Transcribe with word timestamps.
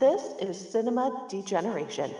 This 0.00 0.22
is 0.40 0.58
Cinema 0.58 1.26
Degeneration. 1.28 2.10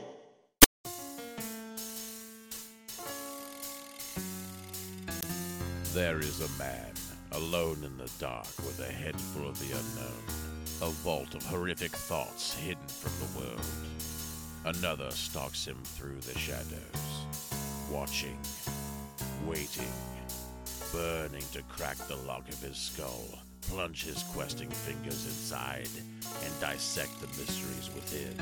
There 5.95 6.19
is 6.19 6.43
a 6.43 6.59
man, 6.59 6.93
alone 7.33 7.83
in 7.83 7.97
the 7.97 8.11
dark 8.19 8.45
with 8.59 8.87
a 8.87 8.93
head 8.93 9.19
full 9.19 9.49
of 9.49 9.59
the 9.61 9.75
unknown, 9.75 10.91
a 10.91 10.91
vault 10.91 11.35
of 11.35 11.43
horrific 11.47 11.93
thoughts 11.93 12.53
hidden 12.53 12.87
from 12.87 13.13
the 13.19 13.41
world. 13.41 14.77
Another 14.77 15.11
stalks 15.13 15.65
him 15.65 15.79
through 15.83 16.21
the 16.21 16.39
shadows, 16.39 17.25
watching, 17.91 18.37
waiting, 19.47 19.93
burning 20.93 21.45
to 21.55 21.63
crack 21.63 21.97
the 22.09 22.17
lock 22.27 22.47
of 22.51 22.61
his 22.61 22.77
skull, 22.77 23.39
plunge 23.71 24.05
his 24.05 24.25
questing 24.25 24.69
fingers 24.69 25.27
inside, 25.27 25.89
and 26.45 26.61
dissect 26.61 27.21
the 27.21 27.29
mysteries 27.29 27.89
within. 27.95 28.37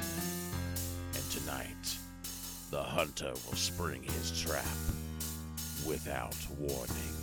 And 1.15 1.31
tonight, 1.31 1.99
the 2.71 2.83
hunter 2.83 3.33
will 3.47 3.57
spring 3.57 4.03
his 4.03 4.41
trap 4.41 4.65
without 5.87 6.35
warning. 6.59 7.19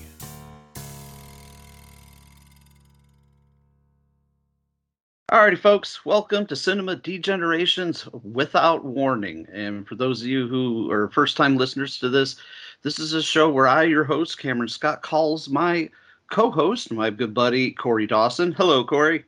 Alrighty, 5.31 5.57
folks, 5.57 6.05
welcome 6.05 6.45
to 6.45 6.55
Cinema 6.55 6.97
Degenerations 6.97 8.07
Without 8.23 8.85
Warning. 8.85 9.47
And 9.51 9.87
for 9.87 9.95
those 9.95 10.21
of 10.21 10.27
you 10.27 10.47
who 10.47 10.91
are 10.91 11.09
first 11.09 11.35
time 11.35 11.57
listeners 11.57 11.97
to 11.97 12.09
this, 12.09 12.35
this 12.83 12.99
is 12.99 13.13
a 13.13 13.23
show 13.23 13.49
where 13.49 13.67
I, 13.67 13.83
your 13.83 14.03
host, 14.03 14.37
Cameron 14.37 14.69
Scott, 14.69 15.01
calls 15.01 15.49
my 15.49 15.89
co 16.31 16.51
host, 16.51 16.91
my 16.91 17.09
good 17.09 17.33
buddy, 17.33 17.73
Korey 17.73 18.07
Dawson. 18.07 18.51
Hello, 18.51 18.83
Korey. 18.85 19.23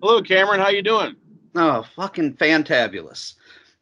Hello, 0.00 0.22
Cameron. 0.22 0.60
How 0.60 0.70
you 0.70 0.82
doing? 0.82 1.16
Oh, 1.54 1.84
fucking 1.96 2.34
fantabulous. 2.34 3.34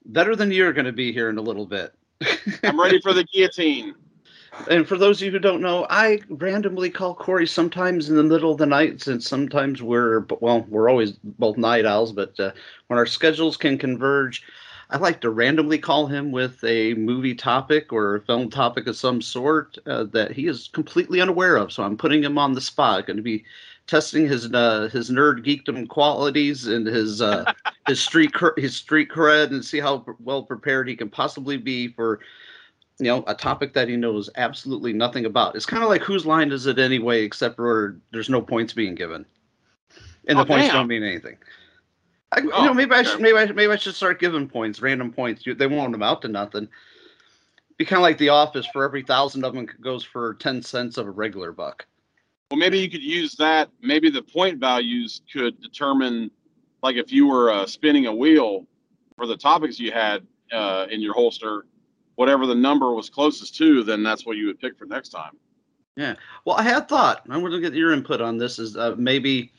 Better 0.06 0.34
than 0.34 0.50
you're 0.50 0.72
going 0.72 0.86
to 0.86 0.92
be 0.92 1.12
here 1.12 1.30
in 1.30 1.38
a 1.38 1.42
little 1.42 1.66
bit. 1.66 1.94
I'm 2.62 2.80
ready 2.80 3.00
for 3.00 3.12
the 3.12 3.24
guillotine. 3.24 3.94
And 4.68 4.86
for 4.86 4.98
those 4.98 5.22
of 5.22 5.26
you 5.26 5.30
who 5.30 5.38
don't 5.38 5.62
know, 5.62 5.86
I 5.88 6.20
randomly 6.28 6.90
call 6.90 7.14
Korey 7.14 7.48
sometimes 7.48 8.10
in 8.10 8.16
the 8.16 8.24
middle 8.24 8.50
of 8.50 8.58
the 8.58 8.66
night, 8.66 9.00
since 9.00 9.28
sometimes 9.28 9.80
we're 9.80 10.26
well, 10.40 10.66
we're 10.68 10.90
always 10.90 11.12
both 11.22 11.56
night 11.56 11.86
owls, 11.86 12.12
but 12.12 12.38
uh, 12.40 12.50
when 12.88 12.98
our 12.98 13.06
schedules 13.06 13.56
can 13.56 13.78
converge, 13.78 14.42
I 14.92 14.98
like 14.98 15.20
to 15.20 15.30
randomly 15.30 15.78
call 15.78 16.06
him 16.06 16.32
with 16.32 16.62
a 16.64 16.94
movie 16.94 17.34
topic 17.34 17.92
or 17.92 18.16
a 18.16 18.20
film 18.20 18.50
topic 18.50 18.88
of 18.88 18.96
some 18.96 19.22
sort 19.22 19.78
uh, 19.86 20.04
that 20.04 20.32
he 20.32 20.48
is 20.48 20.68
completely 20.72 21.20
unaware 21.20 21.56
of. 21.56 21.72
So 21.72 21.84
I'm 21.84 21.96
putting 21.96 22.24
him 22.24 22.38
on 22.38 22.54
the 22.54 22.60
spot. 22.60 23.06
Going 23.06 23.16
to 23.16 23.22
be 23.22 23.44
testing 23.86 24.26
his 24.26 24.52
uh, 24.52 24.88
his 24.92 25.10
nerd 25.10 25.44
geekdom 25.44 25.88
qualities 25.88 26.66
and 26.66 26.86
his 26.86 27.22
uh, 27.22 27.52
his 27.86 28.00
street 28.00 28.32
his 28.56 28.74
street 28.74 29.08
cred 29.10 29.50
and 29.50 29.64
see 29.64 29.78
how 29.78 30.04
well 30.20 30.42
prepared 30.42 30.88
he 30.88 30.96
can 30.96 31.08
possibly 31.08 31.56
be 31.56 31.88
for 31.88 32.18
you 32.98 33.06
know 33.06 33.22
a 33.28 33.34
topic 33.34 33.72
that 33.74 33.88
he 33.88 33.96
knows 33.96 34.28
absolutely 34.36 34.92
nothing 34.92 35.24
about. 35.24 35.54
It's 35.54 35.66
kind 35.66 35.84
of 35.84 35.88
like 35.88 36.02
whose 36.02 36.26
line 36.26 36.50
is 36.50 36.66
it 36.66 36.80
anyway, 36.80 37.22
except 37.22 37.54
for 37.54 37.96
there's 38.12 38.28
no 38.28 38.42
points 38.42 38.72
being 38.72 38.96
given, 38.96 39.24
and 40.26 40.36
the 40.36 40.42
Oh, 40.42 40.46
points 40.46 40.66
damn. 40.66 40.74
don't 40.74 40.88
mean 40.88 41.04
anything. 41.04 41.36
I, 42.32 42.40
you 42.40 42.52
Oh, 42.52 42.64
know, 42.66 42.74
maybe 42.74 42.92
I 42.92 43.02
should 43.02 43.20
maybe 43.20 43.38
I, 43.38 43.46
maybe 43.46 43.72
I 43.72 43.76
should 43.76 43.94
start 43.94 44.20
giving 44.20 44.48
points, 44.48 44.80
random 44.80 45.12
points. 45.12 45.42
They 45.44 45.66
won't 45.66 45.94
amount 45.94 46.22
to 46.22 46.28
nothing. 46.28 46.68
Be 47.76 47.84
kind 47.84 47.98
of 47.98 48.02
like 48.02 48.18
The 48.18 48.28
Office. 48.28 48.66
For 48.72 48.84
every 48.84 49.02
thousand 49.02 49.44
of 49.44 49.54
them, 49.54 49.66
goes 49.80 50.04
for 50.04 50.34
ten 50.34 50.62
cents 50.62 50.96
of 50.98 51.06
a 51.06 51.10
regular 51.10 51.50
buck. 51.50 51.86
Well, 52.50 52.58
maybe 52.58 52.78
you 52.78 52.90
could 52.90 53.02
use 53.02 53.34
that. 53.36 53.70
Maybe 53.80 54.10
the 54.10 54.22
point 54.22 54.58
values 54.58 55.22
could 55.32 55.60
determine, 55.60 56.30
like, 56.82 56.96
if 56.96 57.12
you 57.12 57.26
were 57.26 57.50
uh, 57.50 57.66
spinning 57.66 58.06
a 58.06 58.14
wheel 58.14 58.66
for 59.16 59.26
the 59.26 59.36
topics 59.36 59.78
you 59.78 59.92
had 59.92 60.26
uh, 60.52 60.86
in 60.90 61.00
your 61.00 61.14
holster, 61.14 61.66
whatever 62.16 62.46
the 62.46 62.54
number 62.54 62.92
was 62.92 63.08
closest 63.08 63.56
to, 63.56 63.82
then 63.84 64.02
that's 64.02 64.26
what 64.26 64.36
you 64.36 64.46
would 64.46 64.58
pick 64.60 64.76
for 64.76 64.84
next 64.84 65.10
time. 65.10 65.38
Yeah. 65.96 66.14
Well, 66.44 66.56
I 66.56 66.62
had 66.62 66.88
thought. 66.88 67.22
I 67.30 67.36
want 67.38 67.54
to 67.54 67.60
get 67.60 67.72
your 67.72 67.92
input 67.92 68.20
on 68.20 68.36
this. 68.36 68.58
Is 68.58 68.76
uh, 68.76 68.94
maybe 68.98 69.52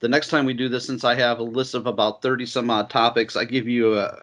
the 0.00 0.08
next 0.08 0.28
time 0.28 0.46
we 0.46 0.54
do 0.54 0.68
this, 0.68 0.86
since 0.86 1.04
I 1.04 1.14
have 1.14 1.38
a 1.38 1.44
list 1.44 1.74
of 1.74 1.86
about 1.86 2.22
thirty 2.22 2.46
some 2.46 2.70
odd 2.70 2.90
topics, 2.90 3.36
I 3.36 3.44
give 3.44 3.68
you 3.68 3.98
a 3.98 4.22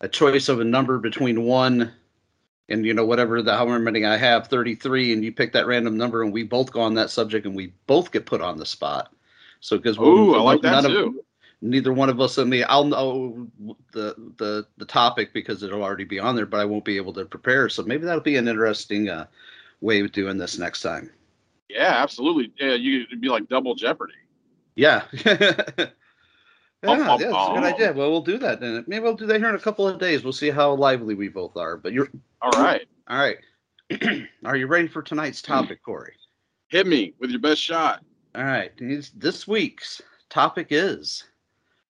a 0.00 0.08
choice 0.08 0.48
of 0.48 0.60
a 0.60 0.64
number 0.64 0.98
between 0.98 1.44
one 1.44 1.92
and 2.68 2.84
you 2.84 2.94
know 2.94 3.04
whatever 3.04 3.42
the 3.42 3.54
however 3.54 3.78
many 3.78 4.04
I 4.04 4.16
have, 4.16 4.48
thirty 4.48 4.74
three, 4.74 5.12
and 5.12 5.22
you 5.22 5.32
pick 5.32 5.52
that 5.52 5.66
random 5.66 5.96
number, 5.96 6.22
and 6.22 6.32
we 6.32 6.42
both 6.42 6.72
go 6.72 6.80
on 6.80 6.94
that 6.94 7.10
subject, 7.10 7.46
and 7.46 7.54
we 7.54 7.72
both 7.86 8.10
get 8.10 8.26
put 8.26 8.40
on 8.40 8.58
the 8.58 8.66
spot. 8.66 9.12
So 9.60 9.76
because 9.76 9.98
Ooh, 9.98 10.34
I 10.34 10.40
like 10.40 10.62
that 10.62 10.82
none 10.82 10.90
of- 10.90 11.14
neither 11.60 11.92
one 11.92 12.10
of 12.10 12.20
us. 12.20 12.38
I 12.38 12.44
mean, 12.44 12.64
I'll 12.68 12.84
know 12.84 13.48
the 13.92 14.14
the 14.38 14.66
the 14.78 14.84
topic 14.84 15.32
because 15.32 15.62
it'll 15.62 15.82
already 15.82 16.04
be 16.04 16.18
on 16.18 16.36
there, 16.36 16.46
but 16.46 16.60
I 16.60 16.64
won't 16.64 16.84
be 16.84 16.96
able 16.96 17.12
to 17.14 17.24
prepare. 17.24 17.68
So 17.68 17.82
maybe 17.82 18.04
that'll 18.04 18.20
be 18.20 18.36
an 18.36 18.48
interesting 18.48 19.08
uh, 19.08 19.26
way 19.80 20.00
of 20.00 20.12
doing 20.12 20.38
this 20.38 20.58
next 20.58 20.82
time. 20.82 21.10
Yeah, 21.68 21.94
absolutely. 21.96 22.52
Yeah, 22.58 22.74
you 22.74 23.02
it'd 23.02 23.20
be 23.20 23.28
like 23.28 23.48
double 23.48 23.74
jeopardy. 23.74 24.14
Yeah. 24.76 25.04
Oh, 26.86 26.92
yeah, 26.92 26.98
Bum, 26.98 27.20
yeah, 27.20 27.28
that's 27.30 27.48
a 27.48 27.54
good 27.54 27.64
oh. 27.64 27.74
idea. 27.74 27.92
Well, 27.94 28.10
we'll 28.10 28.20
do 28.20 28.36
that. 28.36 28.60
Then 28.60 28.84
maybe 28.86 29.02
we'll 29.02 29.16
do 29.16 29.24
that 29.24 29.40
here 29.40 29.48
in 29.48 29.54
a 29.54 29.58
couple 29.58 29.88
of 29.88 29.98
days. 29.98 30.22
We'll 30.22 30.34
see 30.34 30.50
how 30.50 30.74
lively 30.74 31.14
we 31.14 31.28
both 31.28 31.56
are. 31.56 31.78
But 31.78 31.94
you're 31.94 32.10
All 32.42 32.50
right, 32.62 32.86
all 33.08 33.16
right. 33.16 33.38
are 34.44 34.54
you 34.54 34.66
ready 34.66 34.86
for 34.86 35.00
tonight's 35.00 35.40
hmm. 35.40 35.50
topic, 35.50 35.80
Korey? 35.82 36.10
hit 36.68 36.86
me 36.86 37.14
with 37.20 37.30
your 37.30 37.40
best 37.40 37.60
shot. 37.60 38.04
All 38.34 38.44
right. 38.44 38.72
This- 38.76 39.10
This 39.10 39.46
week's 39.46 40.02
topic 40.28 40.68
is 40.70 41.24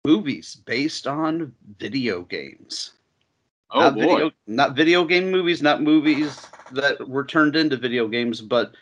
movies 0.05 0.55
based 0.65 1.07
on 1.07 1.53
video 1.79 2.21
games. 2.21 2.91
Oh 3.71 3.81
not 3.81 3.95
boy. 3.95 4.01
video, 4.01 4.31
not 4.45 4.75
video 4.75 5.03
game 5.03 5.29
movies, 5.29 5.61
not 5.61 5.81
movies 5.81 6.47
that 6.71 7.05
were 7.09 7.25
turned 7.25 7.55
into 7.55 7.75
video 7.75 8.07
games, 8.07 8.39
but 8.39 8.75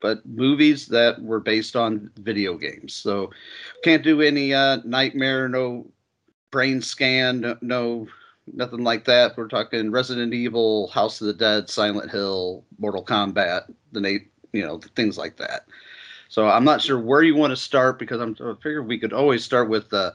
but 0.00 0.24
movies 0.26 0.86
that 0.86 1.20
were 1.22 1.40
based 1.40 1.76
on 1.76 2.10
video 2.18 2.56
games. 2.56 2.94
So 2.94 3.30
can't 3.82 4.02
do 4.02 4.22
any 4.22 4.54
uh, 4.54 4.78
nightmare, 4.84 5.48
no 5.48 5.86
Brainscan, 6.52 7.40
no, 7.40 7.56
no 7.60 8.08
nothing 8.52 8.84
like 8.84 9.04
that. 9.04 9.36
We're 9.36 9.48
talking 9.48 9.90
Resident 9.90 10.32
Evil, 10.32 10.88
House 10.88 11.20
of 11.20 11.26
the 11.26 11.32
Dead, 11.32 11.68
Silent 11.68 12.10
Hill, 12.10 12.64
Mortal 12.78 13.04
Kombat, 13.04 13.72
the 13.92 14.00
Nate, 14.00 14.30
you 14.52 14.64
know, 14.64 14.78
things 14.94 15.18
like 15.18 15.36
that. 15.36 15.66
So 16.28 16.48
I'm 16.48 16.64
not 16.64 16.82
sure 16.82 16.98
where 16.98 17.22
you 17.22 17.36
want 17.36 17.52
to 17.52 17.56
start 17.56 17.98
because 17.98 18.20
I'm 18.20 18.36
I 18.40 18.54
figure 18.62 18.82
we 18.82 18.98
could 18.98 19.12
always 19.12 19.44
start 19.44 19.68
with 19.68 19.92
uh, 19.92 20.12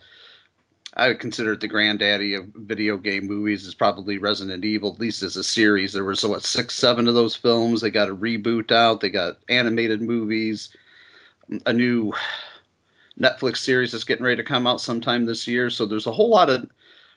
I 0.94 1.08
would 1.08 1.20
consider 1.20 1.54
it 1.54 1.62
the 1.62 1.68
granddaddy 1.70 2.34
of 2.34 2.48
video 2.54 2.98
game 2.98 3.26
movies 3.26 3.66
is 3.66 3.74
probably 3.74 4.18
Resident 4.18 4.66
Evil, 4.66 4.92
at 4.92 5.00
least 5.00 5.24
as 5.24 5.38
a 5.38 5.44
series. 5.44 5.94
There 5.94 6.04
was 6.04 6.26
what 6.26 6.44
six, 6.44 6.76
seven 6.76 7.08
of 7.08 7.14
those 7.14 7.36
films. 7.36 7.80
They 7.80 7.90
got 7.90 8.10
a 8.10 8.16
reboot 8.16 8.72
out. 8.72 9.00
They 9.00 9.10
got 9.10 9.38
animated 9.48 10.02
movies, 10.02 10.76
a 11.66 11.72
new 11.72 12.14
Netflix 13.18 13.58
series 13.58 13.94
that's 13.94 14.04
getting 14.04 14.26
ready 14.26 14.36
to 14.36 14.44
come 14.44 14.68
out 14.68 14.82
sometime 14.82 15.26
this 15.26 15.48
year. 15.48 15.70
So 15.70 15.86
there's 15.86 16.08
a 16.08 16.12
whole 16.12 16.30
lot 16.30 16.50
of 16.50 16.70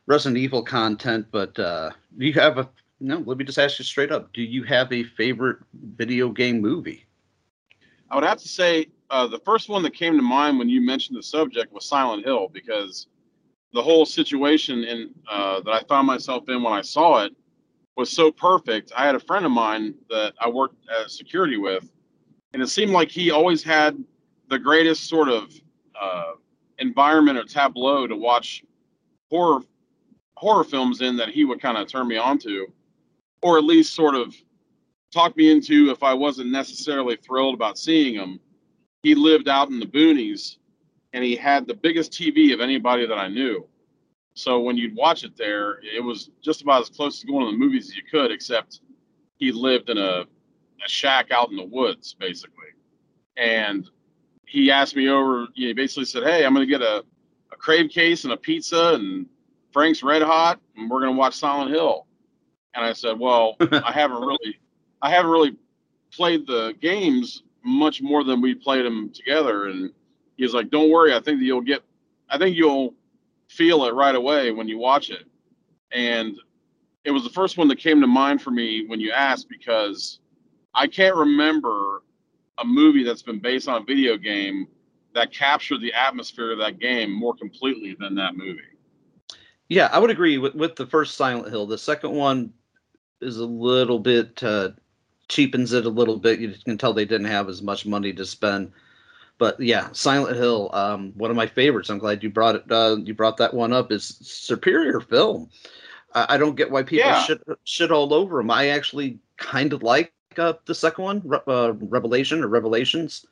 Resident 0.06 0.38
Evil 0.38 0.62
content. 0.62 1.26
But 1.32 1.58
uh, 1.58 1.90
do 2.16 2.26
you 2.26 2.34
have 2.34 2.58
a 2.58 2.68
no? 3.00 3.18
Let 3.26 3.38
me 3.38 3.44
just 3.44 3.58
ask 3.58 3.80
you 3.80 3.84
straight 3.84 4.12
up: 4.12 4.32
Do 4.32 4.42
you 4.42 4.62
have 4.64 4.92
a 4.92 5.02
favorite 5.02 5.58
video 5.96 6.28
game 6.28 6.60
movie? 6.60 7.06
I 8.08 8.14
would 8.14 8.24
have 8.24 8.38
to 8.38 8.48
say 8.48 8.86
uh, 9.10 9.26
the 9.26 9.40
first 9.40 9.68
one 9.68 9.82
that 9.82 9.94
came 9.94 10.14
to 10.14 10.22
mind 10.22 10.60
when 10.60 10.68
you 10.68 10.80
mentioned 10.80 11.18
the 11.18 11.24
subject 11.24 11.72
was 11.72 11.84
Silent 11.86 12.24
Hill 12.24 12.48
because 12.52 13.08
the 13.74 13.82
whole 13.82 14.06
situation 14.06 14.84
in 14.84 15.10
uh, 15.28 15.60
that 15.60 15.70
I 15.72 15.80
found 15.88 16.06
myself 16.06 16.48
in 16.48 16.62
when 16.62 16.72
I 16.72 16.80
saw 16.80 17.24
it 17.24 17.32
was 17.96 18.10
so 18.10 18.30
perfect. 18.30 18.92
I 18.96 19.04
had 19.04 19.16
a 19.16 19.20
friend 19.20 19.44
of 19.44 19.50
mine 19.50 19.94
that 20.08 20.32
I 20.40 20.48
worked 20.48 20.76
as 20.88 21.16
security 21.16 21.56
with, 21.56 21.90
and 22.52 22.62
it 22.62 22.68
seemed 22.68 22.92
like 22.92 23.10
he 23.10 23.32
always 23.32 23.62
had 23.62 24.02
the 24.48 24.58
greatest 24.58 25.08
sort 25.08 25.28
of 25.28 25.52
uh, 26.00 26.32
environment 26.78 27.36
or 27.36 27.44
tableau 27.44 28.06
to 28.06 28.16
watch 28.16 28.64
horror 29.30 29.60
horror 30.36 30.64
films 30.64 31.00
in 31.00 31.16
that 31.16 31.28
he 31.28 31.44
would 31.44 31.60
kind 31.60 31.76
of 31.76 31.88
turn 31.88 32.06
me 32.06 32.16
on 32.16 32.38
to, 32.38 32.66
or 33.42 33.58
at 33.58 33.64
least 33.64 33.94
sort 33.94 34.14
of 34.14 34.34
talk 35.12 35.36
me 35.36 35.50
into 35.50 35.90
if 35.90 36.02
I 36.02 36.14
wasn't 36.14 36.50
necessarily 36.50 37.16
thrilled 37.16 37.54
about 37.54 37.78
seeing 37.78 38.14
him. 38.14 38.40
He 39.02 39.14
lived 39.14 39.48
out 39.48 39.68
in 39.68 39.78
the 39.78 39.86
boonies 39.86 40.56
and 41.12 41.22
he 41.22 41.36
had 41.36 41.66
the 41.66 41.74
biggest 41.74 42.12
TV 42.12 42.52
of 42.52 42.60
anybody 42.60 43.06
that 43.06 43.16
I 43.16 43.28
knew. 43.28 43.66
So 44.34 44.60
when 44.60 44.76
you'd 44.76 44.96
watch 44.96 45.24
it 45.24 45.36
there, 45.36 45.78
it 45.80 46.02
was 46.02 46.30
just 46.42 46.62
about 46.62 46.82
as 46.82 46.88
close 46.88 47.20
to 47.20 47.26
going 47.26 47.46
to 47.46 47.52
the 47.52 47.58
movies 47.58 47.90
as 47.90 47.96
you 47.96 48.02
could, 48.10 48.32
except 48.32 48.80
he 49.36 49.52
lived 49.52 49.90
in 49.90 49.98
a, 49.98 50.24
a 50.84 50.88
shack 50.88 51.30
out 51.30 51.50
in 51.50 51.56
the 51.56 51.64
woods, 51.64 52.14
basically. 52.18 52.66
And 53.36 53.88
he 54.46 54.70
asked 54.70 54.96
me 54.96 55.08
over, 55.08 55.46
he 55.54 55.72
basically 55.72 56.04
said, 56.04 56.24
Hey, 56.24 56.44
I'm 56.44 56.52
going 56.52 56.66
to 56.66 56.70
get 56.70 56.82
a, 56.82 57.04
a 57.52 57.56
crave 57.56 57.90
case 57.90 58.24
and 58.24 58.32
a 58.32 58.36
pizza 58.36 58.94
and 58.94 59.26
Frank's 59.72 60.02
Red 60.02 60.22
Hot, 60.22 60.60
and 60.76 60.90
we're 60.90 61.00
going 61.00 61.12
to 61.12 61.18
watch 61.18 61.34
Silent 61.34 61.70
Hill. 61.70 62.06
And 62.74 62.84
I 62.84 62.92
said, 62.92 63.18
Well, 63.18 63.56
I 63.60 63.92
haven't 63.92 64.20
really 64.20 64.58
I 65.00 65.10
haven't 65.10 65.30
really 65.30 65.56
played 66.12 66.46
the 66.46 66.74
games 66.80 67.42
much 67.64 68.00
more 68.02 68.24
than 68.24 68.40
we 68.40 68.54
played 68.54 68.84
them 68.84 69.10
together. 69.10 69.66
And 69.66 69.92
he 70.36 70.44
was 70.44 70.54
like, 70.54 70.70
"Don't 70.70 70.90
worry, 70.90 71.14
I 71.14 71.20
think 71.20 71.40
that 71.40 71.44
you'll 71.44 71.60
get 71.60 71.82
I 72.30 72.38
think 72.38 72.56
you'll 72.56 72.94
feel 73.54 73.84
it 73.84 73.94
right 73.94 74.14
away 74.14 74.50
when 74.50 74.68
you 74.68 74.78
watch 74.78 75.10
it. 75.10 75.26
And 75.92 76.36
it 77.04 77.10
was 77.10 77.22
the 77.22 77.30
first 77.30 77.56
one 77.56 77.68
that 77.68 77.78
came 77.78 78.00
to 78.00 78.06
mind 78.06 78.42
for 78.42 78.50
me 78.50 78.84
when 78.86 79.00
you 79.00 79.12
asked 79.12 79.48
because 79.48 80.18
I 80.74 80.86
can't 80.86 81.14
remember 81.14 82.02
a 82.58 82.64
movie 82.64 83.04
that's 83.04 83.22
been 83.22 83.40
based 83.40 83.68
on 83.68 83.82
a 83.82 83.84
video 83.84 84.16
game 84.16 84.66
that 85.14 85.32
captured 85.32 85.80
the 85.80 85.92
atmosphere 85.92 86.52
of 86.52 86.58
that 86.58 86.80
game 86.80 87.12
more 87.12 87.34
completely 87.34 87.96
than 87.98 88.14
that 88.16 88.36
movie. 88.36 88.60
Yeah, 89.68 89.88
I 89.92 89.98
would 89.98 90.10
agree 90.10 90.38
with, 90.38 90.54
with 90.54 90.74
the 90.76 90.86
first 90.86 91.16
Silent 91.16 91.48
Hill. 91.48 91.66
The 91.66 91.78
second 91.78 92.12
one 92.12 92.52
is 93.20 93.38
a 93.38 93.46
little 93.46 93.98
bit 93.98 94.42
uh, 94.42 94.70
cheapens 95.28 95.72
it 95.72 95.86
a 95.86 95.90
little 95.90 96.18
bit. 96.18 96.40
You 96.40 96.54
can 96.64 96.76
tell 96.76 96.92
they 96.92 97.04
didn't 97.04 97.28
have 97.28 97.48
as 97.48 97.62
much 97.62 97.86
money 97.86 98.12
to 98.12 98.26
spend. 98.26 98.72
But 99.38 99.58
yeah, 99.60 99.88
Silent 99.92 100.36
Hill, 100.36 100.70
um, 100.72 101.12
one 101.16 101.30
of 101.30 101.36
my 101.36 101.46
favorites. 101.46 101.90
I'm 101.90 101.98
glad 101.98 102.22
you 102.22 102.30
brought 102.30 102.54
it. 102.54 102.64
Uh, 102.70 102.96
you 103.02 103.14
brought 103.14 103.36
that 103.38 103.52
one 103.52 103.72
up. 103.72 103.90
Is 103.90 104.04
superior 104.22 105.00
film. 105.00 105.50
I, 106.14 106.34
I 106.34 106.36
don't 106.38 106.54
get 106.56 106.70
why 106.70 106.82
people 106.82 107.06
Yeah. 107.08 107.22
shit 107.22 107.42
shit 107.64 107.90
all 107.90 108.14
over 108.14 108.38
them. 108.38 108.50
I 108.50 108.68
actually 108.68 109.18
kind 109.36 109.72
of 109.72 109.82
like 109.82 110.12
uh, 110.36 110.54
the 110.66 110.74
second 110.74 111.04
one, 111.04 111.22
Re- 111.24 111.40
uh, 111.48 111.72
Revelation 111.74 112.44
or 112.44 112.48
Revelations. 112.48 113.26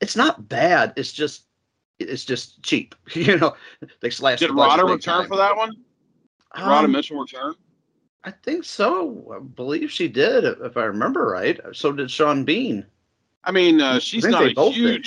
It's 0.00 0.16
not 0.16 0.48
bad. 0.48 0.92
It's 0.96 1.12
just 1.12 1.44
it's 1.98 2.24
just 2.24 2.62
cheap. 2.62 2.94
you 3.14 3.38
know, 3.38 3.54
they 4.00 4.10
slashed. 4.10 4.40
Did 4.40 4.50
the 4.50 4.54
return 4.54 4.98
time. 4.98 5.28
for 5.28 5.36
that 5.36 5.56
one? 5.56 5.70
Did 6.56 6.62
Um, 6.64 6.90
Mitchell 6.92 7.20
return? 7.20 7.54
I 8.24 8.32
think 8.32 8.64
so. 8.64 9.32
I 9.36 9.38
believe 9.38 9.92
she 9.92 10.08
did, 10.08 10.44
if 10.44 10.76
I 10.76 10.84
remember 10.84 11.28
right. 11.28 11.60
So 11.72 11.92
did 11.92 12.10
Sean 12.10 12.44
Bean. 12.44 12.84
I 13.44 13.52
mean, 13.52 13.80
uh, 13.80 14.00
she's 14.00 14.24
think 14.24 14.32
not 14.32 14.48
a 14.48 14.54
both 14.54 14.74
did. 14.74 15.06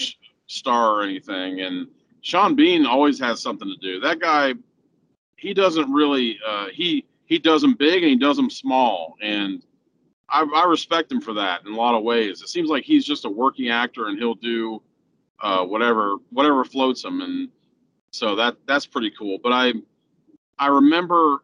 Star 0.50 0.96
or 0.96 1.04
anything, 1.04 1.62
and 1.62 1.88
Sean 2.22 2.56
Bean 2.56 2.86
always 2.86 3.20
has 3.20 3.42
something 3.42 3.68
to 3.68 3.78
do. 3.78 4.00
That 4.00 4.20
guy, 4.20 4.56
he 5.38 5.54
doesn't 5.54 5.92
really. 5.92 6.38
Uh, 6.46 6.68
he 6.74 7.06
he 7.26 7.40
does 7.40 7.62
them 7.62 7.76
big 7.76 8.04
and 8.04 8.10
he 8.10 8.18
does 8.18 8.36
them 8.36 8.50
small, 8.50 9.16
and 9.22 9.64
I, 10.28 10.46
I 10.56 10.66
respect 10.66 11.12
him 11.12 11.22
for 11.22 11.34
that 11.36 11.66
in 11.66 11.72
a 11.72 11.76
lot 11.76 11.96
of 11.96 12.04
ways. 12.04 12.42
It 12.42 12.50
seems 12.50 12.70
like 12.70 12.84
he's 12.84 13.06
just 13.06 13.26
a 13.26 13.30
working 13.30 13.70
actor, 13.70 14.08
and 14.08 14.18
he'll 14.18 14.36
do 14.36 14.82
uh, 15.42 15.64
whatever 15.64 16.18
whatever 16.32 16.66
floats 16.66 17.04
him, 17.06 17.22
and 17.22 17.50
so 18.12 18.36
that 18.36 18.58
that's 18.68 18.86
pretty 18.86 19.12
cool. 19.18 19.38
But 19.42 19.54
I 19.54 19.74
I 20.58 20.68
remember 20.68 21.38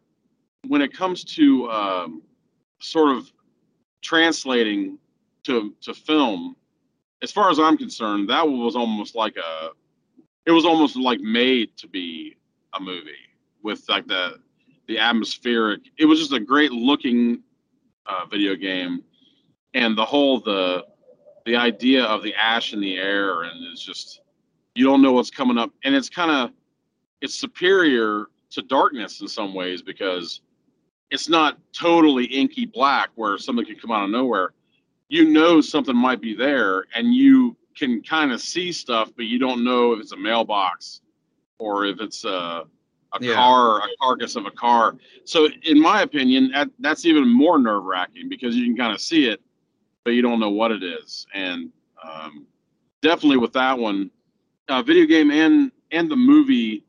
when 0.66 0.82
it 0.82 0.92
comes 0.92 1.22
to 1.24 1.70
um, 1.70 2.22
sort 2.80 3.16
of 3.16 3.30
translating 4.02 4.98
to 5.44 5.74
to 5.82 5.94
film 5.94 6.56
as 7.22 7.32
far 7.32 7.50
as 7.50 7.58
I'm 7.58 7.76
concerned, 7.76 8.28
that 8.30 8.46
was 8.46 8.76
almost 8.76 9.14
like 9.14 9.36
a, 9.36 9.70
it 10.44 10.50
was 10.50 10.64
almost 10.64 10.96
like 10.96 11.20
made 11.20 11.76
to 11.78 11.88
be 11.88 12.36
a 12.74 12.80
movie 12.80 13.10
with 13.62 13.88
like 13.88 14.06
the, 14.06 14.38
the 14.86 14.98
atmospheric. 14.98 15.80
It 15.98 16.04
was 16.04 16.18
just 16.18 16.32
a 16.32 16.40
great 16.40 16.72
looking 16.72 17.42
uh, 18.06 18.26
video 18.30 18.54
game, 18.54 19.02
and 19.74 19.96
the 19.96 20.04
whole 20.04 20.40
the, 20.40 20.84
the 21.44 21.56
idea 21.56 22.04
of 22.04 22.22
the 22.22 22.34
ash 22.34 22.72
in 22.72 22.80
the 22.80 22.96
air, 22.96 23.42
and 23.42 23.64
it's 23.72 23.82
just 23.82 24.20
you 24.74 24.84
don't 24.84 25.00
know 25.00 25.12
what's 25.12 25.30
coming 25.30 25.58
up, 25.58 25.72
and 25.84 25.94
it's 25.94 26.10
kind 26.10 26.30
of, 26.30 26.50
it's 27.22 27.34
superior 27.34 28.26
to 28.50 28.62
darkness 28.62 29.20
in 29.20 29.28
some 29.28 29.54
ways 29.54 29.82
because 29.82 30.42
it's 31.10 31.28
not 31.28 31.58
totally 31.72 32.24
inky 32.24 32.66
black 32.66 33.10
where 33.14 33.38
something 33.38 33.64
could 33.64 33.80
come 33.80 33.90
out 33.90 34.04
of 34.04 34.10
nowhere 34.10 34.52
you 35.08 35.30
know 35.30 35.60
something 35.60 35.96
might 35.96 36.20
be 36.20 36.34
there 36.34 36.84
and 36.94 37.14
you 37.14 37.56
can 37.76 38.02
kind 38.02 38.32
of 38.32 38.40
see 38.40 38.72
stuff 38.72 39.10
but 39.16 39.26
you 39.26 39.38
don't 39.38 39.64
know 39.64 39.92
if 39.92 40.00
it's 40.00 40.12
a 40.12 40.16
mailbox 40.16 41.00
or 41.58 41.86
if 41.86 42.00
it's 42.00 42.24
a, 42.24 42.64
a 43.12 43.20
Yeah. 43.20 43.34
car 43.34 43.78
a 43.78 43.88
carcass 44.00 44.36
of 44.36 44.46
a 44.46 44.50
car 44.50 44.96
so 45.24 45.48
in 45.64 45.80
my 45.80 46.02
opinion 46.02 46.50
that, 46.52 46.68
that's 46.80 47.04
even 47.04 47.28
more 47.28 47.58
nerve-wracking 47.58 48.28
because 48.28 48.56
you 48.56 48.64
can 48.64 48.76
kind 48.76 48.92
of 48.92 49.00
see 49.00 49.26
it 49.26 49.40
but 50.04 50.10
you 50.12 50.22
don't 50.22 50.40
know 50.40 50.50
what 50.50 50.70
it 50.72 50.82
is 50.82 51.26
and 51.34 51.70
um, 52.02 52.46
definitely 53.02 53.36
with 53.38 53.52
that 53.52 53.78
one 53.78 54.10
uh, 54.68 54.82
video 54.82 55.06
game 55.06 55.30
and 55.30 55.70
and 55.92 56.10
the 56.10 56.16
movie 56.16 56.84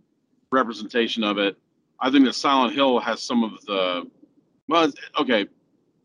representation 0.52 1.24
of 1.24 1.38
it 1.38 1.58
i 2.00 2.10
think 2.10 2.25
that 2.25 2.34
silent 2.34 2.74
hill 2.74 3.00
has 3.00 3.22
some 3.22 3.44
of 3.44 3.52
the 3.66 4.10
well 4.68 4.92
okay 5.19 5.46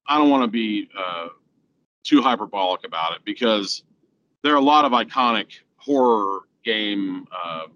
i 0.07 0.19
don't 0.19 0.31
want 0.31 0.43
to 0.43 0.49
be 0.49 0.89
uh, 0.99 1.29
too 2.03 2.21
hyperbolic 2.23 2.85
about 2.85 3.15
it 3.15 3.21
because 3.25 3.85
there 4.43 4.53
are 4.53 4.57
a 4.59 4.61
lot 4.61 4.85
of 4.85 4.93
iconic 4.93 5.47
horror 5.77 6.41
game 6.65 7.27
uh, 7.33 7.67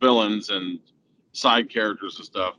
villains 0.00 0.50
and 0.50 0.78
side 1.32 1.70
characters 1.70 2.16
and 2.16 2.24
stuff. 2.24 2.54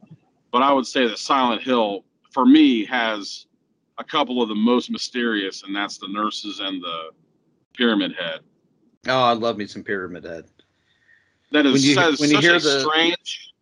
But 0.52 0.62
I 0.62 0.72
would 0.72 0.88
say 0.88 1.08
that 1.08 1.18
Silent 1.20 1.62
Hill, 1.62 2.04
for 2.32 2.46
me, 2.46 2.86
has 2.86 3.46
a 3.98 4.04
couple 4.04 4.42
of 4.42 4.50
the 4.50 4.56
most 4.56 4.90
mysterious, 4.92 5.64
and 5.64 5.76
that's 5.76 5.98
the 5.98 6.08
nurses 6.08 6.60
and 6.60 6.82
the 6.82 7.10
Pyramid 7.74 8.14
Head. 8.18 8.42
Oh, 9.08 9.22
I 9.24 9.34
love 9.34 9.58
me 9.58 9.66
some 9.68 9.84
Pyramid 9.84 10.24
Head. 10.24 10.46
That 11.52 11.66
is, 11.66 11.74
When 11.74 11.82
you- 11.82 11.96
that 11.96 12.10
is 12.14 12.20
when 12.20 12.30
you 12.30 12.36
such 12.36 12.44
hear 12.44 12.56
a 12.56 12.60
the- 12.60 12.80
strange 12.82 13.54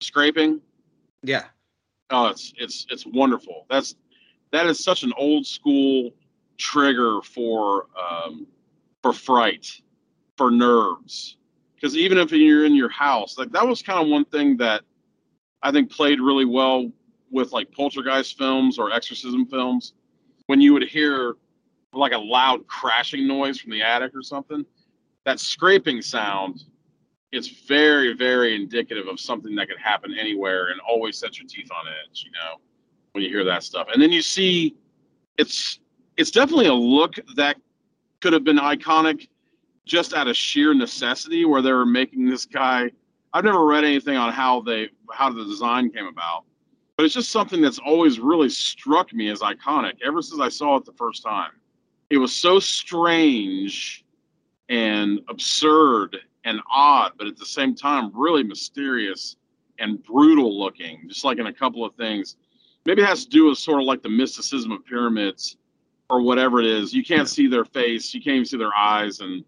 scraping. 0.00 0.60
Yeah. 1.22 1.44
Oh, 2.10 2.26
it's 2.26 2.52
it's 2.56 2.86
it's 2.90 3.06
wonderful. 3.06 3.66
That's 3.70 3.94
that 4.50 4.66
is 4.66 4.82
such 4.82 5.02
an 5.02 5.12
old 5.16 5.46
school 5.46 6.10
trigger 6.62 7.20
for 7.22 7.86
um, 8.00 8.46
for 9.02 9.12
fright, 9.12 9.66
for 10.36 10.50
nerves. 10.50 11.36
Because 11.74 11.96
even 11.96 12.18
if 12.18 12.30
you're 12.30 12.64
in 12.64 12.76
your 12.76 12.88
house, 12.88 13.36
like 13.36 13.50
that 13.52 13.66
was 13.66 13.82
kind 13.82 14.00
of 14.00 14.08
one 14.08 14.24
thing 14.26 14.56
that 14.58 14.82
I 15.62 15.72
think 15.72 15.90
played 15.90 16.20
really 16.20 16.44
well 16.44 16.90
with 17.30 17.52
like 17.52 17.72
poltergeist 17.72 18.38
films 18.38 18.78
or 18.78 18.92
exorcism 18.92 19.46
films. 19.46 19.94
When 20.46 20.60
you 20.60 20.72
would 20.72 20.84
hear 20.84 21.34
like 21.92 22.12
a 22.12 22.18
loud 22.18 22.66
crashing 22.68 23.26
noise 23.26 23.58
from 23.58 23.72
the 23.72 23.82
attic 23.82 24.12
or 24.14 24.22
something, 24.22 24.64
that 25.24 25.40
scraping 25.40 26.00
sound 26.00 26.64
is 27.32 27.48
very, 27.48 28.12
very 28.12 28.54
indicative 28.54 29.08
of 29.08 29.18
something 29.18 29.54
that 29.56 29.68
could 29.68 29.78
happen 29.78 30.14
anywhere 30.18 30.68
and 30.68 30.80
always 30.80 31.18
sets 31.18 31.38
your 31.38 31.48
teeth 31.48 31.70
on 31.72 31.86
edge, 31.88 32.24
you 32.24 32.30
know, 32.32 32.60
when 33.12 33.24
you 33.24 33.30
hear 33.30 33.44
that 33.44 33.62
stuff. 33.62 33.88
And 33.92 34.00
then 34.00 34.12
you 34.12 34.22
see 34.22 34.76
it's 35.38 35.80
it's 36.16 36.30
definitely 36.30 36.66
a 36.66 36.74
look 36.74 37.14
that 37.36 37.56
could 38.20 38.32
have 38.32 38.44
been 38.44 38.58
iconic 38.58 39.28
just 39.84 40.14
out 40.14 40.28
of 40.28 40.36
sheer 40.36 40.74
necessity 40.74 41.44
where 41.44 41.62
they 41.62 41.72
were 41.72 41.86
making 41.86 42.28
this 42.28 42.44
guy 42.44 42.90
I've 43.34 43.44
never 43.44 43.64
read 43.64 43.84
anything 43.84 44.16
on 44.16 44.32
how 44.32 44.60
they 44.60 44.90
how 45.10 45.30
the 45.32 45.44
design 45.44 45.90
came 45.90 46.06
about. 46.06 46.44
But 46.96 47.06
it's 47.06 47.14
just 47.14 47.30
something 47.30 47.62
that's 47.62 47.78
always 47.78 48.20
really 48.20 48.50
struck 48.50 49.12
me 49.12 49.30
as 49.30 49.40
iconic 49.40 49.94
ever 50.04 50.20
since 50.20 50.40
I 50.40 50.48
saw 50.48 50.76
it 50.76 50.84
the 50.84 50.92
first 50.92 51.22
time. 51.22 51.52
It 52.10 52.18
was 52.18 52.34
so 52.34 52.60
strange 52.60 54.04
and 54.68 55.20
absurd 55.28 56.18
and 56.44 56.60
odd, 56.70 57.12
but 57.16 57.26
at 57.26 57.38
the 57.38 57.46
same 57.46 57.74
time 57.74 58.10
really 58.14 58.42
mysterious 58.42 59.36
and 59.78 60.02
brutal 60.02 60.58
looking, 60.58 61.08
just 61.08 61.24
like 61.24 61.38
in 61.38 61.46
a 61.46 61.52
couple 61.52 61.84
of 61.84 61.94
things. 61.94 62.36
Maybe 62.84 63.00
it 63.00 63.06
has 63.06 63.24
to 63.24 63.30
do 63.30 63.46
with 63.46 63.58
sort 63.58 63.80
of 63.80 63.86
like 63.86 64.02
the 64.02 64.08
mysticism 64.10 64.72
of 64.72 64.84
pyramids 64.84 65.56
or 66.12 66.20
whatever 66.20 66.60
it 66.60 66.66
is. 66.66 66.92
You 66.92 67.02
can't 67.02 67.26
see 67.26 67.46
their 67.46 67.64
face, 67.64 68.12
you 68.12 68.20
can't 68.20 68.34
even 68.34 68.44
see 68.44 68.58
their 68.58 68.76
eyes, 68.76 69.20
and 69.20 69.42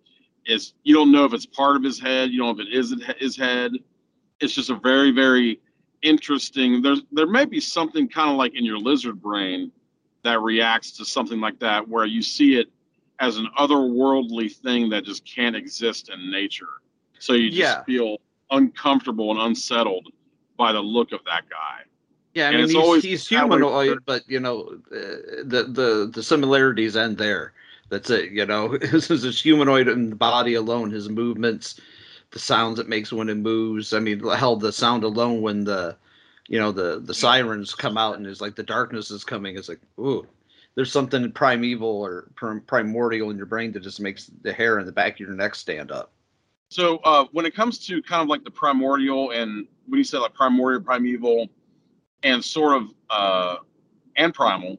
it's 0.46 0.72
you 0.82 0.94
don't 0.94 1.12
know 1.12 1.26
if 1.26 1.34
it's 1.34 1.44
part 1.44 1.76
of 1.76 1.82
his 1.82 2.00
head, 2.00 2.30
you 2.30 2.38
don't 2.38 2.56
know 2.56 2.62
if 2.62 2.68
it 2.68 2.74
isn't 2.74 3.02
his 3.18 3.36
head. 3.36 3.72
It's 4.40 4.54
just 4.54 4.70
a 4.70 4.76
very, 4.76 5.10
very 5.10 5.60
interesting. 6.00 6.80
There's 6.80 7.02
there 7.12 7.26
may 7.26 7.44
be 7.44 7.60
something 7.60 8.08
kind 8.08 8.30
of 8.30 8.36
like 8.36 8.54
in 8.54 8.64
your 8.64 8.78
lizard 8.78 9.20
brain 9.20 9.70
that 10.22 10.40
reacts 10.40 10.92
to 10.92 11.04
something 11.04 11.38
like 11.38 11.58
that, 11.58 11.86
where 11.86 12.06
you 12.06 12.22
see 12.22 12.58
it 12.58 12.68
as 13.20 13.36
an 13.36 13.46
otherworldly 13.58 14.50
thing 14.50 14.88
that 14.88 15.04
just 15.04 15.22
can't 15.26 15.54
exist 15.54 16.08
in 16.08 16.30
nature. 16.30 16.80
So 17.18 17.34
you 17.34 17.50
just 17.50 17.58
Yeah. 17.58 17.84
feel 17.84 18.16
uncomfortable 18.50 19.30
and 19.32 19.40
unsettled 19.40 20.08
by 20.56 20.72
the 20.72 20.80
look 20.80 21.12
of 21.12 21.20
that 21.26 21.44
guy. 21.50 21.82
Yeah, 22.34 22.48
I 22.48 22.52
And 22.52 22.58
mean 22.60 22.68
he's, 22.68 22.76
always 22.76 23.02
he's 23.02 23.28
that 23.30 23.48
way 23.48 23.58
humanoid, 23.58 24.04
but 24.06 24.22
you 24.28 24.40
know 24.40 24.80
uh, 24.92 25.44
the 25.44 25.66
the 25.68 26.10
the 26.12 26.22
similarities 26.22 26.96
end 26.96 27.16
there. 27.18 27.52
That's 27.90 28.10
it. 28.10 28.32
You 28.32 28.44
know, 28.44 28.76
this 28.78 29.10
is 29.10 29.22
his 29.22 29.40
humanoid 29.40 29.88
in 29.88 30.10
the 30.10 30.16
body 30.16 30.54
alone, 30.54 30.90
his 30.90 31.08
movements, 31.08 31.80
the 32.32 32.38
sounds 32.40 32.78
it 32.80 32.88
makes 32.88 33.12
when 33.12 33.28
it 33.28 33.36
moves. 33.36 33.92
I 33.92 34.00
mean, 34.00 34.20
hell, 34.20 34.56
the 34.56 34.72
sound 34.72 35.04
alone 35.04 35.42
when 35.42 35.64
the 35.64 35.96
you 36.48 36.58
know 36.58 36.72
the 36.72 37.00
the 37.00 37.14
sirens 37.14 37.74
come 37.74 37.96
out 37.96 38.16
and 38.16 38.26
it's 38.26 38.40
like 38.40 38.56
the 38.56 38.62
darkness 38.64 39.10
is 39.12 39.22
coming. 39.24 39.56
It's 39.56 39.68
like 39.68 39.80
ooh, 39.98 40.26
there's 40.74 40.90
something 40.90 41.30
primeval 41.32 41.88
or 41.88 42.30
prim- 42.34 42.62
primordial 42.62 43.30
in 43.30 43.36
your 43.36 43.46
brain 43.46 43.72
that 43.72 43.80
just 43.84 44.00
makes 44.00 44.30
the 44.42 44.52
hair 44.52 44.80
in 44.80 44.86
the 44.86 44.92
back 44.92 45.14
of 45.14 45.20
your 45.20 45.30
neck 45.30 45.54
stand 45.54 45.92
up. 45.92 46.10
So 46.70 46.98
uh, 47.04 47.26
when 47.30 47.46
it 47.46 47.54
comes 47.54 47.78
to 47.86 48.02
kind 48.02 48.22
of 48.22 48.28
like 48.28 48.42
the 48.42 48.50
primordial 48.50 49.30
and 49.30 49.66
when 49.86 49.98
you 49.98 50.04
said 50.04 50.18
like 50.18 50.34
primordial, 50.34 50.82
primeval, 50.82 51.48
and 52.24 52.44
sort 52.44 52.76
of 52.76 52.88
uh, 53.10 53.56
and 54.16 54.34
primal, 54.34 54.76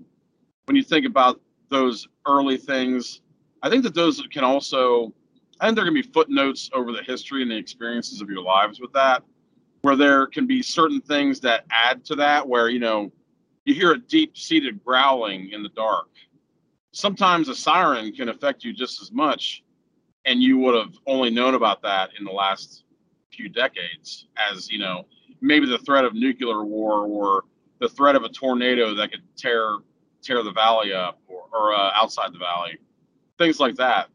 when 0.65 0.75
you 0.75 0.83
think 0.83 1.05
about 1.05 1.39
those 1.69 2.07
early 2.27 2.57
things, 2.57 3.21
I 3.61 3.69
think 3.69 3.83
that 3.83 3.93
those 3.95 4.21
can 4.31 4.43
also, 4.43 5.13
I 5.59 5.65
think 5.65 5.75
there 5.75 5.85
can 5.85 5.93
be 5.93 6.01
footnotes 6.01 6.69
over 6.73 6.91
the 6.91 7.03
history 7.03 7.41
and 7.41 7.49
the 7.51 7.55
experiences 7.55 8.19
of 8.21 8.29
your 8.29 8.41
lives 8.41 8.81
with 8.81 8.91
that. 8.93 9.23
where 9.85 9.95
there 9.95 10.25
can 10.25 10.47
be 10.47 10.63
certain 10.63 10.99
things 10.99 11.39
that 11.39 11.63
add 11.69 12.03
to 12.03 12.15
that, 12.15 12.47
where 12.47 12.69
you 12.69 12.79
know 12.79 13.11
you 13.65 13.75
hear 13.75 13.91
a 13.91 13.99
deep-seated 13.99 14.83
growling 14.83 15.51
in 15.51 15.61
the 15.61 15.69
dark. 15.69 16.07
Sometimes 16.91 17.49
a 17.49 17.55
siren 17.55 18.11
can 18.11 18.29
affect 18.29 18.63
you 18.63 18.73
just 18.73 18.99
as 18.99 19.11
much, 19.11 19.63
and 20.25 20.41
you 20.41 20.57
would 20.57 20.73
have 20.73 20.95
only 21.05 21.29
known 21.29 21.53
about 21.53 21.83
that 21.83 22.09
in 22.17 22.25
the 22.25 22.31
last 22.31 22.83
few 23.31 23.47
decades, 23.47 24.25
as 24.35 24.71
you 24.71 24.79
know, 24.79 25.05
maybe 25.41 25.65
the 25.65 25.77
threat 25.79 26.05
of 26.05 26.13
nuclear 26.13 26.63
war 26.63 27.05
or 27.05 27.43
the 27.79 27.89
threat 27.89 28.15
of 28.15 28.23
a 28.23 28.29
tornado 28.29 28.93
that 28.95 29.11
could 29.11 29.21
tear 29.35 29.77
tear 30.21 30.41
the 30.41 30.51
valley 30.51 30.91
up 30.91 31.19
or, 31.27 31.43
or 31.53 31.75
uh, 31.75 31.91
outside 31.93 32.33
the 32.33 32.39
valley, 32.39 32.79
things 33.37 33.59
like 33.59 33.75
that. 33.75 34.09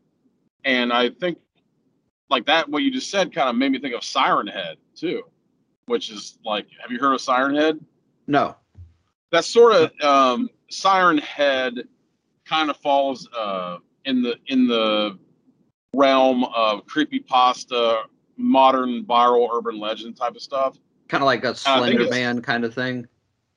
And 0.65 0.93
I 0.93 1.11
think 1.11 1.39
like 2.29 2.47
that, 2.47 2.69
what 2.69 2.83
you 2.83 2.91
just 2.91 3.11
said, 3.11 3.35
kind 3.35 3.49
of 3.49 3.57
made 3.57 3.73
me 3.73 3.79
think 3.79 3.95
of 3.95 4.05
Siren 4.05 4.47
Head 4.47 4.77
too, 4.95 5.23
which 5.87 6.11
is 6.11 6.39
like, 6.45 6.67
have 6.81 6.91
you 6.91 6.99
heard 6.99 7.15
of 7.15 7.21
Siren 7.21 7.55
Head? 7.55 7.81
No. 8.27 8.57
That 9.33 9.45
sort 9.45 9.75
of 9.75 9.93
um, 10.03 10.51
Siren 10.71 11.19
Head 11.19 11.75
kind 12.45 12.71
of 12.71 12.77
falls 12.79 13.29
uh, 13.37 13.79
in 14.05 14.23
the 14.23 14.37
in 14.47 14.67
the 14.67 15.19
realm 15.95 16.45
of 16.45 16.87
creepy 16.87 17.21
pasta, 17.21 18.03
modern 18.37 19.05
viral 19.05 19.49
urban 19.53 19.79
legend 19.79 20.17
type 20.17 20.35
of 20.35 20.43
stuff. 20.43 20.77
Kind 21.11 21.23
of 21.23 21.27
like 21.27 21.43
a 21.45 21.49
think 21.49 21.57
Slender 21.57 22.09
Man 22.09 22.41
kind 22.41 22.65
of 22.65 22.73
thing. 22.73 23.09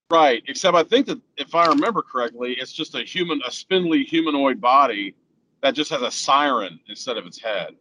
Right. 0.09 0.43
Except 0.47 0.75
I 0.75 0.83
think 0.83 1.05
that 1.05 1.21
if 1.37 1.53
I 1.53 1.67
remember 1.67 2.01
correctly, 2.01 2.53
it's 2.59 2.73
just 2.73 2.95
a 2.95 3.03
human, 3.03 3.41
a 3.47 3.51
spindly 3.51 4.03
humanoid 4.03 4.59
body 4.59 5.15
that 5.61 5.75
just 5.75 5.91
has 5.91 6.01
a 6.01 6.09
siren 6.11 6.79
instead 6.89 7.15
of 7.17 7.25
its 7.27 7.39
head. 7.39 7.75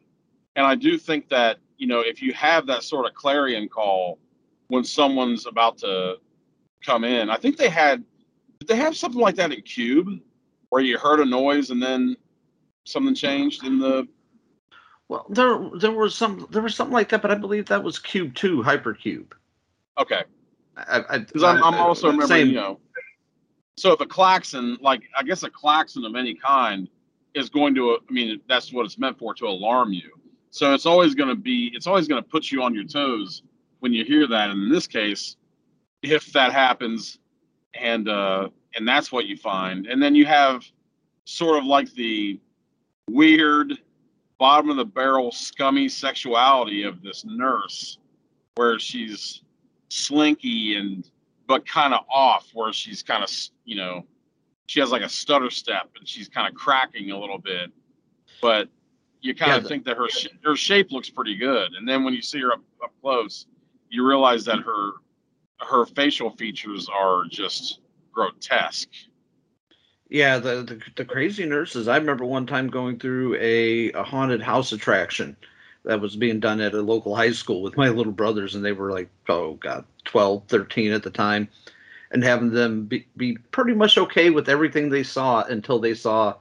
And 0.56 0.66
I 0.66 0.74
do 0.74 0.98
think 0.98 1.30
that, 1.30 1.56
you 1.78 1.86
know, 1.86 2.00
if 2.00 2.20
you 2.20 2.34
have 2.34 2.66
that 2.66 2.82
sort 2.82 3.06
of 3.06 3.14
clarion 3.14 3.68
call 3.68 4.18
when 4.68 4.84
someone's 4.84 5.46
about 5.46 5.78
to 5.78 6.16
come 6.84 7.04
in, 7.04 7.30
I 7.30 7.36
think 7.36 7.56
they 7.56 7.70
had, 7.70 8.04
did 8.60 8.68
they 8.68 8.76
have 8.76 8.94
something 8.94 9.20
like 9.20 9.36
that 9.36 9.52
in 9.52 9.62
Cube 9.62 10.20
where 10.68 10.82
you 10.82 10.98
heard 10.98 11.20
a 11.20 11.24
noise 11.24 11.70
and 11.70 11.82
then 11.82 12.14
something 12.84 13.14
changed 13.14 13.64
in 13.64 13.78
the, 13.78 14.06
Well, 15.08 15.26
there 15.28 15.58
there 15.78 15.92
was 15.92 16.14
some 16.14 16.46
there 16.50 16.62
was 16.62 16.74
something 16.74 16.94
like 16.94 17.08
that, 17.10 17.22
but 17.22 17.30
I 17.30 17.34
believe 17.34 17.66
that 17.66 17.82
was 17.82 17.98
Cube 17.98 18.34
Two, 18.34 18.62
Hypercube. 18.62 19.32
Okay. 19.98 20.22
I, 20.76 21.18
Because 21.18 21.42
I'm, 21.42 21.62
I'm 21.62 21.74
also 21.74 22.08
remembering, 22.08 22.28
same- 22.28 22.48
you 22.48 22.54
know, 22.54 22.80
so 23.76 23.92
if 23.92 24.00
a 24.00 24.06
klaxon, 24.06 24.78
like 24.80 25.02
I 25.16 25.22
guess 25.22 25.42
a 25.42 25.50
klaxon 25.50 26.04
of 26.04 26.14
any 26.14 26.34
kind, 26.34 26.88
is 27.34 27.48
going 27.48 27.74
to, 27.74 27.98
I 28.08 28.12
mean, 28.12 28.40
that's 28.48 28.72
what 28.72 28.84
it's 28.84 28.98
meant 28.98 29.18
for 29.18 29.34
to 29.34 29.46
alarm 29.46 29.92
you. 29.92 30.10
So 30.50 30.74
it's 30.74 30.84
always 30.84 31.14
going 31.14 31.30
to 31.30 31.34
be, 31.34 31.72
it's 31.74 31.86
always 31.86 32.06
going 32.06 32.22
to 32.22 32.28
put 32.28 32.50
you 32.50 32.62
on 32.62 32.74
your 32.74 32.84
toes 32.84 33.42
when 33.80 33.92
you 33.92 34.04
hear 34.04 34.26
that. 34.26 34.50
And 34.50 34.64
in 34.64 34.70
this 34.70 34.86
case, 34.86 35.36
if 36.02 36.32
that 36.32 36.52
happens, 36.52 37.18
and 37.74 38.08
uh, 38.08 38.48
and 38.74 38.86
that's 38.86 39.10
what 39.10 39.26
you 39.26 39.36
find, 39.36 39.86
and 39.86 40.02
then 40.02 40.14
you 40.14 40.26
have 40.26 40.64
sort 41.24 41.58
of 41.58 41.64
like 41.64 41.90
the 41.94 42.38
weird 43.08 43.78
bottom 44.38 44.68
of 44.68 44.76
the 44.76 44.84
barrel 44.84 45.32
scummy 45.32 45.88
sexuality 45.88 46.82
of 46.82 47.02
this 47.02 47.24
nurse, 47.24 47.98
where 48.56 48.78
she's 48.78 49.42
slinky 49.92 50.76
and 50.76 51.10
but 51.46 51.66
kind 51.68 51.92
of 51.94 52.00
off 52.10 52.50
where 52.54 52.72
she's 52.72 53.02
kind 53.02 53.22
of 53.22 53.30
you 53.64 53.76
know 53.76 54.06
she 54.66 54.80
has 54.80 54.90
like 54.90 55.02
a 55.02 55.08
stutter 55.08 55.50
step 55.50 55.90
and 55.98 56.08
she's 56.08 56.28
kind 56.28 56.48
of 56.48 56.54
cracking 56.54 57.10
a 57.10 57.18
little 57.18 57.38
bit. 57.38 57.70
But 58.40 58.68
you 59.20 59.34
kind 59.34 59.54
Yeah, 59.54 59.56
of 59.56 59.66
think 59.66 59.84
that 59.86 59.96
her 59.98 60.08
sh- 60.08 60.28
her 60.44 60.56
shape 60.56 60.92
looks 60.92 61.10
pretty 61.10 61.36
good. 61.36 61.74
And 61.74 61.88
then 61.88 62.04
when 62.04 62.14
you 62.14 62.22
see 62.22 62.40
her 62.40 62.52
up, 62.52 62.62
up 62.82 62.92
close 63.02 63.46
you 63.90 64.06
realize 64.06 64.44
that 64.46 64.60
her 64.60 64.92
her 65.60 65.86
facial 65.86 66.30
features 66.30 66.88
are 66.92 67.24
just 67.28 67.80
grotesque. 68.12 68.90
Yeah, 70.08 70.38
the, 70.38 70.62
the 70.62 70.82
the 70.96 71.04
crazy 71.04 71.46
nurses. 71.46 71.88
I 71.88 71.96
remember 71.96 72.24
one 72.24 72.46
time 72.46 72.68
going 72.68 72.98
through 72.98 73.36
a, 73.36 73.92
a 73.92 74.02
haunted 74.02 74.42
house 74.42 74.72
attraction 74.72 75.36
that 75.84 76.00
was 76.00 76.16
being 76.16 76.40
done 76.40 76.60
at 76.60 76.74
a 76.74 76.80
local 76.82 77.14
high 77.16 77.32
school 77.32 77.62
with 77.62 77.76
my 77.76 77.88
little 77.88 78.12
brothers, 78.12 78.54
and 78.54 78.64
they 78.64 78.72
were 78.72 78.90
like, 78.92 79.10
oh 79.28 79.54
god, 79.54 79.84
12, 80.04 80.44
13 80.48 80.92
at 80.92 81.02
the 81.02 81.10
time, 81.10 81.48
and 82.10 82.22
having 82.24 82.50
them 82.50 82.84
be, 82.86 83.06
be 83.16 83.36
pretty 83.52 83.74
much 83.74 83.98
okay 83.98 84.30
with 84.30 84.48
everything 84.48 84.88
they 84.88 85.02
saw 85.02 85.42
until 85.44 85.78
they 85.78 85.94
saw 85.94 86.34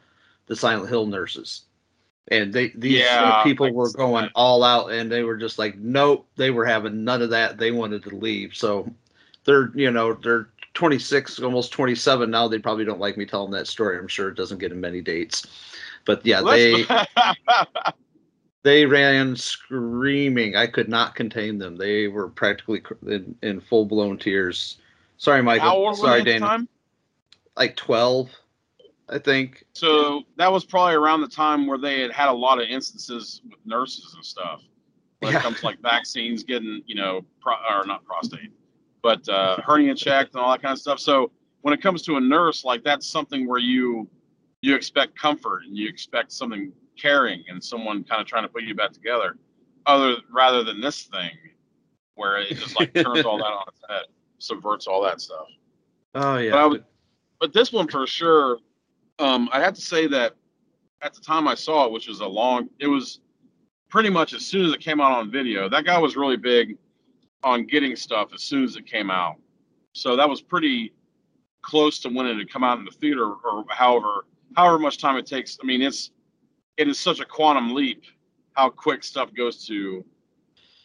the 0.47 0.55
Silent 0.55 0.89
Hill 0.89 1.05
nurses. 1.07 1.63
And 2.29 2.53
they 2.53 2.69
these 2.69 3.17
Yeah, 3.17 3.33
people 3.39 3.73
were 3.73 3.89
going 3.89 4.27
that. 4.27 4.33
all 4.35 4.63
out, 4.63 4.91
and 4.91 5.11
they 5.11 5.23
were 5.23 5.37
just 5.37 5.59
like, 5.59 5.77
nope, 5.77 6.27
they 6.37 6.49
were 6.51 6.65
having 6.65 7.03
none 7.03 7.21
of 7.21 7.31
that. 7.31 7.57
They 7.57 7.71
wanted 7.71 8.03
to 8.03 8.15
leave. 8.15 8.55
So 8.55 8.91
they're 9.45 9.71
you 9.75 9.91
know 9.91 10.13
they're 10.13 10.49
26 10.73 11.39
almost 11.39 11.71
27 11.73 12.29
now 12.31 12.47
they 12.47 12.59
probably 12.59 12.85
don't 12.85 12.99
like 12.99 13.17
me 13.17 13.25
telling 13.25 13.51
that 13.51 13.67
story 13.67 13.97
i'm 13.97 14.07
sure 14.07 14.29
it 14.29 14.35
doesn't 14.35 14.59
get 14.59 14.69
them 14.69 14.79
many 14.81 15.01
dates 15.01 15.45
but 16.05 16.25
yeah 16.25 16.41
they 16.41 16.91
they 18.63 18.85
ran 18.85 19.35
screaming. 19.35 20.55
I 20.55 20.67
could 20.67 20.89
not 20.89 21.15
contain 21.15 21.57
them. 21.57 21.75
They 21.75 22.07
were 22.07 22.29
practically 22.29 22.81
in, 23.07 23.35
in 23.41 23.59
full-blown 23.61 24.17
tears. 24.17 24.77
Sorry 25.17 25.41
michael. 25.41 25.67
How 25.69 25.75
old 25.75 25.89
were 25.91 25.95
sorry 25.95 26.11
they 26.15 26.19
at 26.19 26.25
the 26.25 26.31
dana. 26.33 26.45
time? 26.45 26.67
Like 27.57 27.75
12 27.75 28.29
i 29.09 29.17
think. 29.19 29.65
So 29.73 30.23
that 30.37 30.49
was 30.51 30.63
probably 30.63 30.95
around 30.95 31.19
the 31.21 31.27
time 31.27 31.67
where 31.67 31.77
they 31.77 31.99
had 32.01 32.11
had 32.11 32.29
a 32.29 32.33
lot 32.33 32.61
of 32.61 32.69
instances 32.69 33.41
with 33.49 33.59
nurses 33.65 34.13
and 34.15 34.23
stuff. 34.25 34.61
When 35.19 35.33
Yeah. 35.33 35.39
it 35.39 35.41
comes 35.41 35.59
to 35.59 35.65
like 35.65 35.81
vaccines 35.81 36.43
getting, 36.43 36.81
you 36.85 36.95
know, 36.95 37.25
pro- 37.41 37.55
or 37.69 37.85
not 37.85 38.05
prostate, 38.05 38.51
but 39.03 39.27
uh, 39.27 39.57
hernia 39.65 39.95
checked 39.95 40.33
and 40.33 40.41
all 40.41 40.51
that 40.51 40.61
kind 40.61 40.71
of 40.71 40.79
stuff. 40.79 40.99
So 40.99 41.29
when 41.61 41.73
it 41.73 41.81
comes 41.81 42.01
to 42.03 42.15
a 42.15 42.21
nurse, 42.21 42.63
like 42.63 42.83
that's 42.83 43.05
something 43.05 43.47
where 43.47 43.59
you 43.59 44.07
you 44.61 44.75
expect 44.75 45.15
comfort 45.19 45.63
and 45.67 45.75
you 45.77 45.87
expect 45.89 46.31
something 46.31 46.71
caring 46.99 47.43
and 47.47 47.63
someone 47.63 48.03
kind 48.03 48.21
of 48.21 48.27
trying 48.27 48.43
to 48.43 48.49
put 48.49 48.63
you 48.63 48.75
back 48.75 48.91
together, 48.91 49.37
other 49.85 50.15
rather 50.31 50.63
than 50.63 50.79
this 50.81 51.03
thing 51.03 51.31
where 52.15 52.37
it 52.39 52.49
just 52.57 52.79
like 52.79 52.93
turns 52.93 53.25
all 53.25 53.37
that 53.37 53.45
on 53.45 53.63
its 53.69 53.81
head, 53.89 54.03
subverts 54.39 54.87
all 54.87 55.01
that 55.01 55.21
stuff 55.21 55.45
oh 56.15 56.37
yeah 56.37 56.51
But 56.51 56.59
I 56.59 56.65
would- 56.65 56.83
but 57.39 57.53
this 57.53 57.71
one 57.73 57.87
for 57.87 58.05
sure, 58.05 58.59
um, 59.17 59.49
I 59.51 59.59
have 59.61 59.73
to 59.73 59.81
say 59.81 60.05
that 60.07 60.35
at 61.01 61.13
the 61.15 61.21
time 61.21 61.47
I 61.47 61.55
saw 61.55 61.85
it, 61.85 61.91
which 61.91 62.07
was 62.07 62.19
a 62.19 62.27
long, 62.27 62.69
it 62.79 62.85
was 62.87 63.19
pretty 63.89 64.09
much 64.11 64.33
as 64.33 64.45
soon 64.45 64.65
as 64.65 64.73
it 64.73 64.79
came 64.79 65.01
out 65.01 65.11
on 65.13 65.31
video. 65.31 65.67
That 65.67 65.85
guy 65.85 65.97
was 65.97 66.15
really 66.15 66.37
big 66.37 66.77
on 67.43 67.65
getting 67.65 67.95
stuff 67.95 68.29
as 68.35 68.43
soon 68.43 68.63
as 68.63 68.75
it 68.75 68.85
came 68.85 69.09
out, 69.09 69.37
so 69.93 70.15
that 70.15 70.29
was 70.29 70.41
pretty 70.41 70.93
close 71.63 71.97
to 71.99 72.09
when 72.09 72.27
it 72.27 72.37
had 72.37 72.51
come 72.51 72.63
out 72.63 72.77
in 72.77 72.85
the 72.85 72.91
theater, 72.91 73.25
or 73.33 73.65
however 73.69 74.25
however 74.55 74.77
much 74.77 74.97
time 74.99 75.17
it 75.17 75.25
takes. 75.25 75.57
I 75.63 75.65
mean, 75.65 75.81
it's 75.81 76.11
it 76.81 76.87
is 76.87 76.99
such 76.99 77.19
a 77.19 77.25
quantum 77.25 77.73
leap 77.73 78.03
how 78.53 78.69
quick 78.69 79.03
stuff 79.03 79.33
goes 79.33 79.65
to 79.67 80.03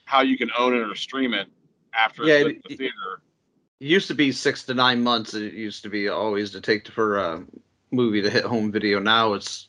how 0.04 0.20
you 0.20 0.36
can 0.38 0.50
own 0.58 0.74
it 0.74 0.78
or 0.88 0.94
stream 0.94 1.34
it 1.34 1.48
after 1.94 2.24
Yeah, 2.24 2.46
it- 2.46 2.62
the 2.68 2.76
theater. 2.76 3.22
it 3.80 3.86
used 3.86 4.06
to 4.08 4.14
be 4.14 4.30
six 4.30 4.62
to 4.64 4.74
nine 4.74 5.02
months 5.02 5.34
it 5.34 5.54
used 5.54 5.82
to 5.82 5.88
be 5.88 6.08
always 6.08 6.50
to 6.52 6.60
take 6.60 6.86
for 6.88 7.18
a 7.18 7.44
movie 7.90 8.20
to 8.22 8.30
hit 8.30 8.44
home 8.44 8.70
video. 8.70 8.98
Now 8.98 9.32
it's 9.34 9.68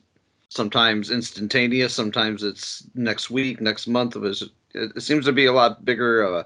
sometimes 0.50 1.12
instantaneous 1.12 1.94
sometimes 1.94 2.44
it's 2.44 2.84
next 2.94 3.30
week 3.30 3.62
next 3.62 3.88
month. 3.88 4.16
It, 4.16 4.20
was, 4.20 4.50
it 4.74 5.02
seems 5.02 5.26
to 5.26 5.32
be 5.34 5.46
a 5.46 5.54
lot 5.54 5.84
bigger 5.86 6.22
of 6.22 6.34
a 6.34 6.46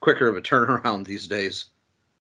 quicker 0.00 0.28
of 0.28 0.36
a 0.36 0.42
turnaround 0.50 1.06
these 1.06 1.26
days. 1.26 1.66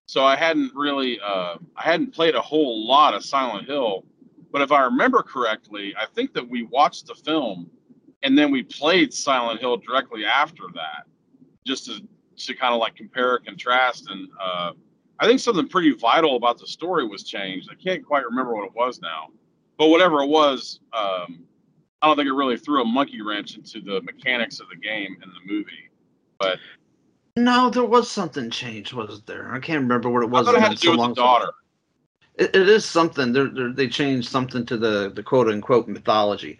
So 0.05 0.25
I 0.25 0.35
hadn't 0.35 0.73
really 0.75 1.19
uh, 1.19 1.55
I 1.75 1.83
hadn't 1.83 2.13
played 2.13 2.35
a 2.35 2.41
whole 2.41 2.85
lot 2.87 3.13
of 3.13 3.23
Silent 3.23 3.67
Hill, 3.67 4.05
but 4.51 4.61
if 4.61 4.71
I 4.71 4.83
remember 4.83 5.23
correctly, 5.23 5.95
I 5.99 6.05
think 6.05 6.33
that 6.33 6.47
we 6.47 6.63
watched 6.63 7.07
the 7.07 7.15
film 7.15 7.69
and 8.23 8.37
then 8.37 8.51
we 8.51 8.63
played 8.63 9.13
Silent 9.13 9.59
Hill 9.59 9.77
directly 9.77 10.25
after 10.25 10.63
that, 10.75 11.05
just 11.65 11.85
to 11.85 12.01
to 12.37 12.55
kind 12.55 12.73
of 12.73 12.79
like 12.79 12.95
compare 12.95 13.35
and 13.35 13.45
contrast. 13.45 14.09
And 14.09 14.27
uh, 14.39 14.71
I 15.19 15.27
think 15.27 15.39
something 15.39 15.67
pretty 15.67 15.93
vital 15.93 16.35
about 16.35 16.57
the 16.57 16.65
story 16.65 17.07
was 17.07 17.23
changed. 17.23 17.69
I 17.71 17.75
can't 17.75 18.05
quite 18.05 18.25
remember 18.25 18.55
what 18.55 18.65
it 18.65 18.73
was 18.73 18.99
now, 18.99 19.27
but 19.77 19.87
whatever 19.87 20.21
it 20.21 20.27
was, 20.27 20.79
um, 20.93 21.43
I 22.01 22.07
don't 22.07 22.15
think 22.15 22.27
it 22.27 22.33
really 22.33 22.57
threw 22.57 22.81
a 22.81 22.85
monkey 22.85 23.21
wrench 23.21 23.55
into 23.55 23.79
the 23.79 24.01
mechanics 24.01 24.59
of 24.59 24.69
the 24.69 24.75
game 24.75 25.17
and 25.21 25.31
the 25.31 25.53
movie. 25.53 25.89
But 26.39 26.57
no 27.37 27.69
there 27.69 27.85
was 27.85 28.11
something 28.11 28.49
changed 28.49 28.91
was 28.91 29.21
there 29.21 29.53
i 29.53 29.59
can't 29.59 29.81
remember 29.81 30.09
what 30.09 30.21
it 30.21 30.25
I 30.25 30.29
was 30.29 30.45
thought 30.45 30.55
it 30.55 30.59
had 30.59 30.71
to 30.71 30.77
do 30.77 30.91
with 30.91 30.99
the 30.99 31.13
daughter. 31.13 31.49
It, 32.41 32.55
it 32.55 32.69
is 32.69 32.85
something 32.85 33.33
they're, 33.33 33.49
they're, 33.49 33.73
they 33.73 33.89
changed 33.89 34.29
something 34.29 34.65
to 34.67 34.77
the 34.77 35.11
the 35.15 35.23
quote 35.23 35.49
unquote 35.49 35.87
mythology 35.89 36.59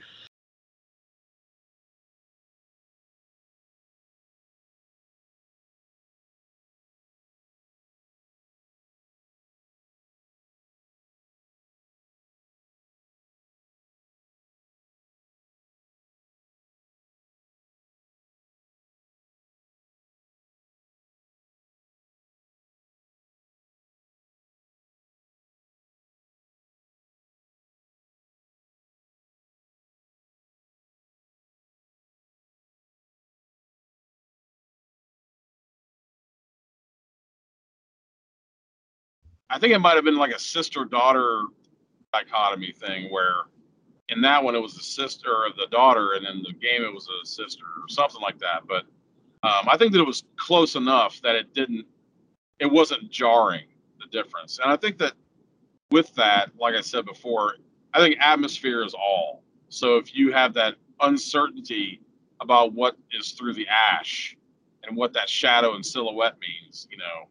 I 39.52 39.60
think 39.60 39.74
it 39.74 39.80
might 39.80 39.96
have 39.96 40.06
been 40.06 40.16
like 40.16 40.34
a 40.34 40.40
sister 40.40 40.86
daughter 40.86 41.44
dichotomy 42.14 42.72
thing 42.72 43.12
where 43.12 43.46
in 44.10 44.22
that 44.22 44.44
one 44.44 44.56
it 44.56 44.62
was 44.62 44.76
the 44.76 44.84
sister 44.84 45.46
of 45.46 45.56
the 45.58 45.68
daughter, 45.72 46.14
and 46.14 46.26
in 46.26 46.42
the 46.44 46.54
game 46.54 46.84
it 46.84 46.94
was 46.94 47.08
a 47.24 47.26
sister 47.26 47.66
or 47.66 47.90
something 47.90 48.22
like 48.22 48.40
that. 48.40 48.62
But 48.68 48.86
um, 49.44 49.68
I 49.68 49.78
think 49.78 49.92
that 49.94 50.00
it 50.00 50.08
was 50.08 50.24
close 50.38 50.76
enough 50.76 51.22
that 51.22 51.36
it 51.36 51.54
didn't, 51.54 51.86
it 52.60 52.72
wasn't 52.72 53.10
jarring 53.12 53.66
the 54.00 54.08
difference. 54.12 54.60
And 54.62 54.72
I 54.72 54.78
think 54.78 54.98
that 55.00 55.14
with 55.92 56.14
that, 56.16 56.52
like 56.58 56.76
I 56.76 56.82
said 56.82 57.06
before, 57.06 57.56
I 57.94 58.00
think 58.00 58.18
atmosphere 58.22 58.84
is 58.84 58.94
all. 58.94 59.44
So 59.70 59.98
if 59.98 60.16
you 60.16 60.32
have 60.32 60.54
that 60.54 60.76
uncertainty 61.02 62.02
about 62.40 62.74
what 62.74 62.96
is 63.12 63.32
through 63.32 63.54
the 63.54 63.68
ash 63.68 64.36
and 64.84 64.96
what 64.96 65.14
that 65.14 65.30
shadow 65.30 65.76
and 65.76 65.86
silhouette 65.86 66.36
means, 66.40 66.88
you 66.90 66.98
know, 66.98 67.28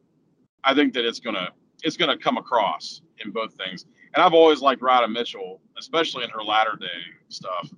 I 0.64 0.74
think 0.74 0.92
that 0.94 1.04
it's 1.04 1.20
gonna 1.20 1.50
it's 1.82 1.96
gonna 1.96 2.16
come 2.18 2.36
across 2.36 3.02
in 3.24 3.30
both 3.30 3.54
things. 3.54 3.86
And 4.14 4.22
I've 4.22 4.34
always 4.34 4.60
liked 4.60 4.82
Radha 4.82 5.08
Mitchell, 5.08 5.60
especially 5.78 6.24
in 6.24 6.30
her 6.30 6.42
latter 6.42 6.76
day 6.80 6.86
stuff. 7.28 7.70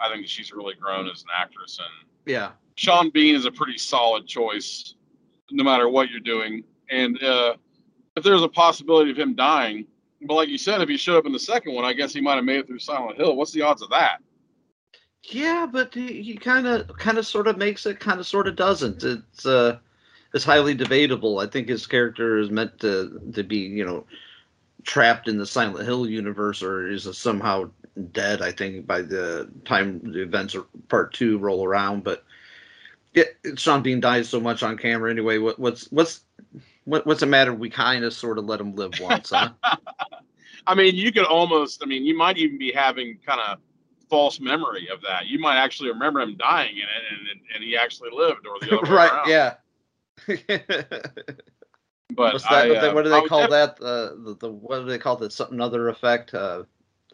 I 0.00 0.08
think 0.08 0.26
she's 0.26 0.52
really 0.52 0.74
grown 0.74 1.08
as 1.08 1.22
an 1.22 1.28
actress, 1.36 1.78
and 1.78 2.08
Yeah. 2.26 2.52
Sean 2.76 3.10
Bean 3.10 3.34
is 3.36 3.44
a 3.44 3.52
pretty 3.52 3.78
solid 3.78 4.26
choice, 4.26 4.94
no 5.50 5.62
matter 5.62 5.88
what 5.88 6.10
you're 6.10 6.20
doing. 6.20 6.64
And 6.90 7.22
uh, 7.22 7.54
if 8.16 8.24
there's 8.24 8.42
a 8.42 8.48
possibility 8.48 9.10
of 9.10 9.18
him 9.18 9.34
dying, 9.34 9.86
but 10.22 10.34
like 10.34 10.48
you 10.48 10.58
said, 10.58 10.80
if 10.80 10.88
he 10.88 10.96
showed 10.96 11.18
up 11.18 11.26
in 11.26 11.32
the 11.32 11.38
second 11.38 11.74
one, 11.74 11.84
I 11.84 11.92
guess 11.92 12.12
he 12.12 12.20
might 12.20 12.36
have 12.36 12.44
made 12.44 12.58
it 12.58 12.66
through 12.66 12.78
Silent 12.80 13.16
Hill. 13.16 13.36
What's 13.36 13.52
the 13.52 13.62
odds 13.62 13.82
of 13.82 13.90
that? 13.90 14.18
Yeah, 15.22 15.66
but 15.70 15.94
he, 15.94 16.22
he 16.22 16.36
kind 16.36 16.66
of 16.66 16.88
kind 16.98 17.16
of 17.18 17.26
sort 17.26 17.46
of 17.46 17.56
makes 17.56 17.86
it, 17.86 18.00
kind 18.00 18.20
of 18.20 18.26
sort 18.26 18.46
of 18.48 18.56
doesn't. 18.56 19.02
It's 19.02 19.46
uh, 19.46 19.78
it's 20.34 20.44
highly 20.44 20.74
debatable. 20.74 21.38
I 21.38 21.46
think 21.46 21.68
his 21.68 21.86
character 21.86 22.38
is 22.38 22.50
meant 22.50 22.80
to 22.80 23.20
to 23.34 23.42
be, 23.42 23.58
you 23.58 23.84
know, 23.84 24.04
trapped 24.82 25.28
in 25.28 25.38
the 25.38 25.46
Silent 25.46 25.86
Hill 25.86 26.08
universe, 26.08 26.62
or 26.62 26.88
is 26.88 27.08
somehow 27.16 27.70
dead. 28.12 28.42
I 28.42 28.50
think 28.52 28.86
by 28.86 29.02
the 29.02 29.48
time 29.64 30.00
the 30.12 30.22
events 30.22 30.54
of 30.54 30.66
part 30.88 31.14
two 31.14 31.38
roll 31.38 31.64
around, 31.64 32.04
but 32.04 32.24
yeah, 33.14 33.24
Sean 33.56 33.82
Bean 33.82 34.00
dies 34.00 34.28
so 34.28 34.40
much 34.40 34.62
on 34.62 34.76
camera 34.76 35.10
anyway. 35.10 35.38
What 35.38 35.58
what's 35.58 35.90
what's 35.92 36.22
what, 36.84 37.06
what's 37.06 37.20
the 37.20 37.26
matter? 37.26 37.54
We 37.54 37.70
kind 37.70 38.04
of 38.04 38.12
sort 38.12 38.38
of 38.38 38.44
let 38.44 38.60
him 38.60 38.74
live 38.74 38.92
once, 39.00 39.30
huh? 39.30 39.50
I 40.66 40.74
mean, 40.74 40.94
you 40.94 41.12
could 41.12 41.26
almost, 41.26 41.82
I 41.82 41.86
mean, 41.86 42.04
you 42.04 42.16
might 42.16 42.38
even 42.38 42.58
be 42.58 42.72
having 42.72 43.18
kind 43.26 43.40
of 43.40 43.58
false 44.08 44.40
memory 44.40 44.88
of 44.92 45.00
that. 45.02 45.26
You 45.26 45.38
might 45.38 45.56
actually 45.56 45.90
remember 45.90 46.20
him 46.20 46.36
dying 46.36 46.76
in 46.76 46.82
it 46.82 47.04
and, 47.10 47.28
and, 47.28 47.40
and 47.54 47.64
he 47.64 47.76
actually 47.76 48.10
lived 48.12 48.46
or 48.46 48.58
the 48.60 48.78
other 48.78 48.92
right? 48.94 49.10
around. 49.10 49.28
Yeah. 49.28 49.54
But 52.14 52.42
that? 52.42 52.52
I, 52.52 52.68
what, 52.68 52.80
they, 52.80 52.88
uh, 52.88 52.94
what 52.94 53.02
do 53.04 53.10
they 53.10 53.20
would 53.20 53.28
call 53.28 53.48
that? 53.48 53.80
Uh, 53.80 54.10
the, 54.24 54.36
the 54.38 54.50
what 54.50 54.80
do 54.80 54.84
they 54.86 54.98
call 54.98 55.16
that? 55.16 55.32
Something 55.32 55.60
other 55.60 55.88
effect? 55.88 56.34
Uh, 56.34 56.64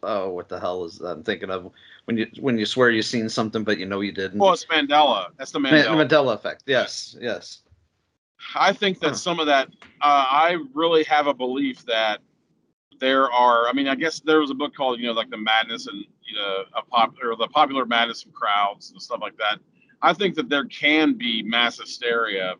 oh, 0.02 0.30
what 0.30 0.48
the 0.48 0.58
hell 0.58 0.84
is 0.84 0.98
that? 0.98 1.06
I'm 1.06 1.22
thinking 1.22 1.50
of 1.50 1.72
when 2.04 2.16
you 2.16 2.26
when 2.40 2.58
you 2.58 2.66
swear 2.66 2.90
you've 2.90 3.04
seen 3.04 3.28
something 3.28 3.64
but 3.64 3.78
you 3.78 3.86
know 3.86 4.00
you 4.00 4.12
didn't. 4.12 4.38
Well, 4.38 4.52
it's 4.52 4.66
Mandela. 4.66 5.28
That's 5.38 5.52
the 5.52 5.60
Ma- 5.60 5.70
Mandela. 5.70 6.08
Mandela 6.08 6.34
effect. 6.34 6.64
Yes, 6.66 7.16
yes. 7.20 7.60
I 8.54 8.72
think 8.72 9.00
that 9.00 9.10
Huh. 9.10 9.14
some 9.14 9.38
of 9.40 9.46
that, 9.46 9.68
uh, 10.00 10.26
I 10.28 10.56
really 10.74 11.04
have 11.04 11.26
a 11.26 11.34
belief 11.34 11.84
that 11.86 12.20
there 12.98 13.30
are. 13.30 13.68
I 13.68 13.72
mean, 13.72 13.86
I 13.86 13.94
guess 13.94 14.20
there 14.20 14.40
was 14.40 14.50
a 14.50 14.54
book 14.54 14.74
called, 14.74 14.98
you 14.98 15.06
know, 15.06 15.12
like 15.12 15.30
the 15.30 15.38
madness 15.38 15.86
and 15.86 16.04
you 16.22 16.34
know, 16.34 16.64
a 16.76 16.82
pop 16.82 17.14
or 17.22 17.36
the 17.36 17.48
popular 17.48 17.86
madness 17.86 18.24
of 18.24 18.32
crowds 18.32 18.90
and 18.90 19.00
stuff 19.00 19.20
like 19.20 19.36
that. 19.38 19.60
I 20.02 20.14
think 20.14 20.34
that 20.36 20.48
there 20.48 20.64
can 20.64 21.14
be 21.14 21.42
mass 21.42 21.78
hysteria. 21.78 22.54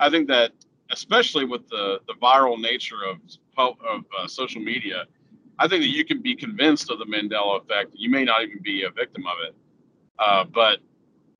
I 0.00 0.10
think 0.10 0.28
that, 0.28 0.52
especially 0.90 1.44
with 1.44 1.68
the 1.68 2.00
the 2.06 2.14
viral 2.14 2.58
nature 2.58 3.04
of 3.08 3.18
of 3.58 4.04
uh, 4.18 4.26
social 4.26 4.60
media, 4.60 5.04
I 5.58 5.66
think 5.66 5.82
that 5.82 5.88
you 5.88 6.04
can 6.04 6.22
be 6.22 6.36
convinced 6.36 6.90
of 6.90 6.98
the 6.98 7.04
Mandela 7.06 7.60
effect. 7.60 7.90
You 7.94 8.10
may 8.10 8.24
not 8.24 8.42
even 8.42 8.62
be 8.62 8.84
a 8.84 8.90
victim 8.90 9.24
of 9.26 9.36
it, 9.46 9.54
uh, 10.18 10.44
but 10.44 10.78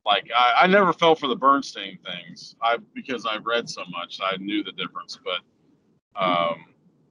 like 0.05 0.29
I, 0.35 0.63
I 0.63 0.67
never 0.67 0.91
fell 0.91 1.15
for 1.15 1.27
the 1.27 1.35
Bernstein 1.35 1.97
things. 2.05 2.55
I 2.61 2.77
because 2.93 3.25
I've 3.25 3.45
read 3.45 3.69
so 3.69 3.83
much, 3.89 4.19
I 4.21 4.37
knew 4.37 4.63
the 4.63 4.73
difference. 4.73 5.19
But 5.23 6.21
um, 6.21 6.65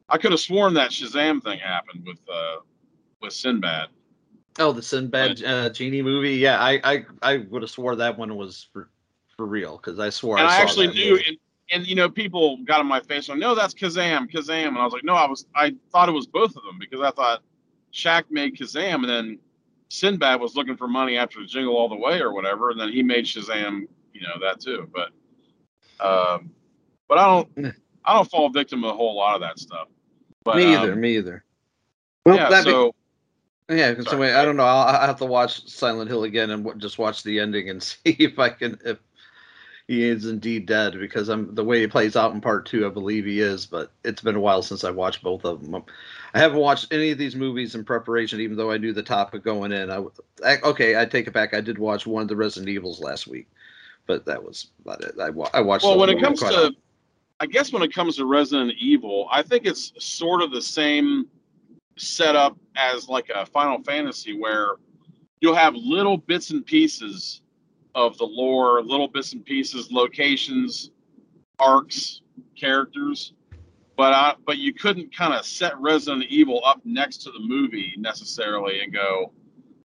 I 0.09 0.19
could 0.19 0.33
have 0.33 0.41
sworn 0.41 0.75
that 0.75 0.91
Shazam 0.91 1.43
thing 1.43 1.59
happened 1.59 2.05
with 2.07 2.21
uh, 2.33 2.57
with 3.21 3.33
Sinbad. 3.33 3.89
Oh, 4.59 4.73
the 4.73 4.83
Sinbad 4.83 5.43
uh, 5.45 5.71
genie 5.71 6.03
movie. 6.03 6.35
Yeah, 6.35 6.59
I 6.59 6.81
I, 6.83 7.05
I 7.23 7.37
would 7.39 7.63
have 7.63 7.71
swore 7.71 7.97
that 7.97 8.19
one 8.19 8.37
was 8.37 8.69
for 8.73 8.91
for 9.39 9.47
real 9.47 9.77
because 9.77 9.99
I 9.99 10.11
swore 10.11 10.37
and 10.37 10.47
I, 10.47 10.59
I, 10.59 10.61
actually 10.61 10.89
knew, 10.89 11.17
and, 11.27 11.39
and 11.71 11.87
you 11.87 11.95
know, 11.95 12.11
people 12.11 12.59
got 12.65 12.81
in 12.81 12.87
my 12.87 13.01
face 13.01 13.29
like, 13.29 13.39
"No, 13.39 13.55
that's 13.55 13.73
Kazam, 13.73 14.31
Kazam," 14.31 14.69
and 14.69 14.79
I 14.79 14.85
was 14.85 14.93
like, 14.93 15.05
"No, 15.05 15.15
I 15.15 15.27
was, 15.27 15.47
I 15.55 15.75
thought 15.91 16.09
it 16.09 16.13
was 16.13 16.27
both 16.27 16.57
of 16.57 16.65
them 16.65 16.77
because 16.79 17.01
I 17.01 17.13
thought 17.13 17.43
Shaq 17.95 18.25
made 18.31 18.57
Kazam, 18.57 18.97
and 18.97 19.09
then 19.09 19.39
Sinbad 19.91 20.41
was 20.41 20.57
looking 20.57 20.77
for 20.77 20.89
money 20.89 21.17
after 21.17 21.41
the 21.41 21.47
Jingle 21.47 21.77
All 21.77 21.89
the 21.89 21.97
Way 21.97 22.21
or 22.21 22.33
whatever, 22.35 22.71
and 22.71 22.81
then 22.81 22.93
he 22.93 23.03
made 23.03 23.25
Shazam, 23.25 23.87
you 24.13 24.23
know, 24.23 24.41
that 24.43 24.61
too. 24.61 24.91
But, 24.93 25.11
um, 26.05 26.51
but 27.09 27.19
I 27.19 27.27
don't, 27.27 27.75
I 28.05 28.15
don't 28.15 28.29
fall 28.29 28.51
victim 28.51 28.83
to 28.83 28.89
a 28.89 28.93
whole 28.93 29.17
lot 29.17 29.37
of 29.37 29.41
that 29.43 29.61
stuff. 29.61 29.87
But, 30.45 30.57
me 30.57 30.75
either. 30.75 30.93
um, 30.95 31.01
me 31.01 31.17
either. 31.17 31.45
Well, 32.27 32.37
yeah, 32.37 32.49
that 32.51 32.65
be- 32.65 32.71
so 32.73 32.93
Yeah, 33.71 33.95
'cause 33.95 34.09
Sorry. 34.09 34.33
I 34.33 34.45
don't 34.45 34.57
know. 34.57 34.65
I'll, 34.65 34.97
I'll 34.97 35.07
have 35.07 35.19
to 35.19 35.27
watch 35.27 35.67
Silent 35.69 36.11
Hill 36.11 36.25
again 36.25 36.51
and 36.51 36.65
w- 36.65 36.81
just 36.81 36.99
watch 36.99 37.23
the 37.23 37.39
ending 37.39 37.71
and 37.71 37.81
see 37.83 38.17
if 38.19 38.39
I 38.41 38.49
can 38.49 38.79
if 38.85 38.99
he 39.89 40.07
is 40.07 40.27
indeed 40.27 40.67
dead 40.67 40.99
because 40.99 41.31
I'm 41.31 41.55
the 41.55 41.65
way 41.65 41.81
he 41.81 41.87
plays 41.87 42.15
out 42.15 42.35
in 42.35 42.43
part 42.43 42.67
two. 42.67 42.87
I 42.87 42.91
believe 42.91 43.25
he 43.25 43.41
is, 43.41 43.65
but 43.65 43.91
it's 44.05 44.21
been 44.21 44.37
a 44.37 44.41
while 44.41 44.61
since 44.63 44.85
I 44.85 44.91
watched 44.91 45.23
both 45.23 45.47
of 45.47 45.65
them. 45.65 45.83
I 46.35 46.39
haven't 46.39 46.59
watched 46.59 46.93
any 46.93 47.11
of 47.11 47.17
these 47.17 47.35
movies 47.35 47.75
in 47.75 47.87
preparation, 47.87 48.39
even 48.39 48.59
though 48.59 48.71
I 48.71 48.77
knew 48.77 48.93
the 48.93 49.03
topic 49.03 49.43
going 49.43 49.73
in. 49.73 49.91
I 49.91 50.05
okay, 50.63 51.01
I 51.01 51.07
take 51.07 51.27
it 51.27 51.33
back. 51.33 51.55
I 51.55 51.63
did 51.63 51.79
watch 51.79 52.07
one 52.07 52.21
of 52.21 52.29
the 52.29 52.37
Resident 52.37 52.69
Evils 52.69 53.01
last 53.01 53.27
week, 53.27 53.49
but 54.07 54.27
that 54.27 54.45
was 54.45 54.69
about 54.83 55.03
it. 55.03 55.15
I, 55.19 55.29
I 55.57 55.63
watched. 55.63 55.85
well, 55.85 55.99
when 55.99 56.11
it 56.11 56.21
comes 56.21 56.41
to, 56.41 56.75
I 57.41 57.47
guess 57.47 57.73
when 57.73 57.83
it 57.83 57.95
comes 57.95 58.17
to 58.17 58.27
Resident 58.27 58.75
Evil, 58.79 59.27
I 59.33 59.43
think 59.43 59.65
it's 59.65 59.95
sort 59.99 60.43
of 60.43 60.51
the 60.51 60.63
same 60.63 61.27
setup 61.97 62.59
as 62.77 63.09
like 63.09 63.31
a 63.35 63.47
Final 63.47 63.83
Fantasy, 63.83 64.39
where 64.39 64.73
you'll 65.41 65.55
have 65.55 65.75
little 65.75 66.19
bits 66.19 66.51
and 66.51 66.65
pieces 66.67 67.41
of 67.99 68.17
the 68.17 68.25
lore, 68.25 68.81
little 68.83 69.09
bits 69.09 69.33
and 69.33 69.45
pieces, 69.45 69.91
locations, 69.91 70.93
arcs, 71.59 72.23
characters, 72.57 73.33
but 73.97 74.13
I, 74.13 74.35
but 74.47 74.59
you 74.59 74.73
couldn't 74.73 75.15
kind 75.15 75.35
of 75.35 75.45
set 75.45 75.77
Resident 75.81 76.25
Evil 76.29 76.63
up 76.65 76.81
next 76.85 77.19
to 77.25 77.33
the 77.33 77.41
movie 77.41 77.95
necessarily 77.99 78.81
and 78.83 78.93
go, 78.93 79.33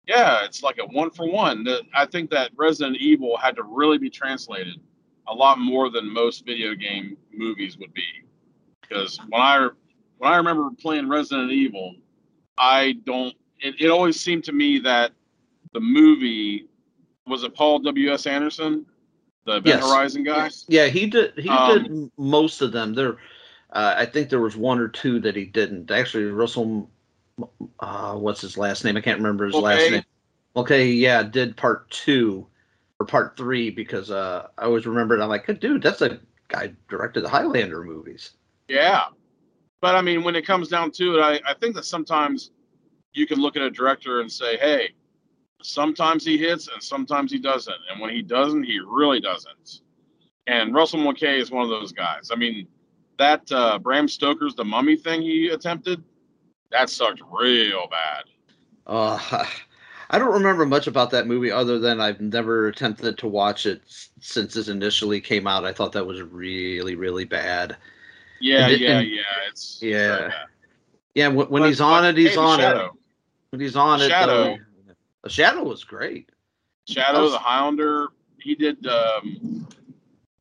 yeah, 0.05 0.43
it's 0.43 0.61
like 0.61 0.77
a 0.79 0.85
one 0.85 1.09
for 1.11 1.31
one. 1.31 1.65
I 1.95 2.05
think 2.05 2.29
that 2.31 2.51
Resident 2.57 2.97
Evil 2.97 3.37
had 3.37 3.55
to 3.55 3.63
really 3.63 3.97
be 3.97 4.09
translated 4.09 4.81
a 5.29 5.33
lot 5.33 5.57
more 5.57 5.89
than 5.89 6.13
most 6.13 6.45
video 6.45 6.75
game 6.75 7.15
movies 7.33 7.77
would 7.77 7.93
be, 7.93 8.05
because 8.81 9.17
when 9.29 9.41
I 9.41 9.69
when 10.17 10.33
I 10.33 10.35
remember 10.35 10.69
playing 10.77 11.07
Resident 11.07 11.51
Evil, 11.51 11.95
I 12.57 12.97
don't. 13.05 13.33
It, 13.61 13.75
it 13.79 13.89
always 13.89 14.19
seemed 14.19 14.43
to 14.43 14.51
me 14.51 14.79
that 14.79 15.13
the 15.71 15.79
movie 15.79 16.67
was 17.27 17.43
it 17.43 17.55
Paul 17.55 17.79
W 17.79 18.11
S 18.11 18.25
Anderson, 18.27 18.85
the 19.45 19.57
Event 19.57 19.81
Yes. 19.81 19.89
Horizon 19.89 20.23
guy. 20.23 20.49
Yeah, 20.67 20.87
he 20.87 21.07
did. 21.07 21.33
He 21.37 21.49
Um, 21.49 21.83
did 21.83 22.11
most 22.17 22.61
of 22.61 22.71
them. 22.71 22.93
There, 22.93 23.17
uh, 23.71 23.95
I 23.97 24.05
think 24.05 24.29
there 24.29 24.39
was 24.39 24.55
one 24.55 24.79
or 24.79 24.87
two 24.87 25.19
that 25.21 25.35
he 25.35 25.45
didn't. 25.45 25.89
Actually, 25.91 26.25
Russell, 26.25 26.89
uh, 27.79 28.15
what's 28.15 28.41
his 28.41 28.57
last 28.57 28.83
name? 28.83 28.97
I 28.97 29.01
can't 29.01 29.19
remember 29.19 29.45
his 29.45 29.55
last 29.55 29.89
name. 29.89 30.03
Okay, 30.55 30.91
yeah, 30.91 31.23
did 31.23 31.57
part 31.57 31.89
two 31.89 32.47
or 32.99 33.05
part 33.05 33.35
three 33.35 33.69
because 33.69 34.11
uh, 34.11 34.47
I 34.57 34.65
always 34.65 34.85
remember 34.85 35.15
remembered. 35.15 35.23
I'm 35.23 35.29
like, 35.29 35.59
dude, 35.59 35.81
that's 35.81 36.01
a 36.01 36.19
guy 36.47 36.73
directed 36.89 37.21
the 37.21 37.29
Highlander 37.29 37.83
movies. 37.83 38.31
Yeah. 38.67 39.05
But 39.81 39.95
I 39.95 40.01
mean, 40.01 40.23
when 40.23 40.35
it 40.35 40.45
comes 40.45 40.69
down 40.69 40.91
to 40.91 41.17
it, 41.17 41.21
I, 41.21 41.41
I 41.49 41.53
think 41.55 41.75
that 41.75 41.85
sometimes 41.85 42.51
you 43.13 43.27
can 43.27 43.39
look 43.39 43.55
at 43.55 43.61
a 43.61 43.69
director 43.69 44.21
and 44.21 44.31
say, 44.31 44.57
hey, 44.57 44.91
sometimes 45.65 46.25
he 46.25 46.37
hits 46.37 46.67
and 46.67 46.81
sometimes 46.81 47.31
he 47.31 47.39
doesn't. 47.39 47.75
And 47.91 47.99
when 48.01 48.09
he 48.13 48.21
doesn't, 48.21 48.63
he 48.63 48.79
really 48.79 49.19
doesn't. 49.19 49.81
And 50.47 50.73
Russell 50.73 50.99
Mulcahy 50.99 51.39
is 51.39 51.51
one 51.51 51.63
of 51.63 51.69
those 51.69 51.91
guys. 51.91 52.29
I 52.31 52.35
mean, 52.35 52.67
that 53.17 53.49
uh, 53.51 53.79
Bram 53.79 54.07
Stoker's 54.07 54.55
The 54.55 54.65
Mummy 54.65 54.95
thing 54.95 55.21
he 55.21 55.49
attempted, 55.49 56.03
that 56.71 56.89
sucked 56.89 57.21
real 57.31 57.87
bad. 57.89 58.23
Uh, 58.85 59.45
I 60.09 60.19
don't 60.19 60.33
remember 60.33 60.65
much 60.65 60.87
about 60.87 61.09
that 61.11 61.25
movie 61.27 61.49
other 61.51 61.79
than 61.79 61.99
I've 62.01 62.21
never 62.21 62.67
attempted 62.67 63.17
to 63.19 63.27
watch 63.27 63.65
it 63.65 63.81
since 64.19 64.55
it 64.55 64.67
initially 64.67 65.19
came 65.21 65.47
out. 65.47 65.65
I 65.65 65.73
thought 65.73 65.91
that 65.93 66.05
was 66.05 66.21
really, 66.21 66.95
really 66.95 67.25
bad. 67.25 67.77
Yeah, 68.39 68.67
And 68.67 68.79
yeah, 68.79 68.99
and- 68.99 69.09
yeah. 69.09 69.21
It's 69.49 69.79
Yeah. 69.81 70.29
Yeah, 71.15 71.27
when, 71.29 71.47
when 71.47 71.61
But- 71.61 71.67
he's 71.69 71.81
on 71.81 72.05
it, 72.05 72.17
he's 72.17 72.31
hey, 72.31 72.37
on 72.37 72.59
it. 72.59 72.91
When 73.51 73.61
he's 73.61 73.75
on 73.75 74.01
it, 74.01 74.09
Shadow. 74.09 74.57
Shadow 75.29 75.63
was 75.63 75.83
great. 75.83 76.29
Shadow, 76.87 77.23
was- 77.23 77.31
the 77.31 77.39
Highlander. 77.39 78.09
He 78.37 78.55
did. 78.55 78.85
Um, 78.87 79.67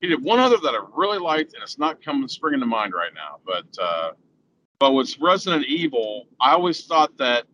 he 0.00 0.08
did 0.08 0.22
one 0.22 0.40
other 0.40 0.56
that 0.56 0.74
I 0.74 0.84
really 0.96 1.18
liked, 1.18 1.54
and 1.54 1.62
it's 1.62 1.78
not 1.78 2.02
coming 2.04 2.26
springing 2.26 2.58
to 2.60 2.66
mind 2.66 2.92
right 2.92 3.12
now. 3.14 3.38
But 3.46 3.66
uh, 3.80 4.12
But 4.80 4.92
with 4.94 5.16
Resident 5.20 5.64
Evil, 5.66 6.26
I 6.40 6.52
always 6.52 6.84
thought 6.84 7.16
that 7.18 7.44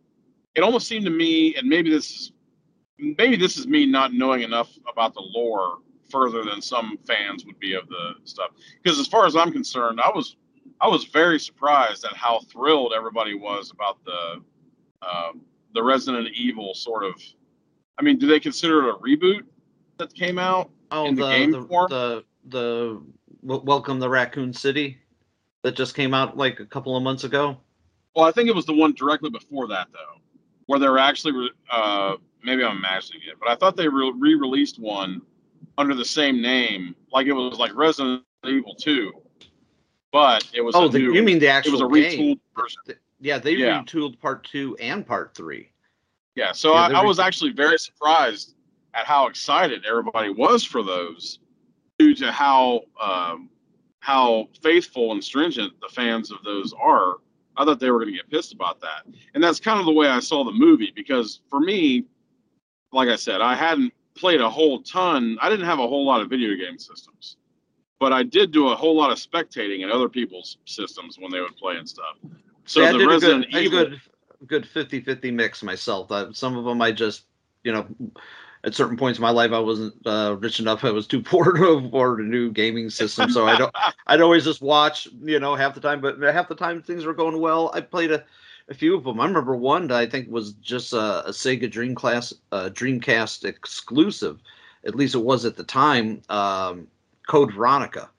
it 0.54 0.62
almost 0.62 0.88
seemed 0.88 1.04
to 1.04 1.10
me, 1.10 1.54
and 1.56 1.68
maybe 1.68 1.90
this 1.90 2.10
is 2.10 2.32
maybe 2.98 3.36
this 3.36 3.58
is 3.58 3.66
me 3.66 3.84
not 3.84 4.14
knowing 4.14 4.42
enough 4.42 4.70
about 4.90 5.12
the 5.12 5.20
lore 5.20 5.78
further 6.10 6.42
than 6.42 6.62
some 6.62 6.98
fans 7.06 7.44
would 7.44 7.58
be 7.60 7.74
of 7.74 7.86
the 7.88 8.14
stuff. 8.24 8.52
Because 8.82 8.98
as 8.98 9.06
far 9.06 9.26
as 9.26 9.36
I'm 9.36 9.52
concerned, 9.52 10.00
I 10.00 10.10
was 10.10 10.36
I 10.80 10.88
was 10.88 11.04
very 11.04 11.38
surprised 11.38 12.06
at 12.06 12.16
how 12.16 12.40
thrilled 12.50 12.94
everybody 12.96 13.34
was 13.34 13.70
about 13.72 14.02
the 14.04 14.42
uh, 15.02 15.32
the 15.74 15.82
Resident 15.82 16.28
Evil 16.34 16.74
sort 16.74 17.04
of. 17.04 17.14
I 17.98 18.02
mean, 18.02 18.18
do 18.18 18.26
they 18.26 18.40
consider 18.40 18.88
it 18.88 18.94
a 18.94 18.98
reboot 18.98 19.42
that 19.98 20.14
came 20.14 20.38
out? 20.38 20.70
Oh, 20.90 21.06
in 21.06 21.14
the 21.14 21.22
the 21.24 21.28
game 21.30 21.50
the, 21.50 21.62
form? 21.62 21.86
the 21.90 22.24
the 22.46 23.02
w- 23.42 23.62
Welcome 23.64 24.00
to 24.00 24.08
Raccoon 24.08 24.52
City 24.52 24.98
that 25.62 25.74
just 25.76 25.94
came 25.94 26.14
out 26.14 26.36
like 26.36 26.60
a 26.60 26.64
couple 26.66 26.96
of 26.96 27.02
months 27.02 27.24
ago. 27.24 27.58
Well, 28.14 28.24
I 28.24 28.32
think 28.32 28.48
it 28.48 28.54
was 28.54 28.66
the 28.66 28.72
one 28.74 28.94
directly 28.94 29.30
before 29.30 29.68
that, 29.68 29.88
though, 29.92 30.20
where 30.66 30.78
they 30.78 30.88
were 30.88 30.98
actually, 30.98 31.32
re- 31.32 31.50
uh, 31.70 32.16
maybe 32.42 32.64
I'm 32.64 32.76
imagining 32.78 33.22
it, 33.28 33.36
but 33.38 33.48
I 33.48 33.54
thought 33.56 33.76
they 33.76 33.88
re 33.88 34.12
released 34.34 34.78
one 34.80 35.20
under 35.76 35.94
the 35.94 36.04
same 36.04 36.40
name, 36.40 36.94
like 37.12 37.26
it 37.26 37.32
was 37.32 37.58
like 37.58 37.74
Resident 37.74 38.22
Evil 38.46 38.74
2, 38.74 39.12
but 40.12 40.48
it 40.52 40.60
was 40.60 40.74
Oh, 40.74 40.88
the, 40.88 40.98
new, 40.98 41.12
you 41.12 41.22
mean 41.22 41.38
the 41.38 41.46
it 41.46 41.50
actual 41.50 41.72
was 41.72 41.80
a 41.80 41.84
game? 42.16 42.36
retooled 42.36 42.40
version. 42.56 42.98
Yeah, 43.20 43.38
they 43.38 43.54
Yeah. 43.54 43.82
retooled 43.82 44.20
part 44.20 44.44
two 44.44 44.76
and 44.76 45.06
part 45.06 45.34
three. 45.34 45.70
Yeah, 46.34 46.52
so 46.52 46.74
Yeah, 46.74 46.80
I, 46.82 46.88
they 46.88 46.94
I 46.94 47.02
was 47.02 47.18
actually 47.18 47.52
very 47.52 47.78
surprised 47.78 48.54
at 48.94 49.06
how 49.06 49.26
excited 49.26 49.84
everybody 49.84 50.30
was 50.30 50.64
for 50.64 50.82
those, 50.82 51.40
due 51.98 52.14
to 52.14 52.30
how 52.30 52.82
um, 53.00 53.50
how 54.00 54.48
faithful 54.62 55.12
and 55.12 55.22
stringent 55.22 55.72
the 55.80 55.88
fans 55.88 56.30
of 56.30 56.42
those 56.44 56.72
are. 56.80 57.16
I 57.56 57.64
thought 57.64 57.80
they 57.80 57.90
were 57.90 57.98
going 57.98 58.12
to 58.12 58.16
get 58.16 58.30
pissed 58.30 58.52
about 58.52 58.80
that, 58.80 59.02
and 59.34 59.42
that's 59.42 59.58
kind 59.58 59.80
of 59.80 59.86
the 59.86 59.92
way 59.92 60.06
I 60.06 60.20
saw 60.20 60.44
the 60.44 60.52
movie. 60.52 60.92
Because 60.94 61.40
for 61.50 61.58
me, 61.58 62.04
like 62.92 63.08
I 63.08 63.16
said, 63.16 63.40
I 63.40 63.56
hadn't 63.56 63.92
played 64.14 64.40
a 64.40 64.48
whole 64.48 64.82
ton. 64.82 65.38
I 65.42 65.48
didn't 65.48 65.66
have 65.66 65.80
a 65.80 65.88
whole 65.88 66.06
lot 66.06 66.20
of 66.20 66.30
video 66.30 66.54
game 66.54 66.78
systems, 66.78 67.36
but 67.98 68.12
I 68.12 68.22
did 68.22 68.52
do 68.52 68.68
a 68.68 68.76
whole 68.76 68.96
lot 68.96 69.10
of 69.10 69.18
spectating 69.18 69.82
in 69.82 69.90
other 69.90 70.08
people's 70.08 70.58
systems 70.66 71.18
when 71.18 71.32
they 71.32 71.40
would 71.40 71.56
play 71.56 71.76
and 71.76 71.88
stuff. 71.88 72.16
So 72.68 72.82
yeah, 72.82 72.88
I 72.88 72.92
did 72.92 73.02
a 73.02 73.08
Resident 73.08 73.50
good, 73.50 73.54
a 73.54 73.62
Evil, 73.62 73.84
good, 74.46 74.64
good 74.64 74.64
50-50 74.64 75.32
mix 75.32 75.62
myself. 75.62 76.12
Uh, 76.12 76.32
some 76.32 76.56
of 76.56 76.64
them 76.64 76.82
I 76.82 76.92
just, 76.92 77.24
you 77.64 77.72
know, 77.72 77.86
at 78.64 78.74
certain 78.74 78.96
points 78.96 79.18
in 79.18 79.22
my 79.22 79.30
life 79.30 79.52
I 79.52 79.58
wasn't 79.58 79.94
uh, 80.06 80.36
rich 80.38 80.60
enough. 80.60 80.84
I 80.84 80.90
was 80.90 81.06
too 81.06 81.22
poor 81.22 81.52
to 81.52 81.64
afford 81.64 82.20
a 82.20 82.24
new 82.24 82.50
gaming 82.50 82.90
system, 82.90 83.30
so 83.30 83.46
I 83.46 83.56
don't. 83.56 83.74
I'd 84.06 84.20
always 84.20 84.44
just 84.44 84.60
watch, 84.60 85.08
you 85.22 85.40
know, 85.40 85.54
half 85.54 85.74
the 85.74 85.80
time. 85.80 86.00
But 86.00 86.20
half 86.20 86.48
the 86.48 86.54
time 86.54 86.82
things 86.82 87.04
were 87.04 87.14
going 87.14 87.40
well. 87.40 87.70
I 87.72 87.80
played 87.80 88.12
a, 88.12 88.22
a 88.68 88.74
few 88.74 88.96
of 88.96 89.04
them. 89.04 89.18
I 89.18 89.26
remember 89.26 89.56
one 89.56 89.88
that 89.88 89.96
I 89.96 90.06
think 90.06 90.28
was 90.30 90.52
just 90.54 90.92
a, 90.92 91.26
a 91.26 91.30
Sega 91.30 91.72
Dreamcast, 91.72 92.34
uh, 92.52 92.68
Dreamcast 92.70 93.44
exclusive. 93.44 94.40
At 94.84 94.94
least 94.94 95.14
it 95.14 95.24
was 95.24 95.44
at 95.44 95.56
the 95.56 95.64
time. 95.64 96.22
Um, 96.28 96.86
Code 97.28 97.52
Veronica, 97.52 98.10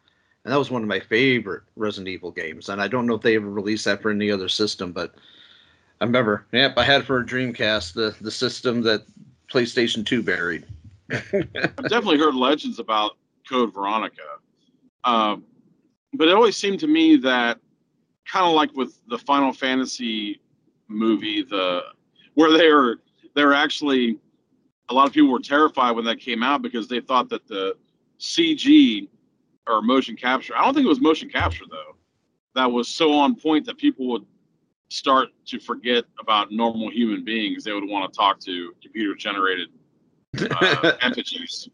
and 0.43 0.53
that 0.53 0.57
was 0.57 0.71
one 0.71 0.81
of 0.81 0.87
my 0.87 0.99
favorite 0.99 1.63
Resident 1.75 2.07
Evil 2.07 2.31
games. 2.31 2.69
And 2.69 2.81
I 2.81 2.87
don't 2.87 3.05
know 3.05 3.15
if 3.15 3.21
they 3.21 3.35
ever 3.35 3.49
released 3.49 3.85
that 3.85 4.01
for 4.01 4.09
any 4.09 4.31
other 4.31 4.49
system, 4.49 4.91
but 4.91 5.15
I 6.01 6.05
remember. 6.05 6.45
Yep, 6.53 6.77
I 6.77 6.83
had 6.83 7.05
for 7.05 7.19
a 7.19 7.25
Dreamcast 7.25 7.93
the 7.93 8.15
the 8.21 8.31
system 8.31 8.81
that 8.83 9.03
PlayStation 9.51 10.05
Two 10.05 10.23
buried. 10.23 10.65
I've 11.11 11.89
definitely 11.89 12.19
heard 12.19 12.35
legends 12.35 12.79
about 12.79 13.17
Code 13.49 13.73
Veronica, 13.73 14.21
um, 15.03 15.43
but 16.13 16.27
it 16.27 16.33
always 16.33 16.55
seemed 16.55 16.79
to 16.81 16.87
me 16.87 17.17
that 17.17 17.59
kind 18.31 18.45
of 18.45 18.53
like 18.53 18.73
with 18.75 18.99
the 19.07 19.17
Final 19.17 19.51
Fantasy 19.51 20.39
movie, 20.87 21.43
the 21.43 21.81
where 22.35 22.55
they 22.57 22.71
were 22.71 22.99
they're 23.35 23.53
actually 23.53 24.17
a 24.89 24.93
lot 24.93 25.07
of 25.07 25.13
people 25.13 25.31
were 25.31 25.39
terrified 25.39 25.91
when 25.91 26.05
that 26.05 26.19
came 26.19 26.43
out 26.43 26.61
because 26.61 26.87
they 26.87 27.01
thought 27.01 27.29
that 27.29 27.47
the 27.47 27.75
CG 28.19 29.07
or 29.69 29.81
motion 29.81 30.15
capture 30.15 30.55
I 30.55 30.65
don't 30.65 30.73
think 30.73 30.85
it 30.85 30.89
was 30.89 31.01
motion 31.01 31.29
capture 31.29 31.65
though 31.69 31.95
that 32.55 32.69
was 32.69 32.87
so 32.87 33.13
on 33.13 33.35
point 33.35 33.65
that 33.67 33.77
people 33.77 34.07
would 34.09 34.25
start 34.89 35.29
to 35.45 35.59
forget 35.59 36.03
about 36.19 36.51
normal 36.51 36.89
human 36.91 37.23
beings 37.23 37.63
they 37.63 37.73
would 37.73 37.87
want 37.87 38.11
to 38.11 38.17
talk 38.17 38.39
to 38.41 38.73
computer 38.81 39.15
generated 39.15 39.69
uh, 40.51 40.93
effigies 41.01 41.69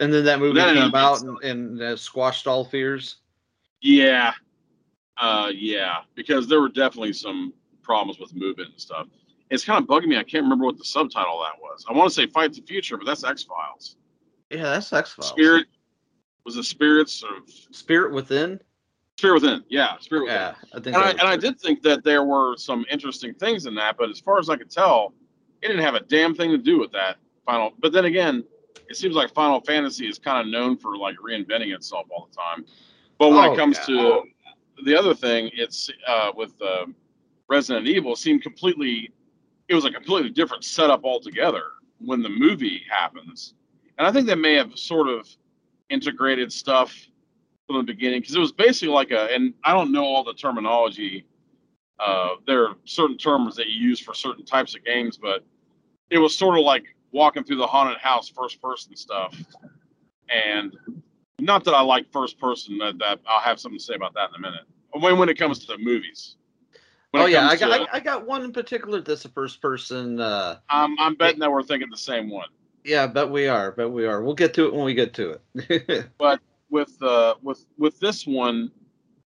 and 0.00 0.12
then 0.12 0.24
that 0.24 0.38
movie 0.38 0.58
That 0.58 0.74
came 0.74 0.94
out 0.94 1.22
and, 1.22 1.42
and 1.42 1.82
uh, 1.82 1.96
squashed 1.96 2.46
all 2.46 2.64
fears. 2.64 3.16
Yeah. 3.80 4.32
Uh, 5.16 5.50
yeah, 5.52 5.98
because 6.14 6.46
there 6.46 6.60
were 6.60 6.68
definitely 6.68 7.12
some 7.12 7.52
problems 7.82 8.20
with 8.20 8.34
movement 8.34 8.70
and 8.70 8.80
stuff. 8.80 9.08
It's 9.50 9.64
kind 9.64 9.82
of 9.82 9.88
bugging 9.88 10.06
me. 10.06 10.16
I 10.16 10.22
can't 10.22 10.44
remember 10.44 10.64
what 10.64 10.78
the 10.78 10.84
subtitle 10.84 11.40
of 11.40 11.46
that 11.46 11.60
was. 11.60 11.84
I 11.88 11.92
want 11.92 12.10
to 12.10 12.14
say 12.14 12.26
Fight 12.26 12.52
the 12.52 12.62
Future, 12.62 12.96
but 12.96 13.06
that's 13.06 13.24
X 13.24 13.42
Files. 13.42 13.96
Yeah, 14.50 14.62
that's 14.62 14.92
X 14.92 15.14
Files. 15.14 15.30
Spirit 15.30 15.66
was 16.48 16.54
the 16.54 16.64
spirits 16.64 17.22
of 17.22 17.46
Spirit 17.76 18.10
Within. 18.10 18.58
Spirit 19.18 19.34
Within. 19.34 19.64
Yeah, 19.68 19.98
Spirit 20.00 20.22
Within. 20.22 20.36
Yeah, 20.38 20.54
I 20.72 20.80
think. 20.80 20.96
And 20.96 21.04
I, 21.04 21.10
and 21.10 21.20
I 21.20 21.36
did 21.36 21.60
think 21.60 21.82
that 21.82 22.04
there 22.04 22.24
were 22.24 22.56
some 22.56 22.86
interesting 22.90 23.34
things 23.34 23.66
in 23.66 23.74
that, 23.74 23.98
but 23.98 24.08
as 24.08 24.18
far 24.18 24.38
as 24.38 24.48
I 24.48 24.56
could 24.56 24.70
tell, 24.70 25.12
it 25.60 25.66
didn't 25.68 25.82
have 25.82 25.94
a 25.94 26.00
damn 26.00 26.34
thing 26.34 26.50
to 26.52 26.56
do 26.56 26.78
with 26.78 26.90
that 26.92 27.18
final. 27.44 27.74
But 27.80 27.92
then 27.92 28.06
again, 28.06 28.44
it 28.88 28.96
seems 28.96 29.14
like 29.14 29.34
Final 29.34 29.60
Fantasy 29.60 30.08
is 30.08 30.18
kind 30.18 30.40
of 30.40 30.50
known 30.50 30.78
for 30.78 30.96
like 30.96 31.16
reinventing 31.16 31.74
itself 31.74 32.06
all 32.10 32.30
the 32.30 32.34
time. 32.34 32.64
But 33.18 33.28
when 33.28 33.44
Oh, 33.44 33.52
it 33.52 33.58
comes 33.58 33.76
yeah. 33.80 33.96
to 33.96 34.22
the 34.86 34.96
other 34.96 35.14
thing, 35.14 35.50
it's 35.52 35.90
uh, 36.06 36.32
with 36.34 36.54
uh, 36.62 36.86
Resident 37.50 37.86
Evil 37.86 38.16
seemed 38.16 38.42
completely. 38.42 39.10
It 39.68 39.74
was 39.74 39.84
a 39.84 39.90
completely 39.90 40.30
different 40.30 40.64
setup 40.64 41.04
altogether 41.04 41.64
when 41.98 42.22
the 42.22 42.30
movie 42.30 42.84
happens, 42.90 43.52
and 43.98 44.06
I 44.06 44.12
think 44.12 44.26
that 44.28 44.38
may 44.38 44.54
have 44.54 44.78
sort 44.78 45.08
of 45.10 45.28
integrated 45.90 46.52
stuff 46.52 46.94
from 47.66 47.76
the 47.76 47.82
beginning 47.82 48.20
because 48.20 48.34
it 48.34 48.40
was 48.40 48.52
basically 48.52 48.92
like 48.94 49.10
a. 49.10 49.32
And 49.34 49.54
I 49.64 49.72
don't 49.72 49.92
know 49.92 50.04
all 50.04 50.24
the 50.24 50.34
terminology. 50.34 51.26
Uh, 51.98 52.36
there 52.46 52.66
are 52.66 52.76
certain 52.84 53.18
terms 53.18 53.56
that 53.56 53.66
you 53.68 53.88
use 53.88 53.98
for 53.98 54.14
certain 54.14 54.44
types 54.44 54.74
of 54.76 54.84
games, 54.84 55.16
but 55.16 55.44
it 56.10 56.18
was 56.18 56.36
sort 56.36 56.58
of 56.58 56.64
like 56.64 56.84
walking 57.12 57.42
through 57.42 57.56
the 57.56 57.66
haunted 57.66 57.98
house 57.98 58.28
first 58.28 58.62
person 58.62 58.94
stuff. 58.94 59.34
And 60.30 60.76
not 61.40 61.64
that 61.64 61.74
I 61.74 61.80
like 61.80 62.10
first 62.12 62.38
person, 62.38 62.78
that, 62.78 62.98
that 62.98 63.20
I'll 63.26 63.40
have 63.40 63.58
something 63.58 63.78
to 63.78 63.84
say 63.84 63.94
about 63.94 64.14
that 64.14 64.30
in 64.30 64.36
a 64.36 64.38
minute. 64.40 64.64
When 64.92 65.18
when 65.18 65.28
it 65.28 65.38
comes 65.38 65.58
to 65.60 65.66
the 65.66 65.78
movies. 65.78 66.36
When 67.10 67.22
Oh 67.22 67.26
yeah, 67.26 67.48
I 67.48 67.56
got, 67.56 67.76
to- 67.76 67.82
I, 67.92 67.96
I 67.96 68.00
got 68.00 68.26
one 68.26 68.44
in 68.44 68.52
particular 68.52 69.00
that's 69.00 69.24
a 69.24 69.30
first 69.30 69.62
person. 69.62 70.20
Uh, 70.20 70.58
I'm, 70.68 70.98
I'm 70.98 71.14
betting 71.14 71.40
that 71.40 71.50
we're 71.50 71.62
thinking 71.62 71.88
the 71.90 71.96
same 71.96 72.28
one. 72.28 72.48
Yeah, 72.88 73.06
but 73.06 73.30
we 73.30 73.46
are, 73.46 73.72
but 73.72 73.90
we 73.90 74.06
are. 74.06 74.22
We'll 74.22 74.34
get 74.34 74.54
to 74.54 74.66
it 74.66 74.74
when 74.74 74.84
we 74.84 74.94
get 74.94 75.14
to 75.14 75.38
it. 75.54 76.06
But 76.18 76.40
with 76.70 77.00
uh 77.02 77.34
with 77.42 77.64
with 77.78 77.98
this 78.00 78.26
one 78.26 78.70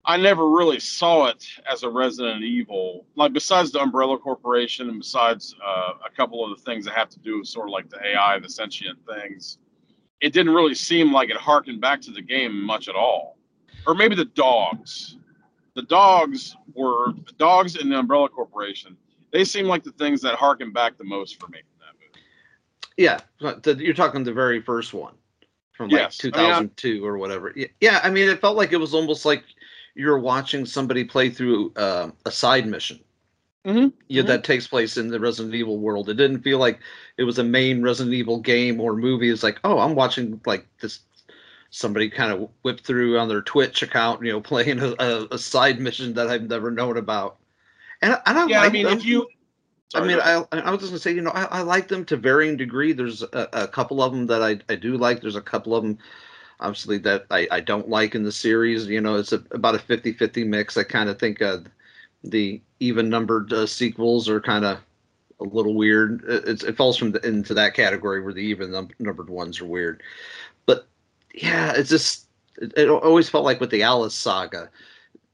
i 0.05 0.17
never 0.17 0.49
really 0.49 0.81
saw 0.81 1.27
it 1.27 1.47
as 1.71 1.83
a 1.83 1.89
resident 1.89 2.43
evil 2.43 3.07
like 3.15 3.33
besides 3.33 3.71
the 3.71 3.81
umbrella 3.81 4.19
corporation 4.19 4.89
and 4.89 4.99
besides 4.99 5.55
uh, 5.65 5.93
a 6.05 6.11
couple 6.11 6.45
of 6.45 6.57
the 6.57 6.65
things 6.65 6.85
that 6.85 6.95
have 6.95 7.09
to 7.09 7.19
do 7.21 7.39
with 7.39 7.47
sort 7.47 7.69
of 7.69 7.73
like 7.73 7.89
the 7.89 7.99
ai 8.09 8.39
the 8.39 8.49
sentient 8.49 8.99
things 9.07 9.59
it 10.21 10.33
didn't 10.33 10.55
really 10.55 10.75
seem 10.75 11.13
like 11.13 11.31
it 11.31 11.37
harkened 11.37 11.81
back 11.81 12.01
to 12.01 12.11
the 12.11 12.23
game 12.23 12.61
much 12.63 12.89
at 12.89 12.95
all 12.95 13.37
or 13.87 13.95
maybe 13.95 14.15
the 14.15 14.25
dogs 14.25 15.17
the 15.75 15.83
dogs 15.83 16.57
were 16.75 17.13
the 17.27 17.33
dogs 17.39 17.77
in 17.77 17.89
the 17.89 17.99
umbrella 17.99 18.29
corporation 18.29 18.97
they 19.33 19.45
seem 19.45 19.67
like 19.67 19.85
the 19.85 19.93
things 19.93 20.21
that 20.21 20.35
harken 20.35 20.73
back 20.73 20.97
the 20.99 21.05
most 21.05 21.39
for 21.41 21.49
me 21.49 21.61
yeah, 23.01 23.19
the, 23.41 23.77
you're 23.79 23.95
talking 23.95 24.23
the 24.25 24.33
very 24.33 24.61
first 24.61 24.93
one 24.93 25.15
from 25.73 25.89
like 25.89 26.01
Yes. 26.03 26.21
I 26.25 26.27
mean, 26.27 26.35
I'm- 26.53 26.69
2002 26.69 27.05
or 27.05 27.17
whatever. 27.19 27.55
Yeah, 27.81 28.01
I 28.05 28.11
mean, 28.11 28.29
it 28.29 28.41
felt 28.41 28.57
like 28.57 28.73
it 28.73 28.77
was 28.77 28.95
almost 28.95 29.25
like 29.25 29.43
you're 29.95 30.19
watching 30.19 30.67
somebody 30.67 31.03
play 31.05 31.31
through 31.31 31.73
uh, 31.77 32.11
a 32.27 32.31
side 32.31 32.67
mission. 32.67 33.01
Mhm, 33.67 33.93
Yeah, 34.09 34.23
mhm. 34.23 34.27
that 34.27 34.45
takes 34.45 34.67
place 34.67 34.97
in 34.97 35.09
the 35.09 35.21
Resident 35.21 35.55
Evil 35.55 35.79
world. 35.79 36.09
It 36.09 36.15
didn't 36.15 36.43
feel 36.43 36.59
like 36.59 36.79
it 37.17 37.25
was 37.25 37.39
a 37.39 37.45
main 37.45 37.83
Resident 37.83 38.15
Evil 38.15 38.39
game 38.39 38.81
or 38.81 38.95
movie. 38.95 39.31
It's 39.31 39.43
like, 39.43 39.59
oh, 39.65 39.79
I'm 39.79 39.95
watching 39.95 40.41
like 40.47 40.67
this 40.81 41.01
somebody 41.71 42.11
kind 42.11 42.33
of 42.33 42.49
whipped 42.63 42.85
through 42.87 43.19
on 43.19 43.29
their 43.29 43.43
Twitch 43.43 43.83
account, 43.83 44.25
you 44.25 44.33
know, 44.33 44.41
playing 44.53 44.81
a, 44.81 44.95
a, 44.99 45.29
a 45.33 45.39
side 45.39 45.81
mission 45.81 46.15
that 46.15 46.29
I've 46.29 46.49
never 46.49 46.71
known 46.71 46.97
about. 46.99 47.37
And, 48.03 48.13
I- 48.15 48.23
and 48.27 48.39
I 48.39 48.47
yeah 48.47 48.61
like 48.61 48.71
i 48.71 48.73
mean 48.73 48.85
them. 48.87 48.99
if 48.99 49.05
you 49.05 49.27
I 49.95 50.07
mean. 50.07 50.19
I, 50.21 50.45
I 50.53 50.71
was 50.71 50.81
just 50.81 50.93
gonna 50.93 51.01
say, 51.01 51.13
you 51.13 51.21
know, 51.23 51.31
I, 51.31 51.45
I 51.45 51.63
like 51.63 51.89
them 51.89 52.05
to 52.07 52.17
varying 52.17 52.57
degree. 52.57 52.93
There's 52.93 53.23
a, 53.23 53.49
a 53.53 53.69
couple 53.69 54.03
of 54.03 54.13
them 54.13 54.27
that 54.27 54.43
I, 54.43 54.59
I 54.73 54.77
do 54.77 54.97
like. 54.97 55.21
There's 55.21 55.37
a 55.37 55.41
couple 55.43 55.75
of 55.75 55.83
them, 55.83 55.99
obviously, 56.61 56.99
that 56.99 57.27
I, 57.31 57.49
I 57.51 57.61
don't 57.61 57.89
like 57.89 58.15
in 58.15 58.23
the 58.23 58.33
series. 58.33 58.87
You 58.87 59.01
know, 59.01 59.17
it's 59.17 59.33
a, 59.33 59.43
about 59.51 59.75
a 59.75 59.79
50-50 59.79 60.47
mix. 60.47 60.77
I 60.77 60.85
kind 60.85 61.09
of 61.11 61.19
think 61.19 61.43
uh, 61.43 61.59
the 62.23 62.61
even 62.81 63.09
numbered 63.09 63.53
uh, 63.53 63.67
sequels 63.67 64.29
are 64.29 64.41
kind 64.41 64.65
of 64.65 64.79
a 65.41 65.45
little 65.45 65.75
weird. 65.75 66.23
It, 66.29 66.45
it's, 66.49 66.63
it 66.65 66.77
falls 66.77 66.97
from 66.97 67.13
the, 67.13 67.27
into 67.27 67.55
that 67.55 67.75
category 67.75 68.21
where 68.23 68.33
the 68.33 68.41
even 68.43 68.73
num- 68.73 68.91
numbered 69.01 69.31
ones 69.31 69.61
are 69.61 69.67
weird. 69.67 70.03
But 70.67 70.87
yeah, 71.35 71.73
it's 71.77 71.91
just 71.91 72.27
it, 72.61 72.73
it 72.77 72.89
always 72.89 73.29
felt 73.29 73.45
like 73.45 73.61
with 73.61 73.71
the 73.71 73.83
Alice 73.83 74.15
saga, 74.15 74.71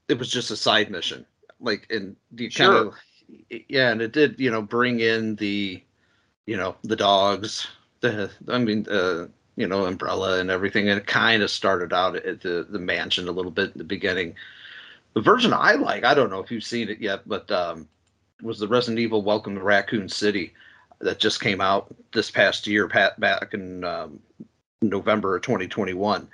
it 0.07 0.17
was 0.19 0.29
just 0.29 0.51
a 0.51 0.55
side 0.57 0.89
mission. 0.91 1.25
like 1.59 1.87
in 1.89 2.15
the 2.31 2.49
Sure. 2.49 2.67
kind 2.73 2.75
of 2.87 2.93
yeah, 3.49 3.91
and 3.91 4.01
it 4.01 4.11
did 4.11 4.39
you 4.39 4.51
know 4.51 4.61
bring 4.61 4.99
in 4.99 5.35
the 5.35 5.81
you 6.45 6.57
know 6.57 6.75
the 6.83 6.95
dogs, 6.95 7.67
the 8.01 8.29
I 8.47 8.57
mean 8.57 8.85
uh, 8.89 9.27
you 9.55 9.67
know 9.67 9.85
umbrella 9.85 10.39
and 10.39 10.49
everything, 10.49 10.89
and 10.89 10.99
it 10.99 11.07
kind 11.07 11.43
of 11.43 11.51
started 11.51 11.93
out 11.93 12.15
at 12.15 12.41
the 12.41 12.65
the 12.69 12.79
mansion 12.79 13.27
a 13.27 13.31
little 13.31 13.51
bit 13.51 13.71
in 13.71 13.77
the 13.77 13.83
beginning. 13.83 14.35
The 15.13 15.21
version 15.21 15.53
I 15.53 15.73
like, 15.73 16.03
I 16.03 16.13
don't 16.13 16.29
know 16.29 16.39
if 16.39 16.51
you've 16.51 16.63
seen 16.63 16.89
it 16.89 16.99
yet, 16.99 17.27
but 17.27 17.49
um, 17.51 17.87
was 18.41 18.59
the 18.59 18.67
Resident 18.67 18.99
Evil 18.99 19.23
Welcome 19.23 19.55
to 19.55 19.61
Raccoon 19.61 20.09
City 20.09 20.53
that 20.99 21.19
just 21.19 21.41
came 21.41 21.61
out 21.61 21.93
this 22.13 22.29
past 22.29 22.67
year, 22.67 22.87
pat 22.87 23.19
back 23.19 23.53
in 23.53 23.83
um, 23.83 24.19
November 24.81 25.35
of 25.35 25.41
2021. 25.41 26.27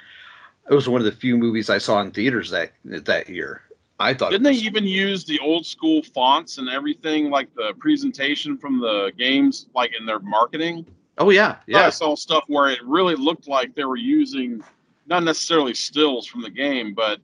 It 0.69 0.73
was 0.73 0.87
one 0.87 1.01
of 1.01 1.05
the 1.05 1.11
few 1.11 1.37
movies 1.37 1.69
I 1.69 1.77
saw 1.77 2.01
in 2.01 2.11
theaters 2.11 2.49
that 2.51 2.71
that 2.85 3.29
year. 3.29 3.61
I 4.03 4.13
thought 4.13 4.31
Didn't 4.31 4.43
they 4.43 4.53
even 4.53 4.85
use 4.85 5.23
the 5.23 5.39
old 5.39 5.65
school 5.65 6.03
fonts 6.03 6.57
and 6.57 6.67
everything, 6.67 7.29
like 7.29 7.53
the 7.55 7.73
presentation 7.79 8.57
from 8.57 8.79
the 8.79 9.11
games, 9.17 9.67
like 9.73 9.91
in 9.97 10.05
their 10.05 10.19
marketing? 10.19 10.85
Oh 11.17 11.29
yeah, 11.29 11.57
Yeah. 11.67 11.85
I 11.85 11.89
saw 11.89 12.15
stuff 12.15 12.43
where 12.47 12.69
it 12.69 12.83
really 12.83 13.15
looked 13.15 13.47
like 13.47 13.75
they 13.75 13.85
were 13.85 13.95
using 13.95 14.61
not 15.05 15.23
necessarily 15.23 15.73
stills 15.73 16.25
from 16.27 16.41
the 16.41 16.49
game, 16.49 16.93
but 16.93 17.19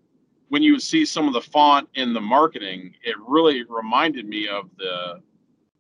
when 0.50 0.64
you 0.64 0.74
would 0.74 0.82
see 0.82 1.06
some 1.06 1.28
of 1.28 1.34
the 1.34 1.42
font 1.42 1.88
in 1.96 2.14
the 2.14 2.22
marketing, 2.22 2.94
it 3.04 3.16
really 3.28 3.64
reminded 3.64 4.28
me 4.28 4.48
of 4.48 4.70
the 4.78 5.22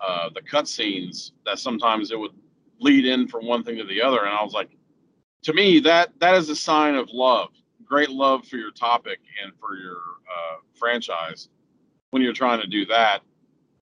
uh, 0.02 0.30
the 0.34 0.42
cutscenes 0.42 1.32
that 1.46 1.60
sometimes 1.60 2.12
it 2.12 2.20
would 2.20 2.32
lead 2.80 3.06
in 3.06 3.28
from 3.28 3.46
one 3.46 3.64
thing 3.64 3.78
to 3.78 3.84
the 3.84 4.02
other, 4.02 4.26
and 4.26 4.34
I 4.34 4.44
was 4.44 4.54
like, 4.54 4.70
to 5.44 5.54
me, 5.54 5.80
that 5.82 6.12
that 6.20 6.36
is 6.36 6.50
a 6.50 6.56
sign 6.56 6.96
of 6.96 7.10
love, 7.12 7.50
great 7.90 8.10
love 8.10 8.46
for 8.46 8.58
your 8.58 8.72
topic 8.72 9.20
and 9.44 9.52
for 9.60 9.76
your 9.76 9.98
uh, 9.98 10.58
franchise 10.76 11.50
when 12.12 12.22
you're 12.22 12.34
trying 12.34 12.62
to 12.62 12.68
do 12.68 12.86
that. 12.86 13.22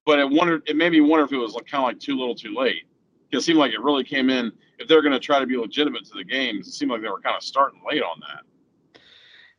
But 0.06 0.18
it 0.18 0.28
wondered, 0.28 0.62
it 0.66 0.76
made 0.76 0.92
me 0.92 1.00
wonder 1.00 1.24
if 1.24 1.32
it 1.32 1.36
was 1.36 1.52
like, 1.52 1.66
kind 1.66 1.82
of 1.84 1.88
like 1.88 2.00
too 2.00 2.16
little, 2.16 2.34
too 2.34 2.54
late. 2.54 2.84
It 3.30 3.40
seemed 3.40 3.58
like 3.58 3.72
it 3.72 3.82
really 3.82 4.04
came 4.04 4.30
in. 4.30 4.50
If 4.78 4.88
they're 4.88 5.02
going 5.02 5.12
to 5.12 5.18
try 5.20 5.38
to 5.38 5.46
be 5.46 5.56
legitimate 5.56 6.04
to 6.06 6.14
the 6.14 6.24
games, 6.24 6.66
it 6.66 6.72
seemed 6.72 6.90
like 6.90 7.02
they 7.02 7.08
were 7.08 7.20
kind 7.20 7.36
of 7.36 7.42
starting 7.42 7.82
late 7.86 8.02
on 8.02 8.20
that. 8.20 9.00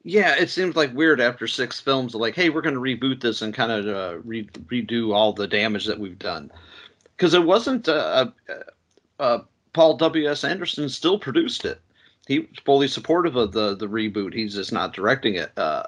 yeah. 0.03 0.35
It 0.35 0.49
seems 0.49 0.75
like 0.75 0.93
weird 0.95 1.21
after 1.21 1.45
six 1.45 1.79
films, 1.79 2.15
like, 2.15 2.35
hey, 2.35 2.49
we're 2.49 2.62
going 2.62 2.73
to 2.73 2.81
reboot 2.81 3.21
this 3.21 3.41
and 3.43 3.53
kind 3.53 3.71
of 3.71 3.88
uh, 3.88 4.17
re- 4.23 4.49
redo 4.65 5.13
all 5.13 5.33
the 5.33 5.47
damage 5.47 5.85
that 5.85 5.99
we've 5.99 6.17
done, 6.17 6.51
because 7.15 7.33
it 7.33 7.43
wasn't. 7.43 7.88
Uh, 7.88 8.31
uh, 8.49 8.53
uh, 9.19 9.39
Paul 9.73 9.97
W. 9.97 10.27
S. 10.27 10.43
Anderson 10.43 10.89
still 10.89 11.19
produced 11.19 11.65
it. 11.65 11.79
He 12.29 12.39
was 12.41 12.59
fully 12.63 12.87
supportive 12.87 13.35
of 13.35 13.53
the 13.53 13.75
the 13.75 13.87
reboot. 13.87 14.35
He's 14.35 14.53
just 14.53 14.71
not 14.71 14.93
directing 14.93 15.33
it. 15.33 15.51
Uh, 15.57 15.87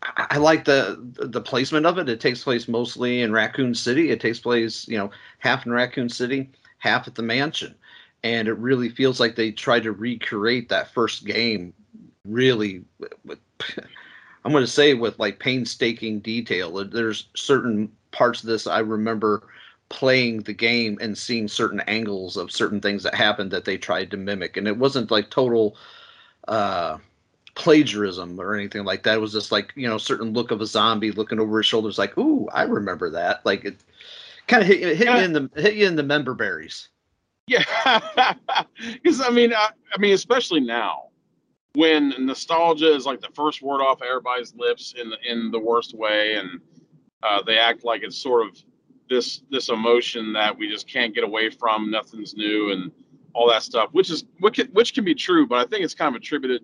I, 0.00 0.26
I 0.30 0.36
like 0.38 0.64
the 0.64 0.96
the 1.18 1.40
placement 1.40 1.84
of 1.86 1.98
it. 1.98 2.08
It 2.08 2.20
takes 2.20 2.44
place 2.44 2.68
mostly 2.68 3.20
in 3.20 3.32
Raccoon 3.32 3.74
City. 3.74 4.10
It 4.10 4.20
takes 4.20 4.38
place, 4.38 4.86
you 4.86 4.96
know, 4.96 5.10
half 5.40 5.66
in 5.66 5.72
Raccoon 5.72 6.08
City, 6.08 6.48
half 6.78 7.08
at 7.08 7.16
the 7.16 7.22
mansion, 7.24 7.74
and 8.22 8.46
it 8.46 8.56
really 8.58 8.88
feels 8.88 9.18
like 9.18 9.34
they 9.34 9.50
tried 9.50 9.82
to 9.82 9.92
recreate 9.92 10.68
that 10.68 10.94
first 10.94 11.26
game. 11.26 11.74
Really, 12.24 12.84
with, 13.24 13.40
I'm 14.44 14.52
going 14.52 14.62
to 14.62 14.70
say 14.70 14.94
with 14.94 15.18
like 15.18 15.40
painstaking 15.40 16.20
detail. 16.20 16.84
There's 16.84 17.26
certain 17.34 17.90
parts 18.12 18.40
of 18.40 18.48
this 18.48 18.68
I 18.68 18.78
remember 18.78 19.48
playing 19.88 20.42
the 20.42 20.52
game 20.52 20.98
and 21.00 21.16
seeing 21.16 21.48
certain 21.48 21.80
angles 21.80 22.36
of 22.36 22.50
certain 22.50 22.80
things 22.80 23.02
that 23.02 23.14
happened 23.14 23.50
that 23.50 23.64
they 23.64 23.78
tried 23.78 24.10
to 24.10 24.16
mimic, 24.16 24.56
and 24.56 24.66
it 24.66 24.76
wasn't 24.76 25.10
like 25.10 25.30
total. 25.30 25.76
Uh, 26.48 26.98
plagiarism 27.56 28.38
or 28.38 28.54
anything 28.54 28.84
like 28.84 29.02
that. 29.02 29.16
It 29.16 29.20
was 29.20 29.32
just 29.32 29.50
like, 29.50 29.72
you 29.74 29.88
know, 29.88 29.98
certain 29.98 30.32
look 30.32 30.50
of 30.52 30.60
a 30.60 30.66
zombie 30.66 31.10
looking 31.10 31.40
over 31.40 31.56
his 31.56 31.66
shoulders, 31.66 31.98
like, 31.98 32.16
ooh, 32.16 32.46
I 32.52 32.62
remember 32.62 33.10
that. 33.10 33.44
Like 33.44 33.64
it 33.64 33.76
kind 34.46 34.62
of 34.62 34.68
hit, 34.68 34.80
you- 34.80 34.94
hit 34.94 35.08
you 35.08 35.24
in 35.24 35.32
the 35.32 35.50
hit 35.56 35.74
you 35.74 35.86
in 35.86 35.96
the 35.96 36.02
member 36.02 36.34
berries. 36.34 36.88
Yeah, 37.48 37.64
because 38.92 39.20
I 39.20 39.30
mean, 39.30 39.52
I, 39.52 39.70
I 39.92 39.98
mean, 39.98 40.12
especially 40.14 40.60
now 40.60 41.08
when 41.74 42.12
nostalgia 42.18 42.94
is 42.94 43.06
like 43.06 43.20
the 43.20 43.30
first 43.34 43.62
word 43.62 43.80
off 43.80 44.02
everybody's 44.02 44.54
lips 44.54 44.94
in 45.00 45.10
the 45.10 45.16
in 45.28 45.50
the 45.50 45.58
worst 45.58 45.94
way, 45.94 46.34
and 46.34 46.60
uh, 47.22 47.42
they 47.42 47.58
act 47.58 47.84
like 47.84 48.02
it's 48.02 48.18
sort 48.18 48.46
of 48.46 48.56
this 49.08 49.42
this 49.50 49.68
emotion 49.68 50.32
that 50.32 50.56
we 50.56 50.68
just 50.68 50.88
can't 50.88 51.14
get 51.14 51.24
away 51.24 51.50
from. 51.50 51.90
Nothing's 51.90 52.34
new, 52.34 52.72
and 52.72 52.90
all 53.36 53.48
that 53.50 53.62
stuff, 53.62 53.90
which 53.92 54.10
is 54.10 54.24
which 54.40 54.56
can, 54.56 54.66
which 54.68 54.94
can 54.94 55.04
be 55.04 55.14
true, 55.14 55.46
but 55.46 55.58
I 55.58 55.68
think 55.68 55.84
it's 55.84 55.94
kind 55.94 56.14
of 56.14 56.20
attributed 56.20 56.62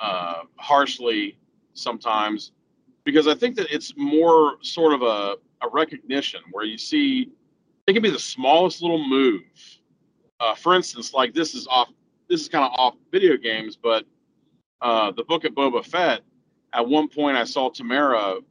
uh, 0.00 0.42
harshly 0.56 1.38
sometimes 1.74 2.52
because 3.04 3.28
I 3.28 3.34
think 3.34 3.56
that 3.56 3.72
it's 3.72 3.92
more 3.96 4.56
sort 4.62 4.94
of 4.94 5.02
a, 5.02 5.36
a 5.62 5.68
recognition 5.70 6.40
where 6.52 6.64
you 6.64 6.78
see 6.78 7.30
it 7.86 7.92
can 7.92 8.02
be 8.02 8.10
the 8.10 8.18
smallest 8.18 8.80
little 8.82 9.06
move. 9.06 9.42
Uh, 10.40 10.54
for 10.54 10.74
instance, 10.74 11.12
like 11.12 11.34
this 11.34 11.54
is 11.54 11.66
off 11.68 11.90
this 12.28 12.40
is 12.40 12.48
kind 12.48 12.64
of 12.64 12.72
off 12.76 12.94
video 13.12 13.36
games, 13.36 13.76
but 13.76 14.04
uh, 14.80 15.12
the 15.12 15.24
book 15.24 15.44
of 15.44 15.52
Boba 15.52 15.84
Fett. 15.84 16.22
At 16.72 16.86
one 16.86 17.08
point, 17.08 17.36
I 17.36 17.44
saw 17.44 17.68
Temuera. 17.68 18.36
Um, 18.36 18.44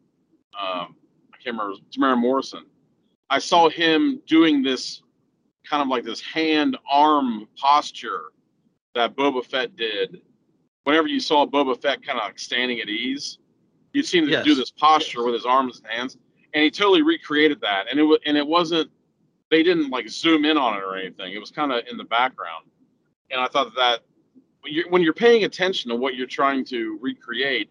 I 0.60 1.38
can't 1.42 1.58
remember 1.58 1.78
Temuera 1.90 2.18
Morrison. 2.18 2.66
I 3.30 3.40
saw 3.40 3.70
him 3.70 4.22
doing 4.28 4.64
this 4.64 5.02
kind 5.70 5.82
of 5.82 5.88
like 5.88 6.04
this 6.04 6.22
hand 6.22 6.78
arm 6.90 7.48
posture 7.56 8.26
that 8.96 9.16
Boba 9.16 9.46
Fett 9.46 9.76
did. 9.76 10.22
Whenever 10.84 11.08
you 11.08 11.20
saw 11.20 11.46
Boba 11.46 11.80
Fett 11.80 12.04
kind 12.04 12.18
of 12.18 12.26
like 12.26 12.40
standing 12.40 12.80
at 12.80 12.90
ease, 12.90 13.38
you'd 13.94 14.06
see 14.06 14.18
him 14.20 14.30
Yes. 14.30 14.46
do 14.46 14.56
this 14.56 14.72
posture 14.72 15.24
with 15.24 15.36
his 15.36 15.46
arms 15.46 15.80
and 15.80 15.88
hands, 15.88 16.18
and 16.54 16.64
he 16.64 16.72
totally 16.72 17.04
recreated 17.04 17.62
that. 17.62 17.86
And 17.90 18.00
it 18.00 18.04
was 18.04 18.20
and 18.26 18.36
it 18.38 18.48
wasn't 18.48 18.90
they 19.52 19.64
didn't 19.64 19.90
like 19.90 20.08
zoom 20.10 20.46
in 20.46 20.58
on 20.58 20.78
it 20.78 20.84
or 20.84 20.96
anything. 20.96 21.34
It 21.34 21.40
was 21.40 21.52
kind 21.52 21.72
of 21.72 21.84
in 21.90 21.98
the 21.98 22.04
background. 22.04 22.66
And 23.32 23.42
I 23.42 23.48
thought 23.48 23.74
that 23.76 24.02
when 24.62 24.74
you're, 24.74 24.90
when 24.90 25.02
you're 25.02 25.14
paying 25.14 25.44
attention 25.44 25.90
to 25.90 25.96
what 25.96 26.16
you're 26.16 26.28
trying 26.28 26.66
to 26.66 26.98
recreate, 27.02 27.70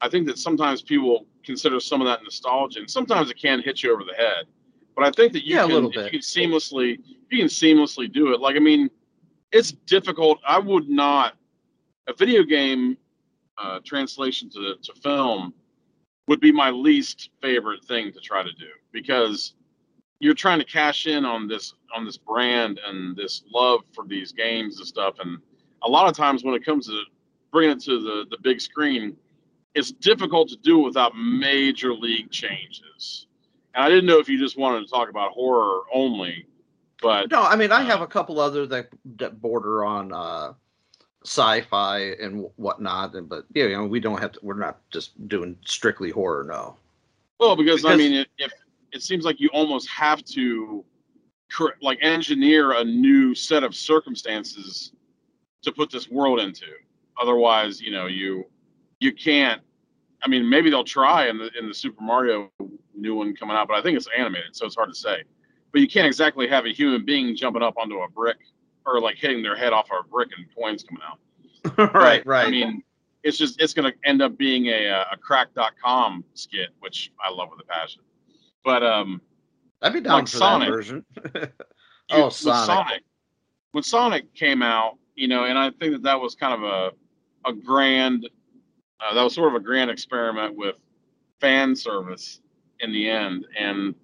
I 0.00 0.08
think 0.08 0.26
that 0.26 0.38
sometimes 0.38 0.82
people 0.82 1.26
consider 1.44 1.80
some 1.80 2.00
of 2.00 2.06
that 2.06 2.22
nostalgia, 2.22 2.80
and 2.80 2.90
sometimes 2.90 3.30
it 3.30 3.38
can 3.38 3.60
hit 3.62 3.82
you 3.82 3.92
over 3.92 4.04
the 4.04 4.14
head. 4.14 4.46
But 4.94 5.06
I 5.06 5.10
think 5.10 5.32
that 5.32 5.44
you 5.44 5.56
Yeah, 5.56 5.66
can, 5.66 5.84
you 5.84 5.90
can 5.92 6.20
seamlessly, 6.20 6.98
you 7.30 7.38
can 7.38 7.46
seamlessly 7.48 8.12
do 8.12 8.32
it. 8.32 8.40
Like 8.40 8.56
I 8.56 8.60
mean, 8.60 8.90
it's 9.52 9.72
difficult. 9.72 10.40
I 10.46 10.58
would 10.58 10.88
not 10.88 11.34
a 12.08 12.14
video 12.14 12.42
game 12.42 12.96
uh, 13.58 13.80
translation 13.84 14.48
to 14.50 14.76
to 14.82 14.92
film 15.00 15.52
would 16.26 16.40
be 16.40 16.52
my 16.52 16.70
least 16.70 17.30
favorite 17.40 17.84
thing 17.84 18.12
to 18.12 18.20
try 18.20 18.42
to 18.42 18.52
do 18.52 18.68
because 18.92 19.54
you're 20.20 20.34
trying 20.34 20.58
to 20.58 20.64
cash 20.64 21.06
in 21.06 21.24
on 21.24 21.48
this 21.48 21.74
on 21.94 22.04
this 22.04 22.16
brand 22.16 22.80
and 22.86 23.16
this 23.16 23.42
love 23.52 23.80
for 23.94 24.04
these 24.06 24.32
games 24.32 24.78
and 24.78 24.86
stuff 24.86 25.14
and 25.20 25.38
a 25.82 25.88
lot 25.88 26.08
of 26.08 26.16
times 26.16 26.44
when 26.44 26.54
it 26.54 26.64
comes 26.64 26.86
to 26.86 27.02
bringing 27.50 27.76
it 27.76 27.82
to 27.82 28.00
the 28.00 28.26
the 28.30 28.38
big 28.42 28.60
screen 28.60 29.16
it's 29.78 29.92
difficult 29.92 30.48
to 30.48 30.56
do 30.56 30.78
without 30.78 31.16
major 31.16 31.94
league 31.94 32.30
changes 32.30 33.26
and 33.74 33.84
i 33.84 33.88
didn't 33.88 34.06
know 34.06 34.18
if 34.18 34.28
you 34.28 34.38
just 34.38 34.58
wanted 34.58 34.80
to 34.80 34.86
talk 34.86 35.08
about 35.08 35.30
horror 35.32 35.82
only 35.92 36.46
but 37.00 37.30
No, 37.30 37.42
I 37.42 37.56
mean 37.56 37.72
I 37.72 37.82
have 37.82 38.00
a 38.00 38.06
couple 38.06 38.40
other 38.40 38.66
that, 38.66 38.88
that 39.18 39.40
border 39.40 39.84
on 39.84 40.12
uh, 40.12 40.52
sci-fi 41.24 41.98
and 42.20 42.46
whatnot, 42.56 43.14
and 43.14 43.28
but 43.28 43.44
yeah, 43.54 43.64
you 43.64 43.76
know 43.76 43.86
we 43.86 44.00
don't 44.00 44.20
have 44.20 44.32
to. 44.32 44.40
We're 44.42 44.54
not 44.54 44.80
just 44.90 45.28
doing 45.28 45.56
strictly 45.64 46.10
horror. 46.10 46.44
No. 46.44 46.76
Well, 47.38 47.54
because, 47.54 47.84
I 47.84 47.94
mean, 47.94 48.12
it, 48.12 48.28
if 48.38 48.52
it 48.92 49.02
seems 49.02 49.24
like 49.24 49.38
you 49.38 49.48
almost 49.52 49.88
have 49.88 50.24
to, 50.24 50.84
like, 51.80 51.98
engineer 52.02 52.72
a 52.72 52.84
new 52.84 53.32
set 53.32 53.62
of 53.62 53.76
circumstances 53.76 54.92
to 55.62 55.70
put 55.70 55.88
this 55.88 56.08
world 56.08 56.40
into. 56.40 56.66
Otherwise, 57.20 57.80
you 57.80 57.92
know, 57.92 58.06
you 58.06 58.44
you 59.00 59.12
can't. 59.12 59.62
I 60.22 60.28
mean, 60.28 60.48
maybe 60.48 60.70
they'll 60.70 60.84
try 60.84 61.28
in 61.28 61.38
the 61.38 61.50
in 61.58 61.68
the 61.68 61.74
Super 61.74 62.02
Mario 62.02 62.50
new 62.94 63.14
one 63.14 63.34
coming 63.36 63.56
out, 63.56 63.68
but 63.68 63.74
I 63.76 63.82
think 63.82 63.96
it's 63.96 64.08
animated, 64.16 64.54
so 64.56 64.66
it's 64.66 64.74
hard 64.74 64.88
to 64.88 64.94
say. 64.94 65.22
But 65.72 65.80
you 65.80 65.88
can't 65.88 66.06
exactly 66.06 66.48
have 66.48 66.64
a 66.66 66.72
human 66.72 67.04
being 67.04 67.36
jumping 67.36 67.62
up 67.62 67.74
onto 67.76 67.98
a 68.00 68.08
brick 68.08 68.38
or 68.86 69.00
like 69.00 69.16
hitting 69.16 69.42
their 69.42 69.54
head 69.56 69.72
off 69.72 69.88
a 69.90 70.02
brick 70.08 70.30
and 70.36 70.46
coins 70.56 70.82
coming 70.82 71.02
out. 71.06 71.18
right, 71.94 72.24
But, 72.24 72.26
right. 72.26 72.46
I 72.46 72.50
mean, 72.50 72.82
it's 73.22 73.36
just 73.38 73.60
it's 73.60 73.74
going 73.74 73.90
to 73.92 73.96
end 74.08 74.22
up 74.22 74.36
being 74.38 74.66
a 74.66 74.88
uh, 74.88 75.04
a 75.12 75.16
Cracked.com 75.16 76.24
skit, 76.34 76.70
which 76.80 77.12
I 77.24 77.30
love 77.30 77.50
with 77.50 77.60
a 77.60 77.64
passion. 77.66 78.02
But 78.64 78.82
um, 78.82 79.20
I'd 79.82 79.92
be 79.92 80.00
down 80.00 80.14
Like 80.20 80.28
for 80.28 80.36
Sonic. 80.38 80.68
that 80.68 80.74
version. 80.74 81.04
You- 82.10 82.16
oh, 82.16 82.24
with 82.26 82.34
Sonic. 82.34 83.02
When 83.72 83.84
Sonic 83.84 84.32
came 84.34 84.62
out, 84.62 84.96
you 85.14 85.28
know, 85.28 85.44
and 85.44 85.58
I 85.58 85.68
think 85.70 85.92
that 85.92 86.02
that 86.04 86.18
was 86.18 86.34
kind 86.34 86.54
of 86.54 86.62
a 86.62 86.90
a 87.48 87.52
grand, 87.52 88.28
uh, 89.00 89.14
that 89.14 89.22
was 89.22 89.34
sort 89.34 89.54
of 89.54 89.60
a 89.60 89.64
grand 89.64 89.90
experiment 89.90 90.56
with 90.56 90.76
fan 91.40 91.74
service 91.76 92.40
in 92.80 92.92
the 92.92 93.08
end. 93.08 93.46
And 93.58 93.94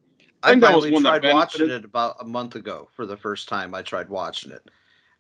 I 0.43 0.49
I 0.49 0.51
think 0.51 0.63
that 0.63 0.75
was 0.77 0.91
one 0.91 1.03
that 1.05 1.23
tried 1.23 1.33
watching 1.35 1.61
benefited- 1.61 1.85
it 1.85 1.85
about 1.85 2.17
a 2.21 2.25
month 2.25 2.55
ago 2.55 2.89
for 2.95 3.07
the 3.07 3.17
first 3.17 3.49
time. 3.49 3.75
I 3.75 3.83
tried 3.83 4.09
watching 4.09 4.53
it, 4.53 4.63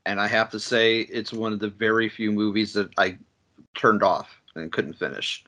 and 0.06 0.20
I 0.20 0.26
have 0.28 0.50
to 0.50 0.60
say 0.60 1.00
it's 1.00 1.32
one 1.32 1.52
of 1.52 1.58
the 1.60 1.70
very 1.70 2.08
few 2.08 2.30
movies 2.30 2.72
that 2.74 2.90
I 2.98 3.18
turned 3.74 4.02
off 4.02 4.28
and 4.54 4.70
couldn't 4.72 4.94
finish. 4.94 5.44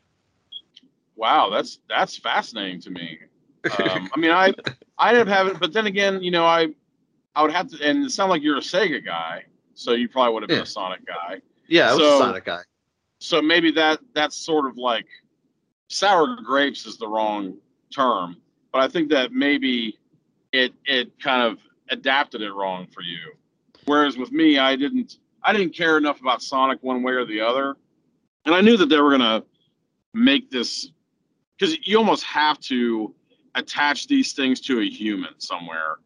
wow, 1.16 1.48
that's 1.50 1.78
that's 1.88 2.16
fascinating 2.16 2.80
to 2.82 2.90
me. 2.90 3.18
Um, 3.80 4.08
I 4.14 4.18
mean, 4.20 4.30
I 4.30 4.54
I 4.96 5.12
didn't 5.12 5.26
have 5.26 5.48
it, 5.48 5.58
but 5.58 5.72
then 5.72 5.86
again, 5.88 6.22
you 6.22 6.30
know, 6.30 6.44
I 6.44 6.68
I 7.34 7.42
would 7.42 7.50
have 7.50 7.66
to, 7.70 7.82
and 7.82 8.04
it 8.04 8.10
sounded 8.12 8.30
like 8.30 8.42
you're 8.42 8.58
a 8.58 8.60
Sega 8.60 9.04
guy, 9.04 9.42
so 9.74 9.90
you 9.92 10.08
probably 10.08 10.34
would 10.34 10.44
have 10.44 10.48
been 10.48 10.58
Yeah. 10.58 10.62
a 10.62 10.66
Sonic 10.66 11.04
guy. 11.04 11.40
yeah, 11.66 11.90
I 11.90 11.94
was 11.94 12.00
So- 12.00 12.14
a 12.14 12.18
Sonic 12.18 12.44
guy. 12.44 12.60
So 13.18 13.40
maybe 13.40 13.70
that 13.72 14.00
that's 14.14 14.36
sort 14.36 14.66
of 14.66 14.76
like 14.76 15.06
sour 15.88 16.36
grapes 16.44 16.86
is 16.86 16.96
the 16.98 17.06
wrong 17.06 17.56
term 17.94 18.36
but 18.72 18.80
i 18.80 18.88
think 18.88 19.08
that 19.10 19.32
maybe 19.32 19.98
it 20.52 20.72
it 20.84 21.18
kind 21.20 21.42
of 21.42 21.58
adapted 21.90 22.42
it 22.42 22.52
wrong 22.52 22.86
for 22.88 23.00
you. 23.00 23.18
Whereas 23.84 24.16
with 24.16 24.32
me 24.32 24.58
i 24.58 24.74
didn't 24.74 25.18
i 25.42 25.52
didn't 25.52 25.74
care 25.74 25.96
enough 25.96 26.20
about 26.20 26.42
sonic 26.42 26.82
one 26.82 27.02
way 27.02 27.12
or 27.12 27.24
the 27.24 27.40
other 27.40 27.76
and 28.44 28.54
i 28.54 28.60
knew 28.60 28.76
that 28.76 28.88
they 28.88 29.00
were 29.00 29.16
to 29.16 29.44
make 30.14 30.50
this 30.50 30.90
because 31.56 31.76
you 31.86 31.96
almost 31.98 32.24
have 32.24 32.58
to 32.60 33.14
attach 33.54 34.06
these 34.06 34.32
things 34.32 34.60
to 34.60 34.80
a 34.80 34.88
human 34.88 35.32
somewhere. 35.38 35.96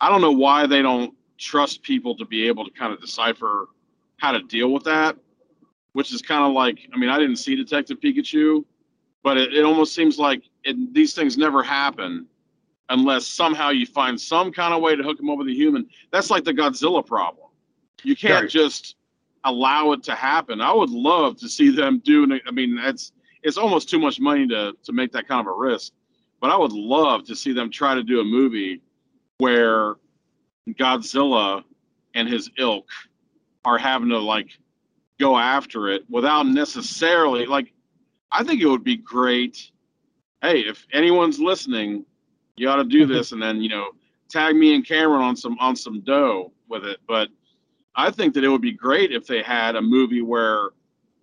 I 0.00 0.08
don't 0.08 0.20
know 0.20 0.32
why 0.32 0.66
they 0.66 0.82
don't 0.82 1.14
trust 1.38 1.82
people 1.82 2.16
to 2.16 2.24
be 2.24 2.46
able 2.48 2.64
to 2.64 2.70
kind 2.70 2.92
of 2.92 3.00
decipher 3.00 3.68
how 4.18 4.32
to 4.32 4.42
deal 4.42 4.72
with 4.72 4.84
that 4.84 5.16
which 5.92 6.12
is 6.12 6.22
kind 6.22 6.44
of 6.44 6.52
like 6.52 6.78
I 6.92 6.96
mean 6.98 7.10
I 7.10 7.18
didn't 7.18 7.36
see 7.36 7.56
Detective 7.56 8.00
Pikachu, 8.00 8.64
but 9.22 9.36
it, 9.36 9.54
it 9.54 9.64
almost 9.64 9.94
seems 9.94 10.18
like 10.18 10.42
it, 10.64 10.94
these 10.94 11.14
things 11.14 11.36
never 11.36 11.62
happen 11.62 12.26
unless 12.88 13.26
somehow 13.26 13.70
you 13.70 13.86
find 13.86 14.20
some 14.20 14.52
kind 14.52 14.74
of 14.74 14.80
way 14.82 14.96
to 14.96 15.02
hook 15.02 15.16
them 15.16 15.30
over 15.30 15.44
the 15.44 15.54
human. 15.54 15.86
That's 16.12 16.30
like 16.30 16.44
the 16.44 16.52
Godzilla 16.52 17.06
problem. 17.06 17.48
You 18.02 18.16
can't 18.16 18.42
Right. 18.42 18.50
just 18.50 18.96
allow 19.44 19.92
it 19.92 20.02
to 20.04 20.14
happen. 20.14 20.60
I 20.60 20.72
would 20.72 20.90
love 20.90 21.36
to 21.38 21.48
see 21.48 21.70
them 21.70 22.00
do. 22.04 22.38
I 22.46 22.50
mean 22.50 22.78
it's 22.78 23.12
it's 23.42 23.56
almost 23.56 23.88
too 23.88 23.98
much 23.98 24.20
money 24.20 24.46
to 24.48 24.74
to 24.82 24.92
make 24.92 25.12
that 25.12 25.26
kind 25.28 25.40
of 25.40 25.46
a 25.46 25.56
risk, 25.56 25.92
but 26.40 26.50
I 26.50 26.56
would 26.56 26.72
love 26.72 27.24
to 27.26 27.36
see 27.36 27.52
them 27.52 27.70
try 27.70 27.94
to 27.94 28.02
do 28.02 28.20
a 28.20 28.24
movie 28.24 28.82
where 29.38 29.96
Godzilla 30.68 31.64
and 32.14 32.28
his 32.28 32.50
ilk 32.58 32.88
are 33.64 33.78
having 33.78 34.08
to 34.10 34.18
like 34.18 34.58
go 35.20 35.38
after 35.38 35.88
it 35.88 36.02
without 36.08 36.46
necessarily 36.46 37.46
like 37.46 37.72
I 38.32 38.42
think 38.42 38.60
it 38.60 38.66
would 38.66 38.84
be 38.84 38.96
great. 38.96 39.70
Hey, 40.42 40.60
if 40.60 40.86
anyone's 40.92 41.38
listening, 41.38 42.04
you 42.56 42.68
ought 42.68 42.76
to 42.76 42.84
do 42.84 43.02
mm-hmm. 43.02 43.12
this 43.12 43.32
and 43.32 43.42
then, 43.42 43.60
you 43.60 43.68
know, 43.68 43.90
tag 44.28 44.56
me 44.56 44.74
and 44.74 44.86
Cameron 44.86 45.22
on 45.22 45.36
some 45.36 45.58
on 45.58 45.76
some 45.76 46.00
dough 46.00 46.52
with 46.68 46.84
it. 46.84 46.98
But 47.06 47.28
I 47.94 48.10
think 48.10 48.34
that 48.34 48.44
it 48.44 48.48
would 48.48 48.62
be 48.62 48.72
great 48.72 49.12
if 49.12 49.26
they 49.26 49.42
had 49.42 49.76
a 49.76 49.82
movie 49.82 50.22
where 50.22 50.70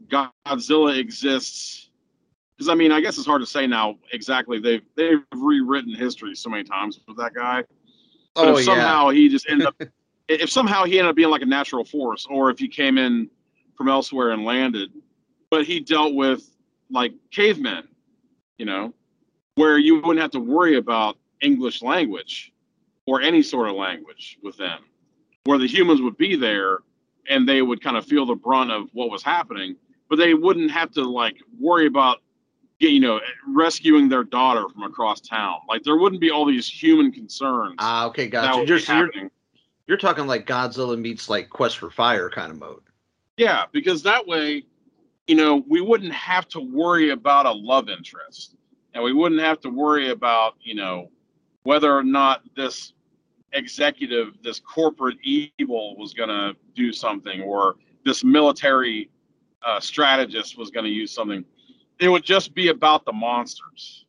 Godzilla 0.07 0.97
exists. 0.97 1.89
Because 2.55 2.69
I 2.69 2.75
mean, 2.75 2.91
I 2.91 3.01
guess 3.01 3.17
it's 3.17 3.27
hard 3.27 3.41
to 3.41 3.47
say 3.47 3.67
now 3.67 3.95
exactly. 4.13 4.59
They've 4.59 4.83
they've 4.95 5.23
rewritten 5.33 5.93
history 5.93 6.35
so 6.35 6.49
many 6.49 6.63
times 6.63 6.99
with 7.07 7.17
that 7.17 7.33
guy. 7.33 7.63
But 8.35 8.47
Oh 8.47 8.51
if 8.53 8.59
yeah, 8.59 8.65
somehow 8.65 9.09
he 9.09 9.29
just 9.29 9.49
ended 9.49 9.67
up, 9.67 9.81
if 10.27 10.49
somehow 10.49 10.83
he 10.83 10.99
ended 10.99 11.11
up 11.11 11.15
being 11.15 11.29
like 11.29 11.41
a 11.41 11.47
natural 11.47 11.85
force, 11.85 12.27
or 12.29 12.49
if 12.49 12.59
he 12.59 12.67
came 12.67 12.97
in 12.97 13.29
from 13.77 13.87
elsewhere 13.89 14.31
and 14.31 14.43
landed, 14.43 14.89
but 15.49 15.65
he 15.65 15.79
dealt 15.79 16.15
with 16.15 16.49
like 16.89 17.13
cavemen, 17.31 17.87
you 18.57 18.65
know, 18.65 18.93
where 19.55 19.77
you 19.77 19.95
wouldn't 19.95 20.19
have 20.19 20.31
to 20.31 20.39
worry 20.39 20.77
about 20.77 21.17
English 21.41 21.81
language 21.81 22.53
or 23.05 23.21
any 23.21 23.41
sort 23.41 23.69
of 23.69 23.75
language 23.75 24.37
with 24.43 24.57
them, 24.57 24.79
where 25.45 25.57
the 25.57 25.67
humans 25.67 26.01
would 26.01 26.17
be 26.17 26.35
there 26.35 26.79
and 27.29 27.47
they 27.47 27.61
would 27.61 27.81
kind 27.81 27.97
of 27.97 28.05
feel 28.05 28.25
the 28.25 28.35
brunt 28.35 28.71
of 28.71 28.89
what 28.93 29.09
was 29.09 29.23
happening, 29.23 29.75
but 30.09 30.17
they 30.17 30.33
wouldn't 30.33 30.71
have 30.71 30.91
to 30.91 31.03
like 31.03 31.37
worry 31.59 31.87
about 31.87 32.19
you 32.79 32.99
know 32.99 33.19
rescuing 33.47 34.07
their 34.07 34.23
daughter 34.23 34.69
from 34.69 34.83
across 34.83 35.19
town 35.19 35.55
like 35.67 35.81
there 35.81 35.97
wouldn't 35.97 36.21
be 36.21 36.29
all 36.29 36.45
these 36.45 36.67
human 36.67 37.11
concerns 37.11 37.73
ah, 37.79 38.05
okay, 38.05 38.27
gotcha. 38.27 38.63
You're, 38.67 38.77
you're 38.77 39.31
you're 39.87 39.97
talking 39.97 40.27
like 40.27 40.45
Godzilla 40.45 40.99
meets 40.99 41.29
like 41.29 41.49
Quest 41.49 41.77
for 41.77 41.89
Fire 41.89 42.29
kind 42.29 42.51
of 42.51 42.59
mode. 42.59 42.81
Yeah, 43.37 43.65
because 43.71 44.01
that 44.03 44.25
way, 44.27 44.63
you 45.27 45.35
know, 45.35 45.63
we 45.67 45.79
wouldn't 45.81 46.13
have 46.13 46.47
to 46.49 46.59
worry 46.59 47.11
about 47.11 47.45
a 47.45 47.51
love 47.51 47.89
interest. 47.89 48.55
And 48.93 49.03
we 49.03 49.13
wouldn't 49.13 49.41
have 49.41 49.59
to 49.61 49.69
worry 49.69 50.09
about, 50.09 50.55
you 50.59 50.73
know, 50.73 51.11
whether 51.63 51.95
or 51.95 52.03
not 52.03 52.41
this 52.55 52.93
executive, 53.53 54.29
this 54.41 54.59
corporate 54.59 55.17
evil 55.23 55.95
was 55.97 56.13
going 56.13 56.29
to 56.29 56.55
do 56.73 56.91
something 56.91 57.41
or 57.41 57.75
this 58.05 58.23
military 58.23 59.09
uh, 59.63 59.79
strategist 59.79 60.57
was 60.57 60.71
going 60.71 60.85
to 60.85 60.89
use 60.91 61.11
something. 61.11 61.45
It 61.99 62.09
would 62.09 62.23
just 62.23 62.55
be 62.55 62.69
about 62.69 63.05
the 63.05 63.13
monsters. 63.13 64.05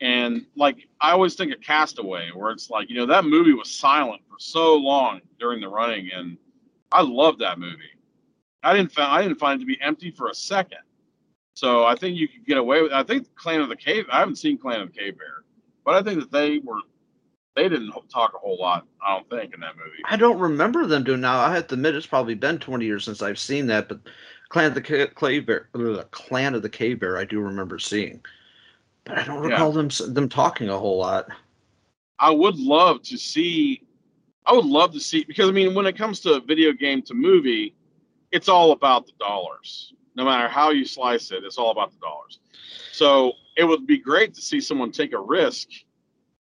And 0.00 0.46
like, 0.56 0.88
I 1.00 1.12
always 1.12 1.34
think 1.34 1.52
of 1.52 1.60
Castaway, 1.60 2.30
where 2.34 2.50
it's 2.50 2.70
like, 2.70 2.88
you 2.88 2.96
know, 2.96 3.06
that 3.06 3.24
movie 3.24 3.52
was 3.52 3.70
silent 3.70 4.22
for 4.28 4.36
so 4.38 4.76
long 4.76 5.20
during 5.38 5.60
the 5.60 5.68
running. 5.68 6.10
And 6.14 6.38
I 6.90 7.02
love 7.02 7.38
that 7.38 7.58
movie. 7.58 7.91
I 8.62 8.76
didn't 8.76 8.92
find 8.92 9.10
I 9.10 9.22
didn't 9.22 9.38
find 9.38 9.60
it 9.60 9.64
to 9.64 9.66
be 9.66 9.80
empty 9.80 10.10
for 10.10 10.28
a 10.28 10.34
second. 10.34 10.78
So 11.54 11.84
I 11.84 11.94
think 11.94 12.16
you 12.16 12.28
could 12.28 12.46
get 12.46 12.58
away 12.58 12.82
with. 12.82 12.92
I 12.92 13.02
think 13.02 13.34
Clan 13.34 13.60
of 13.60 13.68
the 13.68 13.76
Cave. 13.76 14.06
I 14.10 14.20
haven't 14.20 14.36
seen 14.36 14.58
Clan 14.58 14.80
of 14.80 14.92
the 14.92 14.98
Cave 14.98 15.18
Bear, 15.18 15.44
but 15.84 15.94
I 15.94 16.02
think 16.02 16.20
that 16.20 16.32
they 16.32 16.58
were 16.58 16.78
they 17.54 17.68
didn't 17.68 17.92
talk 18.10 18.32
a 18.34 18.38
whole 18.38 18.58
lot. 18.58 18.86
I 19.06 19.14
don't 19.14 19.28
think 19.28 19.52
in 19.52 19.60
that 19.60 19.76
movie. 19.76 19.98
I 20.06 20.16
don't 20.16 20.38
remember 20.38 20.86
them 20.86 21.04
doing 21.04 21.20
now. 21.20 21.38
I 21.38 21.54
have 21.54 21.66
to 21.68 21.74
admit, 21.74 21.94
it's 21.94 22.06
probably 22.06 22.34
been 22.34 22.58
20 22.58 22.84
years 22.86 23.04
since 23.04 23.20
I've 23.20 23.38
seen 23.38 23.66
that, 23.66 23.88
but 23.88 24.00
Clan 24.48 24.66
of 24.66 24.74
the 24.74 24.80
Ca- 24.80 25.08
Cave 25.08 25.44
Bear, 25.46 25.68
ugh, 25.74 26.10
Clan 26.12 26.54
of 26.54 26.62
the 26.62 26.70
Cave 26.70 27.00
Bear, 27.00 27.18
I 27.18 27.24
do 27.24 27.40
remember 27.40 27.78
seeing, 27.78 28.22
but 29.04 29.18
I 29.18 29.24
don't 29.24 29.44
Yeah. 29.44 29.50
recall 29.50 29.72
them 29.72 29.88
them 30.08 30.28
talking 30.30 30.70
a 30.70 30.78
whole 30.78 30.96
lot. 30.98 31.28
I 32.18 32.30
would 32.30 32.56
love 32.56 33.02
to 33.02 33.18
see. 33.18 33.82
I 34.46 34.52
would 34.54 34.64
love 34.64 34.92
to 34.94 35.00
see 35.00 35.24
because 35.24 35.48
I 35.48 35.52
mean, 35.52 35.74
when 35.74 35.86
it 35.86 35.96
comes 35.96 36.20
to 36.20 36.40
video 36.40 36.72
game 36.72 37.02
to 37.02 37.14
movie, 37.14 37.74
it's 38.32 38.48
all 38.48 38.72
about 38.72 39.06
the 39.06 39.12
dollars. 39.18 39.92
No 40.16 40.24
matter 40.24 40.48
how 40.48 40.70
you 40.70 40.84
slice 40.84 41.30
it, 41.30 41.44
it's 41.44 41.58
all 41.58 41.70
about 41.70 41.92
the 41.92 41.98
dollars. 41.98 42.40
So 42.92 43.32
it 43.56 43.64
would 43.64 43.86
be 43.86 43.98
great 43.98 44.34
to 44.34 44.42
see 44.42 44.60
someone 44.60 44.90
take 44.90 45.12
a 45.12 45.20
risk 45.20 45.68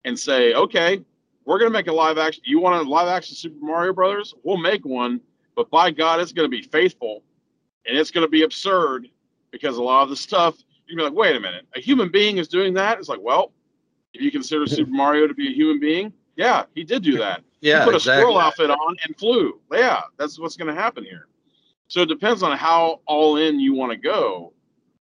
and 0.06 0.18
say, 0.18 0.54
okay, 0.54 1.02
we're 1.46 1.60
going 1.60 1.70
to 1.70 1.74
make 1.74 1.88
a 1.88 1.94
live 1.94 2.18
action. 2.18 2.44
You 2.46 2.60
want 2.60 2.86
a 2.86 2.90
live 2.90 3.08
action 3.08 3.36
Super 3.36 3.64
Mario 3.64 3.94
Brothers? 3.94 4.34
We'll 4.44 4.58
make 4.58 4.86
one, 4.86 5.22
but 5.56 5.70
by 5.70 5.92
God, 5.92 6.20
it's 6.20 6.32
going 6.32 6.50
to 6.50 6.56
be 6.56 6.62
faithful 6.62 7.24
and 7.86 7.98
it's 7.98 8.12
going 8.12 8.26
to 8.26 8.30
be 8.30 8.44
absurd 8.44 9.08
because 9.52 9.78
a 9.78 9.84
lot 9.84 10.04
of 10.04 10.10
the 10.10 10.16
stuff, 10.16 10.56
you'd 10.88 10.98
be 10.98 11.04
like, 11.04 11.14
wait 11.14 11.36
a 11.36 11.40
minute, 11.40 11.66
a 11.76 11.80
human 11.80 12.10
being 12.10 12.38
is 12.38 12.48
doing 12.48 12.74
that? 12.74 12.98
It's 12.98 13.10
like, 13.10 13.22
well, 13.22 13.52
if 14.14 14.22
you 14.22 14.32
consider 14.32 14.66
Super 14.68 14.92
Mario 14.92 15.28
to 15.28 15.34
be 15.34 15.48
a 15.48 15.54
human 15.54 15.80
being, 15.80 16.14
yeah, 16.36 16.64
he 16.74 16.84
did 16.84 17.04
do 17.04 17.18
that. 17.18 17.44
Yeah, 17.62 17.80
he 17.80 17.86
put 17.86 17.94
a 17.94 17.98
exactly. 17.98 18.22
squirrel 18.22 18.40
outfit 18.40 18.70
on 18.70 18.96
and 19.06 19.16
flew. 19.18 19.60
Yeah, 19.72 20.02
that's 20.18 20.40
what's 20.40 20.58
going 20.58 20.74
to 20.74 20.80
happen 20.80 21.04
here. 21.04 21.28
So 21.94 22.02
it 22.02 22.10
depends 22.10 22.42
on 22.42 22.58
how 22.58 23.02
all 23.06 23.38
in 23.38 23.60
you 23.60 23.76
want 23.76 23.92
to 23.92 23.96
go 23.96 24.52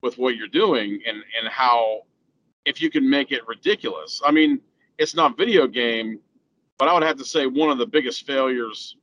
with 0.03 0.19
what 0.19 0.35
you're 0.35 0.47
doing 0.47 1.01
and 1.07 1.17
and 1.17 1.47
how 1.47 2.01
if 2.65 2.79
you 2.79 2.91
can 2.91 3.09
make 3.09 3.31
it 3.31 3.41
ridiculous. 3.47 4.21
I 4.23 4.29
mean, 4.29 4.61
it's 4.99 5.15
not 5.15 5.35
video 5.35 5.65
game, 5.65 6.19
but 6.77 6.87
I 6.87 6.93
would 6.93 7.01
have 7.01 7.17
to 7.17 7.25
say 7.25 7.47
one 7.47 7.71
of 7.71 7.79
the 7.79 7.87
biggest 7.87 8.27
failures. 8.27 8.97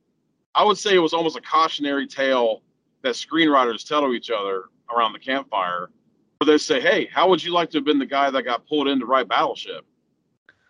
I 0.55 0.63
would 0.63 0.77
say 0.77 0.95
it 0.95 0.99
was 0.99 1.11
almost 1.11 1.35
a 1.35 1.41
cautionary 1.41 2.07
tale 2.07 2.61
that 3.01 3.15
screenwriters 3.15 3.85
tell 3.85 3.99
to 4.03 4.13
each 4.13 4.31
other 4.31 4.69
around 4.95 5.11
the 5.11 5.19
campfire, 5.19 5.89
where 6.37 6.45
they 6.45 6.57
say, 6.59 6.79
"Hey, 6.79 7.09
how 7.11 7.27
would 7.27 7.43
you 7.43 7.51
like 7.51 7.69
to 7.71 7.79
have 7.79 7.85
been 7.85 7.99
the 7.99 8.05
guy 8.05 8.29
that 8.29 8.43
got 8.43 8.65
pulled 8.65 8.87
in 8.87 9.01
to 9.01 9.05
write 9.05 9.27
Battleship?" 9.27 9.85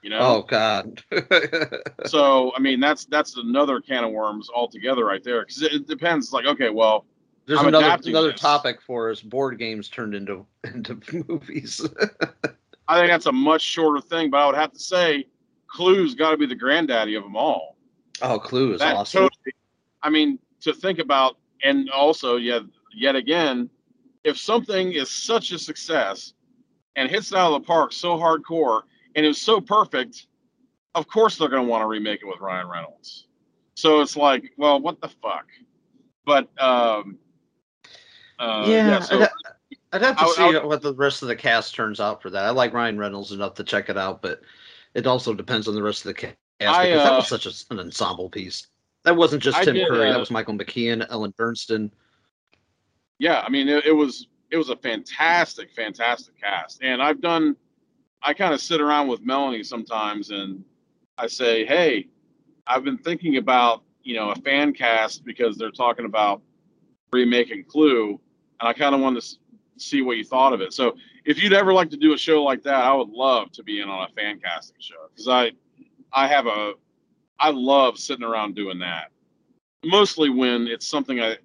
You 0.04 0.10
know. 0.10 0.20
Oh 0.20 0.42
God. 0.44 1.02
So 2.06 2.52
I 2.56 2.60
mean, 2.60 2.80
that's 2.82 3.06
that's 3.06 3.38
another 3.38 3.80
can 3.80 4.04
of 4.04 4.12
worms 4.12 4.50
altogether, 4.54 5.06
right 5.06 5.24
there. 5.24 5.42
Because 5.46 5.62
it, 5.62 5.74
it 5.74 5.88
depends. 5.88 6.34
Like, 6.34 6.46
okay, 6.46 6.70
well, 6.70 7.06
There's 7.46 7.60
I'm 7.60 7.68
another 7.68 7.98
another 8.06 8.32
this. 8.34 8.42
topic 8.42 8.82
for 8.82 9.10
us. 9.10 9.22
Board 9.22 9.58
games 9.58 9.88
turned 9.88 10.14
into 10.14 10.46
into 10.66 11.00
movies. 11.28 11.82
I 12.90 13.00
think 13.00 13.10
that's 13.10 13.28
a 13.28 13.32
much 13.32 13.62
shorter 13.62 14.02
thing. 14.02 14.30
But 14.30 14.38
I 14.38 14.46
would 14.48 14.56
have 14.56 14.74
to 14.74 14.80
say, 14.80 15.26
Clue's 15.68 16.14
got 16.16 16.32
to 16.32 16.38
be 16.38 16.46
the 16.46 16.56
granddaddy 16.56 17.16
of 17.16 17.24
them 17.24 17.38
all. 17.38 17.78
oh, 18.22 18.38
Clue 18.40 18.74
is 18.74 18.80
That 18.82 18.98
awesome. 18.98 19.24
totally. 19.24 19.54
I 20.04 20.10
mean, 20.10 20.38
to 20.62 20.74
think 20.74 21.00
about, 21.00 21.38
and 21.64 21.90
also, 21.90 22.36
yet 22.36 22.64
yet 22.94 23.16
again, 23.16 23.70
if 24.26 24.38
something 24.38 24.92
is 24.92 25.10
such 25.10 25.54
a 25.54 25.58
success 25.58 26.34
and 26.98 27.10
hits 27.10 27.32
it 27.32 27.38
out 27.38 27.54
of 27.54 27.62
the 27.62 27.66
park 27.66 27.94
so 27.94 28.18
hardcore 28.18 28.82
and 29.16 29.26
it 29.26 29.28
was 29.28 29.42
so 29.42 29.62
perfect 29.62 30.28
of 30.96 31.08
course 31.08 31.38
they're 31.38 31.50
going 31.50 31.64
to 31.64 31.68
want 31.70 31.82
to 31.82 31.88
remake 31.88 32.22
it 32.22 32.28
with 32.28 32.40
Ryan 32.40 32.70
Reynolds. 32.70 33.28
So 33.76 34.02
it's 34.02 34.16
like, 34.16 34.52
well, 34.58 34.80
what 34.80 35.02
the 35.02 35.08
fuck? 35.08 35.48
But 36.26 36.50
um, 36.62 37.18
uh, 38.40 38.66
yeah, 38.68 38.88
yeah, 38.88 39.00
so 39.00 39.22
I'd, 39.22 39.30
I'd 39.94 40.02
have 40.02 40.18
to 40.18 40.24
I 40.24 40.28
see 40.28 40.58
I 40.58 40.64
what 40.64 40.82
the 40.82 40.94
rest 40.94 41.22
of 41.22 41.28
the 41.28 41.36
cast 41.36 41.74
turns 41.76 42.00
out 42.00 42.22
for 42.22 42.30
that. 42.30 42.46
I 42.46 42.52
like 42.52 42.74
Ryan 42.74 42.98
Reynolds 42.98 43.32
enough 43.32 43.56
to 43.56 43.64
check 43.64 43.90
it 43.90 43.98
out, 43.98 44.22
but 44.22 44.42
it 44.94 45.08
also 45.08 45.34
depends 45.34 45.68
on 45.68 45.76
the 45.76 45.84
rest 45.84 46.06
of 46.06 46.10
the 46.10 46.14
cast 46.14 46.36
I, 46.62 46.86
because 46.86 47.04
that 47.04 47.14
uh, 47.14 47.18
was 47.18 47.28
such 47.28 47.46
a, 47.48 47.74
an 47.74 47.80
ensemble 47.80 48.30
piece. 48.30 48.68
That 49.04 49.18
wasn't 49.18 49.44
just 49.44 49.62
Tim 49.64 49.76
did, 49.76 49.88
Curry. 49.88 50.10
uh, 50.10 50.14
that 50.14 50.20
was 50.20 50.32
Michael 50.32 50.54
McKean, 50.54 51.06
Ellen 51.10 51.34
Bernstein. 51.36 51.92
yeah, 53.20 53.42
I 53.42 53.50
mean, 53.50 53.68
it, 53.68 53.86
it 53.86 53.92
was 53.92 54.28
it 54.52 54.58
was 54.58 54.70
a 54.70 54.78
fantastic, 54.78 55.72
fantastic 55.74 56.40
cast. 56.40 56.84
And 56.84 57.02
I've 57.02 57.20
done, 57.20 57.56
I 58.24 58.34
kind 58.34 58.54
of 58.54 58.62
sit 58.62 58.80
around 58.82 59.10
with 59.10 59.22
Melanie 59.22 59.64
sometimes, 59.64 60.32
and 60.32 60.64
I 61.18 61.28
say, 61.28 61.66
hey, 61.66 62.08
I've 62.66 62.84
been 62.84 62.98
thinking 62.98 63.38
about 63.38 63.84
you 64.04 64.16
know 64.16 64.32
a 64.32 64.36
fan 64.36 64.74
cast 64.74 65.26
because 65.26 65.58
they're 65.58 65.72
talking 65.72 66.06
about 66.06 66.42
remaking 67.12 67.66
Clue, 67.66 68.20
and 68.60 68.70
I 68.70 68.74
kind 68.74 68.96
of 68.96 69.02
wanted 69.02 69.22
to 69.22 69.36
see 69.78 70.02
what 70.02 70.18
you 70.18 70.24
thought 70.24 70.54
of 70.54 70.62
it. 70.62 70.74
So 70.74 70.96
if 71.26 71.42
you'd 71.42 71.54
ever 71.54 71.74
like 71.74 71.90
to 71.92 71.98
do 71.98 72.14
a 72.14 72.18
show 72.18 72.44
like 72.44 72.64
that, 72.64 72.84
I 72.84 72.94
would 72.94 73.10
love 73.10 73.52
to 73.54 73.64
be 73.64 73.82
in 73.82 73.90
on 73.90 74.08
a 74.10 74.14
fan 74.14 74.40
casting 74.40 74.78
show 74.80 75.08
because 75.10 75.28
I 75.28 75.52
I 76.12 76.28
have 76.28 76.48
a 76.48 76.74
I 77.40 77.50
love 77.50 77.98
sitting 77.98 78.24
around 78.24 78.56
doing 78.56 78.80
that. 78.80 79.12
Mostly 79.86 80.30
when 80.30 80.68
it's 80.68 80.88
something 80.88 81.20
I 81.20 81.38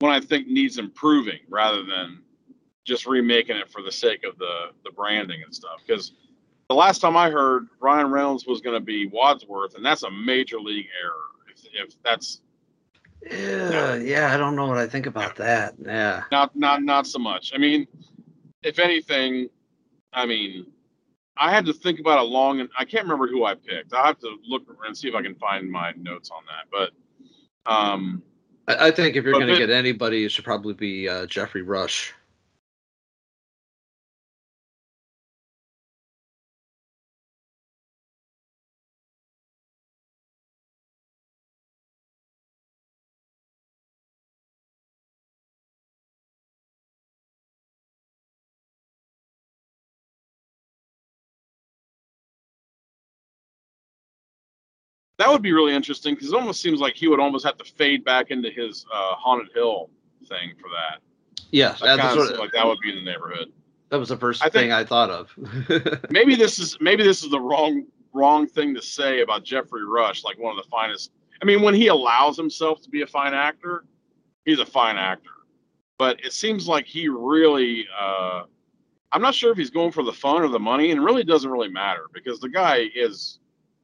when 0.00 0.10
I 0.10 0.20
think 0.20 0.48
needs 0.48 0.78
improving 0.78 1.40
rather 1.48 1.84
than 1.84 2.22
just 2.90 3.06
remaking 3.06 3.56
it 3.56 3.70
for 3.70 3.82
the 3.82 3.92
sake 3.92 4.24
of 4.24 4.36
the 4.36 4.72
the 4.84 4.90
branding 4.90 5.42
and 5.44 5.54
stuff. 5.54 5.78
Because 5.86 6.12
the 6.68 6.74
last 6.74 7.00
time 7.00 7.16
I 7.16 7.30
heard 7.30 7.68
Ryan 7.80 8.10
Reynolds 8.10 8.46
was 8.46 8.60
going 8.60 8.74
to 8.74 8.84
be 8.84 9.06
Wadsworth, 9.06 9.76
and 9.76 9.84
that's 9.84 10.02
a 10.02 10.10
major 10.10 10.60
league 10.60 10.88
error. 11.02 11.14
If, 11.48 11.88
if 11.88 12.02
that's 12.02 12.42
Yeah, 13.30 13.94
yeah, 13.94 14.34
I 14.34 14.36
don't 14.36 14.56
know 14.56 14.66
what 14.66 14.76
I 14.76 14.88
think 14.88 15.06
about 15.06 15.36
that. 15.36 15.74
Yeah. 15.80 16.24
not 16.32 16.54
not 16.56 16.82
not 16.82 17.06
so 17.06 17.20
much. 17.20 17.52
I 17.54 17.58
mean, 17.58 17.86
if 18.62 18.80
anything, 18.80 19.48
I 20.12 20.26
mean, 20.26 20.66
I 21.36 21.52
had 21.52 21.64
to 21.66 21.72
think 21.72 22.00
about 22.00 22.18
it 22.18 22.28
long, 22.28 22.60
and 22.60 22.68
I 22.76 22.84
can't 22.84 23.04
remember 23.04 23.28
who 23.28 23.44
I 23.44 23.54
picked. 23.54 23.94
I'll 23.94 24.04
have 24.04 24.18
to 24.18 24.36
look 24.46 24.64
and 24.84 24.96
see 24.96 25.08
if 25.08 25.14
I 25.14 25.22
can 25.22 25.36
find 25.36 25.70
my 25.70 25.92
notes 25.96 26.30
on 26.30 26.42
that. 26.46 26.66
But 26.72 27.70
um, 27.72 28.22
I, 28.66 28.88
I 28.88 28.90
think 28.90 29.16
if 29.16 29.24
you're 29.24 29.34
going 29.34 29.46
to 29.46 29.56
get 29.56 29.70
anybody, 29.70 30.24
it 30.24 30.32
should 30.32 30.44
probably 30.44 30.74
be 30.74 31.08
uh, 31.08 31.26
Geoffrey 31.26 31.62
Rush. 31.62 32.12
That 55.20 55.28
would 55.30 55.42
be 55.42 55.52
really 55.52 55.74
interesting 55.74 56.14
because 56.14 56.32
it 56.32 56.34
almost 56.34 56.62
seems 56.62 56.80
like 56.80 56.96
he 56.96 57.06
would 57.06 57.20
almost 57.20 57.44
have 57.44 57.58
to 57.58 57.64
fade 57.64 58.04
back 58.06 58.30
into 58.30 58.48
his 58.50 58.86
uh, 58.90 59.14
haunted 59.16 59.48
hill 59.54 59.90
thing 60.26 60.54
for 60.58 60.70
that. 60.70 61.00
Yeah, 61.50 61.76
That 61.82 61.96
that's 61.98 62.16
what, 62.16 62.38
like 62.38 62.52
that 62.52 62.66
would 62.66 62.78
be 62.82 62.88
in 62.88 63.04
the 63.04 63.10
neighborhood. 63.10 63.52
that 63.90 63.98
was 63.98 64.08
the 64.08 64.16
first 64.16 64.40
I 64.40 64.46
think- 64.46 64.54
thing 64.54 64.72
I 64.72 64.82
thought 64.82 65.10
of. 65.10 65.30
Maybe 66.10 66.36
this 66.36 66.58
is 66.58 66.78
maybe 66.80 67.02
this 67.02 67.22
is 67.22 67.30
the 67.30 67.38
wrong 67.40 67.84
wrong 68.14 68.46
thing 68.46 68.74
to 68.74 68.80
say 68.82 69.20
about 69.20 69.44
Geoffrey 69.44 69.84
Rush, 69.84 70.24
like 70.24 70.38
one 70.38 70.56
of 70.58 70.64
the 70.64 70.68
finest. 70.70 71.12
I 71.42 71.44
mean, 71.44 71.60
when 71.60 71.74
he 71.74 71.88
allows 71.88 72.36
himself 72.36 72.80
to 72.82 72.88
be 72.88 73.02
a 73.02 73.06
fine 73.06 73.34
actor, 73.34 73.84
he's 74.46 74.58
a 74.58 74.66
fine 74.66 74.96
actor. 74.96 75.30
But 75.98 76.24
it 76.24 76.32
seems 76.32 76.66
like 76.66 76.86
he 76.86 77.08
really. 77.08 77.86
Uh, 78.00 78.44
I'm 79.12 79.20
not 79.20 79.34
sure 79.34 79.52
if 79.52 79.58
he's 79.58 79.70
going 79.70 79.92
for 79.92 80.02
the 80.02 80.12
fun 80.14 80.40
or 80.42 80.48
the 80.48 80.58
money, 80.58 80.92
and 80.92 81.00
it 81.00 81.04
really 81.04 81.24
doesn't 81.24 81.50
really 81.50 81.68
matter 81.68 82.06
because 82.14 82.40
the 82.40 82.48
guy 82.48 82.88
is 82.94 83.38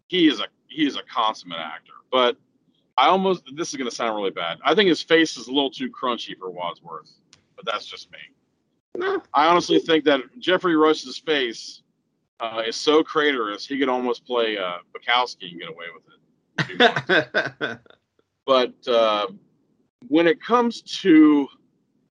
he 0.09 0.29
is 0.29 0.41
a 0.41 0.47
he 0.69 0.87
is 0.87 0.97
a 0.97 1.03
consummate 1.03 1.59
actor. 1.59 1.93
But 2.11 2.37
I 2.97 3.09
almost 3.09 3.45
this 3.55 3.71
is 3.71 3.77
going 3.77 3.89
to 3.91 3.95
sound 3.95 4.17
really 4.17 4.31
bad. 4.31 4.59
I 4.65 4.75
think 4.75 4.89
his 4.89 5.03
face 5.03 5.37
is 5.37 5.49
a 5.49 5.53
little 5.53 5.71
too 5.71 5.91
crunchy 5.91 6.37
for 6.39 6.51
Wadsworth, 6.51 7.11
but 7.55 7.65
that's 7.67 7.87
just 7.87 8.11
me. 8.11 8.19
No. 8.97 9.23
I 9.35 9.47
honestly 9.47 9.79
think 9.79 10.05
that 10.05 10.21
Geoffrey 10.39 10.77
Rush's 10.77 11.19
face 11.19 11.83
uh, 12.41 12.63
is 12.67 12.77
so 12.77 13.03
craterous 13.03 13.67
he 13.67 13.79
could 13.79 13.89
almost 13.89 14.27
play 14.27 14.57
uh, 14.57 14.79
Bukowski 14.95 15.51
and 15.51 15.61
get 15.61 15.69
away 15.69 15.87
with 15.95 16.05
it. 16.09 16.21
if 16.59 16.67
he 16.67 17.13
wanted. 17.59 17.79
but 18.47 18.89
uh, 18.89 19.27
when 20.09 20.27
it 20.27 20.41
comes 20.41 20.83
to, 20.83 21.49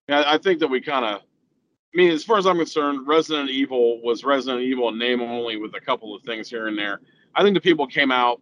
I 0.09 0.35
I 0.35 0.37
think 0.37 0.59
that 0.59 0.67
we 0.67 0.81
kind 0.81 1.05
of, 1.05 1.21
I 1.21 1.97
mean, 1.97 2.11
as 2.11 2.23
far 2.23 2.37
as 2.37 2.45
I'm 2.45 2.57
concerned, 2.57 3.07
Resident 3.07 3.49
Evil 3.49 4.01
was 4.03 4.23
Resident 4.23 4.61
Evil 4.61 4.89
in 4.89 4.99
name 4.99 5.21
only 5.21 5.57
with 5.57 5.73
a 5.75 5.81
couple 5.81 6.15
of 6.15 6.21
things 6.23 6.49
here 6.49 6.67
and 6.67 6.77
there. 6.77 7.01
I 7.35 7.43
think 7.43 7.53
the 7.53 7.61
people 7.61 7.87
came 7.87 8.11
out 8.11 8.41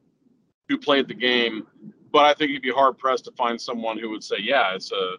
who 0.69 0.77
played 0.77 1.07
the 1.07 1.13
game, 1.13 1.67
but 2.11 2.25
I 2.25 2.33
think 2.33 2.51
you'd 2.51 2.61
be 2.61 2.71
hard 2.71 2.97
pressed 2.97 3.25
to 3.25 3.31
find 3.31 3.59
someone 3.59 3.97
who 3.97 4.09
would 4.11 4.23
say, 4.23 4.37
yeah, 4.39 4.75
it's 4.75 4.91
a, 4.91 5.15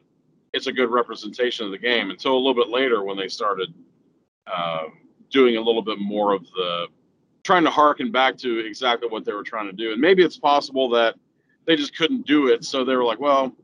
it's 0.52 0.68
a 0.68 0.72
good 0.72 0.90
representation 0.90 1.66
of 1.66 1.72
the 1.72 1.78
game. 1.78 2.10
Until 2.10 2.34
a 2.34 2.38
little 2.38 2.54
bit 2.54 2.68
later 2.68 3.02
when 3.02 3.16
they 3.16 3.28
started 3.28 3.74
uh, 4.46 4.84
doing 5.30 5.56
a 5.56 5.60
little 5.60 5.82
bit 5.82 5.98
more 5.98 6.32
of 6.32 6.44
the, 6.52 6.86
trying 7.42 7.64
to 7.64 7.70
harken 7.70 8.10
back 8.10 8.36
to 8.38 8.60
exactly 8.60 9.08
what 9.08 9.24
they 9.24 9.32
were 9.32 9.42
trying 9.42 9.66
to 9.66 9.72
do. 9.72 9.92
And 9.92 10.00
maybe 10.00 10.22
it's 10.22 10.38
possible 10.38 10.88
that 10.90 11.14
they 11.66 11.76
just 11.76 11.96
couldn't 11.96 12.26
do 12.26 12.48
it, 12.48 12.64
so 12.64 12.84
they 12.84 12.96
were 12.96 13.04
like, 13.04 13.20
well, 13.20 13.54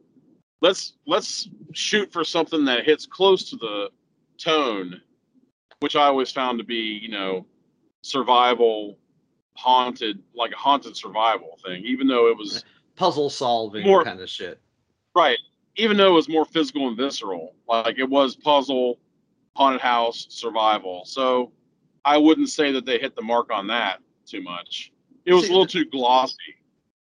let's 0.60 0.94
let's 1.06 1.48
shoot 1.72 2.12
for 2.12 2.24
something 2.24 2.64
that 2.64 2.84
hits 2.84 3.06
close 3.06 3.48
to 3.50 3.56
the 3.56 3.90
tone, 4.38 5.00
which 5.80 5.96
I 5.96 6.04
always 6.04 6.30
found 6.30 6.58
to 6.58 6.64
be, 6.64 6.98
you 7.02 7.10
know, 7.10 7.46
survival, 8.02 8.98
haunted, 9.60 10.22
like 10.34 10.52
a 10.52 10.56
haunted 10.56 10.96
survival 10.96 11.58
thing, 11.64 11.84
even 11.84 12.06
though 12.06 12.28
it 12.28 12.36
was 12.36 12.64
Puzzle 12.96 13.28
solving 13.30 13.86
More- 13.86 14.04
kind 14.04 14.20
of 14.20 14.28
shit. 14.28 14.58
right, 15.14 15.38
even 15.76 15.96
though 15.96 16.08
it 16.08 16.14
was 16.14 16.28
more 16.28 16.44
physical 16.46 16.88
and 16.88 16.96
visceral, 16.96 17.54
like 17.68 17.98
it 17.98 18.08
was 18.08 18.36
puzzle, 18.36 18.98
haunted 19.54 19.80
house, 19.82 20.26
survival. 20.30 21.04
So 21.04 21.52
I 22.04 22.16
wouldn't 22.16 22.48
say 22.48 22.72
that 22.72 22.86
they 22.86 22.98
hit 22.98 23.14
the 23.16 23.22
mark 23.22 23.52
on 23.52 23.66
that 23.68 24.00
too 24.26 24.42
much. 24.42 24.92
It 25.26 25.34
was 25.34 25.44
See, 25.44 25.48
a 25.50 25.52
little 25.52 25.66
too 25.66 25.84
glossy. 25.84 26.56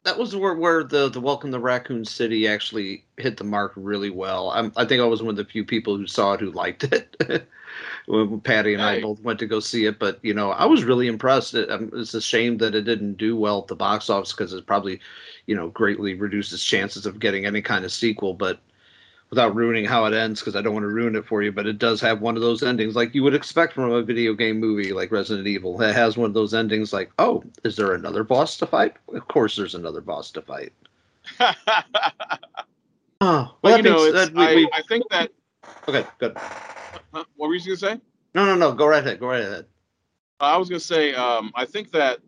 That 0.04 0.18
was 0.18 0.36
where, 0.36 0.56
where 0.56 0.84
the, 0.84 1.10
the 1.10 1.22
Welcome 1.22 1.52
to 1.52 1.60
Raccoon 1.60 2.06
City 2.06 2.48
actually 2.48 3.06
hit 3.18 3.38
the 3.38 3.44
mark 3.44 3.74
really 3.76 4.10
well. 4.10 4.50
I'm, 4.52 4.72
I 4.76 4.86
think 4.86 5.02
I 5.02 5.06
was 5.06 5.22
one 5.22 5.32
of 5.32 5.36
the 5.36 5.46
few 5.46 5.64
people 5.66 5.96
who 5.98 6.08
saw 6.08 6.34
it 6.34 6.40
who 6.40 6.52
liked 6.52 6.86
it. 6.86 7.48
when 8.06 8.40
Patty 8.42 8.74
and 8.74 8.82
I 8.82 9.02
both 9.02 9.22
went 9.22 9.40
to 9.40 9.46
go 9.46 9.60
see 9.60 9.86
it, 9.86 10.00
but 10.00 10.20
you 10.22 10.34
know, 10.34 10.52
I 10.52 10.66
was 10.66 10.84
really 10.84 11.08
impressed. 11.08 11.54
It, 11.54 11.70
um, 11.70 11.92
it's 11.94 12.14
a 12.14 12.22
shame 12.22 12.58
that 12.58 12.76
it 12.76 12.84
didn't 12.84 13.16
do 13.16 13.36
well 13.36 13.60
at 13.60 13.68
the 13.68 13.76
box 13.76 14.10
office 14.10 14.34
because 14.34 14.54
it 14.54 14.66
probably, 14.66 15.00
you 15.46 15.56
know, 15.56 15.70
greatly 15.70 16.14
reduced 16.14 16.54
its 16.54 16.64
chances 16.64 17.06
of 17.06 17.20
getting 17.20 17.46
any 17.46 17.62
kind 17.62 17.86
of 17.86 17.92
sequel. 17.92 18.34
But 18.34 18.60
without 19.30 19.56
ruining 19.56 19.86
how 19.86 20.06
it 20.06 20.14
ends, 20.14 20.40
because 20.40 20.56
I 20.56 20.62
don't 20.62 20.74
want 20.74 20.84
to 20.84 20.90
ruin 20.90 21.16
it 21.16 21.26
for 21.26 21.44
you, 21.44 21.52
but 21.52 21.68
it 21.68 21.80
does 21.80 22.00
have 22.02 22.22
one 22.22 22.36
of 22.36 22.42
those 22.42 22.64
endings 22.64 22.96
like 22.96 23.14
you 23.14 23.24
would 23.24 23.36
expect 23.36 23.74
from 23.74 23.92
a 23.92 24.02
video 24.02 24.34
game 24.34 24.60
movie 24.60 24.94
like 24.94 25.12
Resident 25.12 25.48
Evil. 25.48 25.82
It 25.82 25.96
has 25.96 26.18
one 26.18 26.30
of 26.30 26.34
those 26.34 26.54
endings 26.54 26.94
like, 26.94 27.12
oh, 27.20 27.44
is 27.64 27.76
there 27.76 27.94
another 27.94 28.24
boss 28.24 28.58
to 28.58 28.66
fight? 28.66 28.96
Of 29.14 29.28
course, 29.28 29.56
there's 29.56 29.76
another 29.76 30.02
boss 30.02 30.32
to 30.32 30.42
fight. 30.42 30.74
Oh, 33.20 33.56
but 33.62 33.70
well, 33.70 33.78
you 33.78 33.84
know, 33.84 34.04
it's, 34.04 34.14
that 34.14 34.34
we, 34.34 34.44
I, 34.44 34.56
we, 34.56 34.70
I 34.74 34.82
think 34.84 35.04
that. 35.10 35.32
Okay, 35.88 36.06
good. 36.20 36.38
Huh? 36.38 37.24
What 37.36 37.48
were 37.48 37.56
you 37.56 37.66
going 37.66 37.78
to 37.78 37.78
say? 37.78 38.02
No, 38.34 38.46
no, 38.46 38.56
no. 38.56 38.74
Go 38.74 38.88
right 38.88 39.04
ahead. 39.04 39.20
Go 39.20 39.28
right 39.28 39.42
ahead. 39.42 39.66
I 40.40 40.58
was 40.58 40.70
going 40.70 40.80
to 40.80 40.86
say, 40.86 41.14
um, 41.14 41.52
I 41.56 41.66
think 41.66 41.92
that 41.92 42.20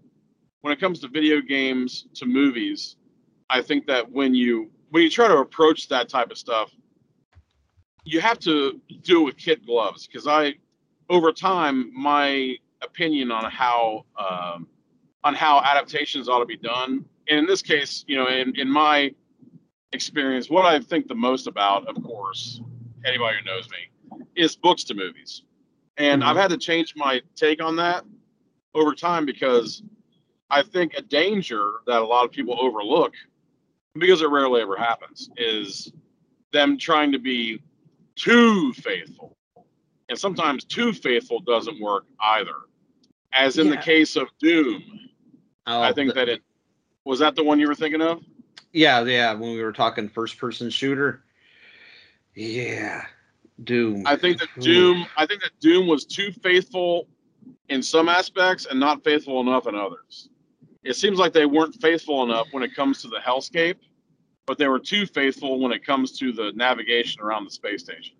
when 0.61 0.73
it 0.73 0.79
comes 0.79 0.99
to 1.01 1.07
video 1.07 1.41
games 1.41 2.07
to 2.15 2.25
movies, 2.25 2.95
I 3.49 3.61
think 3.61 3.85
that 3.87 4.09
when 4.11 4.33
you 4.33 4.71
when 4.89 5.03
you 5.03 5.09
try 5.09 5.27
to 5.27 5.37
approach 5.37 5.87
that 5.89 6.09
type 6.09 6.31
of 6.31 6.37
stuff, 6.37 6.71
you 8.03 8.21
have 8.21 8.39
to 8.39 8.81
do 9.03 9.21
it 9.21 9.25
with 9.25 9.37
kid 9.37 9.65
gloves 9.65 10.07
because 10.07 10.27
I, 10.27 10.55
over 11.09 11.31
time, 11.31 11.91
my 11.93 12.55
opinion 12.81 13.31
on 13.31 13.49
how 13.51 14.05
um, 14.17 14.67
on 15.23 15.35
how 15.35 15.61
adaptations 15.61 16.27
ought 16.27 16.39
to 16.39 16.45
be 16.45 16.57
done, 16.57 17.05
and 17.27 17.39
in 17.39 17.45
this 17.45 17.61
case, 17.61 18.03
you 18.07 18.17
know, 18.17 18.27
in 18.27 18.53
in 18.59 18.69
my 18.69 19.13
experience, 19.93 20.49
what 20.49 20.65
I 20.65 20.79
think 20.79 21.07
the 21.07 21.15
most 21.15 21.47
about, 21.47 21.87
of 21.87 22.01
course, 22.03 22.61
anybody 23.05 23.37
who 23.39 23.45
knows 23.45 23.67
me, 23.69 24.25
is 24.35 24.55
books 24.55 24.83
to 24.85 24.93
movies. 24.93 25.43
And 25.97 26.23
I've 26.23 26.31
mm-hmm. 26.31 26.41
had 26.41 26.49
to 26.51 26.57
change 26.57 26.93
my 26.95 27.21
take 27.35 27.61
on 27.61 27.75
that 27.77 28.05
over 28.73 28.93
time 28.93 29.25
because 29.25 29.83
I 30.49 30.63
think 30.63 30.93
a 30.97 31.01
danger 31.01 31.71
that 31.87 32.01
a 32.01 32.05
lot 32.05 32.25
of 32.25 32.31
people 32.31 32.57
overlook, 32.59 33.13
because 33.95 34.21
it 34.21 34.29
rarely 34.29 34.61
ever 34.61 34.77
happens, 34.77 35.29
is 35.37 35.91
them 36.53 36.77
trying 36.77 37.11
to 37.11 37.19
be 37.19 37.61
too 38.15 38.73
faithful. 38.73 39.35
And 40.09 40.17
sometimes 40.17 40.63
too 40.63 40.93
faithful 40.93 41.39
doesn't 41.41 41.79
work 41.79 42.05
either. 42.19 42.55
As 43.33 43.59
in 43.59 43.69
the 43.69 43.77
case 43.77 44.15
of 44.15 44.27
Doom. 44.39 44.83
Oh, 45.67 45.81
I 45.81 45.89
Oh, 45.89 45.93
think 45.93 46.09
the- 46.09 46.13
that 46.15 46.29
it 46.29 46.41
was 47.05 47.19
that 47.19 47.35
the 47.35 47.43
one 47.43 47.59
you 47.59 47.67
were 47.67 47.75
thinking 47.75 48.01
of. 48.01 48.23
Yeah, 48.73 49.03
yeah. 49.03 49.33
When 49.33 49.51
we 49.53 49.61
were 49.61 49.71
talking 49.71 50.09
first 50.09 50.37
person 50.37 50.69
shooter. 50.69 51.23
Yeah. 52.39 53.05
Doom. 53.65 54.03
I 54.07 54.15
think 54.15 54.39
that 54.39 54.47
Doom. 54.61 55.05
I 55.17 55.25
think 55.25 55.41
that 55.41 55.51
Doom 55.59 55.87
was 55.87 56.05
too 56.05 56.31
faithful 56.31 57.05
in 57.67 57.83
some 57.83 58.07
aspects 58.07 58.65
and 58.65 58.79
not 58.79 59.03
faithful 59.03 59.41
enough 59.41 59.67
in 59.67 59.75
others. 59.75 60.29
It 60.85 60.95
seems 60.95 61.19
like 61.19 61.33
they 61.33 61.45
weren't 61.45 61.75
faithful 61.81 62.23
enough 62.23 62.47
when 62.51 62.63
it 62.63 62.73
comes 62.73 63.01
to 63.01 63.09
the 63.09 63.17
hellscape, 63.17 63.75
but 64.47 64.57
they 64.57 64.69
were 64.69 64.79
too 64.79 65.05
faithful 65.05 65.59
when 65.59 65.73
it 65.73 65.85
comes 65.85 66.17
to 66.19 66.31
the 66.31 66.53
navigation 66.55 67.21
around 67.21 67.43
the 67.43 67.51
space 67.51 67.83
station. 67.83 68.15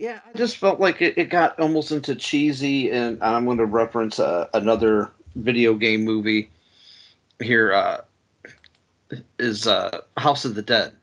Yeah, 0.00 0.20
I 0.26 0.38
just 0.38 0.56
felt 0.56 0.80
like 0.80 1.02
it, 1.02 1.18
it 1.18 1.28
got 1.28 1.60
almost 1.60 1.92
into 1.92 2.14
cheesy, 2.14 2.90
and 2.90 3.22
I'm 3.22 3.44
going 3.44 3.58
to 3.58 3.66
reference 3.66 4.18
uh, 4.18 4.48
another 4.54 5.10
video 5.36 5.74
game 5.74 6.06
movie 6.06 6.50
here. 7.38 7.74
Uh, 7.74 8.00
is 9.38 9.66
uh, 9.66 10.00
House 10.16 10.46
of 10.46 10.54
the 10.54 10.62
Dead? 10.62 10.94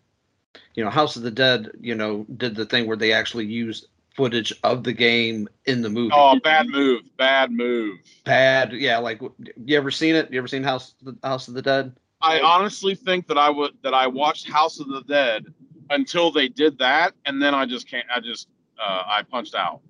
You 0.73 0.83
know, 0.83 0.89
House 0.89 1.15
of 1.15 1.21
the 1.21 1.29
Dead. 1.29 1.69
You 1.79 1.93
know, 1.93 2.25
did 2.37 2.55
the 2.55 2.65
thing 2.65 2.87
where 2.87 2.97
they 2.97 3.13
actually 3.13 3.45
used 3.45 3.85
footage 4.15 4.51
of 4.63 4.83
the 4.83 4.93
game 4.93 5.47
in 5.67 5.83
the 5.83 5.89
movie. 5.89 6.11
Oh, 6.15 6.39
bad 6.43 6.67
move! 6.67 7.03
Bad 7.17 7.51
move. 7.51 7.99
Bad, 8.23 8.73
yeah. 8.73 8.97
Like, 8.97 9.21
you 9.21 9.77
ever 9.77 9.91
seen 9.91 10.15
it? 10.15 10.31
You 10.31 10.39
ever 10.39 10.47
seen 10.47 10.63
House 10.63 10.95
House 11.21 11.47
of 11.47 11.53
the 11.53 11.61
Dead? 11.61 11.95
I 12.19 12.39
honestly 12.39 12.95
think 12.95 13.27
that 13.27 13.37
I 13.37 13.51
would 13.51 13.73
that 13.83 13.93
I 13.93 14.07
watched 14.07 14.49
House 14.49 14.79
of 14.79 14.87
the 14.87 15.03
Dead 15.03 15.45
until 15.91 16.31
they 16.31 16.47
did 16.47 16.79
that, 16.79 17.13
and 17.27 17.39
then 17.39 17.53
I 17.53 17.67
just 17.67 17.87
can't. 17.87 18.07
I 18.11 18.21
just 18.21 18.47
uh, 18.79 19.03
I 19.05 19.23
punched 19.23 19.55
out. 19.55 19.81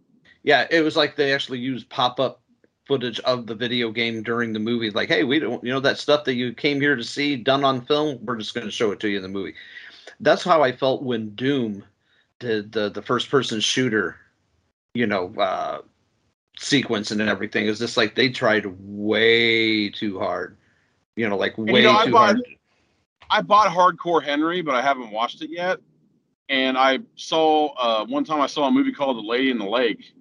Yeah, 0.44 0.68
it 0.70 0.82
was 0.82 0.96
like 0.96 1.16
they 1.16 1.34
actually 1.34 1.60
used 1.60 1.90
pop 1.90 2.20
up 2.20 2.42
footage 2.88 3.20
of 3.22 3.48
the 3.48 3.56
video 3.56 3.92
game 3.92 4.24
during 4.24 4.54
the 4.54 4.60
movie. 4.60 4.90
Like, 4.90 5.10
hey, 5.10 5.24
we 5.24 5.40
don't, 5.40 5.64
you 5.64 5.74
know, 5.74 5.82
that 5.82 5.98
stuff 5.98 6.24
that 6.24 6.36
you 6.36 6.54
came 6.54 6.80
here 6.80 6.96
to 6.96 7.04
see 7.04 7.36
done 7.36 7.64
on 7.66 7.82
film, 7.82 8.20
we're 8.24 8.38
just 8.38 8.54
going 8.54 8.66
to 8.66 8.72
show 8.72 8.92
it 8.92 9.00
to 9.02 9.10
you 9.10 9.18
in 9.18 9.24
the 9.24 9.28
movie. 9.28 9.54
That's 10.22 10.44
how 10.44 10.64
I 10.64 10.72
felt 10.72 11.04
when 11.04 11.32
Doom 11.32 11.84
did 12.40 12.72
the 12.72 12.90
the 12.90 13.02
first 13.02 13.30
person 13.30 13.60
shooter, 13.60 14.18
you 14.94 15.06
know, 15.06 15.34
uh, 15.38 15.82
sequence 16.58 17.12
and 17.12 17.22
everything. 17.22 17.68
It's 17.68 17.80
just 17.80 17.98
like 17.98 18.16
they 18.16 18.30
tried 18.30 18.66
way 18.80 19.90
too 19.90 20.18
hard, 20.20 20.58
you 21.16 21.28
know, 21.28 21.38
like 21.38 21.58
way 21.58 21.82
you 21.82 21.88
know, 21.88 22.06
too 22.06 22.12
bought- 22.12 22.36
hard. 22.36 22.42
I 23.30 23.42
bought 23.42 23.68
Hardcore 23.68 24.24
Henry, 24.24 24.62
but 24.62 24.74
I 24.74 24.82
haven't 24.82 25.12
watched 25.12 25.42
it 25.42 25.50
yet. 25.50 25.80
And 26.50 26.78
I 26.78 27.00
saw 27.16 27.74
uh, 27.74 28.06
one 28.06 28.24
time 28.24 28.42
I 28.42 28.48
saw 28.48 28.68
a 28.68 28.72
movie 28.72 28.94
called 28.94 29.18
The 29.18 29.28
Lady 29.28 29.50
in 29.52 29.58
the 29.58 29.66
Lake, 29.66 30.14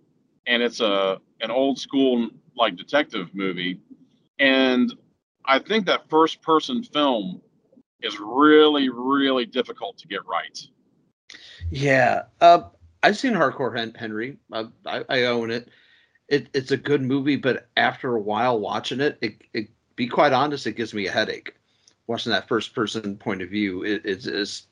and 0.47 0.62
it's 0.62 0.81
a 0.81 1.18
an 1.41 1.51
old 1.51 1.79
school 1.79 2.29
like 2.57 2.77
detective 2.77 3.35
movie. 3.35 3.81
And 4.39 4.93
I 5.45 5.59
think 5.59 5.87
that 5.87 6.09
first 6.09 6.43
person 6.43 6.83
film 6.83 7.41
is 8.03 8.18
really 8.18 8.89
really 8.89 9.47
difficult 9.47 9.99
to 9.99 10.09
get 10.09 10.27
right. 10.27 10.66
Yeah, 11.70 12.22
uh, 12.41 12.62
I've 13.03 13.16
seen 13.16 13.35
Hardcore 13.35 13.97
Henry. 13.97 14.37
I, 14.53 14.66
I, 14.85 15.05
I 15.09 15.22
own 15.24 15.51
it. 15.51 15.68
It 16.29 16.49
it's 16.55 16.72
a 16.72 16.77
good 16.77 17.03
movie, 17.03 17.37
but 17.37 17.68
after 17.77 18.16
a 18.16 18.20
while 18.20 18.59
watching 18.59 19.01
it, 19.01 19.16
it, 19.20 19.43
it 19.55 19.68
be 19.95 20.09
quite 20.09 20.33
honest, 20.33 20.66
it 20.66 20.77
gives 20.77 20.93
me 20.93 21.07
a 21.07 21.12
headache. 21.12 21.55
Watching 22.09 22.33
that 22.33 22.49
first 22.49 22.74
person 22.74 23.16
point 23.16 23.43
of 23.43 23.51
view, 23.51 23.85
it, 23.85 24.03
it's 24.05 24.27
is 24.27 24.66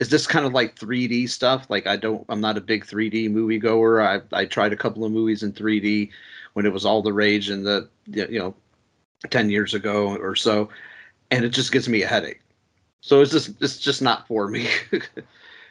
is 0.00 0.08
this 0.08 0.26
kind 0.26 0.46
of 0.46 0.52
like 0.52 0.76
3D 0.76 1.28
stuff? 1.28 1.66
Like 1.68 1.86
I 1.86 1.96
don't, 1.96 2.24
I'm 2.28 2.40
not 2.40 2.56
a 2.56 2.60
big 2.60 2.86
3D 2.86 3.30
movie 3.30 3.58
goer. 3.58 4.00
I 4.00 4.20
I 4.32 4.46
tried 4.46 4.72
a 4.72 4.76
couple 4.76 5.04
of 5.04 5.12
movies 5.12 5.42
in 5.42 5.52
3D 5.52 6.10
when 6.54 6.66
it 6.66 6.72
was 6.72 6.84
all 6.84 7.02
the 7.02 7.12
rage 7.12 7.50
in 7.50 7.62
the 7.62 7.88
you 8.06 8.38
know 8.38 8.54
ten 9.28 9.50
years 9.50 9.74
ago 9.74 10.16
or 10.16 10.34
so, 10.34 10.70
and 11.30 11.44
it 11.44 11.50
just 11.50 11.70
gives 11.70 11.88
me 11.88 12.02
a 12.02 12.06
headache. 12.06 12.40
So 13.02 13.20
it's 13.20 13.30
just 13.30 13.62
it's 13.62 13.78
just 13.78 14.02
not 14.02 14.26
for 14.26 14.48
me. 14.48 14.68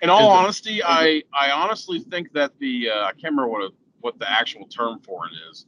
In 0.01 0.09
all 0.09 0.29
honesty, 0.29 0.81
I 0.81 1.23
I 1.33 1.51
honestly 1.51 1.99
think 1.99 2.31
that 2.31 2.57
the 2.59 2.89
uh, 2.89 3.03
I 3.05 3.11
can't 3.11 3.33
remember 3.35 3.49
what 3.49 3.63
a, 3.63 3.69
what 3.99 4.17
the 4.17 4.31
actual 4.31 4.65
term 4.65 4.99
for 4.99 5.25
it 5.25 5.33
is, 5.51 5.65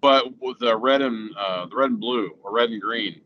but 0.00 0.26
with 0.40 0.58
the 0.58 0.76
red 0.76 1.02
and 1.02 1.30
uh, 1.36 1.66
the 1.66 1.76
red 1.76 1.90
and 1.90 2.00
blue 2.00 2.32
or 2.42 2.52
red 2.52 2.70
and 2.70 2.82
green, 2.82 3.20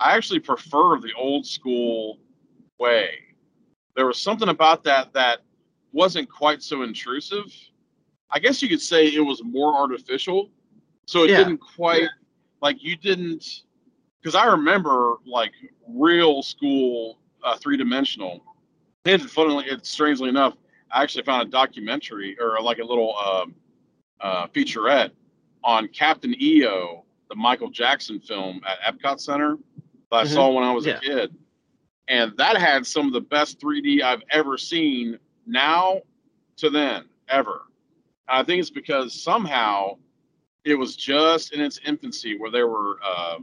I 0.00 0.16
actually 0.16 0.40
prefer 0.40 0.98
the 0.98 1.12
old 1.18 1.44
school 1.44 2.18
way. 2.78 3.10
There 3.96 4.06
was 4.06 4.18
something 4.18 4.48
about 4.48 4.84
that 4.84 5.12
that 5.14 5.40
wasn't 5.92 6.28
quite 6.30 6.62
so 6.62 6.82
intrusive. 6.82 7.52
I 8.30 8.38
guess 8.38 8.62
you 8.62 8.68
could 8.68 8.80
say 8.80 9.06
it 9.08 9.20
was 9.20 9.42
more 9.42 9.74
artificial, 9.74 10.50
so 11.06 11.24
it 11.24 11.30
Yeah. 11.30 11.38
didn't 11.38 11.58
quite 11.58 12.08
like 12.62 12.82
you 12.82 12.96
didn't 12.96 13.62
because 14.20 14.34
I 14.34 14.46
remember 14.46 15.16
like 15.24 15.52
real 15.88 16.42
school 16.42 17.18
uh, 17.42 17.56
three 17.56 17.76
dimensional. 17.76 18.44
And 19.06 19.30
funnily, 19.30 19.64
it's 19.66 19.88
strangely 19.88 20.28
enough, 20.28 20.54
I 20.92 21.02
actually 21.02 21.24
found 21.24 21.48
a 21.48 21.50
documentary 21.50 22.38
or 22.38 22.60
like 22.60 22.78
a 22.78 22.84
little 22.84 23.16
um, 23.16 23.54
uh, 24.20 24.46
featurette 24.48 25.10
on 25.64 25.88
Captain 25.88 26.34
EO, 26.40 27.04
the 27.30 27.34
Michael 27.34 27.70
Jackson 27.70 28.20
film 28.20 28.60
at 28.66 28.78
Epcot 28.94 29.18
Center 29.20 29.56
that 30.10 30.16
I 30.16 30.24
Mhm. 30.24 30.34
saw 30.34 30.50
when 30.50 30.64
I 30.64 30.72
was 30.72 30.84
Yeah. 30.86 30.98
a 30.98 31.00
kid, 31.00 31.34
and 32.10 32.36
that 32.36 32.58
had 32.58 32.84
some 32.84 33.06
of 33.06 33.12
the 33.12 33.20
best 33.20 33.60
3D 33.60 34.02
I've 34.02 34.22
ever 34.32 34.58
seen 34.58 35.16
now 35.46 36.00
to 36.56 36.68
then 36.68 37.04
ever. 37.28 37.62
I 38.28 38.42
think 38.42 38.60
it's 38.60 38.68
because 38.68 39.22
somehow 39.22 39.96
it 40.64 40.74
was 40.74 40.96
just 40.96 41.54
in 41.54 41.60
its 41.60 41.80
infancy 41.86 42.36
where 42.36 42.50
they 42.50 42.64
were 42.64 42.98
uh, 43.02 43.38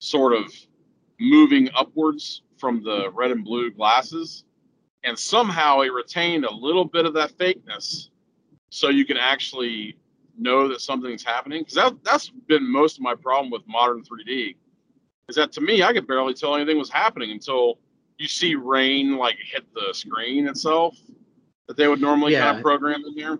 sort 0.00 0.34
of 0.34 0.52
moving 1.20 1.68
upwards 1.76 2.42
from 2.58 2.82
the 2.82 3.08
red 3.12 3.30
and 3.30 3.44
blue 3.44 3.70
glasses 3.70 4.44
and 5.04 5.16
somehow 5.16 5.80
it 5.80 5.92
retained 5.92 6.44
a 6.44 6.52
little 6.52 6.84
bit 6.84 7.06
of 7.06 7.14
that 7.14 7.30
fakeness 7.38 8.08
so 8.70 8.88
you 8.88 9.04
can 9.04 9.16
actually 9.16 9.96
know 10.36 10.66
that 10.66 10.80
something's 10.80 11.24
happening 11.24 11.60
because 11.60 11.74
that, 11.74 11.94
that's 12.02 12.30
been 12.48 12.68
most 12.70 12.96
of 12.96 13.02
my 13.02 13.14
problem 13.14 13.50
with 13.50 13.62
modern 13.68 14.02
3d 14.02 14.56
is 15.28 15.36
that 15.36 15.52
to 15.52 15.60
me 15.60 15.82
i 15.82 15.92
could 15.92 16.06
barely 16.06 16.34
tell 16.34 16.56
anything 16.56 16.78
was 16.78 16.90
happening 16.90 17.30
until 17.30 17.78
you 18.18 18.28
see 18.28 18.54
rain 18.54 19.16
like 19.16 19.36
hit 19.38 19.64
the 19.74 19.92
screen 19.92 20.46
itself 20.48 20.96
that 21.68 21.76
they 21.76 21.88
would 21.88 22.00
normally 22.00 22.32
kind 22.32 22.44
Yeah. 22.44 22.56
of 22.56 22.62
program 22.62 23.02
in 23.06 23.14
there 23.14 23.38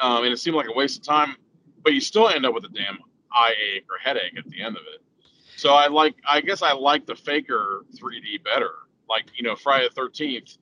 um, 0.00 0.24
and 0.24 0.32
it 0.32 0.38
seemed 0.38 0.56
like 0.56 0.68
a 0.68 0.72
waste 0.72 0.98
of 0.98 1.04
time 1.04 1.36
but 1.82 1.92
you 1.92 2.00
still 2.00 2.28
end 2.28 2.44
up 2.46 2.54
with 2.54 2.64
a 2.64 2.68
damn 2.68 2.98
eye 3.32 3.54
ache 3.74 3.86
or 3.90 3.98
headache 3.98 4.36
at 4.36 4.44
the 4.48 4.60
end 4.62 4.76
of 4.76 4.82
it 4.94 5.00
so 5.56 5.74
i 5.74 5.86
like 5.88 6.14
i 6.26 6.40
guess 6.40 6.62
i 6.62 6.72
like 6.72 7.06
the 7.06 7.14
faker 7.14 7.84
3d 7.96 8.42
better 8.44 8.70
like 9.08 9.26
you 9.36 9.42
know 9.42 9.54
friday 9.56 9.88
the 9.94 10.00
13th 10.00 10.58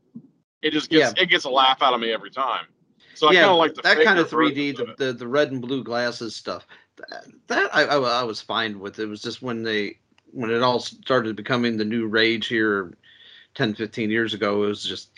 it 0.62 0.72
just 0.72 0.90
gets 0.90 1.12
it 1.16 1.26
gets 1.26 1.44
a 1.44 1.50
laugh 1.50 1.82
out 1.82 1.94
of 1.94 2.00
me 2.00 2.12
every 2.12 2.30
time. 2.30 2.66
So 3.14 3.28
I 3.28 3.34
kind 3.34 3.46
of 3.46 3.56
like 3.56 3.74
the 3.74 3.82
that 3.82 4.02
kind 4.02 4.18
of 4.18 4.28
3D, 4.28 4.76
versions 4.76 4.80
of 4.80 4.96
the, 4.96 5.04
the 5.06 5.12
the 5.12 5.28
red 5.28 5.52
and 5.52 5.60
blue 5.60 5.84
glasses 5.84 6.34
stuff. 6.34 6.66
That, 6.96 7.24
that 7.46 7.74
I, 7.74 7.84
I 7.84 7.96
I 7.96 8.24
was 8.24 8.40
fine 8.40 8.80
with. 8.80 8.98
It 8.98 9.06
was 9.06 9.22
just 9.22 9.42
when 9.42 9.62
they 9.62 9.98
when 10.32 10.50
it 10.50 10.62
all 10.62 10.80
started 10.80 11.36
becoming 11.36 11.76
the 11.76 11.84
new 11.84 12.06
rage 12.06 12.48
here 12.48 12.92
10 13.58 13.74
15 13.74 14.08
years 14.08 14.34
ago 14.34 14.62
it 14.62 14.68
was 14.68 14.84
just 14.84 15.10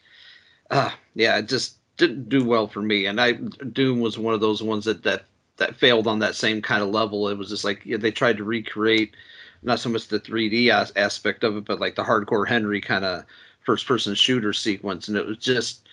uh 0.71 0.91
yeah 1.15 1.37
it 1.37 1.47
just 1.47 1.77
didn't 1.99 2.31
do 2.31 2.43
well 2.43 2.67
for 2.67 2.81
me. 2.81 3.05
And 3.05 3.21
i 3.21 3.33
doom 3.33 4.01
was 4.01 4.19
one 4.19 4.33
of 4.33 4.41
those 4.41 4.63
ones 4.63 4.87
that 4.87 5.03
that 5.03 5.27
that 5.59 5.77
failed 5.77 6.07
on 6.07 6.19
that 6.21 6.35
same 6.35 6.63
kind 6.63 6.83
of 6.83 6.89
level. 6.89 7.29
It 7.29 7.37
was 7.37 7.51
just 7.51 7.65
like 7.65 7.83
yeah, 7.85 7.99
they 7.99 8.11
tried 8.11 8.39
to 8.39 8.45
recreate 8.45 9.15
not 9.63 9.79
so 9.79 9.91
much 9.91 10.09
the 10.09 10.19
3d 10.19 10.71
as- 10.73 10.93
aspect 10.97 11.45
of 11.45 11.59
it 11.59 11.67
but 11.67 11.81
like 11.81 11.95
the 11.97 12.03
hardcore 12.03 12.49
henry 12.49 12.81
kind 12.81 13.05
of 13.05 13.25
first 13.67 13.87
person 13.87 14.15
shooter 14.15 14.55
sequence. 14.55 15.09
And 15.09 15.19
it 15.19 15.27
was 15.27 15.37
just 15.37 15.87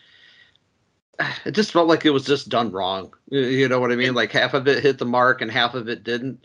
it 1.45 1.51
just 1.51 1.73
felt 1.73 1.89
like 1.89 2.05
it 2.05 2.11
was 2.11 2.23
just 2.25 2.47
done 2.47 2.71
wrong. 2.71 3.13
You- 3.29 3.41
you 3.41 3.67
know 3.67 3.81
what 3.81 3.91
i 3.91 3.97
mean? 3.97 4.13
Like 4.13 4.31
half 4.31 4.53
of 4.53 4.69
it 4.69 4.81
hit 4.81 4.99
the 4.99 5.05
mark 5.05 5.41
and 5.41 5.51
half 5.51 5.73
of 5.73 5.89
it 5.89 6.05
didn't. 6.05 6.39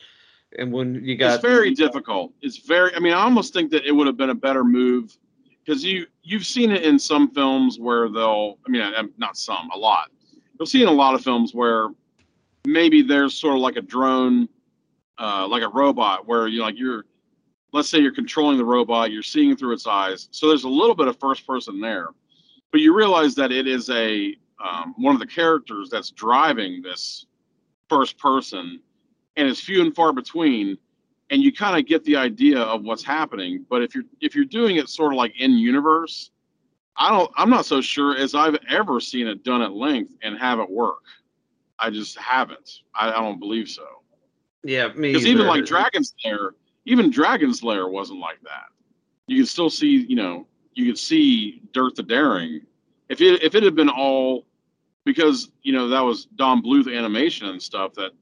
And 0.59 0.73
when 0.73 0.97
you 1.05 1.17
got 1.17 1.35
It's 1.35 1.43
very 1.43 1.73
difficult. 1.75 2.33
It's 2.43 2.59
very. 2.59 2.93
I 2.97 2.99
mean, 2.99 3.13
I 3.15 3.23
almost 3.23 3.53
think 3.55 3.71
that 3.71 3.87
it 3.87 3.93
would 3.93 4.07
have 4.09 4.17
been 4.19 4.31
a 4.31 4.35
better 4.35 4.65
move 4.65 5.17
because 5.65 5.85
you 5.85 6.07
you've 6.23 6.47
seen 6.47 6.71
it 6.71 6.83
in 6.83 6.99
some 6.99 7.31
films 7.31 7.79
where 7.79 8.09
they'll. 8.09 8.59
I 8.67 8.71
mean, 8.71 9.13
not 9.17 9.37
some, 9.37 9.71
a 9.75 9.79
lot. 9.79 10.11
You'll 10.59 10.67
see 10.67 10.83
in 10.83 10.89
a 10.89 10.93
lot 10.93 11.15
of 11.15 11.23
films 11.23 11.55
where 11.55 11.89
maybe 12.67 13.03
there's 13.03 13.35
sort 13.35 13.55
of 13.55 13.61
like 13.61 13.77
a 13.77 13.83
drone, 13.83 14.49
uh, 15.19 15.47
like 15.49 15.63
a 15.63 15.69
robot, 15.69 16.27
where 16.27 16.49
you 16.49 16.63
like 16.63 16.79
you're. 16.79 17.05
Let's 17.73 17.89
say 17.89 18.01
you're 18.01 18.15
controlling 18.15 18.59
the 18.59 18.65
robot, 18.67 19.13
you're 19.13 19.23
seeing 19.23 19.57
through 19.57 19.73
its 19.73 19.87
eyes. 19.87 20.29
So 20.31 20.49
there's 20.49 20.65
a 20.65 20.69
little 20.69 20.95
bit 20.95 21.09
of 21.09 21.19
first 21.19 21.47
person 21.47 21.81
there, 21.81 22.09
but 22.71 22.83
you 22.83 22.95
realize 22.95 23.35
that 23.37 23.51
it 23.51 23.67
is 23.67 23.89
a 23.89 24.37
um, 24.63 24.95
one 24.99 25.15
of 25.15 25.21
the 25.21 25.27
characters 25.27 25.89
that's 25.89 26.11
driving 26.11 26.83
this 26.83 27.25
first 27.89 28.19
person 28.19 28.81
and 29.37 29.49
it's 29.49 29.61
few 29.61 29.83
and 29.83 29.95
far 29.95 30.13
between, 30.13 30.79
and 31.33 31.43
you 31.43 31.51
kind 31.51 31.79
of 31.79 31.87
get 31.87 32.05
the 32.05 32.15
idea 32.15 32.61
of 32.61 32.83
what's 32.83 33.03
happening. 33.03 33.65
But 33.69 33.83
if 33.83 33.95
you're 33.95 34.05
if 34.21 34.37
you're 34.37 34.45
doing 34.45 34.77
it 34.77 34.89
sort 34.89 35.15
of 35.15 35.17
like 35.17 35.33
in 35.41 35.53
universe, 35.53 36.31
I 36.97 37.09
don't. 37.09 37.33
I'm 37.37 37.49
not 37.49 37.65
so 37.65 37.81
sure 37.81 38.17
as 38.17 38.35
I've 38.35 38.59
ever 38.69 39.01
seen 39.01 39.27
it 39.27 39.43
done 39.43 39.63
at 39.63 39.73
length 39.73 40.13
and 40.23 40.39
have 40.39 40.61
it 40.61 40.71
work. 40.71 41.03
I 41.79 41.89
just 41.89 42.19
haven't. 42.19 42.83
I, 42.95 43.09
I 43.09 43.15
don't 43.15 43.41
believe 43.41 43.69
so. 43.69 43.87
Yeah, 44.63 44.89
me. 44.89 45.13
Because 45.13 45.27
even 45.27 45.47
like 45.47 45.65
Dragon's 45.65 46.15
Lair, 46.25 46.53
even 46.85 47.11
Dragon's 47.11 47.63
Lair 47.63 47.89
wasn't 47.89 48.21
like 48.21 48.41
that. 48.43 48.67
You 49.27 49.39
could 49.39 49.49
still 49.49 49.71
see, 49.71 50.05
you 50.07 50.17
know, 50.17 50.47
you 50.75 50.85
could 50.85 50.99
see 50.99 51.63
Dirk 51.73 51.95
the 51.95 52.03
Daring. 52.03 52.61
If 53.09 53.23
it 53.23 53.43
if 53.43 53.55
it 53.55 53.63
had 53.63 53.75
been 53.75 53.89
all 53.89 54.45
because 55.05 55.51
you 55.63 55.73
know 55.73 55.89
that 55.89 56.01
was 56.01 56.27
Don 56.27 56.63
Bluth 56.63 56.95
animation 56.95 57.49
and 57.49 57.61
stuff, 57.61 57.95
that 57.95 58.13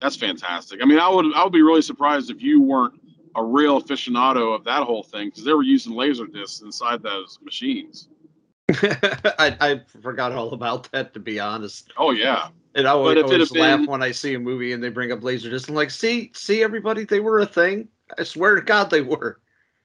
that's 0.00 0.16
fantastic. 0.16 0.80
I 0.82 0.84
mean, 0.86 0.98
I 0.98 1.08
would 1.08 1.34
I 1.34 1.42
would 1.44 1.52
be 1.52 1.62
really 1.62 1.82
surprised 1.82 2.30
if 2.30 2.42
you 2.42 2.60
weren't 2.60 3.00
a 3.34 3.42
real 3.44 3.80
aficionado 3.80 4.54
of 4.54 4.64
that 4.64 4.82
whole 4.82 5.02
thing 5.02 5.28
because 5.28 5.44
they 5.44 5.52
were 5.52 5.62
using 5.62 5.92
laser 5.94 6.26
discs 6.26 6.60
inside 6.62 7.02
those 7.02 7.38
machines. 7.42 8.08
I, 8.72 9.56
I 9.60 9.80
forgot 10.02 10.32
all 10.32 10.52
about 10.52 10.90
that 10.92 11.14
to 11.14 11.20
be 11.20 11.38
honest. 11.38 11.92
Oh 11.96 12.10
yeah, 12.10 12.48
And 12.74 12.86
I 12.86 12.90
always, 12.90 13.22
always 13.22 13.52
laugh 13.52 13.80
been- 13.80 13.86
when 13.86 14.02
I 14.02 14.10
see 14.10 14.34
a 14.34 14.38
movie 14.40 14.72
and 14.72 14.82
they 14.82 14.88
bring 14.88 15.12
up 15.12 15.22
laser 15.22 15.50
discs. 15.50 15.68
I'm 15.68 15.74
like, 15.74 15.90
see, 15.90 16.32
see 16.34 16.62
everybody, 16.62 17.04
they 17.04 17.20
were 17.20 17.40
a 17.40 17.46
thing. 17.46 17.88
I 18.18 18.24
swear 18.24 18.54
to 18.54 18.62
God, 18.62 18.90
they 18.90 19.02
were. 19.02 19.40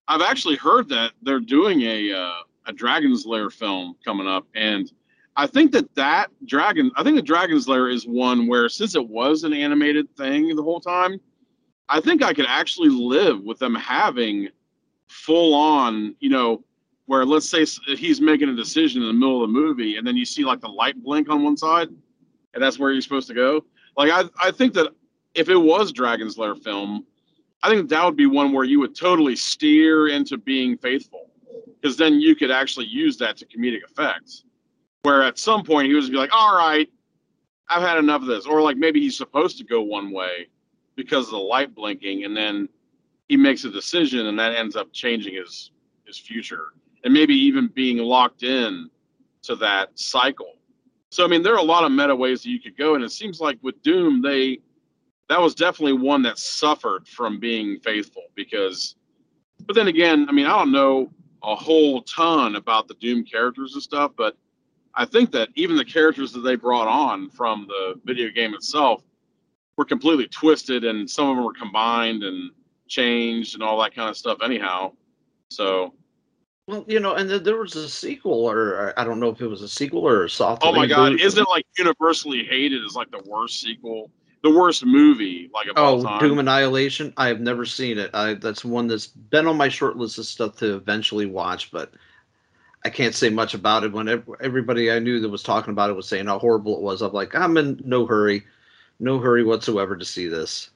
I've 0.07 0.21
actually 0.21 0.55
heard 0.55 0.89
that 0.89 1.11
they're 1.21 1.39
doing 1.39 1.81
a 1.83 2.11
uh, 2.11 2.33
a 2.67 2.73
Dragon's 2.73 3.25
Lair 3.25 3.49
film 3.49 3.95
coming 4.03 4.27
up, 4.27 4.45
and 4.55 4.91
I 5.41 5.47
think 5.47 5.71
that 5.71 5.95
that 5.95 6.29
dragon, 6.45 6.91
I 6.97 7.03
think 7.03 7.15
the 7.15 7.21
Dragon's 7.23 7.67
Lair 7.67 7.89
is 7.89 8.05
one 8.05 8.45
where 8.45 8.69
since 8.69 8.93
it 8.93 9.09
was 9.09 9.43
an 9.43 9.53
animated 9.53 10.07
thing 10.15 10.55
the 10.55 10.61
whole 10.61 10.79
time, 10.79 11.19
I 11.89 11.99
think 11.99 12.21
I 12.21 12.31
could 12.31 12.45
actually 12.47 12.89
live 12.89 13.41
with 13.41 13.57
them 13.57 13.73
having 13.73 14.49
full 15.07 15.55
on, 15.55 16.15
you 16.19 16.29
know, 16.29 16.63
where 17.07 17.25
let's 17.25 17.49
say 17.49 17.65
he's 17.97 18.21
making 18.21 18.49
a 18.49 18.55
decision 18.55 19.01
in 19.01 19.07
the 19.07 19.13
middle 19.15 19.43
of 19.43 19.49
the 19.49 19.59
movie, 19.59 19.97
and 19.97 20.05
then 20.05 20.15
you 20.15 20.25
see 20.25 20.43
like 20.45 20.61
the 20.61 20.67
light 20.67 21.01
blink 21.01 21.27
on 21.27 21.43
one 21.43 21.57
side, 21.57 21.87
and 22.53 22.61
that's 22.61 22.77
where 22.77 22.91
you're 22.91 23.01
supposed 23.01 23.27
to 23.29 23.33
go. 23.33 23.65
Like 23.97 24.11
I, 24.11 24.47
I 24.47 24.51
think 24.51 24.75
that 24.75 24.93
if 25.33 25.49
it 25.49 25.57
was 25.57 25.91
Dragon's 25.91 26.37
Lair 26.37 26.53
film, 26.53 27.03
I 27.63 27.69
think 27.69 27.89
that 27.89 28.05
would 28.05 28.15
be 28.15 28.27
one 28.27 28.53
where 28.53 28.63
you 28.63 28.79
would 28.79 28.95
totally 28.95 29.35
steer 29.35 30.07
into 30.09 30.37
being 30.37 30.77
faithful, 30.77 31.31
because 31.81 31.97
then 31.97 32.19
you 32.19 32.35
could 32.35 32.51
actually 32.51 32.85
use 32.85 33.17
that 33.17 33.37
to 33.37 33.47
comedic 33.47 33.83
effects. 33.89 34.43
Where 35.03 35.23
at 35.23 35.39
some 35.39 35.63
point 35.63 35.87
he 35.87 35.93
was 35.93 36.09
be 36.09 36.17
like, 36.17 36.33
"All 36.33 36.55
right, 36.55 36.89
I've 37.69 37.81
had 37.81 37.97
enough 37.97 38.21
of 38.21 38.27
this," 38.27 38.45
or 38.45 38.61
like 38.61 38.77
maybe 38.77 38.99
he's 38.99 39.17
supposed 39.17 39.57
to 39.57 39.63
go 39.63 39.81
one 39.81 40.11
way 40.11 40.47
because 40.95 41.25
of 41.25 41.31
the 41.31 41.37
light 41.37 41.73
blinking, 41.73 42.23
and 42.23 42.35
then 42.37 42.69
he 43.27 43.37
makes 43.37 43.63
a 43.63 43.71
decision, 43.71 44.27
and 44.27 44.37
that 44.37 44.55
ends 44.55 44.75
up 44.75 44.91
changing 44.93 45.35
his 45.35 45.71
his 46.05 46.17
future, 46.17 46.73
and 47.03 47.13
maybe 47.13 47.33
even 47.33 47.67
being 47.67 47.97
locked 47.97 48.43
in 48.43 48.89
to 49.43 49.55
that 49.55 49.97
cycle. 49.97 50.57
So 51.09 51.23
I 51.23 51.27
mean, 51.27 51.41
there 51.41 51.53
are 51.53 51.59
a 51.59 51.63
lot 51.63 51.83
of 51.83 51.91
meta 51.91 52.15
ways 52.15 52.43
that 52.43 52.49
you 52.49 52.59
could 52.59 52.77
go, 52.77 52.95
and 52.95 53.03
it 53.03 53.11
seems 53.11 53.41
like 53.41 53.57
with 53.61 53.81
Doom, 53.81 54.21
they 54.21 54.59
that 55.31 55.41
was 55.41 55.55
definitely 55.55 55.93
one 55.93 56.21
that 56.23 56.37
suffered 56.37 57.07
from 57.07 57.39
being 57.39 57.79
faithful 57.79 58.23
because 58.35 58.97
but 59.65 59.77
then 59.77 59.87
again 59.87 60.25
i 60.27 60.31
mean 60.33 60.45
i 60.45 60.49
don't 60.49 60.73
know 60.73 61.09
a 61.43 61.55
whole 61.55 62.01
ton 62.01 62.57
about 62.57 62.89
the 62.89 62.95
doom 62.95 63.23
characters 63.23 63.73
and 63.73 63.81
stuff 63.81 64.11
but 64.17 64.35
i 64.95 65.05
think 65.05 65.31
that 65.31 65.49
even 65.55 65.75
the 65.75 65.85
characters 65.85 66.31
that 66.31 66.41
they 66.41 66.55
brought 66.55 66.87
on 66.87 67.29
from 67.29 67.65
the 67.67 67.99
video 68.05 68.29
game 68.29 68.53
itself 68.53 69.03
were 69.77 69.85
completely 69.85 70.27
twisted 70.27 70.83
and 70.83 71.09
some 71.09 71.29
of 71.29 71.35
them 71.35 71.45
were 71.45 71.53
combined 71.53 72.23
and 72.23 72.51
changed 72.87 73.53
and 73.55 73.63
all 73.63 73.79
that 73.81 73.95
kind 73.95 74.09
of 74.09 74.17
stuff 74.17 74.37
anyhow 74.43 74.91
so 75.49 75.93
Well, 76.67 76.85
you 76.87 76.99
know, 76.99 77.15
and 77.15 77.29
then 77.29 77.43
there 77.43 77.57
was 77.57 77.75
a 77.75 77.89
sequel, 77.89 78.45
or, 78.49 78.93
I 78.97 79.03
don't 79.03 79.19
know 79.19 79.29
if 79.29 79.41
it 79.41 79.47
was 79.47 79.61
a 79.61 79.67
sequel 79.67 80.07
or 80.07 80.25
a 80.25 80.29
soft. 80.29 80.61
oh 80.65 80.71
my 80.73 80.87
god 80.87 81.19
isn't 81.19 81.41
it 81.41 81.49
like 81.49 81.65
universally 81.77 82.43
hated 82.43 82.83
as 82.85 82.95
like 82.95 83.09
the 83.11 83.21
worst 83.25 83.59
sequel 83.61 84.11
the 84.43 84.49
worst 84.51 84.83
movie 84.85 85.49
like 85.53 85.67
of 85.67 85.77
all 85.77 85.99
Oh, 85.99 86.03
time 86.03 86.19
Doom 86.19 86.39
Annihilation. 86.39 87.13
I 87.15 87.27
have 87.27 87.39
never 87.41 87.63
seen 87.65 87.97
it. 87.99 88.09
I 88.13 88.33
that's 88.33 88.65
one 88.65 88.87
that's 88.87 89.07
been 89.07 89.45
on 89.47 89.55
my 89.55 89.69
short 89.69 89.97
list 89.97 90.17
of 90.17 90.25
stuff 90.25 90.57
to 90.57 90.75
eventually 90.75 91.27
watch, 91.27 91.71
but 91.71 91.93
I 92.83 92.89
can't 92.89 93.13
say 93.13 93.29
much 93.29 93.53
about 93.53 93.83
it. 93.83 93.91
When 93.91 94.07
everybody 94.41 94.91
I 94.91 94.99
knew 94.99 95.19
that 95.19 95.29
was 95.29 95.43
talking 95.43 95.71
about 95.71 95.89
it 95.89 95.95
was 95.95 96.07
saying 96.07 96.25
how 96.27 96.39
horrible 96.39 96.75
it 96.75 96.81
was, 96.81 97.01
I'm 97.01 97.13
like, 97.13 97.35
I'm 97.35 97.57
in 97.57 97.79
no 97.85 98.05
hurry, 98.07 98.43
no 98.99 99.19
hurry 99.19 99.43
whatsoever 99.43 99.95
to 99.95 100.05
see 100.05 100.27
this. 100.27 100.71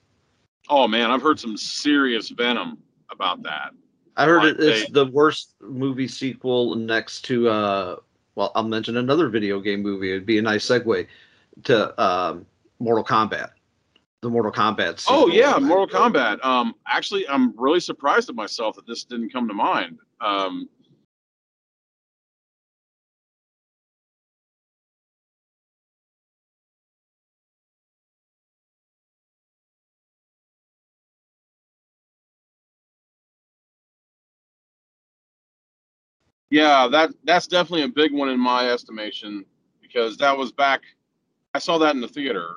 oh 0.70 0.88
man 0.88 1.12
i've 1.12 1.22
heard 1.22 1.40
some 1.40 1.56
serious 1.58 2.30
venom 2.30 2.78
about 3.12 3.44
that 3.44 3.72
I 4.18 4.26
heard 4.26 4.44
Like 4.44 4.56
it, 4.56 4.60
it's 4.62 4.86
they- 4.86 4.92
the 4.94 5.06
worst 5.12 5.56
movie 5.62 6.08
sequel 6.08 6.76
next 6.76 7.22
to 7.26 7.50
uh 7.50 7.96
well, 8.36 8.52
I'll 8.56 8.64
mention 8.64 8.98
another 8.98 9.30
video 9.30 9.60
game 9.62 9.82
movie. 9.82 10.12
It'd 10.12 10.26
be 10.26 10.38
a 10.38 10.42
nice 10.42 10.66
segue 10.68 11.08
to 11.66 12.02
um 12.02 12.46
Mortal 12.80 13.04
Kombat. 13.04 13.52
The 14.22 14.30
Mortal 14.30 14.52
Kombat 14.52 15.06
Oh 15.08 15.28
yeah, 15.28 15.58
Mortal 15.60 15.88
Kombat. 15.88 16.44
Um, 16.44 16.76
actually, 16.88 17.28
I'm 17.30 17.54
really 17.58 17.80
surprised 17.80 18.30
at 18.30 18.36
myself 18.36 18.76
that 18.78 18.88
this 18.88 19.04
didn't 19.04 19.32
come 19.32 19.48
to 19.48 19.54
mind. 19.54 20.00
Um, 20.22 20.68
yeah, 36.50 36.88
that 36.88 37.12
that's 37.24 37.48
definitely 37.48 37.84
a 37.84 37.90
big 37.90 38.14
one 38.14 38.30
in 38.30 38.40
my 38.40 38.70
estimation 38.70 39.46
because 39.82 40.18
that 40.18 40.38
was 40.38 40.52
back. 40.52 40.82
I 41.54 41.60
saw 41.60 41.78
that 41.80 41.96
in 41.96 42.02
the 42.02 42.08
theater, 42.08 42.56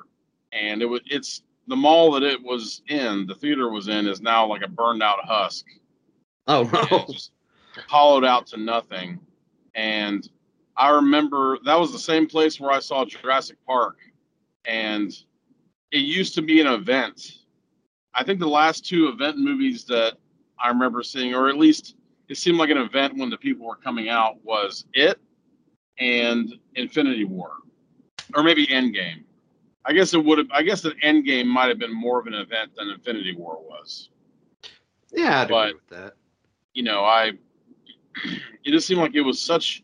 and 0.51 0.81
it 0.81 0.85
was 0.85 1.01
it's 1.05 1.43
the 1.67 1.75
mall 1.75 2.11
that 2.11 2.23
it 2.23 2.41
was 2.41 2.81
in. 2.87 3.25
The 3.27 3.35
theater 3.35 3.69
was 3.69 3.87
in 3.87 4.07
is 4.07 4.21
now 4.21 4.45
like 4.47 4.61
a 4.61 4.67
burned 4.67 5.03
out 5.03 5.19
husk. 5.23 5.65
Oh 6.47 6.63
no. 6.73 7.05
just 7.13 7.31
hollowed 7.87 8.25
out 8.25 8.47
to 8.47 8.57
nothing. 8.57 9.19
And 9.75 10.27
I 10.75 10.89
remember 10.89 11.59
that 11.65 11.79
was 11.79 11.91
the 11.91 11.99
same 11.99 12.27
place 12.27 12.59
where 12.59 12.71
I 12.71 12.79
saw 12.79 13.05
Jurassic 13.05 13.57
Park, 13.65 13.97
and 14.65 15.11
it 15.91 15.99
used 15.99 16.35
to 16.35 16.41
be 16.41 16.61
an 16.61 16.67
event. 16.67 17.39
I 18.13 18.23
think 18.23 18.39
the 18.39 18.47
last 18.47 18.85
two 18.85 19.07
event 19.07 19.37
movies 19.37 19.85
that 19.85 20.17
I 20.61 20.69
remember 20.69 21.03
seeing, 21.03 21.33
or 21.33 21.49
at 21.49 21.57
least 21.57 21.95
it 22.29 22.37
seemed 22.37 22.57
like 22.57 22.69
an 22.69 22.77
event 22.77 23.17
when 23.17 23.29
the 23.29 23.37
people 23.37 23.65
were 23.67 23.75
coming 23.75 24.09
out, 24.09 24.43
was 24.43 24.85
it 24.93 25.19
and 25.99 26.53
Infinity 26.75 27.25
War, 27.25 27.53
or 28.35 28.43
maybe 28.43 28.65
Endgame. 28.67 29.23
I 29.85 29.93
guess 29.93 30.13
it 30.13 30.23
would 30.23 30.37
have. 30.37 30.47
I 30.51 30.61
guess 30.63 30.81
that 30.81 30.97
Endgame 31.01 31.45
might 31.47 31.67
have 31.69 31.79
been 31.79 31.93
more 31.93 32.19
of 32.19 32.27
an 32.27 32.33
event 32.35 32.71
than 32.77 32.89
Infinity 32.89 33.35
War 33.35 33.59
was 33.61 34.09
Yeah, 35.11 35.41
I'd 35.41 35.47
but- 35.49 35.69
agree 35.69 35.73
with 35.73 35.99
that. 35.99 36.13
you 36.73 36.83
know, 36.83 37.03
I 37.03 37.31
it 38.63 38.71
just 38.71 38.87
seemed 38.87 39.01
like 39.01 39.15
it 39.15 39.21
was 39.21 39.41
such 39.41 39.83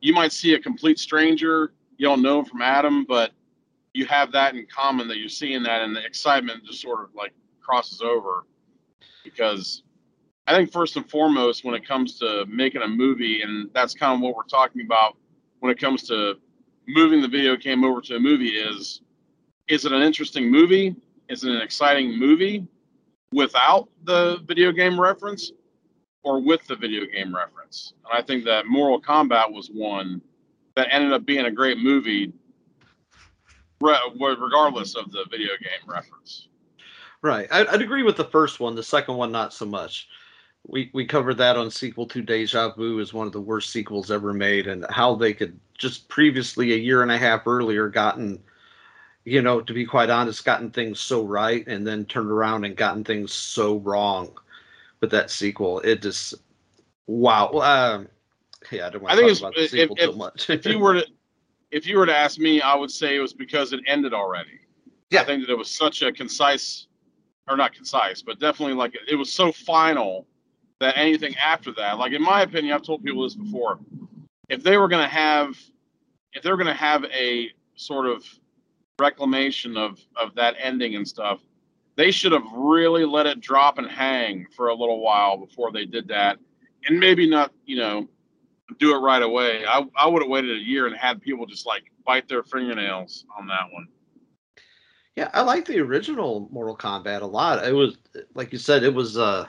you 0.00 0.12
might 0.12 0.32
see 0.32 0.52
a 0.54 0.58
complete 0.60 0.98
stranger, 0.98 1.72
you 1.96 2.06
don't 2.06 2.20
know 2.20 2.40
him 2.40 2.44
from 2.44 2.60
Adam, 2.60 3.04
but 3.08 3.32
you 3.94 4.04
have 4.06 4.32
that 4.32 4.54
in 4.54 4.66
common 4.66 5.06
that 5.08 5.16
you're 5.18 5.28
seeing 5.28 5.62
that 5.62 5.80
and 5.82 5.94
the 5.96 6.04
excitement 6.04 6.64
just 6.66 6.82
sort 6.82 7.02
of 7.04 7.14
like 7.14 7.32
crosses 7.62 8.02
over 8.02 8.44
because 9.22 9.83
I 10.46 10.54
think 10.54 10.72
first 10.72 10.96
and 10.96 11.08
foremost 11.10 11.64
when 11.64 11.74
it 11.74 11.86
comes 11.86 12.18
to 12.18 12.44
making 12.48 12.82
a 12.82 12.88
movie 12.88 13.42
and 13.42 13.70
that's 13.74 13.94
kind 13.94 14.14
of 14.14 14.20
what 14.20 14.36
we're 14.36 14.42
talking 14.44 14.82
about 14.82 15.16
when 15.60 15.72
it 15.72 15.78
comes 15.78 16.02
to 16.08 16.34
moving 16.86 17.22
the 17.22 17.28
video 17.28 17.56
game 17.56 17.82
over 17.84 18.00
to 18.02 18.16
a 18.16 18.20
movie 18.20 18.50
is 18.50 19.00
is 19.68 19.86
it 19.86 19.92
an 19.92 20.02
interesting 20.02 20.50
movie? 20.50 20.94
Is 21.30 21.44
it 21.44 21.50
an 21.50 21.62
exciting 21.62 22.18
movie 22.18 22.66
without 23.32 23.88
the 24.04 24.40
video 24.46 24.72
game 24.72 25.00
reference? 25.00 25.52
or 26.24 26.40
with 26.40 26.66
the 26.66 26.74
video 26.74 27.04
game 27.06 27.34
reference. 27.34 27.92
And 28.04 28.18
I 28.18 28.26
think 28.26 28.44
that 28.44 28.66
Mortal 28.66 29.00
Kombat 29.00 29.52
was 29.52 29.68
one 29.68 30.20
that 30.74 30.88
ended 30.90 31.12
up 31.12 31.24
being 31.24 31.44
a 31.44 31.50
great 31.50 31.78
movie, 31.78 32.32
regardless 33.80 34.96
of 34.96 35.12
the 35.12 35.24
video 35.30 35.50
game 35.60 35.86
reference. 35.86 36.48
Right. 37.22 37.46
I'd, 37.50 37.66
I'd 37.68 37.82
agree 37.82 38.02
with 38.02 38.16
the 38.16 38.24
first 38.24 38.58
one. 38.58 38.74
The 38.74 38.82
second 38.82 39.16
one, 39.16 39.30
not 39.30 39.52
so 39.52 39.66
much. 39.66 40.08
We 40.66 40.90
we 40.94 41.04
covered 41.04 41.34
that 41.38 41.56
on 41.56 41.70
sequel 41.70 42.06
to 42.06 42.22
Deja 42.22 42.70
Vu 42.74 42.98
as 43.00 43.12
one 43.12 43.26
of 43.26 43.32
the 43.32 43.40
worst 43.40 43.70
sequels 43.70 44.10
ever 44.10 44.32
made, 44.32 44.66
and 44.66 44.86
how 44.88 45.14
they 45.14 45.34
could 45.34 45.58
just 45.76 46.08
previously 46.08 46.72
a 46.72 46.76
year 46.76 47.02
and 47.02 47.12
a 47.12 47.18
half 47.18 47.46
earlier 47.46 47.88
gotten, 47.88 48.42
you 49.24 49.42
know, 49.42 49.60
to 49.60 49.72
be 49.74 49.84
quite 49.84 50.08
honest, 50.08 50.44
gotten 50.44 50.70
things 50.70 51.00
so 51.00 51.22
right, 51.22 51.66
and 51.66 51.86
then 51.86 52.06
turned 52.06 52.30
around 52.30 52.64
and 52.64 52.76
gotten 52.76 53.04
things 53.04 53.32
so 53.32 53.76
wrong 53.78 54.32
with 55.00 55.10
that 55.10 55.30
sequel. 55.30 55.80
It 55.80 56.00
just 56.00 56.34
wow. 57.06 57.50
Um, 57.50 58.08
yeah, 58.72 58.86
I 58.86 58.90
don't 58.90 59.02
want 59.02 59.12
I 59.12 59.16
to 59.16 59.26
think 59.26 59.38
talk 59.38 59.40
about 59.48 59.54
the 59.54 59.64
if- 59.64 59.70
sequel 59.70 59.96
if- 59.98 60.10
too 60.10 60.16
much. 60.16 60.50
If 60.50 60.66
you 60.66 60.78
were 60.78 60.94
to, 60.94 61.06
if 61.72 61.86
you 61.86 61.98
were 61.98 62.06
to 62.06 62.16
ask 62.16 62.38
me, 62.38 62.62
I 62.62 62.74
would 62.74 62.90
say 62.90 63.16
it 63.16 63.20
was 63.20 63.34
because 63.34 63.74
it 63.74 63.80
ended 63.86 64.14
already. 64.14 64.60
Yeah. 65.10 65.20
I 65.20 65.24
think 65.24 65.42
that 65.46 65.52
it 65.52 65.58
was 65.58 65.70
such 65.70 66.00
a 66.00 66.10
concise 66.10 66.86
or 67.48 67.56
not 67.58 67.74
concise, 67.74 68.22
but 68.22 68.40
definitely 68.40 68.74
like 68.74 68.96
it 69.06 69.16
was 69.16 69.30
so 69.30 69.52
final 69.52 70.26
that 70.80 70.96
anything 70.96 71.34
after 71.36 71.72
that, 71.72 71.98
like 71.98 72.12
in 72.12 72.22
my 72.22 72.42
opinion, 72.42 72.74
I've 72.74 72.82
told 72.82 73.04
people 73.04 73.22
this 73.22 73.34
before, 73.34 73.78
if 74.48 74.62
they 74.62 74.76
were 74.76 74.88
going 74.88 75.02
to 75.02 75.08
have, 75.14 75.56
if 76.32 76.42
they 76.42 76.50
were 76.50 76.56
going 76.56 76.66
to 76.66 76.74
have 76.74 77.04
a 77.04 77.50
sort 77.76 78.06
of 78.06 78.24
reclamation 78.98 79.76
of 79.76 79.98
of 80.16 80.34
that 80.34 80.54
ending 80.60 80.96
and 80.96 81.06
stuff, 81.06 81.40
they 81.96 82.10
should 82.10 82.32
have 82.32 82.44
really 82.52 83.04
let 83.04 83.26
it 83.26 83.40
drop 83.40 83.78
and 83.78 83.88
hang 83.88 84.46
for 84.54 84.68
a 84.68 84.74
little 84.74 85.00
while 85.00 85.36
before 85.36 85.72
they 85.72 85.86
did 85.86 86.08
that, 86.08 86.38
and 86.86 86.98
maybe 86.98 87.28
not, 87.28 87.52
you 87.64 87.76
know, 87.76 88.08
do 88.78 88.94
it 88.94 88.98
right 88.98 89.22
away. 89.22 89.64
I 89.66 89.84
I 89.96 90.06
would 90.06 90.22
have 90.22 90.30
waited 90.30 90.56
a 90.56 90.60
year 90.60 90.86
and 90.86 90.96
had 90.96 91.22
people 91.22 91.46
just 91.46 91.66
like 91.66 91.84
bite 92.04 92.28
their 92.28 92.42
fingernails 92.42 93.24
on 93.38 93.46
that 93.46 93.72
one. 93.72 93.88
Yeah, 95.16 95.30
I 95.32 95.42
like 95.42 95.64
the 95.64 95.78
original 95.78 96.48
Mortal 96.50 96.76
Kombat 96.76 97.22
a 97.22 97.26
lot. 97.26 97.64
It 97.64 97.72
was 97.72 97.96
like 98.34 98.52
you 98.52 98.58
said, 98.58 98.82
it 98.82 98.92
was 98.92 99.16
uh 99.16 99.46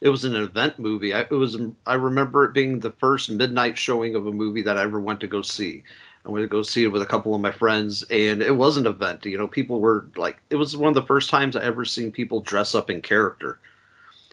it 0.00 0.08
was 0.08 0.24
an 0.24 0.36
event 0.36 0.78
movie. 0.78 1.14
I, 1.14 1.20
it 1.20 1.30
was 1.30 1.56
I 1.86 1.94
remember 1.94 2.44
it 2.44 2.52
being 2.52 2.80
the 2.80 2.92
first 2.92 3.30
midnight 3.30 3.78
showing 3.78 4.14
of 4.14 4.26
a 4.26 4.32
movie 4.32 4.62
that 4.62 4.76
I 4.76 4.82
ever 4.82 5.00
went 5.00 5.20
to 5.20 5.26
go 5.26 5.42
see. 5.42 5.82
I 6.24 6.30
went 6.30 6.42
to 6.42 6.48
go 6.48 6.62
see 6.62 6.84
it 6.84 6.88
with 6.88 7.02
a 7.02 7.06
couple 7.06 7.34
of 7.34 7.40
my 7.40 7.52
friends, 7.52 8.02
and 8.10 8.42
it 8.42 8.56
was 8.56 8.76
an 8.76 8.86
event. 8.86 9.24
You 9.24 9.38
know, 9.38 9.46
people 9.46 9.80
were 9.80 10.08
like, 10.16 10.38
it 10.50 10.56
was 10.56 10.76
one 10.76 10.88
of 10.88 10.94
the 10.94 11.06
first 11.06 11.30
times 11.30 11.54
I 11.54 11.62
ever 11.62 11.84
seen 11.84 12.10
people 12.10 12.40
dress 12.40 12.74
up 12.74 12.90
in 12.90 13.00
character. 13.00 13.60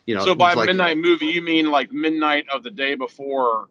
You 0.06 0.16
know, 0.16 0.26
so 0.26 0.36
by 0.36 0.54
like, 0.54 0.68
midnight 0.68 0.98
movie, 0.98 1.28
you 1.28 1.42
mean 1.42 1.72
like 1.72 1.92
midnight 1.92 2.46
of 2.52 2.64
the 2.64 2.72
day 2.72 2.96
before 2.96 3.70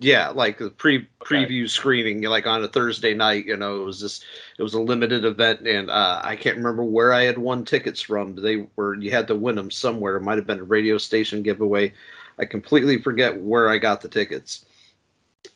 yeah, 0.00 0.30
like 0.30 0.56
the 0.56 0.70
pre 0.70 1.06
preview 1.20 1.60
okay. 1.60 1.66
screening, 1.66 2.22
like 2.22 2.46
on 2.46 2.64
a 2.64 2.68
Thursday 2.68 3.12
night. 3.12 3.44
You 3.44 3.56
know, 3.56 3.82
it 3.82 3.84
was 3.84 4.00
just 4.00 4.24
it 4.58 4.62
was 4.62 4.72
a 4.72 4.80
limited 4.80 5.26
event, 5.26 5.66
and 5.68 5.90
uh, 5.90 6.22
I 6.24 6.36
can't 6.36 6.56
remember 6.56 6.82
where 6.82 7.12
I 7.12 7.24
had 7.24 7.36
won 7.36 7.66
tickets 7.66 8.00
from. 8.00 8.34
They 8.34 8.66
were 8.76 8.94
you 8.94 9.10
had 9.10 9.28
to 9.28 9.34
win 9.34 9.56
them 9.56 9.70
somewhere. 9.70 10.16
It 10.16 10.22
might 10.22 10.38
have 10.38 10.46
been 10.46 10.60
a 10.60 10.64
radio 10.64 10.96
station 10.96 11.42
giveaway. 11.42 11.92
I 12.38 12.46
completely 12.46 13.02
forget 13.02 13.38
where 13.42 13.68
I 13.68 13.76
got 13.76 14.00
the 14.00 14.08
tickets. 14.08 14.64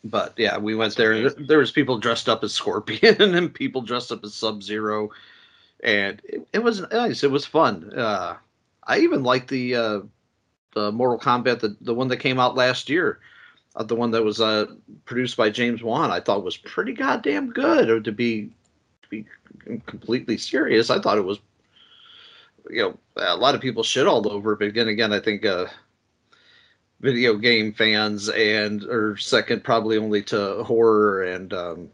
But 0.05 0.35
yeah, 0.37 0.59
we 0.59 0.75
went 0.75 0.95
there. 0.97 1.13
And 1.13 1.49
there 1.49 1.59
was 1.59 1.73
people 1.73 1.99
dressed 1.99 2.29
up 2.29 2.45
as 2.45 2.53
Scorpion 2.53 3.23
and 3.35 3.53
people 3.53 3.81
dressed 3.81 4.13
up 4.13 4.25
as 4.25 4.35
Sub 4.35 4.63
Zero, 4.63 5.11
and 5.83 6.21
it, 6.25 6.47
it, 6.53 6.63
was 6.63 6.83
nice. 6.93 7.25
It 7.25 7.31
was 7.31 7.47
fun. 7.47 7.91
Uh, 7.97 8.37
I 8.87 8.99
even 8.99 9.23
liked 9.23 9.49
the 9.49 9.75
uh, 9.75 10.01
the 10.75 10.93
Mortal 10.93 11.19
Kombat, 11.19 11.61
the 11.61 11.75
the 11.81 11.95
one 11.95 12.09
that 12.09 12.19
came 12.19 12.39
out 12.39 12.57
last 12.57 12.91
year 12.91 13.21
uh, 13.77 13.83
the 13.83 13.95
one 13.95 14.11
that 14.13 14.23
was 14.23 14.41
uh, 14.41 14.67
produced 15.05 15.37
by 15.37 15.51
James 15.51 15.83
Wan, 15.83 16.11
I 16.11 16.21
thought 16.21 16.45
was 16.45 16.57
pretty 16.57 16.93
goddamn 16.93 17.51
good. 17.51 17.91
Or 17.91 18.01
to 18.01 18.13
be 18.13 18.51
to 19.03 19.09
be 19.09 19.27
completely 19.87 20.39
serious, 20.39 20.91
I 20.91 21.01
thought 21.01 21.19
it 21.19 21.25
was. 21.25 21.39
You 22.71 22.83
know, 22.83 22.99
a 23.17 23.37
lot 23.37 23.55
of 23.55 23.61
people 23.61 23.83
shit 23.83 24.07
all 24.07 24.27
over, 24.31 24.57
but 24.57 24.69
again, 24.69 24.89
again, 24.89 25.13
I 25.13 25.21
think 25.21 25.45
uh, 25.45 25.67
video 27.01 27.37
game 27.37 27.75
fans 27.75 28.31
and 28.31 28.83
or 28.85 29.19
second 29.19 29.63
probably 29.63 29.99
only 29.99 30.23
to 30.23 30.65
horror 30.65 31.25
and 31.25 31.53
um, 31.53 31.91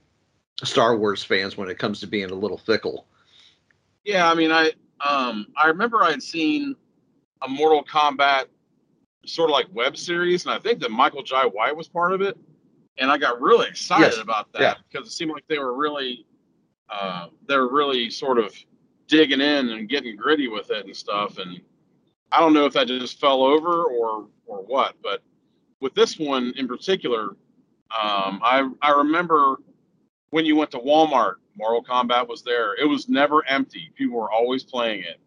Star 0.62 0.96
Wars 0.96 1.24
fans 1.24 1.56
when 1.56 1.68
it 1.68 1.78
comes 1.78 1.98
to 2.00 2.06
being 2.06 2.30
a 2.30 2.34
little 2.34 2.58
fickle. 2.58 3.06
Yeah, 4.04 4.30
I 4.30 4.34
mean, 4.34 4.52
I 4.52 4.70
um, 5.06 5.48
I 5.56 5.66
remember 5.66 6.04
I'd 6.04 6.22
seen 6.22 6.76
a 7.42 7.48
Mortal 7.48 7.82
Kombat 7.84 8.44
sort 9.26 9.50
of 9.50 9.54
like 9.54 9.66
web 9.72 9.96
series, 9.96 10.44
and 10.46 10.54
I 10.54 10.58
think 10.58 10.80
that 10.80 10.90
Michael 10.90 11.22
Jai 11.22 11.44
White 11.44 11.76
was 11.76 11.88
part 11.88 12.12
of 12.12 12.20
it. 12.20 12.36
And 12.98 13.10
I 13.10 13.16
got 13.16 13.40
really 13.40 13.66
excited 13.68 14.14
yes. 14.14 14.18
about 14.18 14.52
that 14.52 14.78
because 14.90 15.06
it 15.06 15.12
seemed 15.12 15.30
like 15.30 15.44
they 15.48 15.58
were 15.58 15.74
really, 15.74 16.26
uh, 16.90 17.28
they 17.48 17.56
were 17.56 17.72
really 17.72 18.10
sort 18.10 18.38
of 18.38 18.54
digging 19.06 19.40
in 19.40 19.70
and 19.70 19.88
getting 19.88 20.16
gritty 20.16 20.48
with 20.48 20.70
it 20.70 20.84
and 20.84 20.94
stuff. 20.94 21.38
And 21.38 21.60
I 22.30 22.40
don't 22.40 22.52
know 22.52 22.66
if 22.66 22.74
that 22.74 22.88
just 22.88 23.18
fell 23.18 23.42
over 23.42 23.84
or 23.84 24.28
or 24.46 24.58
what, 24.58 24.96
but 25.02 25.22
with 25.80 25.94
this 25.94 26.18
one 26.18 26.52
in 26.56 26.68
particular, 26.68 27.30
um, 27.90 28.40
I 28.42 28.68
I 28.82 28.90
remember 28.90 29.56
when 30.30 30.44
you 30.44 30.56
went 30.56 30.70
to 30.72 30.78
Walmart, 30.78 31.34
Mortal 31.56 31.82
Kombat 31.82 32.28
was 32.28 32.42
there. 32.42 32.74
It 32.74 32.84
was 32.84 33.08
never 33.08 33.46
empty. 33.46 33.90
People 33.94 34.18
were 34.18 34.30
always 34.30 34.62
playing 34.62 35.04
it. 35.04 35.20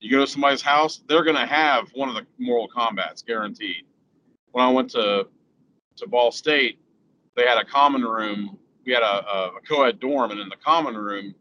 You 0.00 0.10
go 0.10 0.20
to 0.20 0.26
somebody's 0.26 0.62
house, 0.62 1.02
they're 1.08 1.24
going 1.24 1.36
to 1.36 1.46
have 1.46 1.88
one 1.94 2.08
of 2.08 2.14
the 2.14 2.26
Mortal 2.38 2.68
Kombats, 2.68 3.24
guaranteed. 3.24 3.84
When 4.52 4.64
I 4.64 4.70
went 4.70 4.90
to 4.90 5.26
to 5.96 6.06
Ball 6.06 6.30
State, 6.30 6.78
they 7.36 7.42
had 7.42 7.58
a 7.58 7.64
common 7.64 8.02
room. 8.02 8.56
We 8.86 8.92
had 8.92 9.02
a, 9.02 9.26
a, 9.28 9.52
a 9.56 9.60
co-ed 9.68 9.98
dorm, 9.98 10.30
and 10.30 10.40
in 10.40 10.48
the 10.48 10.56
common 10.64 10.96
room, 10.96 11.34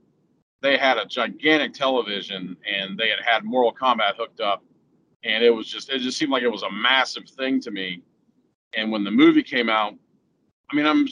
they 0.61 0.77
had 0.77 0.97
a 0.97 1.05
gigantic 1.05 1.73
television, 1.73 2.57
and 2.67 2.97
they 2.97 3.09
had 3.09 3.19
had 3.23 3.43
Mortal 3.43 3.73
Kombat 3.79 4.15
hooked 4.17 4.39
up, 4.39 4.63
and 5.23 5.43
it 5.43 5.51
was 5.51 5.67
just 5.67 5.89
it 5.89 5.99
just 5.99 6.17
seemed 6.17 6.31
like 6.31 6.43
it 6.43 6.51
was 6.51 6.63
a 6.63 6.71
massive 6.71 7.29
thing 7.29 7.61
to 7.61 7.71
me. 7.71 8.01
And 8.75 8.91
when 8.91 9.03
the 9.03 9.11
movie 9.11 9.43
came 9.43 9.69
out, 9.69 9.93
I 10.71 10.75
mean, 10.75 10.87
I'm 10.87 11.07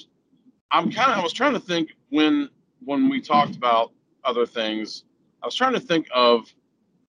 I'm 0.72 0.92
kind 0.92 1.12
of 1.12 1.20
I 1.20 1.24
was 1.24 1.34
trying 1.34 1.54
to 1.54 1.60
think 1.60 1.92
when 2.10 2.50
when 2.84 3.08
we 3.08 3.22
talked 3.22 3.56
about 3.56 3.92
other 4.24 4.46
things, 4.46 5.04
I 5.44 5.46
was 5.46 5.56
trying 5.56 5.74
to 5.74 5.80
think 5.80 6.08
of 6.14 6.52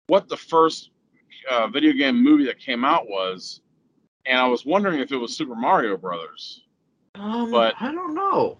what 0.06 0.28
the 0.28 0.36
first 0.36 0.90
uh, 1.50 1.66
video 1.68 1.92
game 1.92 2.22
movie 2.22 2.44
that 2.46 2.58
came 2.58 2.84
out 2.84 3.08
was, 3.08 3.60
and 4.26 4.38
I 4.38 4.46
was 4.46 4.64
wondering 4.64 5.00
if 5.00 5.12
it 5.12 5.16
was 5.16 5.36
Super 5.36 5.54
Mario 5.54 5.96
Brothers. 5.96 6.62
Um, 7.14 7.50
but 7.50 7.74
I 7.80 7.92
don't 7.92 8.14
know. 8.14 8.58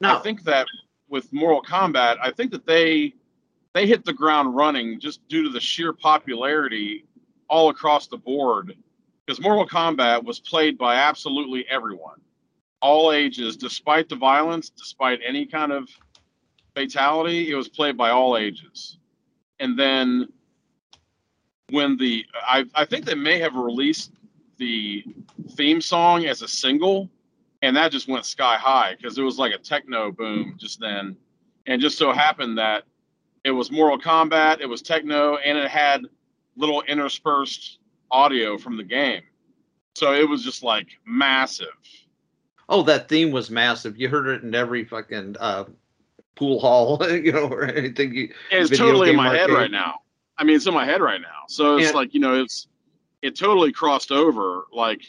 No, 0.00 0.16
I 0.16 0.20
think 0.20 0.44
that 0.44 0.66
with 1.08 1.32
Mortal 1.32 1.62
Kombat, 1.62 2.16
I 2.22 2.30
think 2.30 2.50
that 2.52 2.66
they 2.66 3.14
they 3.72 3.86
hit 3.86 4.04
the 4.04 4.12
ground 4.12 4.56
running 4.56 4.98
just 4.98 5.26
due 5.28 5.44
to 5.44 5.50
the 5.50 5.60
sheer 5.60 5.92
popularity 5.92 7.04
all 7.48 7.68
across 7.68 8.08
the 8.08 8.16
board. 8.16 8.74
Because 9.24 9.40
Mortal 9.40 9.66
Kombat 9.66 10.24
was 10.24 10.40
played 10.40 10.76
by 10.76 10.96
absolutely 10.96 11.64
everyone, 11.68 12.20
all 12.82 13.12
ages, 13.12 13.56
despite 13.56 14.08
the 14.08 14.16
violence, 14.16 14.70
despite 14.70 15.20
any 15.24 15.46
kind 15.46 15.70
of 15.70 15.88
fatality, 16.74 17.50
it 17.50 17.54
was 17.54 17.68
played 17.68 17.96
by 17.96 18.10
all 18.10 18.36
ages 18.36 18.98
and 19.60 19.78
then 19.78 20.28
when 21.70 21.96
the 21.96 22.26
I, 22.34 22.64
I 22.74 22.84
think 22.84 23.04
they 23.04 23.14
may 23.14 23.38
have 23.38 23.54
released 23.54 24.12
the 24.56 25.04
theme 25.52 25.80
song 25.80 26.24
as 26.26 26.42
a 26.42 26.48
single 26.48 27.08
and 27.62 27.76
that 27.76 27.92
just 27.92 28.08
went 28.08 28.24
sky 28.24 28.56
high 28.56 28.96
because 28.96 29.18
it 29.18 29.22
was 29.22 29.38
like 29.38 29.52
a 29.54 29.58
techno 29.58 30.10
boom 30.10 30.56
just 30.58 30.80
then. 30.80 31.16
And 31.66 31.80
just 31.80 31.98
so 31.98 32.12
happened 32.12 32.58
that 32.58 32.84
it 33.44 33.50
was 33.50 33.70
mortal 33.70 33.98
kombat 33.98 34.60
it 34.60 34.66
was 34.66 34.82
techno 34.82 35.36
and 35.36 35.56
it 35.56 35.70
had 35.70 36.06
little 36.56 36.82
interspersed 36.82 37.78
audio 38.10 38.58
from 38.58 38.76
the 38.76 38.82
game. 38.82 39.22
So 39.94 40.14
it 40.14 40.28
was 40.28 40.42
just 40.42 40.62
like 40.62 40.88
massive. 41.06 41.68
Oh 42.68 42.82
that 42.82 43.08
theme 43.08 43.30
was 43.30 43.50
massive. 43.50 43.98
You 43.98 44.08
heard 44.08 44.26
it 44.26 44.42
in 44.42 44.54
every 44.54 44.84
fucking 44.84 45.36
uh, 45.38 45.64
pool 46.40 46.58
hall, 46.58 46.98
you 47.10 47.30
know, 47.30 47.46
or 47.46 47.64
anything. 47.64 48.14
You, 48.14 48.32
it's 48.50 48.76
totally 48.76 49.10
in 49.10 49.16
my 49.16 49.28
arcade. 49.28 49.40
head 49.40 49.50
right 49.50 49.70
now. 49.70 50.00
I 50.38 50.44
mean, 50.44 50.56
it's 50.56 50.66
in 50.66 50.72
my 50.72 50.86
head 50.86 51.02
right 51.02 51.20
now. 51.20 51.44
So 51.48 51.76
it's 51.76 51.88
and, 51.88 51.94
like 51.94 52.14
you 52.14 52.20
know, 52.20 52.40
it's 52.40 52.66
it 53.20 53.38
totally 53.38 53.70
crossed 53.70 54.10
over. 54.10 54.64
Like 54.72 55.02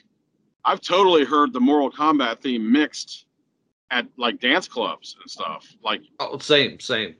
I've 0.65 0.81
totally 0.81 1.23
heard 1.23 1.53
the 1.53 1.61
Mortal 1.61 1.89
Kombat 1.89 2.41
theme 2.41 2.69
mixed 2.69 3.25
at 3.89 4.05
like 4.17 4.41
dance 4.41 4.67
clubs 4.67 5.15
and 5.21 5.31
stuff. 5.31 5.65
Like 5.81 6.01
oh, 6.19 6.37
same, 6.37 6.79
same. 6.81 7.15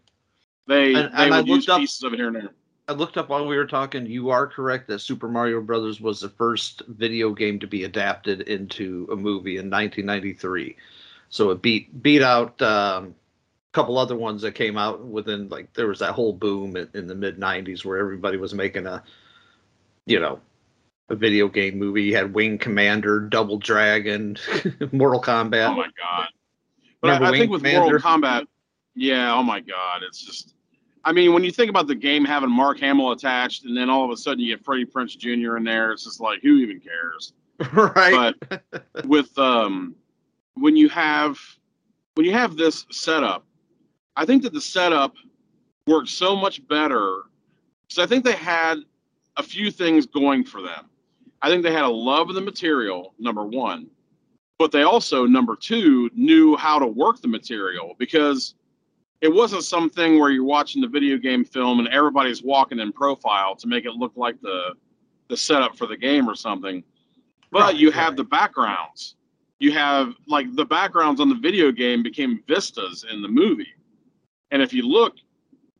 They 0.68 0.94
and, 0.94 1.14
they 1.14 1.30
and 1.30 1.32
would 1.32 1.48
use 1.48 1.70
up, 1.70 1.80
pieces 1.80 2.04
of 2.04 2.14
it 2.14 2.18
here 2.18 2.28
and 2.28 2.36
there. 2.36 2.50
I 2.90 2.94
looked 2.94 3.18
up 3.18 3.30
while 3.30 3.48
we 3.48 3.56
were 3.56 3.66
talking. 3.66 4.06
You 4.06 4.30
are 4.30 4.46
correct 4.46 4.90
that 4.90 5.00
Super 5.00 5.30
Mario 5.30 5.62
Brothers 5.62 6.02
was 6.02 6.20
the 6.20 6.30
first 6.30 6.82
video 6.90 7.32
game 7.32 7.60
to 7.60 7.68
be 7.68 7.86
adapted 7.86 8.42
into 8.42 9.08
a 9.10 9.16
movie 9.16 9.56
in 9.56 9.70
1993. 9.70 10.76
So 11.30 11.52
it 11.52 11.62
beat 11.62 12.04
beat 12.04 12.22
out 12.22 12.62
um, 12.62 13.16
couple 13.74 13.98
other 13.98 14.16
ones 14.16 14.42
that 14.42 14.54
came 14.54 14.78
out 14.78 15.06
within 15.06 15.48
like 15.50 15.72
there 15.74 15.88
was 15.88 16.00
that 16.00 16.12
whole 16.12 16.34
boom 16.34 16.76
in, 16.76 16.90
in 16.94 17.08
the 17.08 17.16
mid 17.16 17.40
90s 17.40 17.86
where 17.86 17.98
everybody 17.98 18.38
was 18.38 18.54
making 18.54 18.86
a 18.86 19.02
you 20.06 20.20
know 20.20 20.40
a 21.10 21.16
video 21.16 21.48
game 21.48 21.78
movie. 21.80 22.04
You 22.04 22.16
had 22.16 22.34
wing 22.34 22.58
commander 22.58 23.20
double 23.20 23.58
dragon 23.58 24.38
mortal 24.92 25.22
kombat. 25.22 25.70
Oh 25.70 25.76
my 25.76 25.90
god. 25.98 26.28
But 27.02 27.22
I, 27.22 27.30
I, 27.30 27.32
think 27.32 27.52
with 27.52 27.62
commander? 27.62 27.80
mortal 27.82 28.00
kombat 28.00 28.48
yeah 28.96 29.34
oh 29.34 29.44
my 29.44 29.60
god 29.60 30.04
it's 30.04 30.24
just 30.24 30.54
i 31.06 31.12
mean 31.12 31.34
when 31.34 31.44
you 31.44 31.52
think 31.52 31.70
about 31.70 31.88
the 31.88 31.96
game 31.96 32.26
having 32.26 32.52
mark 32.52 32.80
hamill 32.80 33.12
attached 33.12 33.66
and 33.66 33.76
then 33.76 33.90
all 33.90 34.04
of 34.04 34.12
a 34.12 34.18
sudden 34.18 34.40
you 34.40 34.56
get 34.56 34.64
freddie 34.64 34.86
prinze 34.86 35.18
jr 35.18 35.58
in 35.58 35.64
there 35.64 35.92
it's 35.92 36.04
just 36.04 36.20
like 36.20 36.42
who 36.42 36.58
even 36.58 36.80
cares? 36.80 37.34
Right. 37.74 38.34
But 38.50 39.06
with 39.06 39.38
um 39.38 39.96
when 40.56 40.76
you 40.76 40.90
have 40.90 41.40
when 42.16 42.26
you 42.26 42.34
have 42.34 42.58
this 42.58 42.88
setup 42.92 43.46
I 44.16 44.26
think 44.26 44.44
that 44.44 44.54
the 44.54 44.62
setup 44.62 45.16
worked 45.88 46.10
so 46.10 46.36
much 46.36 46.66
better 46.68 47.24
because 47.88 48.04
I 48.04 48.08
think 48.08 48.24
they 48.24 48.34
had 48.34 48.80
a 49.38 49.44
few 49.44 49.72
things 49.72 50.06
going 50.06 50.44
for 50.44 50.62
them. 50.62 50.90
I 51.42 51.50
think 51.50 51.64
they 51.64 51.72
had 51.72 51.84
a 51.84 51.90
love 51.90 52.30
of 52.30 52.36
the 52.36 52.42
material, 52.42 53.14
number 53.18 53.46
one, 53.46 53.88
but 54.60 54.72
they 54.72 54.84
also, 54.84 55.26
number 55.26 55.56
two, 55.56 56.10
knew 56.14 56.56
how 56.56 56.78
to 56.78 56.86
work 56.86 57.20
the 57.22 57.28
material 57.28 57.96
because 57.98 58.54
it 59.22 59.34
wasn't 59.34 59.64
something 59.64 60.20
where 60.20 60.30
you're 60.30 60.44
watching 60.44 60.82
the 60.82 60.88
video 60.88 61.18
game 61.18 61.44
film 61.44 61.80
and 61.80 61.88
everybody's 61.88 62.44
walking 62.44 62.80
in 62.80 62.92
profile 62.92 63.56
to 63.56 63.68
make 63.68 63.86
it 63.86 63.92
look 63.94 64.14
like 64.16 64.40
the 64.42 64.76
the 65.30 65.38
setup 65.38 65.78
for 65.78 65.88
the 65.88 65.96
game 65.96 66.30
or 66.30 66.36
something. 66.36 66.84
But 67.52 67.62
Right, 67.62 67.76
you 67.76 67.90
have 67.92 68.10
right. 68.10 68.18
the 68.18 68.24
backgrounds. 68.26 69.16
You 69.60 69.72
have 69.72 70.14
like 70.28 70.54
the 70.56 70.66
backgrounds 70.66 71.22
on 71.22 71.30
the 71.30 71.36
video 71.36 71.72
game 71.72 72.04
became 72.04 72.44
vistas 72.48 73.06
in 73.12 73.22
the 73.22 73.28
movie. 73.28 73.74
And 74.52 74.62
if 74.62 74.74
you 74.74 74.88
look, 74.88 75.16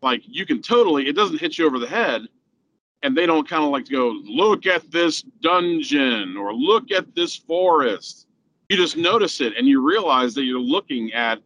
like 0.02 0.24
you 0.26 0.46
can 0.46 0.62
totally 0.62 1.08
it 1.08 1.16
doesn't 1.16 1.40
hit 1.40 1.58
you 1.58 1.66
over 1.66 1.80
the 1.80 1.88
head. 1.88 2.24
And 3.04 3.18
they 3.18 3.26
don't 3.26 3.50
kind 3.50 3.64
of 3.64 3.72
like 3.72 3.86
to 3.86 3.92
go 3.92 4.10
look 4.26 4.68
at 4.68 4.92
this 4.92 5.24
dungeon 5.42 6.38
or 6.38 6.54
look 6.54 6.92
at 6.92 7.16
this 7.16 7.36
forest. 7.36 8.28
You 8.70 8.78
just 8.78 8.96
notice 8.96 9.42
it 9.42 9.54
and 9.58 9.68
you 9.68 9.86
realize 9.86 10.36
that 10.36 10.44
you're 10.44 10.60
looking 10.60 11.12
at 11.14 11.40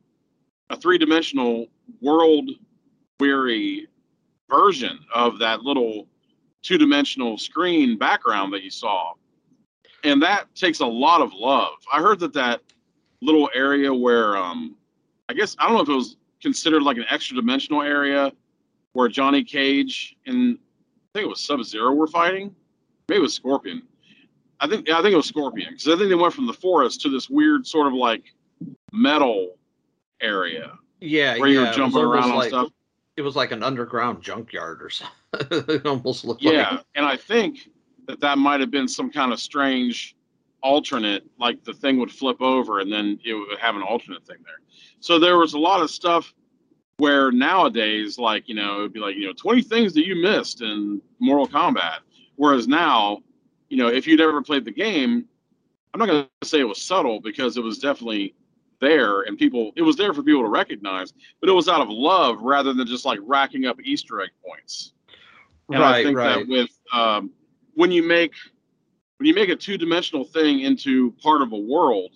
a 0.69 0.75
three-dimensional 0.75 1.67
world 2.01 2.49
weary 3.19 3.87
version 4.49 4.99
of 5.13 5.39
that 5.39 5.61
little 5.61 6.07
two-dimensional 6.61 7.37
screen 7.37 7.97
background 7.97 8.51
that 8.53 8.63
you 8.63 8.69
saw. 8.69 9.13
And 10.03 10.21
that 10.21 10.53
takes 10.55 10.81
a 10.81 10.85
lot 10.85 11.21
of 11.21 11.33
love. 11.33 11.73
I 11.91 12.01
heard 12.01 12.19
that 12.19 12.33
that 12.33 12.61
little 13.21 13.49
area 13.53 13.93
where 13.93 14.37
um 14.37 14.75
i 15.29 15.33
guess 15.33 15.55
i 15.59 15.65
don't 15.65 15.75
know 15.75 15.81
if 15.81 15.89
it 15.89 15.93
was 15.93 16.17
considered 16.41 16.83
like 16.83 16.97
an 16.97 17.05
extra 17.09 17.35
dimensional 17.35 17.81
area 17.81 18.31
where 18.93 19.07
johnny 19.07 19.43
cage 19.43 20.15
and 20.25 20.57
i 20.57 21.19
think 21.19 21.25
it 21.25 21.29
was 21.29 21.41
sub-zero 21.41 21.93
were 21.93 22.07
fighting 22.07 22.55
maybe 23.07 23.19
it 23.19 23.21
was 23.21 23.33
scorpion 23.33 23.81
I 24.59 24.67
think 24.67 24.87
yeah, 24.87 24.97
I 24.97 25.01
think 25.01 25.13
it 25.13 25.17
was 25.17 25.27
Scorpion 25.27 25.69
because 25.71 25.87
I 25.87 25.95
think 25.97 26.09
they 26.09 26.15
went 26.15 26.33
from 26.33 26.47
the 26.47 26.53
forest 26.53 27.01
to 27.01 27.09
this 27.09 27.29
weird 27.29 27.67
sort 27.67 27.87
of 27.87 27.93
like 27.93 28.23
metal 28.91 29.57
area 30.21 30.73
Yeah, 31.01 31.37
where 31.37 31.49
yeah. 31.49 31.63
you're 31.65 31.73
jumping 31.73 32.01
around 32.01 32.35
like, 32.35 32.49
stuff. 32.49 32.69
It 33.17 33.21
was 33.21 33.35
like 33.35 33.51
an 33.51 33.63
underground 33.63 34.21
junkyard 34.21 34.81
or 34.81 34.89
something. 34.89 35.15
it 35.75 35.85
almost 35.85 36.25
looked 36.25 36.43
like. 36.43 36.53
Yeah, 36.53 36.79
and 36.95 37.05
I 37.05 37.17
think 37.17 37.69
that 38.07 38.19
that 38.21 38.37
might 38.37 38.59
have 38.59 38.71
been 38.71 38.87
some 38.87 39.11
kind 39.11 39.33
of 39.33 39.39
strange 39.39 40.15
alternate, 40.61 41.23
like 41.39 41.63
the 41.63 41.73
thing 41.73 41.99
would 41.99 42.11
flip 42.11 42.41
over 42.41 42.79
and 42.79 42.91
then 42.91 43.19
it 43.25 43.33
would 43.33 43.59
have 43.59 43.75
an 43.75 43.83
alternate 43.83 44.25
thing 44.25 44.37
there. 44.43 44.59
So 45.05 45.19
there 45.19 45.37
was 45.37 45.53
a 45.53 45.59
lot 45.59 45.81
of 45.81 45.91
stuff 45.91 46.33
where 46.97 47.31
nowadays, 47.31 48.17
like 48.17 48.49
you 48.49 48.55
know, 48.55 48.79
it 48.79 48.81
would 48.81 48.93
be 48.93 48.99
like 48.99 49.15
you 49.15 49.27
know, 49.27 49.33
twenty 49.33 49.61
things 49.61 49.93
that 49.93 50.07
you 50.07 50.15
missed 50.15 50.61
in 50.61 51.01
Mortal 51.19 51.47
Kombat. 51.47 51.99
Whereas 52.37 52.67
now, 52.67 53.19
you 53.69 53.77
know, 53.77 53.87
if 53.87 54.07
you'd 54.07 54.19
ever 54.19 54.41
played 54.41 54.65
the 54.65 54.71
game, 54.71 55.25
I'm 55.93 55.99
not 55.99 56.07
going 56.07 56.27
to 56.41 56.47
say 56.47 56.59
it 56.59 56.67
was 56.67 56.81
subtle 56.81 57.21
because 57.21 57.55
it 57.55 57.63
was 57.63 57.77
definitely 57.77 58.33
there 58.81 59.21
and 59.21 59.37
people 59.37 59.71
it 59.75 59.83
was 59.83 59.95
there 59.95 60.13
for 60.13 60.21
people 60.21 60.41
to 60.41 60.49
recognize 60.49 61.13
but 61.39 61.49
it 61.49 61.53
was 61.53 61.69
out 61.69 61.79
of 61.79 61.87
love 61.89 62.41
rather 62.41 62.73
than 62.73 62.85
just 62.85 63.05
like 63.05 63.17
racking 63.23 63.65
up 63.65 63.79
easter 63.81 64.21
egg 64.21 64.29
points 64.45 64.91
and 65.69 65.81
I 65.81 66.03
think 66.03 66.17
right. 66.17 66.39
that 66.39 66.47
with 66.47 66.69
um, 66.93 67.31
when 67.73 67.91
you 67.91 68.03
make 68.03 68.33
when 69.17 69.27
you 69.27 69.33
make 69.33 69.49
a 69.49 69.55
two 69.55 69.77
dimensional 69.77 70.23
thing 70.23 70.59
into 70.59 71.11
part 71.23 71.41
of 71.41 71.53
a 71.53 71.57
world, 71.57 72.11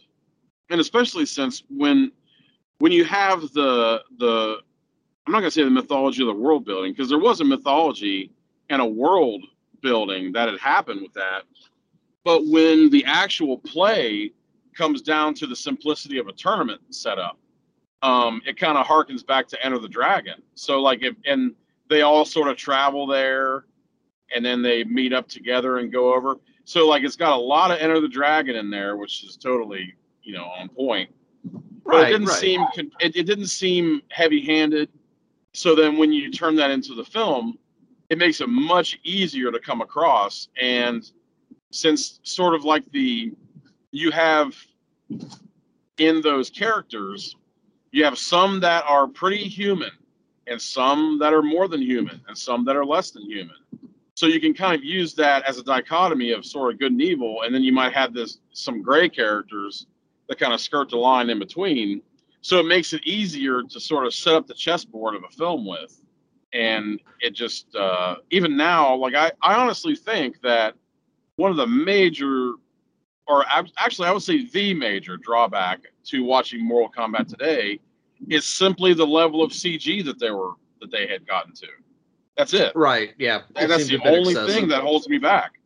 and 0.69 0.81
especially 0.81 1.25
since 1.25 1.63
when 1.69 2.11
when 2.79 2.91
you 2.91 3.05
have 3.05 3.41
the 3.53 4.01
the 4.17 4.57
I'm 5.25 5.33
not 5.33 5.39
gonna 5.39 5.51
say 5.51 5.63
the 5.63 5.69
mythology 5.69 6.23
of 6.23 6.27
the 6.27 6.41
world 6.41 6.65
building 6.65 6.91
because 6.91 7.09
there 7.09 7.19
was 7.19 7.39
a 7.39 7.45
mythology 7.45 8.31
and 8.69 8.81
a 8.81 8.85
world 8.85 9.43
building 9.81 10.31
that 10.33 10.49
had 10.49 10.59
happened 10.59 11.01
with 11.01 11.13
that, 11.13 11.43
but 12.23 12.45
when 12.47 12.89
the 12.89 13.05
actual 13.05 13.57
play 13.57 14.31
comes 14.75 15.01
down 15.01 15.33
to 15.35 15.47
the 15.47 15.55
simplicity 15.55 16.17
of 16.17 16.27
a 16.27 16.31
tournament 16.31 16.81
setup, 16.89 17.37
um, 18.01 18.41
it 18.45 18.57
kind 18.57 18.77
of 18.77 18.85
harkens 18.85 19.25
back 19.25 19.47
to 19.47 19.65
Enter 19.65 19.79
the 19.79 19.87
Dragon. 19.87 20.41
So 20.55 20.81
like 20.81 21.03
if 21.03 21.15
and 21.25 21.53
they 21.89 22.01
all 22.01 22.25
sort 22.25 22.47
of 22.47 22.55
travel 22.57 23.05
there 23.07 23.65
and 24.33 24.45
then 24.45 24.61
they 24.61 24.83
meet 24.83 25.11
up 25.11 25.27
together 25.27 25.79
and 25.79 25.91
go 25.91 26.13
over. 26.13 26.37
So 26.63 26.87
like 26.87 27.03
it's 27.03 27.15
got 27.15 27.33
a 27.33 27.41
lot 27.41 27.71
of 27.71 27.79
Enter 27.79 27.99
the 27.99 28.07
Dragon 28.07 28.55
in 28.55 28.69
there, 28.69 28.95
which 28.95 29.23
is 29.23 29.35
totally, 29.35 29.95
you 30.23 30.33
know, 30.33 30.45
on 30.45 30.69
point. 30.69 31.09
But 31.89 31.95
right, 31.95 32.09
it 32.09 32.11
didn't 32.11 32.27
right. 32.27 32.37
seem 32.37 32.61
it, 32.99 33.15
it 33.15 33.25
didn't 33.25 33.47
seem 33.47 34.01
heavy-handed. 34.09 34.89
So 35.53 35.75
then 35.75 35.97
when 35.97 36.13
you 36.13 36.31
turn 36.31 36.55
that 36.57 36.71
into 36.71 36.93
the 36.93 37.03
film, 37.03 37.57
it 38.09 38.17
makes 38.17 38.41
it 38.41 38.49
much 38.49 38.99
easier 39.03 39.51
to 39.51 39.59
come 39.59 39.81
across 39.81 40.49
and 40.61 41.09
since 41.71 42.19
sort 42.23 42.55
of 42.55 42.63
like 42.63 42.89
the 42.91 43.31
you 43.91 44.11
have 44.11 44.55
in 45.97 46.21
those 46.21 46.49
characters, 46.49 47.35
you 47.91 48.03
have 48.03 48.17
some 48.17 48.59
that 48.59 48.83
are 48.85 49.07
pretty 49.07 49.43
human 49.43 49.91
and 50.47 50.61
some 50.61 51.19
that 51.19 51.33
are 51.33 51.43
more 51.43 51.67
than 51.67 51.81
human 51.81 52.21
and 52.27 52.37
some 52.37 52.65
that 52.65 52.75
are 52.75 52.85
less 52.85 53.11
than 53.11 53.23
human. 53.23 53.55
So 54.15 54.25
you 54.25 54.39
can 54.39 54.53
kind 54.53 54.75
of 54.75 54.83
use 54.83 55.13
that 55.15 55.43
as 55.45 55.57
a 55.57 55.63
dichotomy 55.63 56.31
of 56.31 56.45
sort 56.45 56.73
of 56.73 56.79
good 56.79 56.91
and 56.91 57.01
evil, 57.01 57.43
and 57.43 57.55
then 57.55 57.63
you 57.63 57.71
might 57.71 57.93
have 57.93 58.13
this 58.13 58.39
some 58.51 58.81
gray 58.81 59.07
characters 59.07 59.87
that 60.29 60.39
kind 60.39 60.53
of 60.53 60.61
skirt 60.61 60.89
the 60.89 60.97
line 60.97 61.29
in 61.29 61.39
between. 61.39 62.01
So 62.41 62.59
it 62.59 62.65
makes 62.67 62.93
it 62.93 63.05
easier 63.05 63.63
to 63.63 63.79
sort 63.79 64.05
of 64.05 64.13
set 64.13 64.35
up 64.35 64.47
the 64.47 64.53
chessboard 64.53 65.15
of 65.15 65.23
a 65.23 65.35
film 65.35 65.67
with. 65.67 66.01
And 66.53 67.01
it 67.19 67.31
just 67.31 67.75
uh, 67.75 68.15
even 68.31 68.55
now, 68.55 68.95
like 68.95 69.13
I, 69.13 69.31
I 69.41 69.55
honestly 69.55 69.95
think 69.95 70.39
that 70.41 70.75
one 71.35 71.51
of 71.51 71.57
the 71.57 71.67
major 71.67 72.53
or 73.27 73.45
actually 73.77 74.07
I 74.07 74.11
would 74.11 74.23
say 74.23 74.45
the 74.45 74.73
major 74.73 75.17
drawback 75.17 75.81
to 76.05 76.23
watching 76.23 76.65
Mortal 76.65 76.91
Kombat 76.91 77.27
today 77.27 77.79
is 78.27 78.45
simply 78.45 78.93
the 78.93 79.05
level 79.05 79.43
of 79.43 79.51
CG 79.51 80.03
that 80.05 80.19
they 80.19 80.31
were 80.31 80.53
that 80.81 80.91
they 80.91 81.07
had 81.07 81.27
gotten 81.27 81.53
to. 81.53 81.67
That's 82.37 82.53
it. 82.53 82.75
Right, 82.75 83.13
yeah. 83.19 83.41
It 83.57 83.67
that's 83.67 83.87
the 83.87 83.99
only 84.07 84.31
excessive. 84.31 84.55
thing 84.55 84.67
that 84.69 84.81
holds 84.81 85.07
me 85.09 85.17
back. 85.17 85.58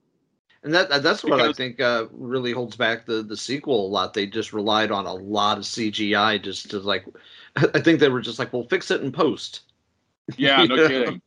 And 0.63 0.73
that 0.73 1.03
that's 1.03 1.23
what 1.23 1.41
I 1.41 1.51
think 1.51 1.81
uh, 1.81 2.05
really 2.11 2.53
holds 2.53 2.77
back 2.77 3.05
the 3.05 3.21
the 3.21 3.35
sequel 3.35 3.85
a 3.85 3.89
lot. 3.89 4.13
They 4.13 4.25
just 4.25 4.53
relied 4.53 4.91
on 4.91 5.05
a 5.05 5.13
lot 5.13 5.57
of 5.57 5.65
CGI 5.65 6.41
just 6.41 6.69
to 6.71 6.79
like. 6.79 7.05
I 7.55 7.81
think 7.81 7.99
they 7.99 8.09
were 8.09 8.21
just 8.21 8.39
like, 8.39 8.53
"Well, 8.53 8.65
fix 8.69 8.89
it 8.89 9.01
in 9.01 9.11
post." 9.11 9.61
Yeah, 10.37 10.63
no 10.63 10.87
kidding. 10.87 11.21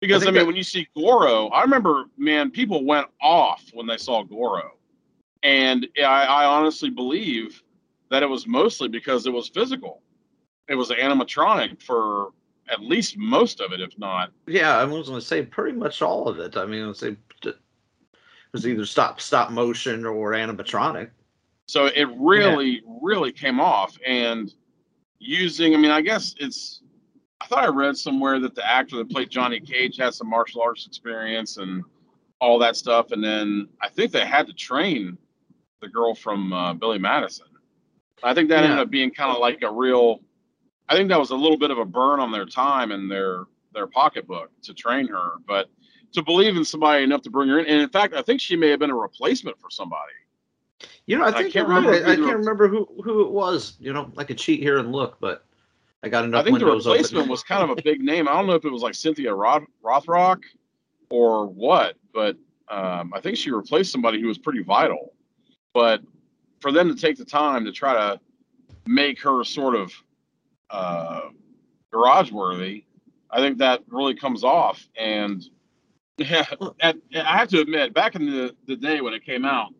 Because 0.00 0.22
I, 0.22 0.26
think 0.26 0.34
mean, 0.34 0.40
that- 0.40 0.46
when 0.46 0.56
you 0.56 0.62
see 0.62 0.88
Goro, 0.96 1.48
I 1.48 1.60
remember, 1.60 2.04
man, 2.16 2.50
people 2.50 2.82
went 2.82 3.08
off 3.20 3.62
when 3.74 3.86
they 3.86 3.98
saw 3.98 4.22
Goro, 4.22 4.72
and 5.42 5.86
I, 5.98 6.24
I 6.24 6.44
honestly 6.46 6.88
believe 6.88 7.62
that 8.10 8.22
it 8.22 8.26
was 8.26 8.46
mostly 8.46 8.88
because 8.88 9.26
it 9.26 9.32
was 9.32 9.48
physical. 9.48 10.00
It 10.66 10.76
was 10.76 10.88
animatronic 10.90 11.82
for 11.82 12.30
at 12.70 12.80
least 12.80 13.18
most 13.18 13.60
of 13.60 13.72
it, 13.72 13.80
if 13.80 13.98
not. 13.98 14.30
Yeah, 14.46 14.78
I 14.78 14.84
was 14.84 15.08
going 15.08 15.20
to 15.20 15.26
say 15.26 15.42
pretty 15.42 15.76
much 15.76 16.00
all 16.00 16.28
of 16.28 16.38
it. 16.38 16.56
I 16.56 16.64
mean, 16.64 16.84
I 16.84 16.86
would 16.86 16.96
say 16.96 17.16
was 18.52 18.66
either 18.66 18.84
stop 18.84 19.20
stop 19.20 19.50
motion 19.50 20.04
or 20.04 20.32
animatronic. 20.32 21.10
So 21.66 21.86
it 21.86 22.08
really, 22.16 22.82
really 23.02 23.30
came 23.30 23.60
off. 23.60 23.98
And 24.06 24.52
using, 25.18 25.74
I 25.74 25.76
mean, 25.76 25.90
I 25.90 26.00
guess 26.00 26.34
it's, 26.38 26.80
I 27.40 27.46
thought 27.46 27.64
I 27.64 27.68
read 27.68 27.96
somewhere 27.96 28.40
that 28.40 28.54
the 28.54 28.66
actor 28.66 28.96
that 28.96 29.10
played 29.10 29.28
Johnny 29.28 29.60
Cage 29.60 29.98
had 29.98 30.14
some 30.14 30.30
martial 30.30 30.62
arts 30.62 30.86
experience 30.86 31.58
and 31.58 31.84
all 32.40 32.58
that 32.60 32.76
stuff. 32.76 33.12
And 33.12 33.22
then 33.22 33.68
I 33.82 33.88
think 33.90 34.12
they 34.12 34.24
had 34.24 34.46
to 34.46 34.54
train 34.54 35.18
the 35.82 35.88
girl 35.88 36.14
from 36.14 36.52
uh, 36.52 36.72
Billy 36.72 36.98
Madison. 36.98 37.46
I 38.22 38.32
think 38.32 38.48
that 38.48 38.64
ended 38.64 38.78
up 38.78 38.90
being 38.90 39.10
kind 39.10 39.30
of 39.30 39.38
like 39.38 39.62
a 39.62 39.70
real, 39.70 40.20
I 40.88 40.96
think 40.96 41.10
that 41.10 41.20
was 41.20 41.30
a 41.30 41.36
little 41.36 41.58
bit 41.58 41.70
of 41.70 41.78
a 41.78 41.84
burn 41.84 42.18
on 42.18 42.32
their 42.32 42.46
time 42.46 42.92
and 42.92 43.10
their, 43.10 43.44
their 43.74 43.86
pocketbook 43.86 44.50
to 44.62 44.72
train 44.72 45.06
her. 45.08 45.32
But 45.46 45.68
to 46.12 46.22
believe 46.22 46.56
in 46.56 46.64
somebody 46.64 47.04
enough 47.04 47.22
to 47.22 47.30
bring 47.30 47.48
her 47.48 47.58
in, 47.58 47.66
and 47.66 47.82
in 47.82 47.88
fact, 47.88 48.14
I 48.14 48.22
think 48.22 48.40
she 48.40 48.56
may 48.56 48.68
have 48.70 48.78
been 48.80 48.90
a 48.90 48.96
replacement 48.96 49.60
for 49.60 49.70
somebody. 49.70 50.12
You 51.06 51.18
know, 51.18 51.24
I 51.24 51.28
I 51.28 51.32
think 51.32 51.52
can't 51.52 51.68
you're 51.68 51.80
right. 51.80 51.86
remember 51.86 52.06
I, 52.06 52.12
I 52.12 52.16
who 52.16 52.26
can't 52.26 52.38
remember 52.38 52.68
who 52.68 52.86
who 53.02 53.22
it 53.22 53.30
was. 53.30 53.76
You 53.80 53.92
know, 53.92 54.12
I 54.16 54.24
could 54.24 54.38
cheat 54.38 54.60
here 54.60 54.78
and 54.78 54.92
look, 54.92 55.18
but 55.20 55.44
I 56.02 56.08
got 56.08 56.24
enough 56.24 56.42
I 56.42 56.44
think 56.44 56.58
the 56.58 56.66
replacement 56.66 57.22
open. 57.22 57.30
was 57.30 57.42
kind 57.42 57.68
of 57.68 57.76
a 57.76 57.82
big 57.82 58.00
name. 58.00 58.28
I 58.28 58.32
don't 58.32 58.46
know 58.46 58.54
if 58.54 58.64
it 58.64 58.70
was 58.70 58.82
like 58.82 58.94
Cynthia 58.94 59.34
Roth- 59.34 59.66
Rothrock 59.82 60.42
or 61.10 61.46
what, 61.46 61.96
but 62.12 62.36
um, 62.68 63.12
I 63.14 63.20
think 63.20 63.36
she 63.36 63.50
replaced 63.50 63.90
somebody 63.90 64.20
who 64.20 64.28
was 64.28 64.38
pretty 64.38 64.62
vital. 64.62 65.12
But 65.74 66.02
for 66.60 66.72
them 66.72 66.94
to 66.94 67.00
take 67.00 67.16
the 67.16 67.24
time 67.24 67.64
to 67.64 67.72
try 67.72 67.94
to 67.94 68.20
make 68.86 69.20
her 69.22 69.42
sort 69.44 69.74
of 69.74 69.92
uh, 70.70 71.20
garage 71.90 72.30
worthy, 72.30 72.84
I 73.30 73.38
think 73.38 73.58
that 73.58 73.82
really 73.88 74.14
comes 74.14 74.44
off. 74.44 74.86
And 74.96 75.44
yeah, 76.18 76.44
I 76.82 76.94
have 77.38 77.48
to 77.48 77.60
admit, 77.60 77.94
back 77.94 78.14
in 78.14 78.26
the, 78.26 78.54
the 78.66 78.76
day 78.76 79.00
when 79.00 79.14
it 79.14 79.24
came 79.24 79.44
out, 79.44 79.72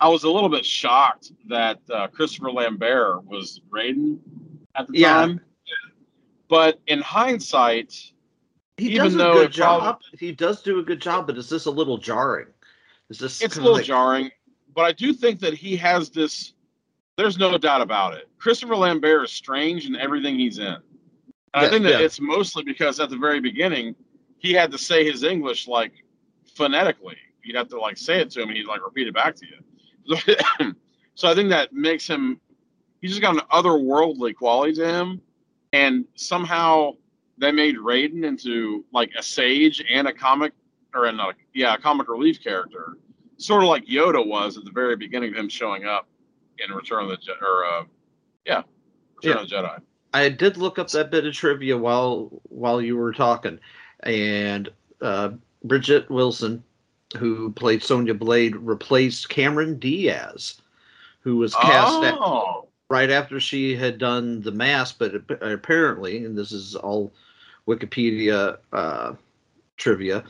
I 0.00 0.08
was 0.08 0.24
a 0.24 0.30
little 0.30 0.48
bit 0.48 0.64
shocked 0.66 1.32
that 1.48 1.78
uh, 1.90 2.08
Christopher 2.08 2.50
Lambert 2.50 3.24
was 3.24 3.60
Raiden 3.70 4.18
at 4.74 4.88
the 4.88 4.98
Yeah. 4.98 5.12
time. 5.12 5.40
But 6.48 6.80
in 6.86 7.00
hindsight, 7.00 7.94
he 8.76 8.94
does 8.94 9.14
a 9.14 9.18
good 9.18 9.50
it 9.50 9.56
probably- 9.56 9.86
job. 9.88 10.00
He 10.18 10.32
does 10.32 10.62
do 10.62 10.78
a 10.80 10.82
good 10.82 11.00
job, 11.00 11.26
but 11.26 11.38
is 11.38 11.48
this 11.48 11.66
a 11.66 11.70
little 11.70 11.96
jarring? 11.98 12.48
Is 13.10 13.18
this 13.18 13.40
it's 13.42 13.56
a 13.56 13.60
little 13.60 13.76
like- 13.76 13.84
jarring. 13.84 14.30
But 14.74 14.82
I 14.86 14.92
do 14.92 15.12
think 15.12 15.38
that 15.40 15.54
he 15.54 15.76
has 15.76 16.10
this. 16.10 16.54
There's 17.18 17.36
no 17.38 17.56
doubt 17.58 17.82
about 17.82 18.14
it. 18.14 18.28
Christopher 18.38 18.74
Lambert 18.74 19.24
is 19.24 19.30
strange 19.32 19.86
in 19.86 19.94
everything 19.96 20.38
he's 20.38 20.58
in. 20.58 20.66
And 20.66 20.82
Yeah, 21.54 21.60
I 21.60 21.68
think 21.68 21.84
that 21.84 22.00
yeah. 22.00 22.06
it's 22.06 22.20
mostly 22.20 22.62
because 22.64 22.98
at 22.98 23.10
the 23.10 23.18
very 23.18 23.38
beginning, 23.38 23.94
he 24.42 24.52
had 24.52 24.72
to 24.72 24.78
say 24.78 25.04
his 25.04 25.22
English 25.22 25.68
like 25.68 25.92
phonetically. 26.56 27.16
You'd 27.44 27.56
have 27.56 27.68
to 27.68 27.80
like 27.80 27.96
say 27.96 28.20
it 28.20 28.30
to 28.32 28.42
him, 28.42 28.48
and 28.48 28.58
he'd 28.58 28.66
like 28.66 28.84
repeat 28.84 29.06
it 29.06 29.14
back 29.14 29.36
to 29.36 29.46
you. 29.46 30.74
so 31.14 31.30
I 31.30 31.34
think 31.34 31.48
that 31.50 31.72
makes 31.72 32.06
him. 32.06 32.40
He's 33.00 33.10
just 33.12 33.22
got 33.22 33.34
an 33.34 33.42
otherworldly 33.50 34.34
quality 34.34 34.74
to 34.74 34.86
him, 34.86 35.20
and 35.72 36.04
somehow 36.14 36.92
they 37.38 37.50
made 37.50 37.76
Raiden 37.76 38.24
into 38.24 38.84
like 38.92 39.10
a 39.16 39.22
sage 39.22 39.82
and 39.88 40.06
a 40.06 40.12
comic, 40.12 40.52
or 40.94 41.10
not 41.12 41.30
a, 41.30 41.34
yeah, 41.54 41.74
a 41.74 41.78
comic 41.78 42.08
relief 42.08 42.42
character, 42.42 42.98
sort 43.38 43.62
of 43.62 43.68
like 43.68 43.86
Yoda 43.86 44.24
was 44.24 44.56
at 44.56 44.64
the 44.64 44.70
very 44.70 44.96
beginning 44.96 45.30
of 45.30 45.36
him 45.36 45.48
showing 45.48 45.84
up 45.84 46.08
in 46.58 46.74
Return 46.74 47.04
of 47.04 47.10
the 47.10 47.16
Je- 47.16 47.32
or 47.40 47.64
uh, 47.64 47.84
yeah, 48.44 48.62
Return 49.22 49.42
of 49.42 49.48
the 49.48 49.54
Jedi. 49.54 49.80
I 50.14 50.28
did 50.28 50.56
look 50.56 50.78
up 50.78 50.88
that 50.90 51.10
bit 51.10 51.26
of 51.26 51.32
trivia 51.32 51.76
while 51.76 52.28
while 52.44 52.82
you 52.82 52.96
were 52.96 53.12
talking, 53.12 53.58
and 54.02 54.68
uh, 55.00 55.30
Bridgette 55.66 56.08
Wilson, 56.10 56.62
who 57.18 57.52
played 57.52 57.82
Sonya 57.82 58.14
Blade, 58.14 58.56
replaced 58.56 59.28
Cameron 59.28 59.78
Diaz, 59.78 60.60
who 61.20 61.36
was 61.36 61.54
cast 61.54 62.02
at, 62.04 62.14
Oh, 62.14 62.68
right 62.88 63.10
after 63.10 63.40
she 63.40 63.74
had 63.74 63.98
done 63.98 64.42
the 64.42 64.52
mask, 64.52 64.96
but 64.98 65.14
apparently, 65.40 66.24
and 66.24 66.36
this 66.36 66.52
is 66.52 66.74
all 66.74 67.12
Wikipedia 67.66 68.58
uh, 68.72 69.14
trivia, 69.76 70.24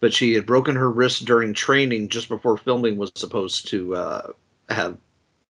but 0.00 0.14
she 0.14 0.32
had 0.34 0.46
broken 0.46 0.76
her 0.76 0.90
wrist 0.90 1.24
during 1.24 1.52
training 1.52 2.08
just 2.08 2.28
before 2.28 2.56
filming 2.56 2.96
was 2.96 3.12
supposed 3.14 3.68
to 3.68 3.94
uh, 3.94 4.32
have, 4.68 4.96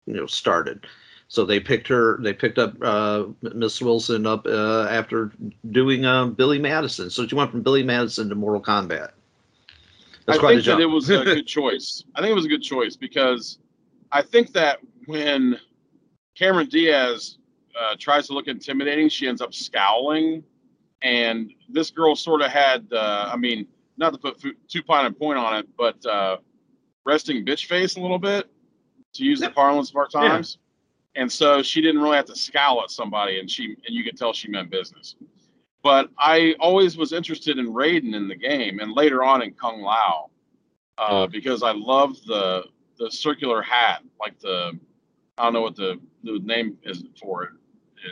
you 0.06 0.14
know, 0.14 0.26
started. 0.26 0.86
So 1.28 1.44
they 1.44 1.58
picked 1.58 1.88
her. 1.88 2.18
They 2.20 2.32
picked 2.32 2.58
up 2.58 2.74
uh, 2.82 3.24
Miss 3.42 3.80
Wilson 3.80 4.26
up 4.26 4.46
uh, 4.46 4.86
after 4.90 5.32
doing 5.70 6.04
uh, 6.04 6.26
Billy 6.26 6.58
Madison. 6.58 7.10
So 7.10 7.26
she 7.26 7.34
went 7.34 7.50
from 7.50 7.62
Billy 7.62 7.82
Madison 7.82 8.28
to 8.28 8.34
Mortal 8.34 8.62
Kombat. 8.62 9.10
That's 10.26 10.38
I 10.38 10.40
quite 10.40 10.52
a 10.52 10.54
think 10.56 10.66
that 10.66 10.70
jump. 10.72 10.80
it 10.82 10.86
was 10.86 11.10
a 11.10 11.24
good 11.24 11.46
choice. 11.46 12.04
I 12.14 12.20
think 12.20 12.30
it 12.30 12.34
was 12.34 12.44
a 12.44 12.48
good 12.48 12.62
choice 12.62 12.96
because 12.96 13.58
I 14.12 14.22
think 14.22 14.52
that 14.52 14.78
when 15.06 15.58
Cameron 16.36 16.68
Diaz 16.68 17.38
uh, 17.78 17.96
tries 17.98 18.26
to 18.28 18.32
look 18.32 18.46
intimidating, 18.46 19.08
she 19.08 19.26
ends 19.26 19.40
up 19.40 19.52
scowling, 19.52 20.42
and 21.02 21.52
this 21.68 21.90
girl 21.90 22.16
sort 22.16 22.40
of 22.40 22.50
had, 22.50 22.86
uh, 22.92 23.30
I 23.32 23.36
mean, 23.36 23.66
not 23.96 24.12
to 24.12 24.18
put 24.18 24.40
too 24.68 24.82
fine 24.86 25.06
a 25.06 25.12
point 25.12 25.38
on 25.38 25.56
it, 25.56 25.68
but 25.76 26.04
uh, 26.06 26.36
resting 27.04 27.44
bitch 27.44 27.66
face 27.66 27.96
a 27.96 28.00
little 28.00 28.18
bit, 28.18 28.48
to 29.14 29.24
use 29.24 29.40
the 29.40 29.50
parlance 29.50 29.90
of 29.90 29.96
our 29.96 30.08
Yeah. 30.14 30.42
And 31.16 31.30
so 31.30 31.62
she 31.62 31.80
didn't 31.80 32.02
really 32.02 32.16
have 32.16 32.24
to 32.26 32.36
scowl 32.36 32.82
at 32.82 32.90
somebody, 32.90 33.38
and 33.38 33.50
she 33.50 33.64
and 33.64 33.94
you 33.94 34.02
could 34.04 34.16
tell 34.16 34.32
she 34.32 34.48
meant 34.48 34.70
business. 34.70 35.16
But 35.82 36.10
I 36.18 36.54
always 36.58 36.96
was 36.96 37.12
interested 37.12 37.58
in 37.58 37.68
Raiden 37.72 38.14
in 38.14 38.26
the 38.26 38.34
game, 38.34 38.80
and 38.80 38.92
later 38.92 39.22
on 39.22 39.42
in 39.42 39.52
Kung 39.52 39.82
Lao, 39.82 40.30
uh, 40.98 41.26
because 41.26 41.62
I 41.62 41.72
love 41.72 42.16
the 42.26 42.64
the 42.98 43.10
circular 43.10 43.62
hat, 43.62 44.02
like 44.18 44.38
the 44.40 44.78
I 45.38 45.44
don't 45.44 45.52
know 45.52 45.62
what 45.62 45.76
the, 45.76 46.00
the 46.22 46.38
name 46.40 46.78
is 46.84 47.04
for 47.20 47.44
it 47.44 47.50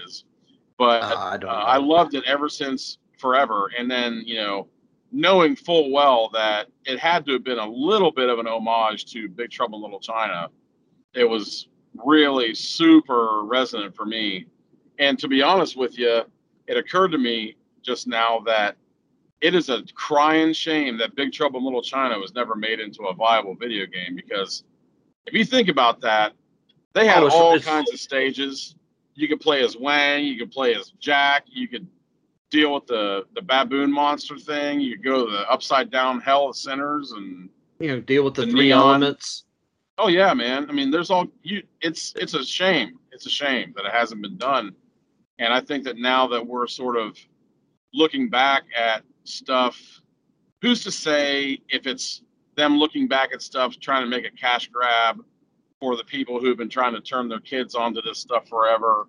is, 0.04 0.24
but 0.76 1.02
Uh, 1.02 1.16
I 1.16 1.34
uh. 1.36 1.46
I 1.46 1.76
loved 1.78 2.14
it 2.14 2.24
ever 2.26 2.48
since 2.48 2.98
forever. 3.18 3.70
And 3.78 3.90
then, 3.90 4.22
you 4.26 4.34
know, 4.34 4.68
knowing 5.12 5.54
full 5.54 5.92
well 5.92 6.28
that 6.32 6.66
it 6.84 6.98
had 6.98 7.24
to 7.26 7.32
have 7.34 7.44
been 7.44 7.58
a 7.58 7.66
little 7.66 8.10
bit 8.10 8.28
of 8.28 8.38
an 8.38 8.46
homage 8.46 9.06
to 9.12 9.28
Big 9.28 9.50
Trouble 9.50 9.78
in 9.78 9.82
Little 9.84 10.00
China, 10.00 10.48
it 11.14 11.24
was 11.24 11.68
really 12.04 12.54
super 12.54 13.42
resonant 13.44 13.94
for 13.94 14.04
me. 14.04 14.46
And 14.98 15.18
to 15.18 15.28
be 15.28 15.42
honest 15.42 15.76
with 15.76 15.98
you, 15.98 16.22
it 16.66 16.76
occurred 16.76 17.12
to 17.12 17.18
me 17.18 17.56
just 17.82 18.06
now 18.06 18.40
that 18.46 18.76
it 19.40 19.54
is 19.54 19.68
a 19.68 19.82
crying 19.94 20.52
shame 20.52 20.96
that 20.98 21.16
Big 21.16 21.32
Trouble 21.32 21.58
in 21.58 21.64
Little 21.64 21.82
China 21.82 22.18
was 22.18 22.34
never 22.34 22.54
made 22.54 22.78
into 22.78 23.02
a 23.04 23.14
viable 23.14 23.56
video 23.56 23.86
game 23.86 24.14
because 24.14 24.62
if 25.26 25.34
you 25.34 25.44
think 25.44 25.68
about 25.68 26.00
that, 26.00 26.32
they 26.94 27.06
had 27.06 27.22
Oh, 27.22 27.30
all 27.30 27.58
kinds 27.58 27.92
of 27.92 27.98
stages. 27.98 28.76
You 29.14 29.28
could 29.28 29.40
play 29.40 29.62
as 29.64 29.76
Wang, 29.76 30.24
you 30.24 30.38
could 30.38 30.52
play 30.52 30.74
as 30.74 30.90
Jack, 31.00 31.44
you 31.46 31.66
could 31.68 31.86
deal 32.50 32.72
with 32.74 32.86
the 32.86 33.24
the 33.34 33.42
baboon 33.42 33.90
monster 33.90 34.38
thing, 34.38 34.80
you 34.80 34.96
could 34.96 35.04
go 35.04 35.26
to 35.26 35.32
the 35.32 35.50
upside 35.50 35.90
down 35.90 36.20
hell 36.20 36.48
of 36.48 36.56
sinners 36.56 37.12
and 37.12 37.48
you 37.80 37.88
know, 37.88 38.00
deal 38.00 38.24
with 38.24 38.34
the, 38.34 38.46
the 38.46 38.52
three 38.52 38.68
neon. 38.68 39.02
elements. 39.02 39.44
Oh 39.98 40.08
yeah, 40.08 40.34
man. 40.34 40.68
I 40.68 40.72
mean, 40.72 40.90
there's 40.90 41.10
all 41.10 41.26
you 41.42 41.62
it's 41.80 42.12
it's 42.16 42.34
a 42.34 42.44
shame. 42.44 42.98
It's 43.12 43.26
a 43.26 43.30
shame 43.30 43.72
that 43.76 43.84
it 43.84 43.92
hasn't 43.92 44.22
been 44.22 44.36
done. 44.36 44.74
And 45.38 45.52
I 45.52 45.60
think 45.60 45.84
that 45.84 45.96
now 45.96 46.26
that 46.28 46.46
we're 46.46 46.66
sort 46.66 46.96
of 46.96 47.16
looking 47.94 48.28
back 48.28 48.62
at 48.76 49.02
stuff, 49.24 49.78
who's 50.60 50.82
to 50.84 50.90
say 50.90 51.58
if 51.68 51.86
it's 51.86 52.22
them 52.56 52.78
looking 52.78 53.08
back 53.08 53.30
at 53.32 53.42
stuff 53.42 53.78
trying 53.80 54.02
to 54.02 54.08
make 54.08 54.26
a 54.26 54.30
cash 54.30 54.68
grab 54.68 55.18
for 55.80 55.96
the 55.96 56.04
people 56.04 56.40
who've 56.40 56.56
been 56.56 56.68
trying 56.68 56.94
to 56.94 57.00
turn 57.00 57.28
their 57.28 57.40
kids 57.40 57.74
onto 57.74 58.00
this 58.02 58.18
stuff 58.18 58.48
forever, 58.48 59.08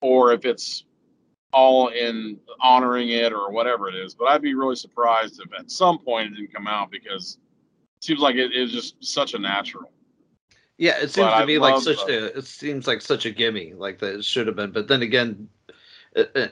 or 0.00 0.32
if 0.32 0.44
it's 0.44 0.84
all 1.52 1.88
in 1.88 2.38
honoring 2.60 3.10
it 3.10 3.32
or 3.32 3.50
whatever 3.50 3.88
it 3.88 3.94
is. 3.94 4.14
But 4.14 4.26
I'd 4.26 4.42
be 4.42 4.54
really 4.54 4.76
surprised 4.76 5.40
if 5.40 5.50
at 5.58 5.70
some 5.70 5.98
point 5.98 6.32
it 6.32 6.36
didn't 6.36 6.54
come 6.54 6.66
out 6.66 6.90
because 6.90 7.38
it 7.98 8.04
seems 8.04 8.20
like 8.20 8.36
it 8.36 8.52
is 8.52 8.72
just 8.72 9.02
such 9.04 9.34
a 9.34 9.38
natural. 9.38 9.90
Yeah, 10.78 10.96
it 10.98 11.10
seems 11.10 11.26
But 11.28 11.40
to 11.40 11.46
me 11.46 11.58
like 11.58 11.80
such 11.82 12.04
the- 12.06 12.34
a. 12.34 12.38
It 12.38 12.44
seems 12.44 12.86
like 12.86 13.00
such 13.00 13.24
a 13.24 13.30
gimme, 13.30 13.72
like 13.74 13.98
that 14.00 14.16
it 14.16 14.24
should 14.24 14.46
have 14.46 14.56
been. 14.56 14.72
But 14.72 14.88
then 14.88 15.02
again, 15.02 15.48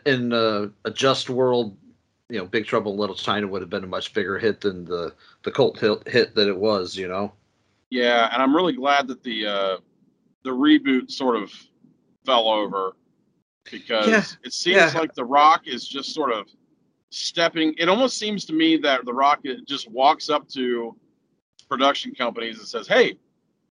in 0.06 0.32
uh, 0.32 0.68
a 0.84 0.90
just 0.90 1.28
world, 1.28 1.76
you 2.30 2.38
know, 2.38 2.46
Big 2.46 2.64
Trouble 2.64 2.92
in 2.92 2.98
Little 2.98 3.16
China 3.16 3.46
would 3.46 3.60
have 3.60 3.70
been 3.70 3.84
a 3.84 3.88
much 3.88 4.14
bigger 4.14 4.38
hit 4.38 4.60
than 4.62 4.84
the 4.84 5.14
the 5.42 5.50
cult 5.50 5.78
hit, 5.78 6.08
hit 6.08 6.34
that 6.36 6.48
it 6.48 6.56
was. 6.56 6.96
You 6.96 7.08
know. 7.08 7.32
Yeah, 7.90 8.30
and 8.32 8.42
I'm 8.42 8.56
really 8.56 8.72
glad 8.72 9.06
that 9.08 9.22
the 9.22 9.46
uh, 9.46 9.76
the 10.42 10.50
reboot 10.50 11.10
sort 11.10 11.36
of 11.36 11.52
fell 12.24 12.48
over 12.48 12.96
because 13.70 14.08
Yeah, 14.08 14.24
it 14.42 14.52
seems 14.54 14.76
yeah. 14.76 14.98
like 14.98 15.14
The 15.14 15.24
Rock 15.24 15.66
is 15.66 15.86
just 15.86 16.14
sort 16.14 16.32
of 16.32 16.48
stepping. 17.10 17.74
It 17.76 17.90
almost 17.90 18.18
seems 18.18 18.46
to 18.46 18.52
me 18.54 18.78
that 18.78 19.04
The 19.04 19.12
Rock 19.12 19.40
just 19.66 19.90
walks 19.90 20.30
up 20.30 20.48
to 20.50 20.96
production 21.68 22.14
companies 22.14 22.58
and 22.58 22.66
says, 22.66 22.88
"Hey, 22.88 23.18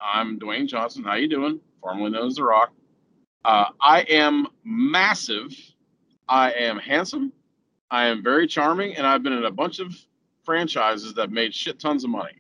I'm 0.03 0.39
Dwayne 0.39 0.67
Johnson. 0.67 1.05
How 1.05 1.15
you 1.15 1.29
doing? 1.29 1.61
Formerly 1.81 2.11
known 2.11 2.29
as 2.29 2.35
The 2.35 2.45
Rock. 2.45 2.73
Uh, 3.45 3.67
I 3.81 4.03
am 4.03 4.47
massive. 4.65 5.55
I 6.29 6.53
am 6.53 6.79
handsome. 6.79 7.33
I 7.91 8.07
am 8.07 8.23
very 8.23 8.47
charming, 8.47 8.97
and 8.97 9.07
I've 9.07 9.23
been 9.23 9.33
in 9.33 9.45
a 9.45 9.51
bunch 9.51 9.79
of 9.79 9.95
franchises 10.45 11.15
that 11.15 11.31
made 11.31 11.55
shit 11.55 11.79
tons 11.79 12.05
of 12.05 12.11
money." 12.11 12.33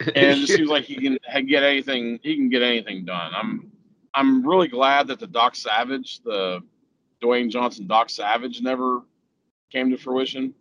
and 0.00 0.40
it 0.40 0.48
seems 0.48 0.68
like 0.68 0.84
he 0.84 0.96
can 0.96 1.18
get 1.46 1.62
anything. 1.62 2.18
He 2.22 2.34
can 2.36 2.48
get 2.48 2.62
anything 2.62 3.04
done. 3.04 3.32
I'm 3.34 3.70
I'm 4.12 4.46
really 4.46 4.68
glad 4.68 5.06
that 5.08 5.20
the 5.20 5.26
Doc 5.26 5.54
Savage, 5.56 6.20
the 6.22 6.60
Dwayne 7.22 7.50
Johnson 7.50 7.86
Doc 7.86 8.10
Savage, 8.10 8.60
never 8.60 9.02
came 9.70 9.90
to 9.90 9.96
fruition. 9.96 10.54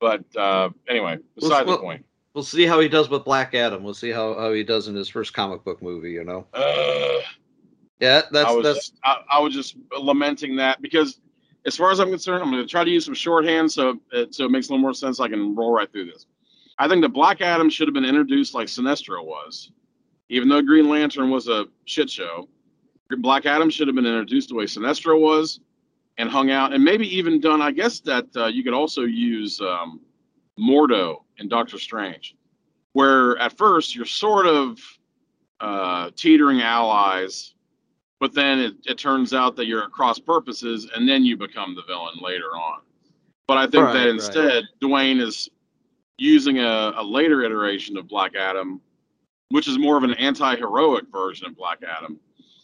But 0.00 0.24
uh, 0.36 0.70
anyway, 0.88 1.18
beside 1.34 1.66
well- 1.66 1.76
the 1.76 1.82
point. 1.82 2.04
We'll 2.34 2.44
see 2.44 2.66
how 2.66 2.80
he 2.80 2.88
does 2.88 3.08
with 3.08 3.24
Black 3.24 3.54
Adam. 3.54 3.82
We'll 3.82 3.94
see 3.94 4.10
how, 4.10 4.34
how 4.34 4.52
he 4.52 4.64
does 4.64 4.88
in 4.88 4.94
his 4.94 5.08
first 5.08 5.32
comic 5.32 5.64
book 5.64 5.82
movie. 5.82 6.12
You 6.12 6.24
know. 6.24 6.46
Uh, 6.52 7.20
Yeah, 8.00 8.22
that's 8.30 8.48
I 8.48 8.52
was 8.52 8.64
that's 8.64 8.78
just, 8.88 8.98
I, 9.04 9.22
I 9.30 9.38
was 9.40 9.54
just 9.54 9.76
lamenting 9.98 10.56
that 10.56 10.82
because, 10.82 11.20
as 11.64 11.76
far 11.76 11.90
as 11.90 12.00
I'm 12.00 12.10
concerned, 12.10 12.42
I'm 12.42 12.50
going 12.50 12.62
to 12.62 12.68
try 12.68 12.84
to 12.84 12.90
use 12.90 13.04
some 13.04 13.14
shorthand 13.14 13.70
so 13.70 13.98
it, 14.12 14.34
so 14.34 14.44
it 14.44 14.50
makes 14.50 14.68
a 14.68 14.72
little 14.72 14.82
more 14.82 14.94
sense. 14.94 15.20
I 15.20 15.28
can 15.28 15.54
roll 15.54 15.72
right 15.72 15.90
through 15.90 16.06
this. 16.06 16.26
I 16.78 16.88
think 16.88 17.02
the 17.02 17.08
Black 17.08 17.40
Adam 17.40 17.70
should 17.70 17.86
have 17.86 17.94
been 17.94 18.04
introduced 18.04 18.52
like 18.52 18.66
Sinestro 18.66 19.24
was, 19.24 19.70
even 20.28 20.48
though 20.48 20.60
Green 20.60 20.88
Lantern 20.88 21.30
was 21.30 21.48
a 21.48 21.66
shit 21.84 22.10
show. 22.10 22.48
Black 23.18 23.46
Adam 23.46 23.70
should 23.70 23.86
have 23.86 23.94
been 23.94 24.06
introduced 24.06 24.48
the 24.48 24.56
way 24.56 24.64
Sinestro 24.64 25.20
was, 25.20 25.60
and 26.18 26.28
hung 26.28 26.50
out, 26.50 26.72
and 26.72 26.82
maybe 26.82 27.06
even 27.16 27.40
done. 27.40 27.62
I 27.62 27.70
guess 27.70 28.00
that 28.00 28.26
uh, 28.34 28.46
you 28.46 28.64
could 28.64 28.74
also 28.74 29.02
use 29.02 29.60
um, 29.60 30.00
Mordo 30.58 31.24
in 31.38 31.48
Doctor 31.48 31.78
Strange, 31.78 32.36
where 32.92 33.36
at 33.38 33.56
first 33.56 33.94
you're 33.94 34.04
sort 34.06 34.46
of 34.46 34.78
uh, 35.60 36.10
teetering 36.16 36.62
allies 36.62 37.54
but 38.20 38.32
then 38.32 38.58
it, 38.58 38.74
it 38.86 38.96
turns 38.96 39.34
out 39.34 39.54
that 39.56 39.66
you're 39.66 39.84
at 39.84 39.90
cross 39.90 40.18
purposes 40.18 40.88
and 40.94 41.06
then 41.08 41.24
you 41.24 41.36
become 41.36 41.74
the 41.74 41.82
villain 41.86 42.14
later 42.20 42.56
on 42.56 42.80
but 43.46 43.56
i 43.56 43.66
think 43.66 43.84
Right, 43.84 43.92
that 43.92 43.98
right. 44.00 44.08
instead 44.08 44.64
dwayne 44.82 45.20
is 45.20 45.48
using 46.18 46.58
a, 46.58 46.92
a 46.96 47.02
later 47.02 47.42
iteration 47.42 47.96
of 47.96 48.08
black 48.08 48.34
adam 48.34 48.80
which 49.50 49.68
is 49.68 49.78
more 49.78 49.96
of 49.96 50.04
an 50.04 50.14
anti-heroic 50.14 51.04
version 51.12 51.46
of 51.46 51.56
black 51.56 51.78
adam 51.82 52.18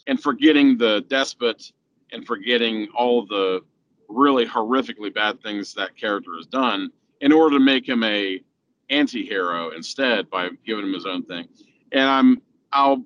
and 0.07 0.21
forgetting 0.21 0.77
the 0.77 1.05
despot 1.09 1.71
and 2.11 2.25
forgetting 2.25 2.87
all 2.95 3.25
the 3.25 3.61
really 4.09 4.45
horrifically 4.45 5.13
bad 5.13 5.41
things 5.41 5.73
that 5.73 5.95
character 5.95 6.31
has 6.35 6.45
done 6.47 6.91
in 7.21 7.31
order 7.31 7.57
to 7.57 7.63
make 7.63 7.87
him 7.87 8.03
a 8.03 8.39
anti-hero 8.89 9.69
instead 9.71 10.29
by 10.29 10.49
giving 10.65 10.83
him 10.85 10.93
his 10.93 11.05
own 11.05 11.23
thing 11.23 11.47
and 11.93 12.03
i'm 12.03 12.41
i'll 12.73 13.03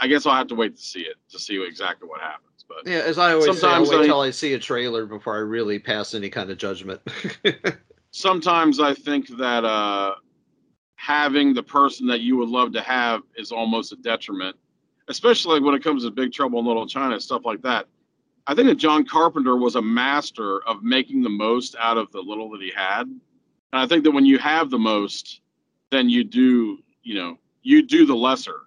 I 0.00 0.06
guess 0.06 0.26
I'll 0.26 0.34
have 0.36 0.46
to 0.46 0.54
wait 0.54 0.76
to 0.76 0.82
see 0.82 1.00
it 1.00 1.16
to 1.30 1.40
see 1.40 1.60
exactly 1.60 2.08
what 2.08 2.20
happens. 2.20 2.64
But 2.68 2.86
Yeah, 2.86 2.98
as 2.98 3.18
I 3.18 3.32
always 3.32 3.46
Sometimes 3.46 3.88
say, 3.88 3.94
I'll 3.94 4.00
wait 4.00 4.04
I- 4.04 4.06
till 4.06 4.20
I 4.20 4.30
see 4.30 4.52
a 4.54 4.58
trailer 4.58 5.06
before 5.06 5.34
I 5.34 5.40
really 5.40 5.78
pass 5.80 6.14
any 6.14 6.30
kind 6.30 6.50
of 6.50 6.56
judgment. 6.58 7.00
sometimes 8.12 8.78
I 8.80 8.94
think 8.94 9.26
that 9.38 9.64
uh, 9.64 10.14
having 10.94 11.52
the 11.54 11.62
person 11.62 12.06
that 12.06 12.20
you 12.20 12.36
would 12.36 12.48
love 12.48 12.72
to 12.74 12.80
have 12.80 13.22
is 13.36 13.50
almost 13.50 13.92
a 13.92 13.96
detriment, 13.96 14.56
especially 15.08 15.60
when 15.60 15.74
it 15.74 15.82
comes 15.82 16.04
to 16.04 16.10
Big 16.10 16.32
Trouble 16.32 16.60
in 16.60 16.66
Little 16.66 16.86
China 16.86 17.18
stuff 17.20 17.42
like 17.44 17.62
that. 17.62 17.86
I 18.46 18.54
think 18.54 18.68
that 18.68 18.76
John 18.76 19.04
Carpenter 19.04 19.56
was 19.56 19.74
a 19.74 19.82
master 19.82 20.62
of 20.64 20.82
making 20.82 21.22
the 21.22 21.28
most 21.28 21.74
out 21.78 21.98
of 21.98 22.10
the 22.12 22.20
little 22.20 22.48
that 22.50 22.62
he 22.62 22.70
had, 22.74 23.04
and 23.72 23.82
I 23.82 23.86
think 23.86 24.04
that 24.04 24.10
when 24.10 24.26
you 24.26 24.38
have 24.38 24.70
the 24.70 24.78
most, 24.78 25.40
then 25.90 26.08
you 26.08 26.24
do, 26.24 26.78
you 27.02 27.14
know, 27.14 27.38
you 27.62 27.82
do 27.82 28.06
the 28.06 28.14
lesser. 28.14 28.62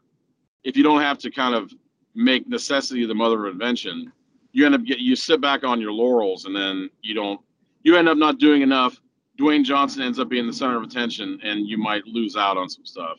If 0.64 0.78
you 0.78 0.84
don't 0.84 1.02
have 1.02 1.18
to 1.20 1.32
kind 1.32 1.56
of 1.56 1.74
make 2.14 2.48
necessity 2.48 3.06
the 3.06 3.16
mother 3.16 3.46
of 3.46 3.54
invention, 3.54 4.12
you 4.52 4.66
end 4.66 4.76
up 4.76 4.84
get 4.84 5.00
you 5.00 5.16
sit 5.16 5.42
back 5.42 5.64
on 5.64 5.80
your 5.80 5.92
laurels, 5.92 6.46
and 6.46 6.56
then 6.56 6.90
you 7.02 7.14
don't. 7.14 7.40
You 7.84 7.96
end 7.96 8.10
up 8.10 8.18
not 8.18 8.38
doing 8.38 8.62
enough 8.62 9.02
Dwayne 9.42 9.64
Johnson 9.64 10.04
ends 10.04 10.20
up 10.20 10.30
being 10.30 10.46
the 10.46 10.54
center 10.54 10.78
of 10.78 10.84
attention, 10.84 11.40
and 11.44 11.68
you 11.68 11.78
might 11.78 12.06
lose 12.06 12.36
out 12.36 12.58
on 12.58 12.70
some 12.70 12.86
stuff. 12.86 13.18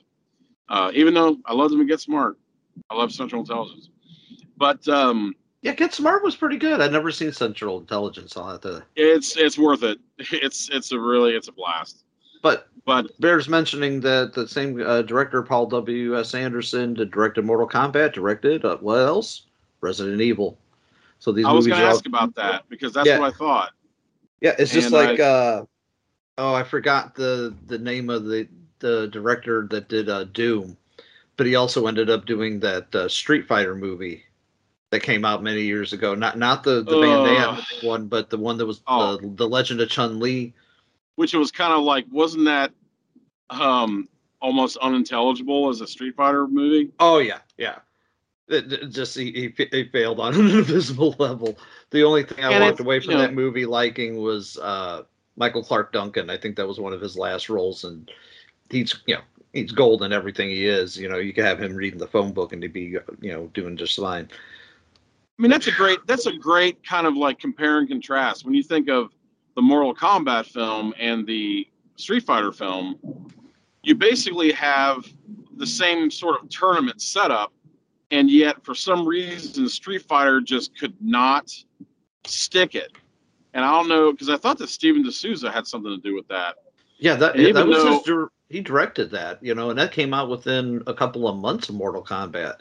Uh, 0.68 0.90
even 0.94 1.12
though 1.12 1.36
I 1.44 1.52
love 1.52 1.70
them 1.70 1.80
to 1.80 1.84
get 1.84 2.00
smart, 2.00 2.38
I 2.88 2.94
love 2.94 3.12
Central 3.12 3.40
Intelligence, 3.40 3.90
but 4.56 4.86
um, 4.88 5.34
yeah, 5.62 5.72
Get 5.72 5.94
Smart 5.94 6.22
was 6.24 6.36
pretty 6.36 6.56
good. 6.58 6.80
I'd 6.80 6.92
never 6.92 7.10
seen 7.10 7.32
Central 7.32 7.78
Intelligence. 7.78 8.36
I'll 8.36 8.50
have 8.50 8.60
to. 8.62 8.82
it's 8.96 9.36
it's 9.36 9.56
worth 9.58 9.82
it. 9.82 9.98
It's 10.32 10.68
it's 10.70 10.92
a 10.92 10.98
really 10.98 11.34
it's 11.34 11.48
a 11.48 11.52
blast. 11.52 12.04
But 12.42 12.68
But 12.84 13.18
bears 13.20 13.48
mentioning 13.48 14.00
that 14.00 14.32
the 14.34 14.48
same 14.48 14.80
uh, 14.84 15.02
director, 15.02 15.42
Paul 15.42 15.66
W. 15.66 16.18
S. 16.18 16.34
Anderson, 16.34 16.94
that 16.94 17.12
directed 17.12 17.44
Mortal 17.44 17.68
Kombat, 17.68 18.12
directed 18.12 18.64
uh, 18.64 18.76
what 18.78 18.98
else? 18.98 19.42
Resident 19.80 20.20
Evil. 20.20 20.58
So 21.20 21.30
these 21.30 21.44
I 21.46 21.52
was 21.52 21.66
going 21.68 21.78
to 21.78 21.84
are 21.84 21.88
all- 21.90 21.94
ask 21.96 22.06
about 22.06 22.34
that 22.34 22.64
because 22.68 22.92
that's 22.92 23.06
Yeah. 23.06 23.20
what 23.20 23.32
I 23.32 23.36
thought. 23.36 23.70
Yeah, 24.40 24.56
it's 24.58 24.72
just 24.72 24.86
And 24.86 24.94
like 24.94 25.20
I- 25.20 25.22
uh 25.22 25.64
oh, 26.38 26.54
I 26.54 26.64
forgot 26.64 27.14
the 27.14 27.54
the 27.68 27.78
name 27.78 28.10
of 28.10 28.24
the 28.24 28.48
the 28.80 29.06
director 29.08 29.68
that 29.70 29.88
did 29.88 30.08
uh 30.08 30.24
Doom, 30.24 30.76
but 31.36 31.46
he 31.46 31.54
also 31.54 31.86
ended 31.86 32.10
up 32.10 32.26
doing 32.26 32.58
that 32.60 32.92
uh, 32.96 33.08
Street 33.08 33.46
Fighter 33.46 33.76
movie 33.76 34.24
that 34.93 35.03
came 35.03 35.24
out 35.24 35.43
many 35.43 35.62
years 35.62 35.93
ago. 35.95 36.14
Not 36.14 36.38
not 36.38 36.62
the 36.62 36.82
the 36.82 37.01
Van 37.01 37.24
Damme 37.24 37.62
one, 37.82 38.07
but 38.07 38.30
the 38.30 38.36
one 38.38 38.59
that 38.59 38.66
was 38.66 38.82
Oh. 38.86 39.16
the 39.16 39.26
the 39.28 39.49
Legend 39.49 39.80
of 39.80 39.88
Chun 39.88 40.20
Li. 40.20 40.53
Which 41.16 41.34
it 41.34 41.38
was 41.38 41.51
kind 41.51 41.72
of 41.72 41.82
like 41.82 42.05
wasn't 42.12 42.45
that 42.45 42.72
um, 43.51 44.09
almost 44.40 44.76
unintelligible 44.76 45.68
as 45.70 45.80
a 45.80 45.86
Street 45.86 46.14
Fighter 46.14 46.47
movie? 46.47 46.90
Oh 47.01 47.18
yeah, 47.18 47.38
yeah. 47.59 47.76
It, 48.49 48.70
it 48.72 48.86
just 48.90 49.16
he, 49.16 49.53
he 49.57 49.68
he 49.72 49.84
failed 49.84 50.20
on 50.20 50.34
an 50.38 50.49
invisible 50.49 51.16
level. 51.18 51.57
The 51.90 52.05
only 52.05 52.22
thing 52.24 52.45
I 52.45 52.53
And 52.53 52.62
walked 52.64 52.80
away 52.80 52.97
you 52.97 53.01
from 53.01 53.14
know- 53.14 53.20
that 53.20 53.34
movie 53.34 53.66
liking 53.66 54.16
was 54.18 54.59
uh 54.59 55.03
Michael 55.36 55.64
Clarke 55.64 55.93
Duncan. 55.93 56.28
I 56.28 56.36
think 56.36 56.57
that 56.57 56.68
was 56.68 56.78
one 56.78 56.93
of 56.93 57.01
his 57.01 57.16
last 57.16 57.49
roles, 57.49 57.84
and 57.84 58.11
he's 58.68 58.95
you 59.07 59.14
know 59.14 59.22
he's 59.55 59.72
gold 59.72 60.03
in 60.03 60.12
everything 60.12 60.51
he 60.51 60.66
is. 60.66 60.99
You 60.99 61.09
know, 61.09 61.16
you 61.16 61.32
could 61.32 61.45
have 61.47 61.59
him 61.62 61.74
reading 61.74 61.99
the 61.99 62.07
phone 62.07 62.32
book 62.32 62.53
and 62.53 62.62
he'd 62.62 62.74
be 62.74 62.99
you 63.22 63.32
know 63.32 63.47
doing 63.55 63.76
just 63.78 63.97
fine. 63.99 64.28
I 65.43 65.45
mean, 65.45 65.51
that's 65.51 65.66
a 65.66 65.72
great 65.72 65.99
that's 66.07 66.26
a 66.26 66.32
great 66.32 66.86
kind 66.86 67.05
of 67.05 67.16
like 67.16 67.40
compare 67.40 67.78
and 67.80 67.88
contrast 67.88 68.45
when 68.45 68.55
you 68.55 68.62
think 68.62 68.88
of 68.88 69.11
the 69.57 69.61
Mortal 69.62 69.93
Kombat 69.93 70.47
film 70.47 70.95
and 71.01 71.26
the 71.26 71.66
Street 71.97 72.22
Fighter 72.22 72.53
film. 72.53 72.97
You 73.82 73.97
basically 73.97 74.53
have 74.53 75.05
the 75.57 75.66
same 75.66 76.12
sort 76.12 76.40
of 76.40 76.49
tournament 76.49 77.03
setup, 77.03 77.53
and 78.12 78.30
yet 78.30 78.64
for 78.64 78.72
some 78.76 79.05
reason 79.05 79.68
Street 79.68 80.03
Fighter 80.03 80.40
just 80.40 80.78
could 80.78 80.95
not 81.01 81.53
stick 82.24 82.76
it. 82.76 82.93
And 83.53 83.64
I 83.64 83.72
don't 83.72 83.88
know 83.88 84.12
because 84.12 84.28
I 84.28 84.36
thought 84.36 84.59
that 84.59 84.68
Steven 84.68 85.03
de 85.03 85.11
Souza 85.11 85.51
had 85.51 85.66
something 85.66 85.90
to 85.90 86.09
do 86.09 86.14
with 86.14 86.28
that. 86.28 86.55
Yeah, 86.99 87.16
that 87.16 87.34
And 87.34 87.57
that 87.57 87.66
was 87.66 87.82
though- 87.82 87.95
his. 87.95 88.03
dir- 88.03 88.30
He 88.49 88.61
directed 88.61 89.11
that, 89.11 89.43
you 89.43 89.57
know, 89.57 89.70
and 89.70 89.78
that 89.80 89.90
came 89.90 90.14
out 90.14 90.28
within 90.28 90.84
a 90.86 90.95
couple 90.95 91.26
of 91.26 91.36
months 91.36 91.68
of 91.68 91.74
Mortal 91.74 92.05
Kombat, 92.05 92.59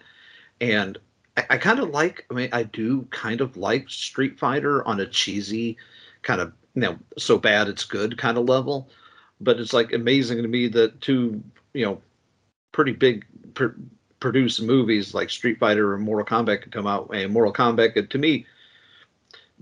and 0.60 0.98
I, 1.38 1.46
I 1.52 1.58
kind 1.58 1.80
of 1.80 1.90
like. 1.90 2.26
I 2.30 2.34
mean, 2.34 2.50
I 2.52 2.64
do 2.64 3.08
kind 3.12 3.42
of 3.42 3.58
like 3.58 3.90
Street 3.90 4.40
Fighter 4.40 4.86
on 4.88 5.00
a 5.00 5.08
cheesy 5.08 5.78
kind 6.22 6.42
of 6.42 6.54
you 6.76 6.82
know 6.82 6.98
so 7.18 7.38
bad 7.38 7.68
it's 7.68 7.84
good 7.84 8.18
kind 8.18 8.38
of 8.38 8.48
level, 8.48 8.90
but 9.40 9.60
it's 9.60 9.74
like 9.74 9.94
amazing 9.94 10.42
to 10.42 10.48
me 10.48 10.68
that 10.70 11.02
two 11.02 11.44
you 11.74 11.86
know 11.86 12.02
pretty 12.72 12.94
big 12.94 13.26
pr- 13.54 13.78
produced 14.20 14.62
movies 14.62 15.14
like 15.14 15.30
Street 15.30 15.60
Fighter 15.60 15.96
and 15.96 16.04
Mortal 16.04 16.26
Kombat 16.26 16.62
could 16.62 16.72
come 16.72 16.88
out, 16.88 17.10
and 17.14 17.34
Mortal 17.34 17.54
Kombat 17.54 17.94
could, 17.94 18.10
to 18.12 18.18
me 18.18 18.46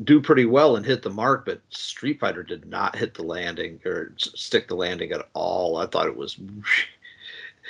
do 0.04 0.22
pretty 0.22 0.46
well 0.46 0.76
and 0.76 0.86
hit 0.86 1.02
the 1.02 1.10
mark, 1.10 1.46
but 1.46 1.62
Street 1.70 2.20
Fighter 2.20 2.44
did 2.44 2.66
not 2.66 2.96
hit 2.96 3.14
the 3.14 3.24
landing 3.24 3.80
or 3.86 4.14
stick 4.18 4.68
the 4.68 4.76
landing 4.76 5.12
at 5.12 5.28
all. 5.34 5.78
I 5.78 5.88
thought 5.88 6.08
it 6.08 6.16
was. 6.16 6.38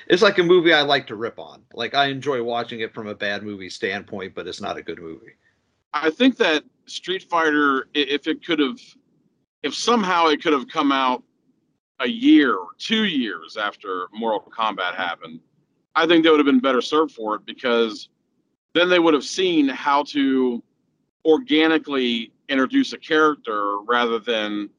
It's 0.10 0.24
like 0.24 0.40
a 0.40 0.44
movie 0.44 0.74
I 0.74 0.82
like 0.82 1.06
to 1.08 1.16
rip 1.16 1.38
on. 1.38 1.64
Like 1.74 1.94
I 1.94 2.08
enjoy 2.08 2.42
watching 2.42 2.80
it 2.80 2.94
from 2.94 3.08
a 3.08 3.16
bad 3.16 3.44
movie 3.44 3.70
standpoint, 3.70 4.34
but 4.34 4.48
it's 4.48 4.60
not 4.60 4.78
a 4.78 4.82
good 4.82 5.00
movie. 5.00 5.34
I 5.94 6.10
think 6.10 6.36
that 6.38 6.64
Street 6.88 7.24
Fighter, 7.30 7.88
if 7.94 8.28
it 8.28 8.44
could 8.44 8.60
have, 8.60 8.80
if 9.62 9.76
somehow 9.76 10.28
it 10.28 10.42
could 10.42 10.54
have 10.54 10.68
come 10.68 10.92
out 10.92 11.24
a 12.00 12.08
year 12.08 12.56
or 12.56 12.70
two 12.80 13.06
years 13.06 13.56
after 13.56 14.08
Mortal 14.12 14.52
Kombat 14.52 14.96
happened, 14.96 15.40
I 15.96 16.08
think 16.08 16.24
they 16.24 16.30
would 16.32 16.40
have 16.40 16.46
been 16.46 16.60
better 16.60 16.82
served 16.82 17.12
for 17.12 17.36
it 17.36 17.46
because 17.46 18.10
then 18.74 18.90
they 18.90 19.00
would 19.00 19.14
have 19.14 19.24
seen 19.24 19.68
how 19.68 20.04
to 20.04 20.64
organically 21.26 22.32
introduce 22.48 22.94
a 22.94 22.98
character 22.98 23.80
rather 23.82 24.18
than 24.18 24.70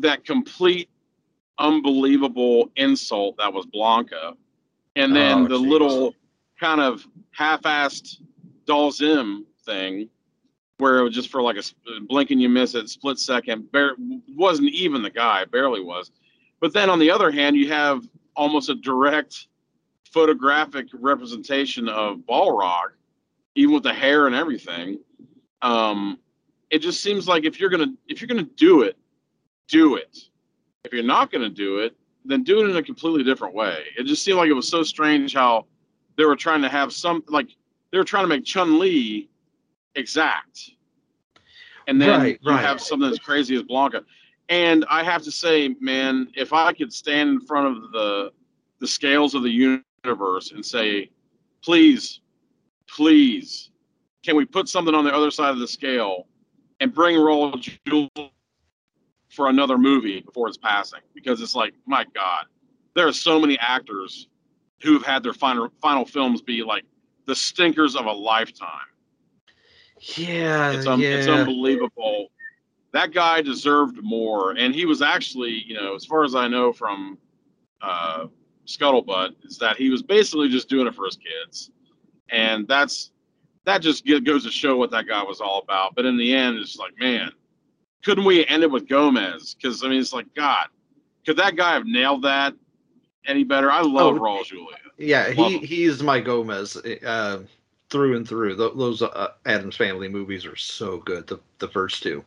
that 0.00 0.24
complete 0.24 0.88
unbelievable 1.58 2.70
insult 2.76 3.36
that 3.38 3.52
was 3.52 3.66
Blanka. 3.66 4.34
And 4.96 5.14
then 5.14 5.44
Oh, 5.44 5.48
the 5.48 5.58
jeez. 5.58 5.68
little 5.68 6.14
kind 6.60 6.80
of 6.80 7.06
half-assed 7.32 8.18
Doll 8.66 8.90
Dhalsim 8.90 9.44
thing 9.64 10.08
where 10.78 10.98
it 10.98 11.02
was 11.04 11.14
just 11.14 11.30
for 11.30 11.40
like 11.42 11.56
a 11.56 11.62
blink 12.08 12.30
and 12.30 12.40
you 12.42 12.48
miss 12.48 12.74
it, 12.74 12.88
split 12.88 13.18
second. 13.18 13.70
Bar- 13.72 13.96
wasn't 14.36 14.68
even 14.70 15.02
the 15.02 15.10
guy, 15.10 15.44
barely 15.44 15.80
was. 15.80 16.10
But 16.60 16.72
then 16.72 16.90
on 16.90 16.98
the 16.98 17.10
other 17.10 17.30
hand, 17.30 17.56
you 17.56 17.68
have 17.68 18.08
almost 18.36 18.68
a 18.68 18.74
direct 18.74 19.46
photographic 20.10 20.86
representation 20.92 21.88
of 21.88 22.18
Balrog, 22.28 22.90
even 23.54 23.74
with 23.74 23.82
the 23.84 23.94
hair 23.94 24.26
and 24.26 24.34
everything. 24.34 24.98
Um, 25.62 26.18
it 26.70 26.78
just 26.80 27.02
seems 27.02 27.28
like 27.28 27.44
if 27.44 27.60
you're 27.60 27.70
gonna 27.70 27.92
if 28.08 28.20
you're 28.20 28.28
gonna 28.28 28.42
do 28.42 28.82
it, 28.82 28.96
do 29.68 29.96
it. 29.96 30.18
If 30.84 30.92
you're 30.92 31.02
not 31.04 31.30
gonna 31.30 31.48
do 31.48 31.78
it, 31.78 31.94
then 32.24 32.42
do 32.42 32.64
it 32.64 32.70
in 32.70 32.76
a 32.76 32.82
completely 32.82 33.24
different 33.24 33.54
way. 33.54 33.84
It 33.98 34.04
just 34.04 34.24
seemed 34.24 34.38
like 34.38 34.48
it 34.48 34.54
was 34.54 34.68
so 34.68 34.82
strange 34.82 35.34
how 35.34 35.66
they 36.16 36.24
were 36.24 36.36
trying 36.36 36.62
to 36.62 36.68
have 36.68 36.92
some 36.92 37.22
like 37.28 37.48
they 37.90 37.98
were 37.98 38.04
trying 38.04 38.24
to 38.24 38.28
make 38.28 38.44
Chun 38.44 38.78
Li 38.78 39.28
exact, 39.94 40.70
and 41.86 42.00
then 42.00 42.20
Right, 42.20 42.38
you 42.40 42.50
right. 42.50 42.64
have 42.64 42.80
something 42.80 43.10
as 43.10 43.18
crazy 43.18 43.54
as 43.56 43.62
Blanka. 43.62 44.04
And 44.48 44.84
I 44.90 45.02
have 45.02 45.22
to 45.22 45.30
say, 45.30 45.74
man, 45.80 46.28
if 46.34 46.52
I 46.52 46.72
could 46.72 46.92
stand 46.92 47.30
in 47.30 47.40
front 47.40 47.76
of 47.76 47.92
the 47.92 48.32
the 48.80 48.86
scales 48.86 49.34
of 49.34 49.42
the 49.42 49.80
universe 50.04 50.50
and 50.52 50.64
say, 50.64 51.10
please, 51.62 52.20
please, 52.88 53.70
can 54.24 54.36
we 54.36 54.44
put 54.44 54.68
something 54.68 54.94
on 54.94 55.04
the 55.04 55.14
other 55.14 55.30
side 55.30 55.50
of 55.50 55.58
the 55.58 55.68
scale 55.68 56.26
and 56.80 56.92
bring 56.92 57.16
Raul 57.16 57.58
Julia 57.86 58.30
for 59.32 59.48
another 59.48 59.78
movie 59.78 60.20
before 60.20 60.46
it's 60.48 60.58
passing? 60.58 61.00
Because 61.14 61.40
it's 61.40 61.54
like, 61.54 61.74
my 61.86 62.04
God, 62.14 62.44
there 62.94 63.08
are 63.08 63.12
so 63.12 63.40
many 63.40 63.58
actors 63.58 64.28
who 64.82 64.92
have 64.94 65.04
had 65.04 65.22
their 65.22 65.32
final 65.32 65.70
final 65.80 66.04
films 66.04 66.42
be 66.42 66.62
like 66.62 66.84
the 67.26 67.34
stinkers 67.34 67.96
of 67.96 68.06
a 68.06 68.12
lifetime. 68.12 68.68
Yeah, 70.16 70.72
It's, 70.72 70.86
un- 70.86 71.00
yeah. 71.00 71.10
it's 71.16 71.28
unbelievable. 71.28 72.28
That 72.92 73.12
guy 73.12 73.40
deserved 73.40 73.98
more, 74.02 74.52
and 74.52 74.74
he 74.74 74.84
was 74.84 75.00
actually, 75.00 75.64
you 75.66 75.74
know, 75.74 75.94
as 75.94 76.04
far 76.04 76.24
as 76.24 76.34
I 76.34 76.48
know 76.48 76.72
from 76.72 77.16
uh, 77.80 78.26
Scuttlebutt, 78.66 79.30
is 79.44 79.56
that 79.58 79.76
he 79.76 79.88
was 79.88 80.02
basically 80.02 80.48
just 80.48 80.68
doing 80.68 80.86
it 80.86 80.94
for 80.94 81.06
his 81.06 81.16
kids, 81.16 81.70
and 82.30 82.66
that's 82.68 83.12
that 83.64 83.80
just 83.80 84.04
goes 84.24 84.44
to 84.44 84.50
show 84.50 84.76
what 84.76 84.90
that 84.90 85.06
guy 85.06 85.22
was 85.22 85.40
all 85.40 85.60
about. 85.60 85.94
But 85.94 86.04
in 86.04 86.16
the 86.18 86.34
end, 86.34 86.58
it's 86.58 86.76
like, 86.76 86.92
man, 86.98 87.30
couldn't 88.04 88.24
we 88.24 88.46
end 88.46 88.62
it 88.62 88.70
with 88.70 88.88
Gomez? 88.88 89.54
Because 89.54 89.84
I 89.84 89.88
mean, 89.88 90.00
it's 90.00 90.12
like, 90.12 90.32
God, 90.34 90.66
could 91.26 91.36
that 91.36 91.56
guy 91.56 91.72
have 91.74 91.86
nailed 91.86 92.22
that 92.22 92.54
any 93.26 93.44
better? 93.44 93.70
I 93.70 93.80
love 93.82 94.16
Oh, 94.16 94.18
Raul 94.18 94.44
Julia. 94.44 94.76
Yeah, 94.98 95.32
Love 95.36 95.50
he 95.52 95.58
him. 95.58 95.62
he's 95.64 96.02
my 96.02 96.20
Gomez 96.20 96.76
uh, 96.76 97.42
through 97.90 98.16
and 98.16 98.28
through. 98.28 98.56
Th- 98.56 98.72
those 98.76 99.02
uh, 99.02 99.28
Addams 99.46 99.76
Family 99.76 100.08
movies 100.08 100.44
are 100.46 100.56
so 100.56 100.98
good. 100.98 101.26
The 101.26 101.40
the 101.58 101.68
first 101.68 102.02
two, 102.02 102.22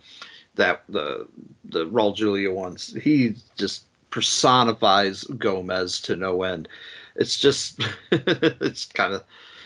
that 0.56 0.84
the 0.90 1.28
the 1.66 1.86
Raul 1.88 2.16
Julia 2.16 2.52
ones, 2.52 2.96
he 3.02 3.36
just 3.58 3.86
personifies 4.10 5.24
Gomez 5.24 6.00
to 6.02 6.16
no 6.16 6.44
end. 6.44 6.68
It's 7.16 7.38
just 7.40 7.82
it's 8.12 8.86
kind 8.88 9.14
of 9.14 9.24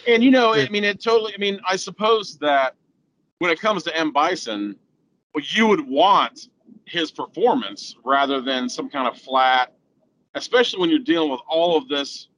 And 0.07 0.23
you 0.23 0.31
know, 0.31 0.53
I 0.53 0.67
mean, 0.69 0.83
it 0.83 1.01
totally. 1.01 1.33
I 1.33 1.37
mean, 1.37 1.59
I 1.67 1.75
suppose 1.75 2.37
that 2.39 2.75
when 3.39 3.51
it 3.51 3.59
comes 3.59 3.83
to 3.83 3.95
M 3.95 4.11
Bison, 4.11 4.75
you 5.35 5.67
would 5.67 5.87
want 5.87 6.49
his 6.85 7.11
performance 7.11 7.95
rather 8.03 8.41
than 8.41 8.67
some 8.69 8.89
kind 8.89 9.07
of 9.07 9.17
flat, 9.17 9.73
especially 10.35 10.79
when 10.79 10.89
you're 10.89 10.99
dealing 10.99 11.31
with 11.31 11.41
all 11.47 11.77
of 11.77 11.87
this 11.87 12.29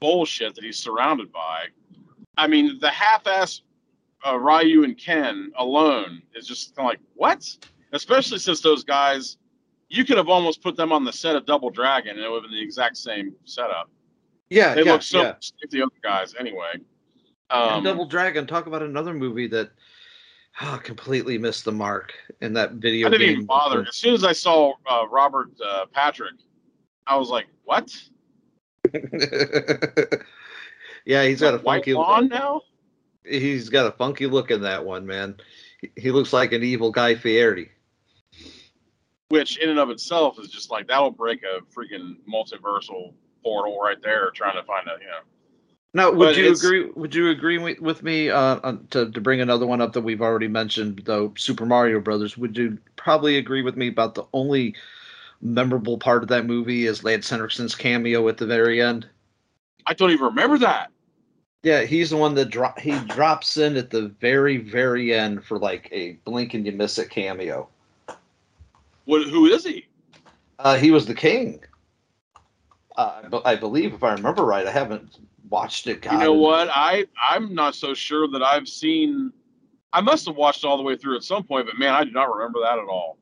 bullshit 0.00 0.54
that 0.54 0.64
he's 0.64 0.78
surrounded 0.78 1.32
by. 1.32 1.66
I 2.36 2.46
mean, 2.46 2.78
the 2.80 2.90
half-ass 2.90 3.62
uh, 4.26 4.36
Ryu 4.36 4.84
and 4.84 4.98
Ken 4.98 5.52
alone 5.56 6.22
is 6.34 6.46
just 6.46 6.74
kind 6.74 6.86
of 6.86 6.90
like 6.90 7.00
what? 7.14 7.44
Especially 7.92 8.38
since 8.38 8.60
those 8.60 8.84
guys, 8.84 9.38
you 9.88 10.04
could 10.04 10.16
have 10.16 10.28
almost 10.28 10.62
put 10.62 10.76
them 10.76 10.92
on 10.92 11.04
the 11.04 11.12
set 11.12 11.36
of 11.36 11.46
Double 11.46 11.70
Dragon 11.70 12.16
and 12.16 12.24
it 12.24 12.28
would 12.30 12.42
have 12.42 12.50
been 12.50 12.58
the 12.58 12.62
exact 12.62 12.96
same 12.96 13.34
setup. 13.44 13.88
Yeah, 14.50 14.74
They 14.74 14.84
yeah, 14.84 14.92
look 14.92 15.02
so 15.02 15.22
yeah. 15.22 15.28
like 15.28 15.70
the 15.70 15.82
other 15.82 15.92
guys 16.02 16.34
anyway. 16.38 16.72
And 16.74 16.82
Um, 17.50 17.84
Double 17.84 18.06
Dragon. 18.06 18.46
Talk 18.46 18.66
about 18.66 18.82
another 18.82 19.14
movie 19.14 19.46
that 19.48 19.70
ah, 20.60 20.78
completely 20.82 21.38
missed 21.38 21.64
the 21.64 21.72
mark 21.72 22.12
in 22.40 22.52
that 22.54 22.72
video 22.72 23.08
I 23.08 23.10
didn't 23.10 23.28
even 23.30 23.46
bother. 23.46 23.86
As 23.88 23.96
soon 23.96 24.14
as 24.14 24.24
I 24.24 24.32
saw 24.32 24.74
uh, 24.88 25.06
Robert 25.08 25.50
uh, 25.64 25.86
Patrick, 25.92 26.34
I 27.06 27.16
was 27.16 27.28
like, 27.30 27.46
"What? 27.64 27.94
yeah, 31.04 31.24
he's 31.24 31.40
got 31.40 31.54
a 31.54 31.58
funky. 31.58 31.94
Lawn 31.94 32.28
now?" 32.28 32.62
He's 33.24 33.68
got 33.68 33.86
a 33.86 33.92
funky 33.92 34.26
look 34.26 34.50
in 34.50 34.60
that 34.62 34.84
one, 34.84 35.06
man. 35.06 35.36
He- 35.80 35.90
He 35.96 36.10
looks 36.10 36.32
like 36.32 36.52
an 36.52 36.62
evil 36.62 36.90
Guy 36.90 37.14
Fieri. 37.16 37.70
Which, 39.28 39.58
in 39.58 39.68
and 39.70 39.78
of 39.80 39.90
itself, 39.90 40.38
is 40.38 40.48
just 40.48 40.70
like 40.70 40.86
that'll 40.86 41.10
break 41.10 41.42
a 41.42 41.60
freaking 41.74 42.16
multiversal 42.32 43.12
portal 43.42 43.78
right 43.80 44.00
there, 44.00 44.30
trying 44.30 44.54
to 44.56 44.62
find 44.62 44.86
a 44.86 44.92
you 45.00 45.06
know. 45.08 45.20
Now, 45.96 46.10
would 46.10 46.26
But 46.26 46.36
you 46.36 46.52
agree? 46.52 46.90
Would 46.94 47.14
you 47.14 47.30
agree 47.30 47.56
with, 47.56 47.80
with 47.80 48.02
me 48.02 48.28
uh, 48.28 48.60
on, 48.62 48.86
to 48.90 49.10
to 49.10 49.18
bring 49.18 49.40
another 49.40 49.66
one 49.66 49.80
up 49.80 49.94
that 49.94 50.02
we've 50.02 50.20
already 50.20 50.46
mentioned, 50.46 51.00
though 51.06 51.32
Super 51.38 51.64
Mario 51.64 52.00
Brothers? 52.00 52.36
Would 52.36 52.54
you 52.54 52.76
probably 52.96 53.38
agree 53.38 53.62
with 53.62 53.78
me 53.78 53.88
about 53.88 54.14
the 54.14 54.24
only 54.34 54.74
memorable 55.40 55.96
part 55.96 56.22
of 56.22 56.28
that 56.28 56.44
movie 56.44 56.84
is 56.84 57.02
Lance 57.02 57.30
Henriksen's 57.30 57.74
cameo 57.74 58.28
at 58.28 58.36
the 58.36 58.44
very 58.44 58.82
end? 58.82 59.08
I 59.86 59.94
don't 59.94 60.10
even 60.10 60.26
remember 60.26 60.58
that. 60.58 60.90
Yeah, 61.62 61.84
he's 61.84 62.10
the 62.10 62.18
one 62.18 62.34
that 62.34 62.50
dro- 62.50 62.74
he 62.78 62.98
drops 63.06 63.56
in 63.56 63.78
at 63.78 63.88
the 63.88 64.08
very 64.20 64.58
very 64.58 65.14
end 65.14 65.46
for 65.46 65.58
like 65.58 65.88
a 65.92 66.12
blink 66.26 66.52
and 66.52 66.66
you 66.66 66.72
miss 66.72 66.98
it 66.98 67.08
cameo. 67.08 67.70
What? 69.06 69.26
Who 69.28 69.46
is 69.46 69.64
he? 69.64 69.86
Uh, 70.58 70.76
he 70.76 70.90
was 70.90 71.06
the 71.06 71.14
king. 71.14 71.64
Uh, 72.98 73.40
I 73.46 73.56
believe, 73.56 73.94
if 73.94 74.02
I 74.02 74.12
remember 74.12 74.44
right, 74.44 74.66
I 74.66 74.70
haven't 74.70 75.18
watched 75.48 75.86
it. 75.86 76.04
you 76.04 76.18
know 76.18 76.32
what? 76.32 76.68
I 76.70 77.06
I'm 77.22 77.54
not 77.54 77.74
so 77.74 77.94
sure 77.94 78.28
that 78.28 78.42
I've 78.42 78.68
seen. 78.68 79.32
I 79.92 80.00
must 80.00 80.26
have 80.26 80.36
watched 80.36 80.64
all 80.64 80.76
the 80.76 80.82
way 80.82 80.96
through 80.96 81.16
at 81.16 81.22
some 81.22 81.44
point, 81.44 81.66
but 81.66 81.78
man, 81.78 81.94
I 81.94 82.04
do 82.04 82.10
not 82.10 82.34
remember 82.34 82.60
that 82.60 82.78
at 82.78 82.86
all. 82.88 83.18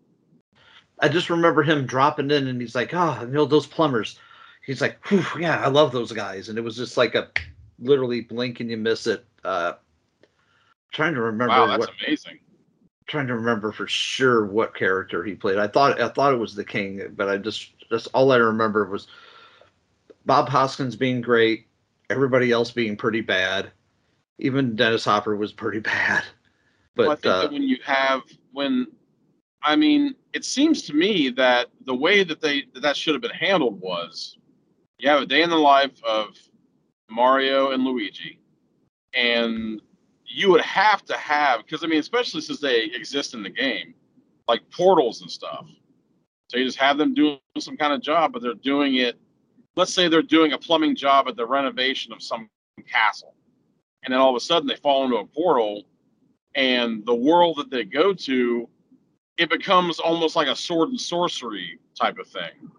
I 0.98 1.08
just 1.08 1.30
remember 1.30 1.62
him 1.62 1.86
dropping 1.86 2.30
in, 2.30 2.46
and 2.46 2.60
he's 2.60 2.74
like, 2.74 2.92
"Oh, 2.92 3.18
you 3.22 3.28
know 3.28 3.44
those 3.44 3.66
plumbers." 3.66 4.18
He's 4.64 4.80
like, 4.80 5.04
"Whew, 5.08 5.24
"Yeah, 5.40 5.60
I 5.60 5.68
love 5.68 5.92
those 5.92 6.12
guys," 6.12 6.48
and 6.48 6.58
it 6.58 6.62
was 6.62 6.76
just 6.76 6.96
like 6.96 7.14
a 7.14 7.28
literally 7.78 8.22
blink 8.22 8.60
and 8.60 8.70
you 8.70 8.76
miss 8.76 9.06
it. 9.06 9.24
Uh, 9.44 9.74
trying 10.92 11.14
to 11.14 11.20
remember 11.20 11.54
Wow, 11.54 11.66
that's 11.66 11.80
what, 11.80 11.90
amazing. 12.06 12.38
trying 13.06 13.26
to 13.26 13.34
remember 13.34 13.72
for 13.72 13.86
sure 13.86 14.46
what 14.46 14.74
character 14.74 15.22
he 15.22 15.34
played. 15.34 15.58
I 15.58 15.66
thought 15.66 16.00
I 16.00 16.08
thought 16.08 16.32
it 16.32 16.38
was 16.38 16.54
the 16.54 16.64
king, 16.64 17.12
but 17.16 17.28
I 17.28 17.36
just 17.36 17.72
just 17.90 18.08
all 18.14 18.32
I 18.32 18.36
remember 18.36 18.86
was 18.86 19.08
Bob 20.24 20.48
Hoskins 20.48 20.96
being 20.96 21.20
great, 21.20 21.66
everybody 22.10 22.50
else 22.50 22.70
being 22.70 22.96
pretty 22.96 23.20
bad. 23.20 23.70
Even 24.38 24.76
Dennis 24.76 25.04
Hopper 25.04 25.36
was 25.36 25.52
pretty 25.52 25.78
bad. 25.80 26.24
But 26.94 27.02
Well, 27.02 27.12
I 27.12 27.14
think 27.16 27.34
uh, 27.34 27.42
that 27.42 27.52
when 27.52 27.62
you 27.62 27.78
have 27.84 28.22
when, 28.52 28.86
I 29.62 29.76
mean, 29.76 30.14
it 30.32 30.44
seems 30.44 30.82
to 30.82 30.94
me 30.94 31.30
that 31.30 31.68
the 31.86 31.94
way 31.94 32.24
that 32.24 32.40
they 32.40 32.64
that, 32.74 32.82
that 32.82 32.96
should 32.96 33.14
have 33.14 33.22
been 33.22 33.30
handled 33.32 33.80
was, 33.80 34.38
you 34.98 35.08
have 35.08 35.22
a 35.22 35.26
day 35.26 35.42
in 35.42 35.50
the 35.50 35.56
life 35.56 36.02
of 36.04 36.36
Mario 37.10 37.72
and 37.72 37.84
Luigi, 37.84 38.40
and 39.12 39.80
you 40.26 40.50
would 40.50 40.60
have 40.62 41.04
to 41.06 41.16
have 41.16 41.60
because 41.64 41.84
I 41.84 41.86
mean, 41.86 42.00
especially 42.00 42.40
since 42.40 42.60
they 42.60 42.84
exist 42.84 43.34
in 43.34 43.42
the 43.42 43.50
game, 43.50 43.94
like 44.48 44.60
portals 44.70 45.20
and 45.20 45.30
stuff. 45.30 45.66
So 46.48 46.58
you 46.58 46.64
just 46.64 46.78
have 46.78 46.98
them 46.98 47.14
doing 47.14 47.38
some 47.58 47.76
kind 47.76 47.92
of 47.92 48.02
job, 48.02 48.32
but 48.32 48.42
they're 48.42 48.54
doing 48.54 48.96
it. 48.96 49.18
Let's 49.76 49.92
say 49.92 50.08
they're 50.08 50.22
doing 50.22 50.52
a 50.52 50.58
plumbing 50.58 50.96
job 50.96 51.28
at 51.28 51.36
the 51.36 51.46
renovation 51.46 52.12
of 52.12 52.22
some 52.22 52.48
castle, 52.90 53.34
and 54.04 54.12
then 54.12 54.20
all 54.20 54.30
of 54.30 54.36
a 54.36 54.40
sudden 54.40 54.68
they 54.68 54.76
fall 54.76 55.04
into 55.04 55.16
a 55.16 55.26
portal 55.26 55.84
and 56.54 57.04
the 57.04 57.14
world 57.14 57.56
that 57.58 57.70
they 57.70 57.84
go 57.84 58.12
to, 58.12 58.68
it 59.36 59.50
becomes 59.50 59.98
almost 59.98 60.36
like 60.36 60.48
a 60.48 60.54
sword 60.54 60.90
and 60.90 61.00
sorcery 61.00 61.78
type 62.00 62.18
of 62.18 62.26
thing. 62.26 62.70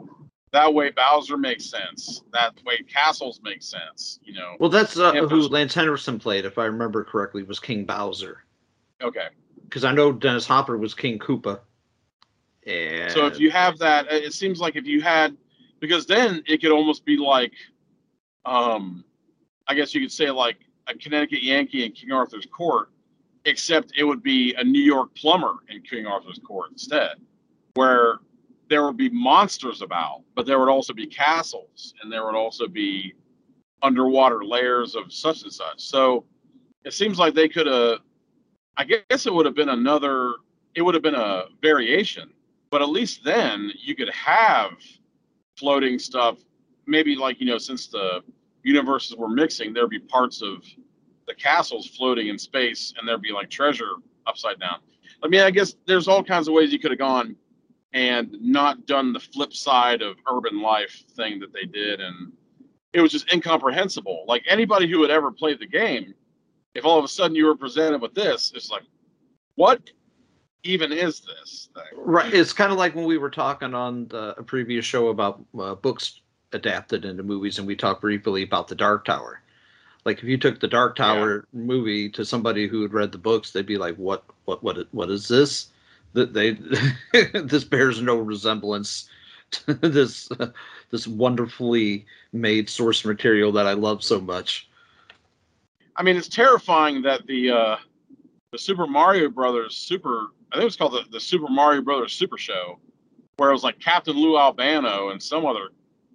That 0.52 0.74
way, 0.74 0.92
Bowser 0.92 1.38
makes 1.38 1.66
sense. 1.66 2.24
That 2.32 2.54
way, 2.66 2.78
castles 2.88 3.42
make 3.44 3.62
sense. 3.62 4.20
You 4.24 4.36
know. 4.36 4.56
well, 4.60 4.70
that's 4.70 4.98
uh, 4.98 5.12
who 5.14 5.50
Lance 5.50 5.74
Henderson 5.74 6.18
played, 6.18 6.46
if 6.46 6.58
I 6.58 6.66
remember 6.66 7.04
correctly, 7.04 7.44
was 7.44 7.60
King 7.60 7.84
Bowser. 7.84 8.46
Okay. 9.02 9.28
Because 9.64 9.84
I 9.84 9.92
know 9.92 10.14
Dennis 10.14 10.48
Hopper 10.48 10.78
was 10.78 10.94
King 10.94 11.20
Koopa. 11.20 11.60
And 12.66 13.12
So 13.12 13.26
if 13.26 13.40
you 13.40 13.52
have 13.52 13.78
that, 13.80 14.10
it 14.12 14.34
seems 14.34 14.62
like 14.62 14.78
if 14.78 14.88
you 14.88 15.02
had, 15.02 15.36
because 15.80 16.06
then 16.06 16.44
it 16.48 16.62
could 16.62 16.72
almost 16.72 17.06
be 17.06 17.18
like, 17.18 17.54
um, 18.46 19.04
I 19.68 19.76
guess 19.76 19.94
you 19.94 20.02
could 20.02 20.12
say 20.12 20.30
like 20.30 20.58
a 20.88 20.96
Connecticut 20.96 21.44
Yankee 21.44 21.86
in 21.86 21.92
King 21.92 22.12
Arthur's 22.12 22.46
Court, 22.46 22.90
except 23.46 23.94
it 23.98 24.04
would 24.04 24.24
be 24.24 24.54
a 24.56 24.64
New 24.64 24.82
York 24.82 25.16
plumber 25.16 25.56
in 25.70 25.82
King 25.82 26.06
Arthur's 26.06 26.40
Court 26.40 26.72
instead, 26.72 27.18
where 27.76 28.20
there 28.70 28.86
would 28.86 28.98
be 28.98 29.10
monsters 29.10 29.82
about, 29.82 30.22
but 30.36 30.46
there 30.46 30.60
would 30.60 30.70
also 30.70 30.94
be 30.94 31.06
castles 31.06 31.94
and 32.02 32.12
there 32.12 32.26
would 32.26 32.36
also 32.36 32.68
be 32.68 33.14
underwater 33.82 34.44
layers 34.44 34.96
of 34.96 35.14
such 35.14 35.44
and 35.44 35.54
such. 35.54 35.80
So 35.80 36.26
it 36.84 36.94
seems 36.94 37.20
like 37.20 37.34
they 37.34 37.48
could 37.48 37.68
have, 37.68 38.00
I 38.78 38.84
guess 38.86 39.26
it 39.26 39.34
would 39.34 39.46
have 39.46 39.56
been 39.56 39.70
another, 39.70 40.36
it 40.74 40.82
would 40.82 40.96
have 40.96 41.04
been 41.04 41.16
a 41.16 41.46
variation 41.62 42.32
but 42.76 42.82
at 42.82 42.90
least 42.90 43.24
then 43.24 43.72
you 43.80 43.96
could 43.96 44.10
have 44.10 44.72
floating 45.58 45.98
stuff 46.00 46.38
maybe 46.88 47.16
like 47.16 47.40
you 47.40 47.46
know 47.46 47.58
since 47.58 47.88
the 47.88 48.22
universes 48.64 49.16
were 49.16 49.30
mixing 49.30 49.74
there'd 49.74 49.90
be 49.90 50.00
parts 50.00 50.42
of 50.42 50.64
the 51.28 51.34
castles 51.34 51.88
floating 51.88 52.28
in 52.28 52.38
space 52.38 52.94
and 52.98 53.08
there'd 53.08 53.22
be 53.22 53.32
like 53.32 53.50
treasure 53.50 53.94
upside 54.28 54.60
down. 54.60 54.78
I 55.24 55.28
mean 55.28 55.42
i 55.42 55.52
guess 55.52 55.76
there's 55.86 56.08
all 56.08 56.24
kinds 56.24 56.48
of 56.48 56.54
ways 56.54 56.72
you 56.72 56.80
could 56.80 56.92
have 56.92 57.00
gone 57.00 57.36
and 57.94 58.36
not 58.42 58.86
done 58.86 59.14
the 59.14 59.20
flip 59.20 59.54
side 59.54 60.02
of 60.02 60.18
urban 60.30 60.62
life 60.62 61.04
thing 61.16 61.40
that 61.40 61.54
they 61.54 61.66
did 61.66 62.02
and 62.02 62.32
it 62.94 63.02
was 63.02 63.12
just 63.12 63.32
incomprehensible. 63.34 64.24
Like 64.26 64.44
anybody 64.48 64.90
who 64.90 65.02
had 65.02 65.12
ever 65.12 65.30
played 65.30 65.60
the 65.60 65.68
game 65.68 66.14
if 66.76 66.86
all 66.86 66.98
of 66.98 67.06
a 67.06 67.10
sudden 67.10 67.36
you 67.36 67.46
were 67.46 67.56
presented 67.56 68.02
with 68.02 68.14
this 68.14 68.52
it's 68.56 68.70
like 68.70 68.84
what 69.56 69.90
even 70.66 70.92
is 70.92 71.22
this 71.22 71.70
thing 71.74 71.84
right, 71.96 72.34
it's 72.34 72.52
kind 72.52 72.72
of 72.72 72.78
like 72.78 72.96
when 72.96 73.06
we 73.06 73.18
were 73.18 73.30
talking 73.30 73.74
on 73.74 74.08
the, 74.08 74.36
a 74.38 74.44
previous 74.44 74.84
show 74.84 75.10
about 75.10 75.42
uh, 75.60 75.76
books 75.76 76.20
adapted 76.52 77.06
into 77.06 77.24
movies, 77.24 77.60
and 77.60 77.68
we 77.68 77.76
talked 77.76 78.02
briefly 78.02 78.44
about 78.44 78.68
the 78.68 78.76
Dark 78.76 79.06
Tower. 79.06 79.42
Like 80.06 80.20
if 80.20 80.26
you 80.26 80.38
took 80.38 80.60
the 80.60 80.68
Dark 80.68 80.96
Tower 80.96 81.48
movie 81.54 82.10
to 82.10 82.26
somebody 82.26 82.68
who 82.68 82.82
had 82.82 82.94
read 82.94 83.12
the 83.12 83.18
books, 83.18 83.52
they'd 83.52 83.66
be 83.66 83.78
like, 83.78 83.96
"What? 83.96 84.24
What? 84.46 84.64
What? 84.64 84.88
What 84.92 85.10
is 85.10 85.28
this?" 85.28 85.68
That 86.14 86.34
they 86.34 86.52
this 87.42 87.64
bears 87.64 88.02
no 88.02 88.18
resemblance 88.18 89.10
to 89.52 89.74
this 89.74 90.30
uh, 90.32 90.50
this 90.92 91.08
wonderfully 91.08 92.06
made 92.34 92.70
source 92.70 93.06
material 93.06 93.52
that 93.54 93.68
I 93.68 93.74
love 93.74 94.04
so 94.04 94.20
much. 94.20 94.70
I 95.96 96.04
mean, 96.04 96.18
it's 96.18 96.28
terrifying 96.28 97.02
that 97.04 97.26
the 97.26 97.52
uh, 97.52 97.78
the 98.52 98.60
Super 98.60 98.86
Mario 98.86 99.30
Brothers 99.30 99.76
Super 99.76 100.28
I 100.52 100.56
think 100.56 100.64
it 100.64 100.66
was 100.66 100.76
called 100.76 100.94
the, 100.94 101.04
the 101.12 101.20
Super 101.20 101.48
Mario 101.50 101.82
Brothers 101.82 102.14
Super 102.14 102.38
Show, 102.38 102.80
where 103.38 103.50
it 103.50 103.54
was 103.54 103.64
like 103.64 103.80
Captain 103.80 104.16
Lou 104.16 104.38
Albano 104.38 105.10
and 105.10 105.22
some 105.22 105.46
other 105.46 105.70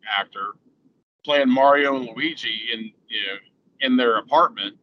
actor 0.08 0.54
playing 1.24 1.50
Mario 1.50 1.96
and 1.96 2.06
Luigi 2.06 2.68
in 2.72 2.92
you 3.08 3.26
know 3.26 3.36
in 3.80 3.96
their 3.96 4.18
apartment, 4.18 4.76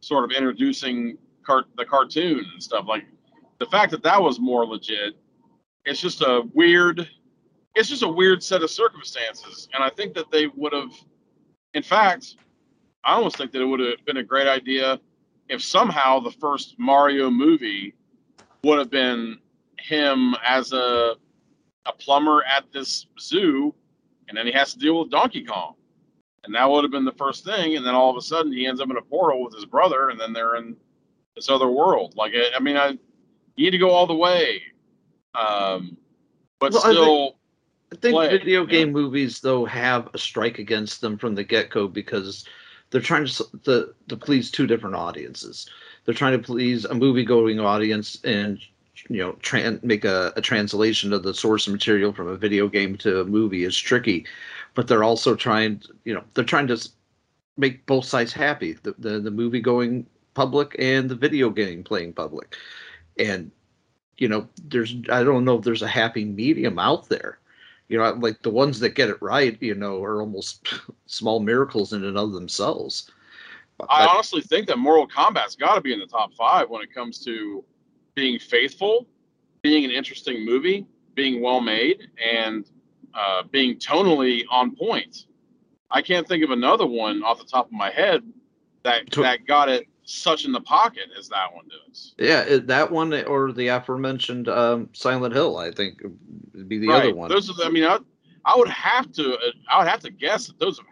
sort 0.00 0.24
of 0.24 0.36
introducing 0.36 1.18
cart 1.44 1.66
the 1.76 1.84
cartoon 1.84 2.44
and 2.52 2.62
stuff. 2.62 2.86
Like 2.88 3.04
the 3.58 3.66
fact 3.66 3.90
that 3.92 4.02
that 4.02 4.20
was 4.20 4.38
more 4.38 4.66
legit, 4.66 5.14
it's 5.84 6.00
just 6.00 6.22
a 6.22 6.42
weird, 6.54 7.08
it's 7.74 7.88
just 7.88 8.02
a 8.02 8.08
weird 8.08 8.42
set 8.42 8.62
of 8.62 8.70
circumstances, 8.70 9.68
and 9.74 9.82
I 9.82 9.90
think 9.90 10.14
that 10.14 10.30
they 10.30 10.46
would 10.46 10.72
have, 10.72 10.92
in 11.74 11.82
fact, 11.82 12.36
I 13.04 13.14
almost 13.14 13.36
think 13.36 13.52
that 13.52 13.60
it 13.60 13.64
would 13.66 13.80
have 13.80 14.04
been 14.06 14.18
a 14.18 14.22
great 14.22 14.46
idea 14.46 15.00
if 15.48 15.62
somehow 15.62 16.20
the 16.20 16.30
first 16.30 16.76
Mario 16.78 17.30
movie 17.30 17.94
would 18.64 18.78
have 18.78 18.90
been 18.90 19.38
him 19.78 20.34
as 20.44 20.72
a 20.72 21.14
a 21.86 21.92
plumber 21.92 22.44
at 22.44 22.70
this 22.72 23.06
zoo, 23.20 23.74
and 24.28 24.38
then 24.38 24.46
he 24.46 24.52
has 24.52 24.72
to 24.72 24.78
deal 24.78 25.00
with 25.00 25.10
Donkey 25.10 25.44
Kong, 25.44 25.74
and 26.44 26.54
that 26.54 26.70
would 26.70 26.84
have 26.84 26.92
been 26.92 27.04
the 27.04 27.10
first 27.12 27.44
thing. 27.44 27.76
And 27.76 27.84
then 27.84 27.94
all 27.94 28.08
of 28.08 28.16
a 28.16 28.20
sudden 28.20 28.52
he 28.52 28.66
ends 28.66 28.80
up 28.80 28.88
in 28.88 28.96
a 28.96 29.02
portal 29.02 29.42
with 29.42 29.54
his 29.54 29.64
brother, 29.64 30.10
and 30.10 30.20
then 30.20 30.32
they're 30.32 30.54
in 30.56 30.76
this 31.34 31.50
other 31.50 31.68
world. 31.68 32.14
Like 32.16 32.32
I, 32.36 32.56
I 32.56 32.60
mean, 32.60 32.76
I 32.76 32.90
you 33.56 33.66
need 33.66 33.70
to 33.72 33.78
go 33.78 33.90
all 33.90 34.06
the 34.06 34.14
way, 34.14 34.62
um, 35.34 35.96
but 36.60 36.72
Well, 36.72 36.82
I 36.82 36.84
think- 36.84 36.94
still, 36.94 37.36
I 37.92 37.96
think 37.96 38.14
play, 38.14 38.28
video 38.28 38.64
game 38.64 38.92
movies 38.92 39.40
though 39.40 39.64
have 39.64 40.08
a 40.14 40.18
strike 40.18 40.58
against 40.60 41.00
them 41.00 41.18
from 41.18 41.34
the 41.34 41.42
get 41.44 41.68
go 41.70 41.88
because 41.88 42.46
they're 42.90 43.00
trying 43.00 43.26
to, 43.26 43.44
to 43.64 43.94
to 44.08 44.16
please 44.16 44.52
two 44.52 44.68
different 44.68 44.94
audiences. 44.94 45.68
They're 46.04 46.14
trying 46.14 46.38
to 46.38 46.44
please 46.44 46.84
a 46.84 46.94
movie 46.94 47.24
going 47.24 47.60
audience 47.60 48.18
and 48.24 48.60
you 49.08 49.18
know 49.18 49.32
tran 49.34 49.82
make 49.82 50.04
a, 50.04 50.32
a 50.36 50.40
translation 50.40 51.12
of 51.12 51.22
the 51.22 51.34
source 51.34 51.66
material 51.68 52.12
from 52.12 52.28
a 52.28 52.36
video 52.36 52.68
game 52.68 52.96
to 52.98 53.20
a 53.20 53.24
movie 53.24 53.64
is 53.64 53.76
tricky, 53.76 54.26
but 54.74 54.88
they're 54.88 55.04
also 55.04 55.34
trying 55.34 55.82
you 56.04 56.14
know 56.14 56.24
they're 56.34 56.44
trying 56.44 56.66
to 56.68 56.88
make 57.56 57.86
both 57.86 58.04
sides 58.04 58.32
happy 58.32 58.74
the 58.82 58.94
the, 58.98 59.20
the 59.20 59.30
movie 59.30 59.60
going 59.60 60.06
public 60.34 60.74
and 60.78 61.08
the 61.08 61.14
video 61.14 61.50
game 61.50 61.84
playing 61.84 62.12
public, 62.12 62.56
and 63.18 63.50
you 64.18 64.28
know 64.28 64.48
there's 64.64 64.94
I 65.10 65.22
don't 65.22 65.44
know 65.44 65.58
if 65.58 65.64
there's 65.64 65.82
a 65.82 65.88
happy 65.88 66.24
medium 66.24 66.78
out 66.78 67.08
there. 67.08 67.38
You 67.88 67.98
know 67.98 68.12
like 68.14 68.42
the 68.42 68.50
ones 68.50 68.80
that 68.80 68.90
get 68.90 69.10
it 69.10 69.20
right 69.20 69.56
you 69.60 69.74
know 69.74 70.02
are 70.02 70.20
almost 70.20 70.68
small 71.06 71.40
miracles 71.40 71.92
in 71.92 72.04
and 72.04 72.16
of 72.16 72.32
themselves 72.32 73.10
I 73.88 74.06
honestly 74.06 74.40
think 74.40 74.66
that 74.68 74.78
Mortal 74.78 75.08
Kombat's 75.08 75.56
got 75.56 75.74
to 75.74 75.80
be 75.80 75.92
in 75.92 75.98
the 75.98 76.06
top 76.06 76.34
five 76.34 76.68
when 76.70 76.82
it 76.82 76.94
comes 76.94 77.18
to 77.24 77.64
being 78.14 78.38
faithful, 78.38 79.06
being 79.62 79.84
an 79.84 79.90
interesting 79.90 80.44
movie, 80.44 80.86
being 81.14 81.42
well 81.42 81.60
made, 81.60 82.08
and 82.24 82.66
uh, 83.14 83.42
being 83.50 83.78
tonally 83.78 84.42
on 84.50 84.74
point. 84.76 85.26
I 85.90 86.00
can't 86.02 86.26
think 86.26 86.42
of 86.42 86.50
another 86.50 86.86
one 86.86 87.22
off 87.22 87.38
the 87.38 87.44
top 87.44 87.66
of 87.66 87.72
my 87.72 87.90
head 87.90 88.22
that 88.82 89.10
that 89.12 89.46
got 89.46 89.68
it 89.68 89.86
such 90.04 90.44
in 90.44 90.52
the 90.52 90.60
pocket 90.60 91.04
as 91.16 91.28
that 91.28 91.54
one 91.54 91.64
does. 91.68 92.14
yeah 92.18 92.58
that 92.64 92.90
one 92.90 93.14
or 93.24 93.52
the 93.52 93.68
aforementioned 93.68 94.48
um, 94.48 94.88
silent 94.92 95.32
hill 95.32 95.58
i 95.58 95.70
think 95.70 96.02
would 96.54 96.68
be 96.68 96.78
the 96.78 96.90
other 96.90 97.14
one 97.14 97.30
Those 97.30 97.48
are. 97.48 97.54
The, 97.54 97.64
I 97.64 97.68
mean, 97.70 97.84
I, 97.84 97.98
I 98.44 98.56
would 98.56 98.68
have 98.68 99.12
to. 99.12 99.38
I 99.70 99.78
would 99.78 99.88
have 99.88 100.00
to 100.00 100.10
guess 100.10 100.48
that 100.48 100.58
those 100.58 100.78
have 100.78 100.86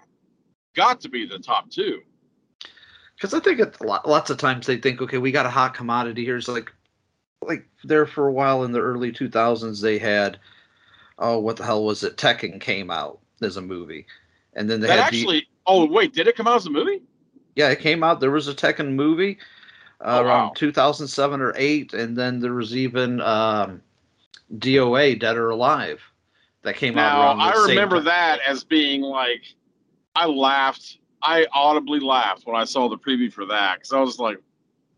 got 0.76 1.00
to 1.00 1.08
be 1.08 1.26
the 1.26 1.38
top 1.38 1.70
two. 1.70 2.00
Because 3.20 3.34
i 3.34 3.40
think 3.40 3.60
it's 3.60 3.80
lot, 3.80 4.08
lots 4.08 4.30
of 4.30 4.38
times 4.38 4.66
they 4.66 4.76
think 4.78 5.02
okay 5.02 5.18
we 5.18 5.30
got 5.30 5.46
a 5.46 5.50
hot 5.50 5.74
commodity 5.74 6.24
here 6.24 6.36
it's 6.36 6.48
like 6.48 6.72
like 7.42 7.66
there 7.84 8.06
for 8.06 8.28
a 8.28 8.32
while 8.32 8.64
in 8.64 8.72
the 8.72 8.80
early 8.80 9.12
2000s 9.12 9.82
they 9.82 9.98
had 9.98 10.38
oh 11.18 11.38
what 11.38 11.56
the 11.56 11.64
hell 11.64 11.84
was 11.84 12.02
it 12.02 12.16
tekken 12.16 12.60
came 12.60 12.90
out 12.90 13.18
as 13.42 13.56
a 13.56 13.62
movie 13.62 14.06
and 14.54 14.68
then 14.68 14.80
they 14.80 14.88
That 14.88 15.04
had 15.04 15.12
the- 15.12 15.18
actually. 15.18 15.46
Oh 15.66 15.84
wait, 15.86 16.12
did 16.12 16.26
it 16.26 16.36
come 16.36 16.48
out 16.48 16.56
as 16.56 16.66
a 16.66 16.70
movie? 16.70 17.02
Yeah, 17.54 17.68
it 17.68 17.78
came 17.80 18.02
out. 18.02 18.18
There 18.18 18.30
was 18.30 18.48
a 18.48 18.54
Tekken 18.54 18.94
movie 18.94 19.38
uh, 20.00 20.18
Oh, 20.18 20.24
around 20.24 20.46
wow. 20.48 20.52
2007 20.56 21.40
or 21.40 21.52
8, 21.56 21.92
and 21.94 22.16
then 22.16 22.40
there 22.40 22.54
was 22.54 22.74
even 22.76 23.20
um, 23.20 23.82
DOA, 24.58 25.18
Dead 25.20 25.36
or 25.36 25.50
Alive, 25.50 26.00
that 26.62 26.76
came 26.76 26.98
out 26.98 27.12
Now 27.12 27.20
around 27.20 27.38
the 27.38 27.44
I 27.44 27.66
remember 27.68 28.00
that 28.00 28.40
as 28.46 28.64
being 28.64 29.02
like, 29.02 29.42
I 30.16 30.26
laughed. 30.26 30.98
I 31.22 31.46
audibly 31.52 32.00
laughed 32.00 32.46
when 32.46 32.56
I 32.56 32.64
saw 32.64 32.88
the 32.88 32.98
preview 32.98 33.32
for 33.32 33.46
that 33.46 33.78
because 33.78 33.92
I 33.92 34.00
was 34.00 34.18
like, 34.18 34.38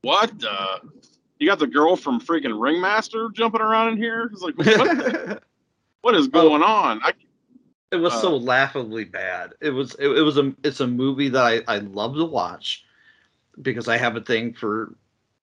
"What 0.03 0.39
the? 0.39 0.81
You 1.39 1.49
got 1.49 1.59
the 1.59 1.67
girl 1.67 1.97
from 1.97 2.21
freaking 2.21 2.61
Ringmaster 2.61 3.29
jumping 3.31 3.61
around 3.61 3.89
in 3.89 3.97
here? 3.97 4.31
It's 4.33 4.43
like, 4.43 4.57
what, 4.57 5.43
what 6.03 6.15
is 6.15 6.29
going 6.29 6.63
on? 6.63 7.01
I, 7.03 7.15
it 7.91 7.97
was 7.97 8.15
Uh, 8.15 8.21
so 8.21 8.37
laughably 8.37 9.05
bad. 9.05 9.55
It 9.61 9.71
was 9.71 9.95
it, 9.97 10.09
it 10.09 10.23
was 10.23 10.39
a 10.39 10.55
it's 10.63 10.81
a 10.81 10.87
movie 10.87 11.29
that 11.31 11.45
I, 11.45 11.63
I 11.67 11.79
love 11.79 12.15
to 12.17 12.25
watch 12.25 12.85
because 13.61 13.89
I 13.89 13.97
have 13.99 14.17
a 14.17 14.21
thing 14.21 14.55
for 14.55 14.95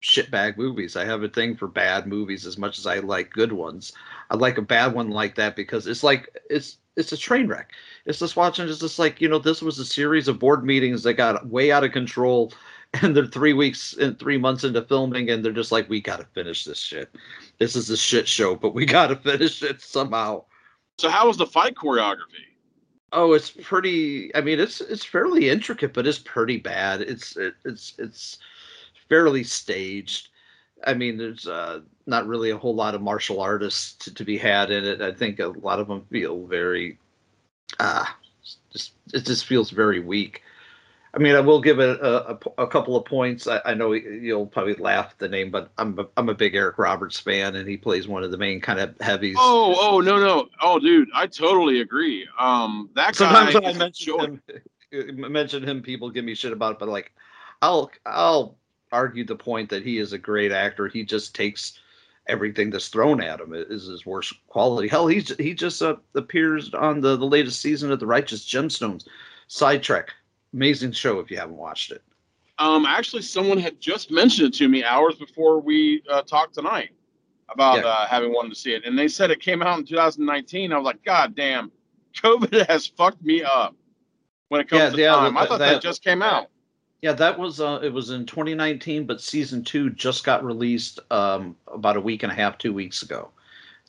shitbag 0.01 0.57
movies. 0.57 0.95
I 0.95 1.05
have 1.05 1.23
a 1.23 1.29
thing 1.29 1.55
for 1.55 1.67
bad 1.67 2.07
movies 2.07 2.45
as 2.45 2.57
much 2.57 2.79
as 2.79 2.87
I 2.87 2.99
like 2.99 3.29
good 3.31 3.51
ones. 3.51 3.93
I 4.29 4.35
like 4.35 4.57
a 4.57 4.63
bad 4.63 4.93
one 4.93 5.09
like 5.09 5.35
that 5.35 5.55
because 5.55 5.85
it's 5.85 6.03
like 6.03 6.29
it's 6.49 6.77
it's 6.99 7.11
a 7.11 7.17
train 7.17 7.47
wreck. 7.47 7.71
It's 8.05 8.19
just 8.19 8.35
watching. 8.35 8.67
It's 8.67 8.79
just 8.79 8.99
like 8.99 9.21
you 9.21 9.29
know, 9.29 9.39
this 9.39 9.61
was 9.61 9.79
a 9.79 9.85
series 9.85 10.27
of 10.27 10.39
board 10.39 10.63
meetings 10.65 11.03
that 11.03 11.13
got 11.13 11.47
way 11.47 11.71
out 11.71 11.83
of 11.83 11.91
control, 11.91 12.53
and 13.01 13.15
they're 13.15 13.25
three 13.25 13.53
weeks 13.53 13.93
and 13.93 14.19
three 14.19 14.37
months 14.37 14.63
into 14.63 14.81
filming, 14.83 15.29
and 15.29 15.43
they're 15.43 15.51
just 15.51 15.71
like, 15.71 15.89
we 15.89 16.01
got 16.01 16.19
to 16.19 16.25
finish 16.33 16.65
this 16.65 16.79
shit. 16.79 17.09
This 17.57 17.75
is 17.75 17.89
a 17.89 17.97
shit 17.97 18.27
show, 18.27 18.55
but 18.55 18.73
we 18.73 18.85
got 18.97 19.07
to 19.07 19.15
finish 19.15 19.63
it 19.63 19.81
somehow. 19.81 20.43
so 20.97 21.09
how 21.09 21.27
was 21.27 21.37
the 21.37 21.47
fight 21.47 21.75
choreography? 21.75 22.45
Oh, 23.11 23.33
it's 23.33 23.49
pretty. 23.49 24.35
I 24.35 24.41
mean, 24.41 24.59
it's 24.59 24.81
it's 24.81 25.05
fairly 25.05 25.49
intricate, 25.49 25.93
but 25.93 26.05
it's 26.05 26.19
pretty 26.19 26.57
bad. 26.57 27.01
It's 27.01 27.37
it, 27.37 27.55
it's 27.65 27.93
it's 27.97 28.37
fairly 29.07 29.43
staged. 29.43 30.29
I 30.85 30.93
mean, 30.93 31.17
there's 31.17 31.47
uh, 31.47 31.81
not 32.05 32.27
really 32.27 32.49
a 32.51 32.57
whole 32.57 32.75
lot 32.75 32.95
of 32.95 33.01
martial 33.01 33.41
artists 33.41 33.93
to, 34.05 34.13
to 34.13 34.23
be 34.23 34.37
had 34.37 34.71
in 34.71 34.85
it. 34.85 35.01
I 35.01 35.11
think 35.11 35.39
a 35.39 35.47
lot 35.47 35.79
of 35.79 35.87
them 35.87 36.05
feel 36.09 36.45
very, 36.45 36.97
ah, 37.79 38.17
just 38.71 38.93
it 39.13 39.25
just 39.25 39.45
feels 39.45 39.69
very 39.71 39.99
weak. 39.99 40.41
I 41.13 41.17
mean, 41.17 41.35
I 41.35 41.39
will 41.39 41.59
give 41.59 41.79
it 41.79 41.99
a, 41.99 42.31
a, 42.31 42.39
a 42.59 42.67
couple 42.67 42.95
of 42.95 43.03
points. 43.03 43.47
I, 43.47 43.61
I 43.65 43.73
know 43.73 43.93
you'll 43.93 44.45
probably 44.45 44.75
laugh 44.75 45.07
at 45.11 45.17
the 45.17 45.27
name, 45.27 45.49
but 45.49 45.71
I'm 45.77 45.97
a, 45.97 46.05
I'm 46.15 46.29
a 46.29 46.35
big 46.35 46.53
Eric 46.53 46.77
Roberts 46.77 47.19
fan, 47.19 47.55
and 47.55 47.67
he 47.67 47.77
plays 47.77 48.07
one 48.07 48.23
of 48.23 48.29
the 48.29 48.37
main 48.37 48.61
kind 48.61 48.79
of 48.79 48.93
heavies. 49.01 49.35
Oh, 49.39 49.75
oh 49.79 50.01
no, 50.01 50.19
no, 50.19 50.47
oh, 50.61 50.79
dude, 50.79 51.09
I 51.15 51.25
totally 51.25 51.81
agree. 51.81 52.27
Um, 52.37 52.91
that 52.93 53.15
Sometimes 53.15 53.55
I 53.55 53.73
mention 53.73 54.19
him, 54.19 54.41
uh, 54.93 55.11
mention 55.29 55.63
him, 55.63 55.81
people 55.81 56.11
give 56.11 56.25
me 56.25 56.35
shit 56.35 56.53
about 56.53 56.73
it. 56.73 56.79
But 56.79 56.89
like, 56.89 57.11
I'll 57.63 57.89
I'll 58.05 58.58
argue 58.91 59.23
the 59.25 59.35
point 59.35 59.69
that 59.69 59.83
he 59.83 59.97
is 59.99 60.13
a 60.13 60.17
great 60.17 60.51
actor. 60.51 60.87
He 60.87 61.03
just 61.03 61.35
takes 61.35 61.79
everything 62.27 62.69
that's 62.69 62.89
thrown 62.89 63.21
at 63.21 63.39
him 63.39 63.53
is 63.53 63.85
his 63.87 64.05
worst 64.05 64.33
quality. 64.47 64.87
Hell, 64.87 65.07
he's 65.07 65.35
he 65.37 65.53
just 65.53 65.81
uh, 65.81 65.95
appears 66.15 66.73
on 66.73 67.01
the 67.01 67.15
the 67.17 67.25
latest 67.25 67.61
season 67.61 67.91
of 67.91 67.99
the 67.99 68.07
Righteous 68.07 68.45
Gemstones. 68.45 69.05
Sidetrack, 69.47 70.13
amazing 70.53 70.91
show 70.91 71.19
if 71.19 71.31
you 71.31 71.37
haven't 71.37 71.57
watched 71.57 71.91
it. 71.91 72.03
Um, 72.59 72.85
actually, 72.85 73.21
someone 73.23 73.57
had 73.57 73.79
just 73.79 74.11
mentioned 74.11 74.49
it 74.49 74.57
to 74.57 74.67
me 74.67 74.83
hours 74.83 75.15
before 75.15 75.59
we 75.59 76.03
uh, 76.11 76.21
talked 76.23 76.53
tonight 76.53 76.89
about 77.51 77.77
Yeah. 77.79 77.85
uh, 77.87 78.05
having 78.05 78.31
wanted 78.33 78.49
to 78.49 78.55
see 78.55 78.73
it, 78.73 78.85
and 78.85 78.97
they 78.99 79.07
said 79.07 79.31
it 79.31 79.39
came 79.39 79.63
out 79.63 79.79
in 79.79 79.85
2019. 79.85 80.71
I 80.73 80.77
was 80.77 80.85
like, 80.85 81.03
God 81.03 81.35
damn, 81.35 81.71
COVID 82.17 82.67
has 82.69 82.85
fucked 82.85 83.23
me 83.23 83.43
up 83.43 83.75
when 84.49 84.61
it 84.61 84.69
comes 84.69 84.81
Yeah, 84.81 84.89
to 84.89 84.97
yeah, 84.97 85.15
time. 85.15 85.37
I 85.37 85.45
thought 85.47 85.59
that, 85.59 85.73
that- 85.75 85.81
just 85.81 86.03
came 86.03 86.21
out. 86.21 86.49
Yeah, 87.01 87.13
that 87.13 87.39
was 87.39 87.61
uh, 87.61 87.79
it 87.81 87.93
was 87.93 88.09
in 88.09 88.25
2019, 88.25 89.05
but 89.05 89.21
season 89.21 89.63
two 89.63 89.89
just 89.89 90.23
got 90.25 90.43
released 90.43 90.99
um, 91.11 91.55
about 91.67 91.95
a 91.97 92.01
week 92.01 92.23
and 92.23 92.31
a 92.31 92.35
half, 92.35 92.57
two 92.57 92.73
weeks 92.73 93.01
ago. 93.01 93.29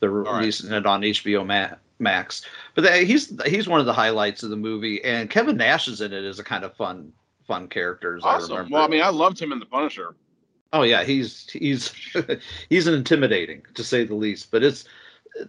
They're 0.00 0.10
right. 0.10 0.38
releasing 0.38 0.72
it 0.72 0.86
on 0.86 1.02
HBO 1.02 1.74
Max. 1.98 2.42
But 2.74 3.04
he's 3.04 3.32
he's 3.46 3.68
one 3.68 3.80
of 3.80 3.86
the 3.86 3.92
highlights 3.92 4.42
of 4.42 4.50
the 4.50 4.56
movie, 4.56 5.02
and 5.04 5.28
Kevin 5.28 5.56
Nash 5.56 5.88
is 5.88 6.00
in 6.00 6.12
it 6.12 6.24
as 6.24 6.38
a 6.38 6.44
kind 6.44 6.64
of 6.64 6.74
fun 6.76 7.12
fun 7.46 7.66
character. 7.68 8.16
As 8.16 8.24
I 8.24 8.34
Awesome. 8.36 8.50
remember. 8.52 8.74
Well, 8.74 8.84
I 8.84 8.88
mean, 8.88 9.02
I 9.02 9.08
loved 9.08 9.40
him 9.40 9.52
in 9.52 9.58
The 9.58 9.66
Punisher. 9.66 10.14
oh 10.72 10.82
yeah, 10.82 11.02
he's 11.02 11.50
he's 11.50 11.92
he's 12.70 12.86
an 12.86 12.94
intimidating 12.94 13.62
to 13.74 13.82
say 13.84 14.04
the 14.04 14.14
least. 14.14 14.50
But 14.52 14.62
it's 14.62 14.84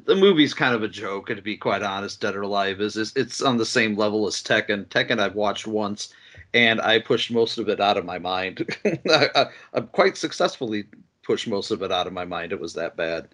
the 0.05 0.15
movie's 0.15 0.53
kind 0.53 0.73
of 0.75 0.83
a 0.83 0.88
joke, 0.88 1.29
and 1.29 1.38
to 1.38 1.43
be 1.43 1.57
quite 1.57 1.83
honest, 1.83 2.21
Dead 2.21 2.35
or 2.35 2.41
Alive 2.41 2.81
is 2.81 2.97
it's 3.15 3.41
on 3.41 3.57
the 3.57 3.65
same 3.65 3.95
level 3.95 4.27
as 4.27 4.35
Tekken. 4.38 4.85
Tekken 4.88 5.19
I've 5.19 5.35
watched 5.35 5.67
once, 5.67 6.13
and 6.53 6.81
I 6.81 6.99
pushed 6.99 7.31
most 7.31 7.57
of 7.57 7.69
it 7.69 7.79
out 7.79 7.97
of 7.97 8.05
my 8.05 8.19
mind. 8.19 8.75
I, 8.85 9.29
I, 9.35 9.45
I 9.73 9.81
quite 9.81 10.17
successfully 10.17 10.85
pushed 11.23 11.47
most 11.47 11.71
of 11.71 11.81
it 11.81 11.91
out 11.91 12.07
of 12.07 12.13
my 12.13 12.25
mind. 12.25 12.51
It 12.51 12.59
was 12.59 12.73
that 12.73 12.95
bad. 12.97 13.29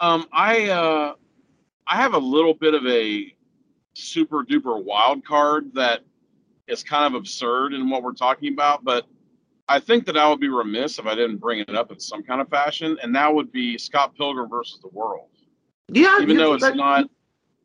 Um, 0.00 0.26
I 0.32 0.68
uh, 0.68 1.14
I 1.86 1.96
have 1.96 2.14
a 2.14 2.18
little 2.18 2.54
bit 2.54 2.74
of 2.74 2.84
a 2.86 3.34
super 3.94 4.44
duper 4.44 4.82
wild 4.82 5.24
card 5.24 5.72
that 5.74 6.00
is 6.66 6.82
kind 6.82 7.14
of 7.14 7.18
absurd 7.18 7.74
in 7.74 7.88
what 7.88 8.02
we're 8.02 8.12
talking 8.12 8.52
about, 8.52 8.84
but 8.84 9.06
I 9.68 9.80
think 9.80 10.04
that 10.06 10.16
I 10.16 10.28
would 10.28 10.40
be 10.40 10.48
remiss 10.48 10.98
if 10.98 11.06
I 11.06 11.14
didn't 11.14 11.36
bring 11.38 11.60
it 11.60 11.74
up 11.74 11.90
in 11.92 12.00
some 12.00 12.22
kind 12.22 12.40
of 12.40 12.48
fashion, 12.48 12.98
and 13.02 13.14
that 13.14 13.32
would 13.32 13.52
be 13.52 13.78
Scott 13.78 14.14
Pilgrim 14.16 14.48
versus 14.50 14.78
the 14.82 14.88
World. 14.88 15.28
Yeah, 15.88 16.18
Even 16.20 16.36
though 16.36 16.54
it's 16.54 16.64
that- 16.64 16.76
not, 16.76 17.08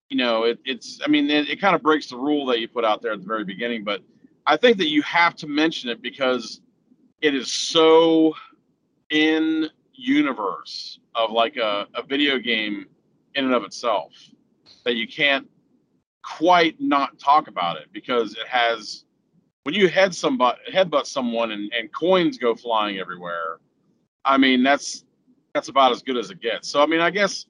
you 0.09 0.17
know, 0.17 0.43
it, 0.43 0.59
it's. 0.65 0.99
I 1.03 1.07
mean, 1.07 1.29
it, 1.29 1.49
it 1.49 1.61
kind 1.61 1.75
of 1.75 1.81
breaks 1.81 2.07
the 2.07 2.17
rule 2.17 2.45
that 2.47 2.59
you 2.59 2.67
put 2.67 2.85
out 2.85 3.01
there 3.01 3.13
at 3.13 3.19
the 3.21 3.27
very 3.27 3.43
beginning, 3.43 3.83
but 3.83 4.01
I 4.49 4.57
think 4.57 4.77
that 4.77 4.89
you 4.89 5.03
have 5.03 5.35
to 5.35 5.47
mention 5.47 5.91
it 5.91 6.01
because 6.01 6.61
it 7.21 7.35
is 7.35 7.51
so 7.51 8.33
in 9.11 9.69
universe 9.93 10.99
of 11.13 11.29
like 11.29 11.55
a, 11.57 11.85
a 11.93 12.01
video 12.01 12.39
game 12.39 12.87
in 13.35 13.45
and 13.45 13.53
of 13.53 13.63
itself 13.63 14.11
that 14.85 14.95
you 14.95 15.07
can't 15.07 15.47
quite 16.23 16.75
not 16.81 17.19
talk 17.19 17.47
about 17.47 17.77
it 17.77 17.89
because 17.93 18.31
it 18.33 18.47
has 18.47 19.05
when 19.63 19.75
you 19.75 19.87
head 19.87 20.15
somebody 20.15 20.57
headbutt 20.73 21.05
someone 21.05 21.51
and, 21.51 21.71
and 21.77 21.93
coins 21.93 22.39
go 22.39 22.55
flying 22.55 22.97
everywhere 22.97 23.59
i 24.25 24.35
mean 24.35 24.63
that's 24.63 25.05
that's 25.53 25.69
about 25.69 25.91
as 25.91 26.01
good 26.01 26.17
as 26.17 26.31
it 26.31 26.41
gets. 26.41 26.67
So 26.69 26.81
i 26.81 26.87
mean 26.87 27.01
i 27.01 27.11
guess 27.11 27.45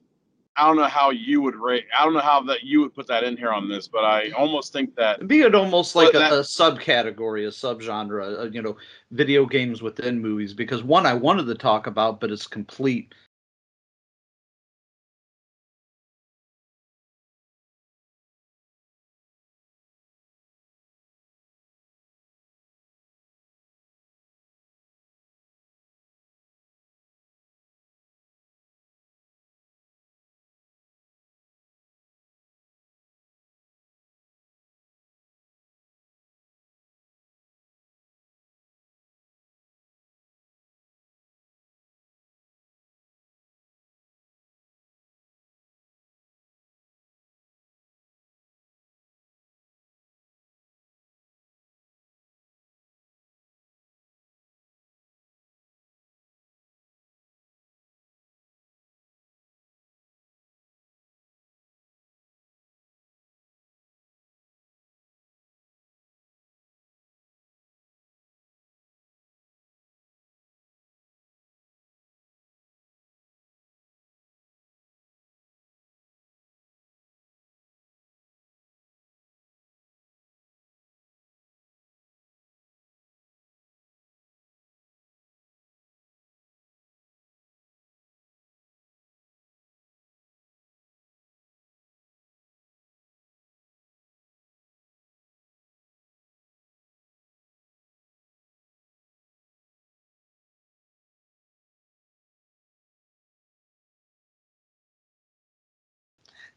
I 0.56 0.66
don't 0.66 0.76
know 0.76 0.84
how 0.84 1.10
you 1.10 1.40
would 1.42 1.54
rate. 1.54 1.86
I 1.96 2.04
don't 2.04 2.12
know 2.12 2.20
how 2.20 2.42
that 2.42 2.64
you 2.64 2.80
would 2.80 2.94
put 2.94 3.06
that 3.06 3.24
in 3.24 3.36
here 3.36 3.52
on 3.52 3.68
this, 3.68 3.88
but 3.88 4.04
I 4.04 4.30
almost 4.32 4.72
think 4.72 4.94
that 4.96 5.16
It'd 5.16 5.28
be 5.28 5.40
it 5.42 5.54
almost 5.54 5.94
like 5.94 6.12
a, 6.14 6.18
that- 6.18 6.32
a 6.32 6.36
subcategory, 6.40 7.46
a 7.46 7.50
subgenre, 7.50 8.40
uh, 8.40 8.44
you 8.50 8.60
know, 8.60 8.76
video 9.10 9.46
games 9.46 9.80
within 9.80 10.20
movies. 10.20 10.52
Because 10.52 10.82
one 10.82 11.06
I 11.06 11.14
wanted 11.14 11.46
to 11.46 11.54
talk 11.54 11.86
about, 11.86 12.20
but 12.20 12.30
it's 12.30 12.46
complete. 12.46 13.14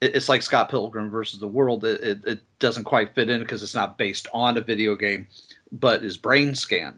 It's 0.04 0.30
like 0.30 0.42
Scott 0.42 0.70
Pilgrim 0.70 1.10
versus 1.10 1.40
the 1.40 1.48
World. 1.48 1.86
It, 1.86 2.02
it, 2.02 2.26
it 2.26 2.40
doesn't 2.60 2.84
quite 2.84 3.14
fit 3.16 3.30
in 3.30 3.40
because 3.42 3.64
it's 3.64 3.76
not 3.76 3.98
based 3.98 4.28
on 4.34 4.58
a 4.58 4.62
video 4.62 4.96
game, 4.96 5.28
but 5.72 6.04
is 6.04 6.18
Brainscan, 6.18 6.96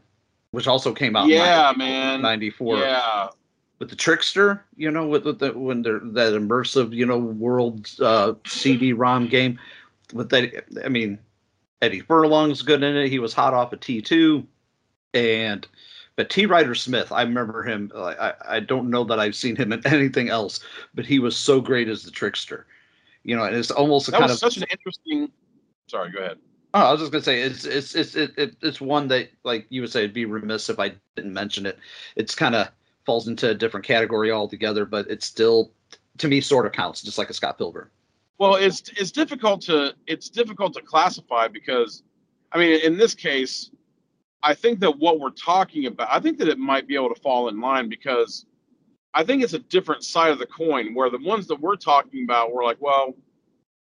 which 0.51 0.67
also 0.67 0.93
came 0.93 1.15
out. 1.15 1.27
yeah, 1.27 1.73
90 1.75 1.77
man, 1.77 2.21
94. 2.21 2.77
yeah, 2.79 3.27
with 3.79 3.89
the 3.89 3.95
trickster, 3.95 4.63
you 4.75 4.89
know, 4.89 5.07
with, 5.07 5.25
with 5.25 5.39
the 5.39 5.51
when 5.53 5.81
they're 5.81 5.99
that 5.99 6.33
immersive, 6.33 6.93
you 6.93 7.05
know, 7.05 7.17
world 7.17 7.89
uh, 8.01 8.33
CD-ROM 8.45 9.27
game. 9.27 9.59
With 10.13 10.29
that, 10.29 10.63
I 10.83 10.89
mean, 10.89 11.19
Eddie 11.81 12.01
Furlong's 12.01 12.61
good 12.61 12.83
in 12.83 12.95
it. 12.95 13.09
He 13.09 13.19
was 13.19 13.33
hot 13.33 13.53
off 13.53 13.73
of 13.73 13.79
T 13.79 14.01
two, 14.01 14.45
and 15.13 15.67
but 16.15 16.29
T. 16.29 16.45
Ryder 16.45 16.75
Smith, 16.75 17.11
I 17.11 17.23
remember 17.23 17.63
him. 17.63 17.91
I 17.95 18.33
I 18.47 18.59
don't 18.59 18.89
know 18.89 19.03
that 19.03 19.19
I've 19.19 19.35
seen 19.35 19.55
him 19.55 19.73
in 19.73 19.85
anything 19.87 20.29
else, 20.29 20.59
but 20.93 21.05
he 21.05 21.19
was 21.19 21.35
so 21.35 21.59
great 21.59 21.89
as 21.89 22.03
the 22.03 22.11
trickster. 22.11 22.65
You 23.25 23.35
know, 23.35 23.43
and 23.43 23.55
it's 23.55 23.71
almost 23.71 24.07
a 24.07 24.11
that 24.11 24.19
kind 24.19 24.29
was 24.29 24.41
of 24.41 24.53
such 24.53 24.61
an 24.61 24.67
interesting. 24.71 25.31
Sorry, 25.87 26.11
go 26.11 26.19
ahead. 26.19 26.37
Oh, 26.75 26.79
I 26.79 26.91
was 26.91 27.01
just 27.01 27.11
gonna 27.11 27.23
say 27.23 27.41
it's 27.41 27.65
it's 27.65 27.95
it's 27.95 28.15
it, 28.15 28.31
it, 28.37 28.55
it's 28.61 28.79
one 28.79 29.07
that 29.07 29.29
like 29.43 29.65
you 29.69 29.81
would 29.81 29.91
say 29.91 30.01
it'd 30.01 30.13
be 30.13 30.25
remiss 30.25 30.69
if 30.69 30.79
I 30.79 30.93
didn't 31.15 31.33
mention 31.33 31.65
it. 31.65 31.79
It's 32.15 32.35
kind 32.35 32.53
of 32.53 32.69
falls 33.05 33.27
into 33.27 33.49
a 33.49 33.53
different 33.53 33.85
category 33.85 34.31
altogether, 34.31 34.85
but 34.85 35.09
it 35.09 35.23
still 35.23 35.71
to 36.19 36.27
me 36.27 36.39
sort 36.39 36.65
of 36.65 36.71
counts, 36.71 37.01
just 37.01 37.17
like 37.17 37.29
a 37.29 37.33
Scott 37.33 37.57
Pilgrim. 37.57 37.89
Well, 38.37 38.55
it's 38.55 38.83
it's 38.97 39.11
difficult 39.11 39.61
to 39.61 39.95
it's 40.05 40.29
difficult 40.29 40.73
to 40.73 40.81
classify 40.81 41.47
because, 41.47 42.03
I 42.51 42.59
mean, 42.59 42.79
in 42.81 42.97
this 42.97 43.15
case, 43.15 43.71
I 44.43 44.53
think 44.53 44.79
that 44.81 44.99
what 44.99 45.19
we're 45.19 45.31
talking 45.31 45.87
about, 45.87 46.09
I 46.11 46.19
think 46.19 46.37
that 46.37 46.47
it 46.47 46.59
might 46.59 46.87
be 46.87 46.95
able 46.95 47.13
to 47.13 47.19
fall 47.21 47.47
in 47.47 47.59
line 47.59 47.89
because 47.89 48.45
I 49.15 49.23
think 49.23 49.41
it's 49.41 49.53
a 49.53 49.59
different 49.59 50.03
side 50.03 50.31
of 50.31 50.39
the 50.39 50.45
coin 50.45 50.93
where 50.93 51.09
the 51.09 51.19
ones 51.19 51.47
that 51.47 51.59
we're 51.59 51.77
talking 51.77 52.25
about, 52.25 52.51
we're 52.51 52.65
like, 52.65 52.81
well, 52.81 53.15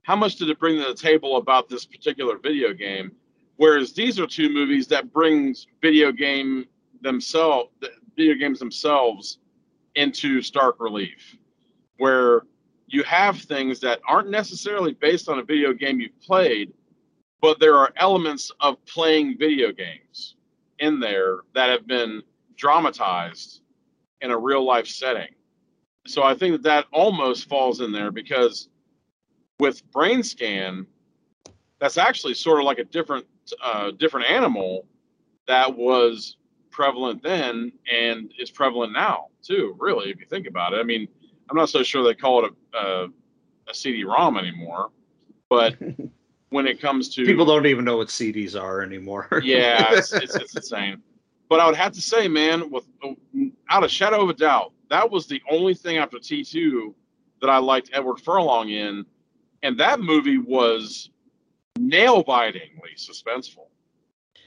how 0.04 0.16
much 0.18 0.36
did 0.36 0.50
it 0.50 0.60
bring 0.60 0.78
to 0.78 0.86
the 0.90 0.94
table 0.94 1.38
about 1.38 1.70
this 1.70 1.86
particular 1.86 2.38
video 2.38 2.74
game? 2.74 3.14
Whereas 3.56 3.94
these 3.94 4.20
are 4.20 4.28
two 4.28 4.50
movies 4.50 4.88
that 4.88 5.14
brings 5.14 5.68
video 5.82 6.12
game 6.12 6.66
themselves, 7.00 7.70
video 8.18 8.36
games 8.36 8.60
themselves, 8.60 9.38
into 9.96 10.42
stark 10.42 10.76
relief, 10.80 11.38
where 11.98 12.42
you 12.88 13.04
have 13.04 13.40
things 13.40 13.80
that 13.80 14.02
aren't 14.06 14.30
necessarily 14.30 14.94
based 14.94 15.30
on 15.30 15.40
a 15.40 15.44
video 15.44 15.72
game 15.72 16.02
you've 16.02 16.20
played, 16.22 16.74
but 17.42 17.58
there 17.60 17.78
are 17.78 17.94
elements 17.96 18.52
of 18.60 18.86
playing 18.86 19.38
video 19.38 19.72
games 19.72 20.36
in 20.80 21.00
there 21.00 21.40
that 21.56 21.70
have 21.70 21.88
been 21.88 22.22
dramatized 22.58 23.61
in 24.22 24.32
a 24.32 24.38
real 24.38 24.66
life 24.66 24.88
setting. 24.88 25.30
So 26.08 26.24
I 26.24 26.34
think 26.34 26.54
that 26.54 26.64
that 26.64 26.86
almost 26.92 27.48
falls 27.48 27.82
in 27.82 27.92
there 27.92 28.12
because 28.12 28.70
with 29.60 29.90
Brainscan, 29.92 30.86
that's 31.80 31.98
actually 31.98 32.34
sort 32.34 32.60
of 32.60 32.66
like 32.66 32.80
a 32.80 32.84
different 32.84 33.26
uh, 33.62 33.92
different 33.92 34.30
animal 34.30 34.86
that 35.48 35.76
was 35.76 36.38
prevalent 36.72 37.22
then 37.22 37.72
and 37.92 38.32
is 38.40 38.50
prevalent 38.50 38.94
now 38.94 39.28
too. 39.44 39.76
Really, 39.80 40.10
if 40.10 40.20
you 40.20 40.26
think 40.26 40.48
about 40.48 40.74
it, 40.74 40.78
I 40.78 40.84
mean, 40.84 41.08
I'm 41.50 41.58
not 41.58 41.70
so 41.70 41.84
sure 41.84 42.04
they 42.04 42.14
call 42.16 42.46
it 42.46 42.52
a 42.74 42.78
a, 42.78 43.08
a 43.68 43.74
CD-ROM 43.74 44.38
anymore, 44.38 44.90
but 45.50 45.76
when 46.50 46.68
it 46.68 46.80
comes 46.80 47.14
to 47.16 47.26
People 47.26 47.46
don't 47.46 47.66
even 47.66 47.86
know 47.86 47.98
what 47.98 48.08
CDs 48.08 48.60
are 48.60 48.82
anymore. 48.82 49.28
yeah, 49.44 49.94
it's, 49.94 50.14
it's, 50.14 50.36
it's 50.36 50.56
insane. 50.56 51.02
But 51.52 51.60
I 51.60 51.66
would 51.66 51.76
have 51.76 51.92
to 51.92 52.02
say, 52.02 52.30
man, 52.30 52.70
with 52.70 52.88
out 53.70 53.84
of 53.84 53.92
shadow 53.92 54.22
of 54.24 54.30
a 54.30 54.34
doubt, 54.34 54.72
that 54.90 55.12
was 55.12 55.28
the 55.28 55.42
only 55.52 55.74
thing 55.74 55.98
after 55.98 56.18
T2 56.18 56.94
that 57.42 57.50
I 57.50 57.58
liked 57.58 57.90
Edward 57.92 58.22
Furlong 58.22 58.70
in, 58.70 59.06
and 59.62 59.78
that 59.78 60.00
movie 60.00 60.38
was 60.38 61.10
nail-bitingly 61.78 62.92
suspenseful. 62.96 63.68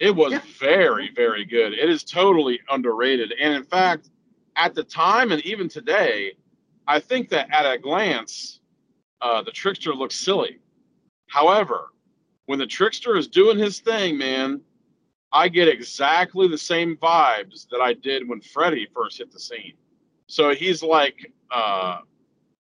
It 0.01 0.17
was 0.17 0.33
Yeah. 0.33 0.41
very, 0.59 1.11
very 1.11 1.45
good. 1.45 1.75
It 1.75 1.91
is 1.91 2.05
totally 2.05 2.59
underrated, 2.71 3.33
and 3.33 3.53
in 3.53 3.65
fact, 3.65 4.09
at 4.57 4.75
the 4.75 4.83
time 4.83 5.31
and 5.31 5.45
even 5.45 5.69
today, 5.69 6.39
I 6.89 7.01
think 7.01 7.29
that 7.29 7.51
at 7.51 7.71
a 7.71 7.77
glance, 7.77 8.61
uh, 9.21 9.43
the 9.43 9.53
trickster 9.53 9.95
looks 9.95 10.15
silly. 10.15 10.59
However, 11.27 11.93
when 12.47 12.59
the 12.59 12.67
trickster 12.67 13.15
is 13.19 13.29
doing 13.29 13.59
his 13.59 13.81
thing, 13.81 14.17
man, 14.17 14.63
I 15.35 15.49
get 15.49 15.67
exactly 15.67 16.47
the 16.47 16.57
same 16.57 16.97
vibes 16.97 17.69
that 17.71 17.81
I 17.81 17.93
did 17.93 18.29
when 18.29 18.41
Freddy 18.41 18.87
first 18.95 19.19
hit 19.19 19.33
the 19.33 19.41
scene. 19.41 19.75
So 20.29 20.55
he's 20.55 20.83
like, 20.83 21.33
uh, 21.51 21.99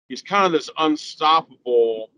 he's 0.08 0.22
kind 0.22 0.46
of 0.46 0.52
this 0.52 0.70
unstoppable, 0.78 2.10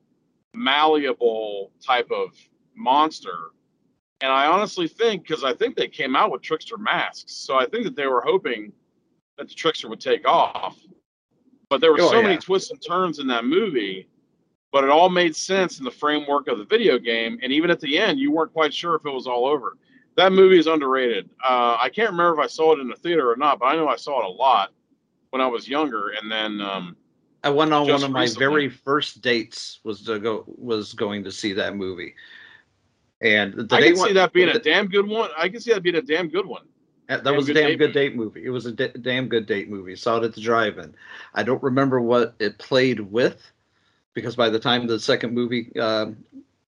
malleable 0.55 1.73
type 1.85 2.11
of 2.11 2.37
monster. 2.77 3.51
And 4.21 4.31
I 4.31 4.47
honestly 4.47 4.87
think, 4.87 5.27
because 5.27 5.43
I 5.43 5.55
think 5.55 5.75
they 5.75 5.89
came 5.89 6.15
out 6.15 6.31
with 6.31 6.43
trickster 6.43 6.77
masks, 6.77 7.33
so 7.35 7.57
I 7.57 7.67
think 7.67 7.85
that 7.85 7.97
they 7.97 8.07
were 8.07 8.21
hoping 8.21 8.73
that 9.39 9.49
the 9.49 9.55
trickster 9.55 9.89
would 9.89 10.01
take 10.01 10.29
off. 10.29 10.79
But 11.71 11.81
there 11.81 11.93
were 11.93 12.01
Oh, 12.03 12.11
so 12.11 12.23
many 12.23 12.37
twists 12.37 12.71
and 12.71 12.81
turns 12.87 13.19
in 13.19 13.27
that 13.29 13.47
movie 13.47 14.07
but 14.73 14.85
it 14.85 14.91
all 14.91 15.11
made 15.11 15.37
sense 15.37 15.79
in 15.79 15.85
the 15.85 15.91
framework 15.91 16.49
of 16.49 16.59
the 16.59 16.65
video 16.65 16.99
game. 16.99 17.39
And 17.43 17.53
even 17.53 17.71
at 17.71 17.79
the 17.79 17.99
end, 17.99 18.19
you 18.19 18.33
weren't 18.33 18.55
quite 18.55 18.73
sure 18.73 18.95
if 18.95 19.05
it 19.05 19.11
was 19.11 19.27
all 19.27 19.47
over. 19.47 19.77
That 20.17 20.33
movie 20.33 20.59
is 20.59 20.67
underrated. 20.67 21.31
Uh, 21.43 21.77
I 21.81 21.89
can't 21.89 22.11
remember 22.11 22.39
if 22.41 22.45
I 22.45 22.49
saw 22.49 22.73
it 22.75 22.81
in 22.81 22.89
the 22.89 22.97
theater 22.97 23.31
or 23.31 23.37
not, 23.37 23.59
but 23.59 23.67
I 23.67 23.77
know 23.77 23.89
I 23.89 23.97
saw 23.97 24.21
it 24.21 24.27
a 24.27 24.29
lot 24.29 24.73
when 25.31 25.41
I 25.41 25.47
was 25.47 25.67
younger. 25.69 26.11
And 26.11 26.31
then, 26.31 26.61
um, 26.61 26.97
I 27.43 27.51
went 27.51 27.73
on 27.73 27.89
one 27.89 28.05
of 28.05 28.11
my 28.11 28.21
recently. 28.23 28.39
very 28.47 28.69
first 28.69 29.21
dates 29.23 29.81
was 29.85 30.03
to 30.03 30.19
go 30.19 30.45
was 30.47 30.93
going 30.93 31.25
to 31.25 31.33
see 31.33 31.53
that 31.55 31.75
movie, 31.77 32.15
and 33.21 33.53
the 33.55 33.75
I 33.75 33.83
can 33.83 33.97
see 33.97 34.03
one- 34.03 34.15
that 34.15 34.33
being 34.33 34.49
a 34.51 34.59
damn 34.59 34.87
good 34.87 35.07
one. 35.09 35.31
I 35.37 35.49
can 35.49 35.61
see 35.61 35.73
that 35.73 35.83
being 35.83 35.97
a 35.97 36.03
damn 36.03 36.29
good 36.29 36.47
one. 36.47 36.67
That 37.09 37.25
Damn 37.25 37.37
was 37.37 37.49
a 37.49 37.55
damn 37.55 37.71
Date 37.71 37.79
good 37.79 37.89
movie. 37.89 37.93
date 38.09 38.17
movie. 38.17 38.45
It 38.45 38.51
was 38.51 38.65
a 38.67 38.73
damn 38.73 39.29
good 39.29 39.45
date 39.47 39.69
movie. 39.69 39.97
Saw 39.97 40.19
it 40.19 40.25
at 40.25 40.35
the 40.35 40.41
drive-in. 40.41 40.95
I 41.35 41.43
don't 41.43 41.63
remember 41.63 42.01
what 42.01 42.35
it 42.39 42.57
played 42.59 43.01
with, 43.01 43.43
because 44.15 44.37
by 44.37 44.49
the 44.49 44.59
time 44.59 44.87
the 44.87 45.01
second 45.01 45.35
movie 45.35 45.73
uh, 45.79 46.13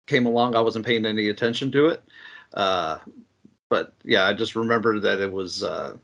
came 0.07 0.25
along, 0.27 0.55
I 0.55 0.61
wasn't 0.61 0.87
paying 0.87 1.05
any 1.05 1.29
attention 1.29 1.73
to 1.73 1.89
it. 1.89 2.03
Uh, 2.55 2.99
but 3.71 3.95
yeah, 4.05 4.27
I 4.27 4.35
just 4.35 4.57
remember 4.57 5.01
that 5.01 5.21
it 5.21 5.33
was 5.33 5.63
uh, 5.63 5.97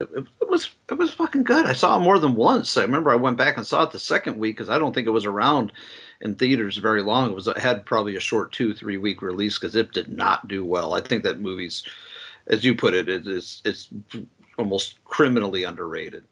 it, 0.00 0.08
it 0.14 0.48
was 0.48 0.70
it 0.90 0.94
was 0.94 1.12
fucking 1.12 1.42
good. 1.42 1.66
I 1.66 1.74
saw 1.74 1.98
it 1.98 2.00
more 2.00 2.18
than 2.18 2.34
once. 2.34 2.78
I 2.78 2.82
remember 2.82 3.10
I 3.10 3.16
went 3.16 3.36
back 3.36 3.58
and 3.58 3.66
saw 3.66 3.82
it 3.82 3.90
the 3.90 3.98
second 3.98 4.38
week 4.38 4.56
because 4.56 4.70
I 4.70 4.78
don't 4.78 4.94
think 4.94 5.06
it 5.06 5.10
was 5.10 5.26
around 5.26 5.72
in 6.22 6.36
theaters 6.36 6.78
very 6.78 7.02
long. 7.02 7.30
It 7.30 7.34
was 7.34 7.48
it 7.48 7.58
had 7.58 7.84
probably 7.84 8.16
a 8.16 8.20
short 8.20 8.52
two 8.52 8.72
three 8.72 8.96
week 8.96 9.20
release 9.20 9.58
because 9.58 9.76
it 9.76 9.92
did 9.92 10.08
not 10.08 10.48
do 10.48 10.64
well. 10.64 10.94
I 10.94 11.00
think 11.00 11.24
that 11.24 11.40
movie's, 11.40 11.82
as 12.46 12.64
you 12.64 12.74
put 12.74 12.94
it, 12.94 13.08
it 13.08 13.26
is 13.26 13.60
it's 13.64 13.90
almost 14.56 15.02
criminally 15.04 15.64
underrated. 15.64 16.24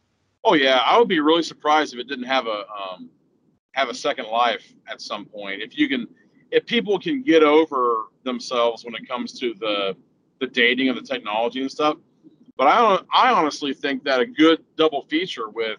Oh 0.44 0.54
yeah, 0.54 0.80
I 0.84 0.96
would 0.96 1.08
be 1.08 1.20
really 1.20 1.42
surprised 1.42 1.92
if 1.92 2.00
it 2.00 2.06
didn't 2.08 2.24
have 2.26 2.46
a 2.46 2.64
um, 2.68 3.10
have 3.72 3.88
a 3.88 3.94
second 3.94 4.26
life 4.26 4.72
at 4.88 5.02
some 5.02 5.24
point. 5.26 5.60
If 5.60 5.76
you 5.76 5.88
can, 5.88 6.06
if 6.52 6.64
people 6.66 7.00
can 7.00 7.22
get 7.22 7.42
over 7.42 8.04
themselves 8.22 8.84
when 8.84 8.94
it 8.94 9.06
comes 9.08 9.38
to 9.40 9.54
the 9.54 9.96
the 10.40 10.46
dating 10.46 10.88
of 10.88 10.96
the 10.96 11.02
technology 11.02 11.60
and 11.60 11.70
stuff. 11.70 11.96
But 12.56 12.66
I 12.66 13.00
I 13.12 13.32
honestly 13.32 13.72
think 13.72 14.04
that 14.04 14.20
a 14.20 14.26
good 14.26 14.64
double 14.76 15.02
feature 15.02 15.48
with 15.48 15.78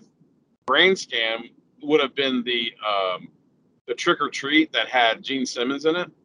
Brainscan 0.68 1.52
would 1.81 2.02
have 2.02 2.15
been 2.15 2.44
the 2.44 2.73
um, 2.86 3.30
the 3.88 3.94
Trick 3.94 4.22
or 4.22 4.30
Treat 4.30 4.72
that 4.73 4.88
had 4.88 5.23
Gene 5.23 5.45
Simmons 5.45 5.86
in 5.86 5.95
it. 5.95 6.11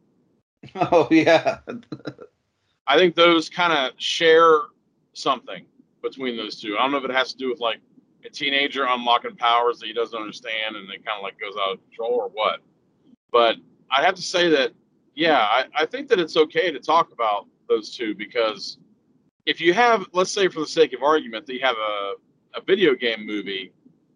Oh 0.75 1.07
yeah. 1.11 1.59
I 2.87 2.97
think 2.97 3.15
those 3.15 3.49
kind 3.49 3.71
of 3.71 3.93
share 3.99 4.61
something 5.13 5.65
between 6.01 6.37
those 6.37 6.59
two. 6.59 6.75
I 6.77 6.81
don't 6.81 6.91
know 6.91 6.97
if 6.97 7.05
it 7.05 7.11
has 7.11 7.31
to 7.33 7.37
do 7.37 7.49
with 7.49 7.59
like 7.59 7.79
a 8.25 8.29
teenager 8.29 8.85
unlocking 8.87 9.35
powers 9.35 9.79
that 9.79 9.87
he 9.87 9.93
doesn't 9.93 10.17
understand 10.17 10.75
and 10.75 10.89
it 10.89 11.05
kind 11.05 11.17
of 11.17 11.23
like 11.23 11.39
goes 11.39 11.53
out 11.59 11.73
of 11.73 11.83
control 11.83 12.13
or 12.13 12.29
what. 12.29 12.61
But 13.31 13.57
I 13.91 14.03
have 14.03 14.15
to 14.15 14.21
say 14.21 14.49
that, 14.49 14.71
yeah, 15.15 15.39
I, 15.39 15.65
I 15.75 15.85
think 15.85 16.07
that 16.09 16.19
it's 16.19 16.37
okay 16.37 16.71
to 16.71 16.79
talk 16.79 17.11
about 17.11 17.47
those 17.67 17.95
two 17.95 18.15
because 18.15 18.77
if 19.45 19.61
you 19.61 19.73
have, 19.73 20.05
let's 20.13 20.31
say 20.31 20.47
for 20.47 20.59
the 20.59 20.67
sake 20.67 20.93
of 20.93 21.03
argument, 21.03 21.45
that 21.45 21.53
you 21.53 21.61
have 21.61 21.75
a, 21.77 22.13
a 22.55 22.61
video 22.65 22.95
game 22.95 23.25
movie 23.25 23.73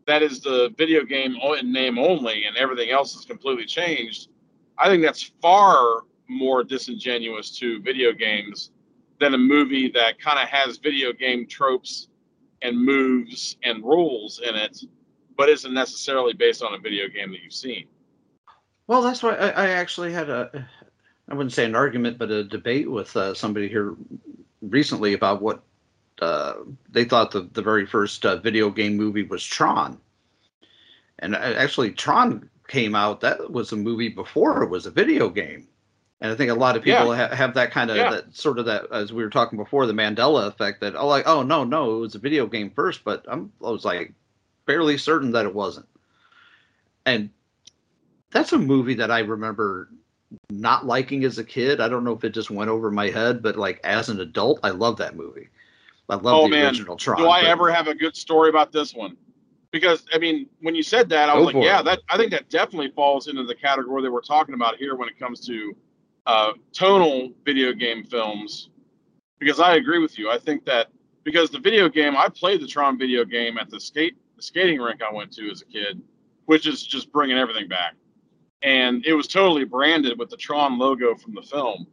that 0.09 0.23
is 0.23 0.39
the 0.39 0.73
video 0.75 1.05
game 1.05 1.35
in 1.59 1.71
name 1.71 1.99
only 1.99 2.45
and 2.45 2.57
everything 2.57 2.89
else 2.89 3.15
is 3.15 3.25
completely 3.25 3.65
changed, 3.65 4.29
I 4.77 4.89
think 4.89 5.03
that's 5.03 5.31
far 5.39 6.01
more 6.27 6.63
disingenuous 6.63 7.57
to 7.59 7.79
video 7.81 8.11
games 8.11 8.71
than 9.19 9.35
a 9.35 9.37
movie 9.37 9.89
that 9.91 10.19
kind 10.19 10.39
of 10.39 10.47
has 10.47 10.77
video 10.77 11.13
game 11.13 11.45
tropes 11.45 12.07
and 12.63 12.75
moves 12.75 13.57
and 13.63 13.83
rules 13.83 14.39
in 14.39 14.55
it, 14.55 14.83
but 15.37 15.47
isn't 15.47 15.73
necessarily 15.73 16.33
based 16.33 16.63
on 16.63 16.73
a 16.73 16.79
video 16.79 17.07
game 17.07 17.31
that 17.31 17.41
you've 17.43 17.53
seen. 17.53 17.85
Well, 18.87 19.03
that's 19.03 19.21
why 19.21 19.35
I, 19.35 19.49
I 19.49 19.67
actually 19.69 20.11
had 20.11 20.29
a, 20.31 20.67
I 21.29 21.35
wouldn't 21.35 21.53
say 21.53 21.65
an 21.65 21.75
argument, 21.75 22.17
but 22.17 22.31
a 22.31 22.43
debate 22.43 22.89
with 22.89 23.15
uh, 23.15 23.33
somebody 23.33 23.67
here 23.67 23.95
recently 24.61 25.13
about 25.13 25.41
what 25.41 25.61
uh, 26.21 26.55
they 26.89 27.05
thought 27.05 27.31
the, 27.31 27.41
the 27.53 27.61
very 27.61 27.85
first 27.85 28.25
uh, 28.25 28.37
video 28.37 28.69
game 28.69 28.97
movie 28.97 29.23
was 29.23 29.43
Tron. 29.43 29.99
And 31.19 31.35
uh, 31.35 31.39
actually, 31.39 31.91
Tron 31.91 32.49
came 32.67 32.95
out, 32.95 33.21
that 33.21 33.51
was 33.51 33.71
a 33.71 33.75
movie 33.75 34.09
before 34.09 34.63
it 34.63 34.69
was 34.69 34.85
a 34.85 34.91
video 34.91 35.29
game. 35.29 35.67
And 36.21 36.31
I 36.31 36.35
think 36.35 36.51
a 36.51 36.55
lot 36.55 36.75
of 36.75 36.83
people 36.83 37.15
yeah. 37.15 37.29
ha- 37.29 37.35
have 37.35 37.53
that 37.53 37.71
kind 37.71 37.89
of 37.89 37.97
yeah. 37.97 38.11
that 38.11 38.35
sort 38.35 38.59
of 38.59 38.65
that 38.65 38.91
as 38.91 39.13
we 39.13 39.23
were 39.23 39.29
talking 39.29 39.57
before 39.57 39.85
the 39.85 39.93
Mandela 39.93 40.47
effect 40.47 40.81
that 40.81 40.95
oh 40.95 41.07
like 41.07 41.25
oh 41.25 41.43
no 41.43 41.63
no 41.63 41.95
it 41.95 41.99
was 41.99 42.15
a 42.15 42.19
video 42.19 42.45
game 42.45 42.69
first 42.71 43.05
but 43.05 43.25
I'm 43.29 43.53
I 43.63 43.69
was 43.69 43.85
like 43.85 44.13
fairly 44.65 44.97
certain 44.97 45.31
that 45.31 45.45
it 45.45 45.55
wasn't. 45.55 45.87
And 47.05 47.29
that's 48.31 48.51
a 48.51 48.57
movie 48.57 48.95
that 48.95 49.11
I 49.11 49.19
remember 49.19 49.89
not 50.49 50.85
liking 50.85 51.23
as 51.23 51.37
a 51.37 51.43
kid. 51.43 51.81
I 51.81 51.87
don't 51.87 52.03
know 52.03 52.13
if 52.13 52.23
it 52.23 52.33
just 52.33 52.51
went 52.51 52.69
over 52.69 52.91
my 52.91 53.09
head, 53.09 53.41
but 53.41 53.55
like 53.55 53.79
as 53.83 54.09
an 54.09 54.19
adult, 54.19 54.59
I 54.63 54.69
love 54.69 54.97
that 54.97 55.15
movie. 55.15 55.49
I 56.09 56.15
love 56.15 56.25
oh, 56.25 56.43
the 56.43 56.49
man. 56.49 56.65
original 56.67 56.95
Tron. 56.95 57.17
Do 57.17 57.29
I 57.29 57.41
but... 57.41 57.49
ever 57.49 57.71
have 57.71 57.87
a 57.87 57.95
good 57.95 58.15
story 58.15 58.49
about 58.49 58.71
this 58.71 58.93
one? 58.93 59.15
Because 59.71 60.05
I 60.13 60.17
mean, 60.17 60.47
when 60.61 60.73
you 60.73 60.81
said 60.81 61.09
that, 61.09 61.29
I 61.29 61.35
was 61.35 61.51
Go 61.51 61.59
like, 61.59 61.67
yeah, 61.67 61.79
it. 61.79 61.85
that 61.85 61.99
I 62.09 62.17
think 62.17 62.31
that 62.31 62.49
definitely 62.49 62.91
falls 62.91 63.27
into 63.27 63.43
the 63.43 63.55
category 63.55 64.01
that 64.01 64.11
we're 64.11 64.21
talking 64.21 64.55
about 64.55 64.77
here 64.77 64.95
when 64.95 65.07
it 65.07 65.19
comes 65.19 65.45
to 65.45 65.75
uh, 66.25 66.53
tonal 66.73 67.31
video 67.45 67.73
game 67.73 68.03
films 68.03 68.69
because 69.39 69.59
I 69.59 69.75
agree 69.75 69.99
with 69.99 70.17
you. 70.19 70.29
I 70.29 70.37
think 70.37 70.65
that 70.65 70.87
because 71.23 71.49
the 71.49 71.59
video 71.59 71.89
game 71.89 72.15
I 72.17 72.29
played 72.29 72.61
the 72.61 72.67
Tron 72.67 72.97
video 72.97 73.25
game 73.25 73.57
at 73.57 73.69
the 73.69 73.79
skate 73.79 74.15
the 74.35 74.43
skating 74.43 74.79
rink 74.79 75.01
I 75.01 75.13
went 75.13 75.31
to 75.33 75.49
as 75.49 75.61
a 75.61 75.65
kid, 75.65 76.01
which 76.45 76.67
is 76.67 76.85
just 76.85 77.11
bringing 77.11 77.37
everything 77.37 77.67
back, 77.67 77.95
and 78.61 79.05
it 79.05 79.13
was 79.13 79.27
totally 79.27 79.63
branded 79.63 80.17
with 80.17 80.29
the 80.29 80.37
Tron 80.37 80.77
logo 80.77 81.15
from 81.15 81.33
the 81.33 81.41
film. 81.41 81.87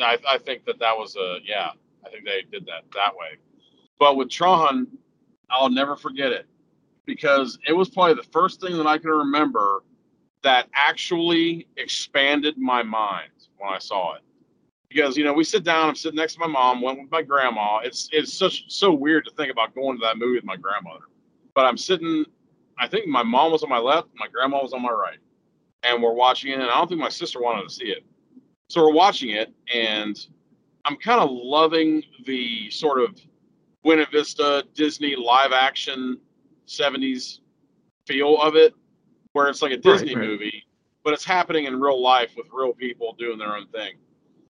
I, 0.00 0.18
I 0.28 0.38
think 0.38 0.64
that 0.64 0.78
that 0.78 0.96
was 0.96 1.16
a 1.16 1.38
yeah. 1.44 1.70
I 2.06 2.10
think 2.10 2.24
they 2.24 2.42
did 2.50 2.66
that 2.66 2.84
that 2.94 3.14
way. 3.14 3.38
But 3.98 4.16
with 4.16 4.30
Tron, 4.30 4.86
I'll 5.50 5.70
never 5.70 5.96
forget 5.96 6.32
it 6.32 6.46
because 7.04 7.58
it 7.66 7.72
was 7.72 7.88
probably 7.88 8.14
the 8.14 8.28
first 8.30 8.60
thing 8.60 8.76
that 8.76 8.86
I 8.86 8.98
can 8.98 9.10
remember 9.10 9.82
that 10.42 10.68
actually 10.74 11.66
expanded 11.76 12.56
my 12.58 12.82
mind 12.82 13.30
when 13.56 13.72
I 13.72 13.78
saw 13.78 14.14
it. 14.14 14.22
Because 14.88 15.16
you 15.16 15.24
know, 15.24 15.32
we 15.32 15.44
sit 15.44 15.64
down. 15.64 15.88
I'm 15.88 15.94
sitting 15.94 16.16
next 16.16 16.34
to 16.34 16.40
my 16.40 16.46
mom. 16.46 16.80
Went 16.80 17.00
with 17.00 17.10
my 17.10 17.22
grandma. 17.22 17.78
It's 17.78 18.08
it's 18.12 18.32
such 18.32 18.64
so 18.68 18.92
weird 18.92 19.24
to 19.26 19.30
think 19.32 19.50
about 19.52 19.74
going 19.74 19.98
to 19.98 20.06
that 20.06 20.16
movie 20.16 20.36
with 20.36 20.44
my 20.44 20.56
grandmother. 20.56 21.04
But 21.54 21.66
I'm 21.66 21.76
sitting. 21.76 22.24
I 22.78 22.86
think 22.86 23.06
my 23.06 23.22
mom 23.22 23.52
was 23.52 23.62
on 23.62 23.68
my 23.68 23.78
left. 23.78 24.08
My 24.14 24.28
grandma 24.28 24.62
was 24.62 24.72
on 24.72 24.82
my 24.82 24.90
right, 24.90 25.18
and 25.82 26.02
we're 26.02 26.12
watching 26.12 26.52
it. 26.52 26.60
And 26.60 26.64
I 26.64 26.74
don't 26.74 26.88
think 26.88 27.00
my 27.00 27.08
sister 27.08 27.40
wanted 27.40 27.68
to 27.68 27.74
see 27.74 27.86
it. 27.86 28.04
So 28.68 28.82
we're 28.82 28.92
watching 28.92 29.30
it, 29.30 29.52
and 29.72 30.18
I'm 30.84 30.96
kind 30.96 31.20
of 31.20 31.30
loving 31.30 32.02
the 32.26 32.70
sort 32.70 33.00
of 33.00 33.18
Buena 33.82 34.06
Vista 34.12 34.64
Disney 34.74 35.16
live 35.16 35.52
action 35.52 36.18
70s 36.66 37.40
feel 38.06 38.40
of 38.42 38.56
it, 38.56 38.74
where 39.32 39.48
it's 39.48 39.62
like 39.62 39.72
a 39.72 39.76
Disney 39.76 40.14
right, 40.14 40.20
right. 40.20 40.28
movie, 40.28 40.66
but 41.02 41.14
it's 41.14 41.24
happening 41.24 41.64
in 41.64 41.80
real 41.80 42.02
life 42.02 42.32
with 42.36 42.46
real 42.52 42.74
people 42.74 43.14
doing 43.18 43.38
their 43.38 43.56
own 43.56 43.66
thing. 43.68 43.94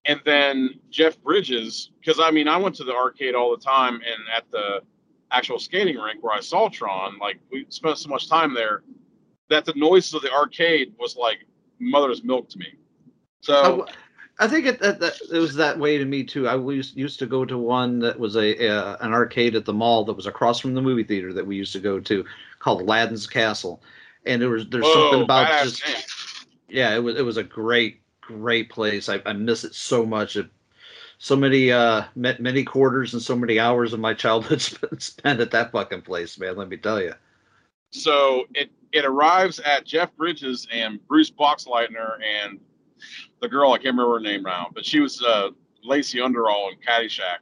And 0.05 0.21
then 0.25 0.81
Jeff 0.91 1.21
Bridges, 1.23 1.91
because 2.01 2.19
I 2.19 2.31
mean, 2.31 2.49
I 2.49 2.57
went 2.57 2.75
to 2.77 2.85
the 2.85 2.95
arcade 2.95 3.35
all 3.35 3.55
the 3.55 3.63
time 3.63 3.95
and 3.95 4.23
at 4.35 4.51
the 4.51 4.81
actual 5.31 5.59
skating 5.59 5.97
rink 5.99 6.23
where 6.23 6.35
I 6.35 6.41
saw 6.41 6.69
Tron, 6.69 7.19
like 7.19 7.39
we 7.53 7.67
spent 7.69 7.99
so 7.99 8.09
much 8.09 8.29
time 8.29 8.55
there 8.55 8.83
that 9.51 9.65
the 9.65 9.73
noises 9.75 10.15
of 10.15 10.23
the 10.23 10.33
arcade 10.33 10.95
was 10.99 11.17
like 11.17 11.47
mother's 11.79 12.23
milk 12.25 12.49
to 12.51 12.59
me. 12.59 12.75
So. 13.41 13.87
I, 13.87 13.93
I 14.41 14.47
think 14.47 14.67
it, 14.67 14.81
it, 14.81 15.03
it 15.33 15.39
was 15.39 15.57
that 15.57 15.79
way 15.79 15.99
to 15.99 16.05
me 16.05 16.23
too. 16.23 16.47
I 16.47 16.57
used, 16.57 16.97
used 16.97 17.19
to 17.19 17.27
go 17.27 17.45
to 17.45 17.59
one 17.59 17.99
that 18.01 18.21
was 18.21 18.37
a, 18.37 18.55
an 19.01 19.13
arcade 19.13 19.57
at 19.57 19.65
the 19.65 19.73
mall 19.73 20.05
that 20.05 20.13
was 20.13 20.27
across 20.27 20.61
from 20.61 20.75
the 20.75 20.83
movie 20.83 21.03
theater 21.03 21.33
that 21.33 21.47
we 21.47 21.57
used 21.57 21.73
to 21.73 21.81
go 21.81 21.99
to, 21.99 22.25
called 22.61 22.83
Aladdin's 22.83 23.27
Castle, 23.27 23.83
and 24.27 24.41
there 24.41 24.49
was 24.49 24.69
there's 24.69 24.85
Whoa, 24.85 25.11
something 25.11 25.23
about 25.23 25.65
just 25.65 25.83
yeah, 26.69 26.95
it 26.95 27.01
was 27.01 27.17
it 27.17 27.25
was 27.25 27.37
a 27.37 27.43
great 27.43 28.01
great 28.21 28.71
place. 28.71 29.09
I, 29.09 29.21
I 29.27 29.33
miss 29.33 29.65
it 29.65 29.75
so 29.75 30.07
much. 30.07 30.37
It, 30.37 30.47
so 31.19 31.35
many 31.35 31.73
uh 31.73 32.05
many 32.15 32.63
quarters 32.63 33.13
and 33.13 33.21
so 33.21 33.35
many 33.35 33.59
hours 33.59 33.93
of 33.93 33.99
my 33.99 34.15
childhood 34.25 34.63
spent 34.63 35.41
at 35.41 35.51
that 35.51 35.73
fucking 35.73 36.03
place, 36.03 36.39
man. 36.39 36.57
Let 36.57 36.69
me 36.69 36.77
tell 36.77 37.03
you. 37.03 37.15
So 37.91 38.45
it 38.55 38.71
it 38.93 39.05
arrives 39.05 39.61
at 39.61 39.85
Jeff 39.85 40.15
Bridges 40.17 40.67
and 40.73 41.07
Bruce 41.07 41.31
Boxleitner 41.31 42.19
and 42.23 42.59
the 43.41 43.49
girl 43.49 43.73
I 43.73 43.77
can't 43.77 43.97
remember 43.97 44.15
her 44.15 44.21
name 44.21 44.43
now, 44.43 44.69
but 44.75 44.85
she 44.85 45.01
was 45.01 45.23
uh, 45.23 45.51
Lacey 45.85 46.21
Underall 46.21 46.71
in 46.71 46.79
Caddyshack. 46.79 47.39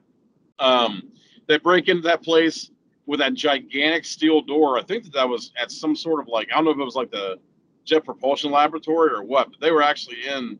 Um, 0.58 1.10
they 1.46 1.58
break 1.58 1.88
into 1.88 2.02
that 2.02 2.22
place 2.22 2.70
with 3.06 3.20
that 3.20 3.34
gigantic 3.34 4.04
steel 4.04 4.42
door. 4.42 4.78
I 4.78 4.82
think 4.82 5.04
that 5.04 5.12
that 5.14 5.28
was 5.28 5.52
at 5.60 5.70
some 5.70 5.94
sort 5.94 6.20
of 6.20 6.28
like 6.28 6.48
I 6.52 6.56
don't 6.56 6.64
know 6.64 6.70
if 6.72 6.78
it 6.78 6.84
was 6.84 6.96
like 6.96 7.10
the 7.10 7.38
Jet 7.84 8.04
Propulsion 8.04 8.50
Laboratory 8.50 9.12
or 9.12 9.22
what, 9.22 9.50
but 9.50 9.60
they 9.60 9.70
were 9.70 9.82
actually 9.82 10.26
in 10.26 10.58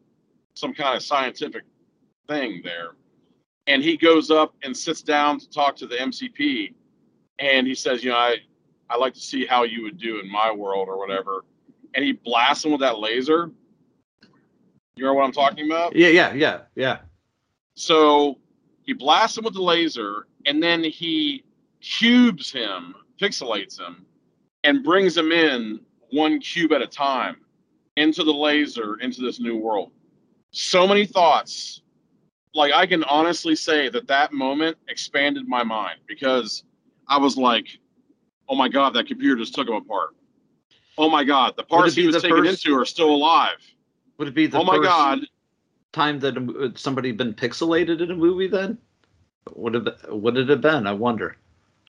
some 0.55 0.73
kind 0.73 0.97
of 0.97 1.03
scientific 1.03 1.65
thing 2.29 2.61
there. 2.65 2.93
And 3.67 3.83
he 3.83 3.97
goes 3.97 4.31
up 4.31 4.55
and 4.63 4.77
sits 4.77 5.03
down 5.03 5.41
to 5.41 5.51
talk 5.51 5.75
to 5.77 5.89
the 5.89 5.97
MCP, 5.97 6.73
and 7.41 7.67
he 7.67 7.75
says, 7.75 8.05
"You 8.05 8.11
know, 8.11 8.17
I 8.17 8.37
I 8.89 8.97
like 8.97 9.15
to 9.15 9.21
see 9.21 9.47
how 9.47 9.65
you 9.65 9.83
would 9.83 9.99
do 9.99 10.21
in 10.21 10.31
my 10.31 10.51
world 10.51 10.89
or 10.89 10.99
whatever." 10.99 11.45
And 11.95 12.05
he 12.05 12.13
blasts 12.13 12.65
him 12.65 12.73
with 12.73 12.81
that 12.81 12.99
laser. 12.99 13.51
You 14.97 15.05
know 15.05 15.15
what 15.15 15.25
I'm 15.25 15.33
talking 15.33 15.67
about? 15.71 15.95
Yeah, 15.95 16.09
yeah, 16.09 16.33
yeah, 16.33 16.61
yeah. 16.75 16.99
So 17.75 18.39
he 18.83 18.93
blasts 18.93 19.37
him 19.37 19.45
with 19.45 19.55
the 19.55 19.63
laser, 19.63 20.27
and 20.47 20.63
then 20.63 20.83
he 20.83 21.45
cubes 21.81 22.51
him, 22.51 22.95
pixelates 23.21 23.79
him, 23.79 24.07
and 24.65 24.83
brings 24.83 25.17
him 25.17 25.33
in 25.33 25.81
one 26.11 26.41
cube 26.41 26.73
at 26.73 26.83
a 26.83 26.87
time 26.87 27.37
into 27.97 28.25
the 28.25 28.33
laser, 28.33 28.97
into 29.01 29.21
this 29.21 29.41
new 29.41 29.57
world. 29.57 29.91
So 30.51 30.87
many 30.87 31.05
thoughts. 31.07 31.83
Like, 32.55 32.73
I 32.73 32.87
can 32.87 33.05
honestly 33.05 33.55
say 33.55 33.91
that 33.91 34.07
that 34.07 34.33
moment 34.33 34.79
expanded 34.89 35.47
my 35.47 35.63
mind 35.63 35.99
because 36.07 36.65
I 37.07 37.19
was 37.19 37.37
like, 37.37 37.79
oh 38.49 38.55
my 38.55 38.69
God, 38.69 38.95
that 38.95 39.07
computer 39.07 39.37
just 39.37 39.55
took 39.55 39.69
him 39.69 39.75
apart. 39.75 40.11
Oh 40.99 41.11
my 41.11 41.25
God, 41.25 41.55
the 41.57 41.63
parts 41.63 41.95
he 41.95 42.07
was 42.07 42.23
taken 42.23 42.45
first- 42.45 42.65
into 42.65 42.79
are 42.79 42.85
still 42.85 43.11
alive. 43.11 43.59
Would 44.19 44.29
it 44.29 44.35
be 44.35 44.47
the 44.47 44.59
oh 44.59 44.65
my 44.65 44.79
God, 44.79 45.21
time 45.93 46.19
that 46.21 46.73
somebody 46.77 47.13
been 47.13 47.35
pixelated 47.35 48.01
in 48.01 48.11
a 48.11 48.17
movie? 48.17 48.49
Then 48.49 48.79
would 49.55 49.75
have 49.75 49.89
would 50.09 50.37
it 50.37 50.49
have 50.49 50.61
been? 50.61 50.87
I 50.87 50.93
wonder. 50.93 51.37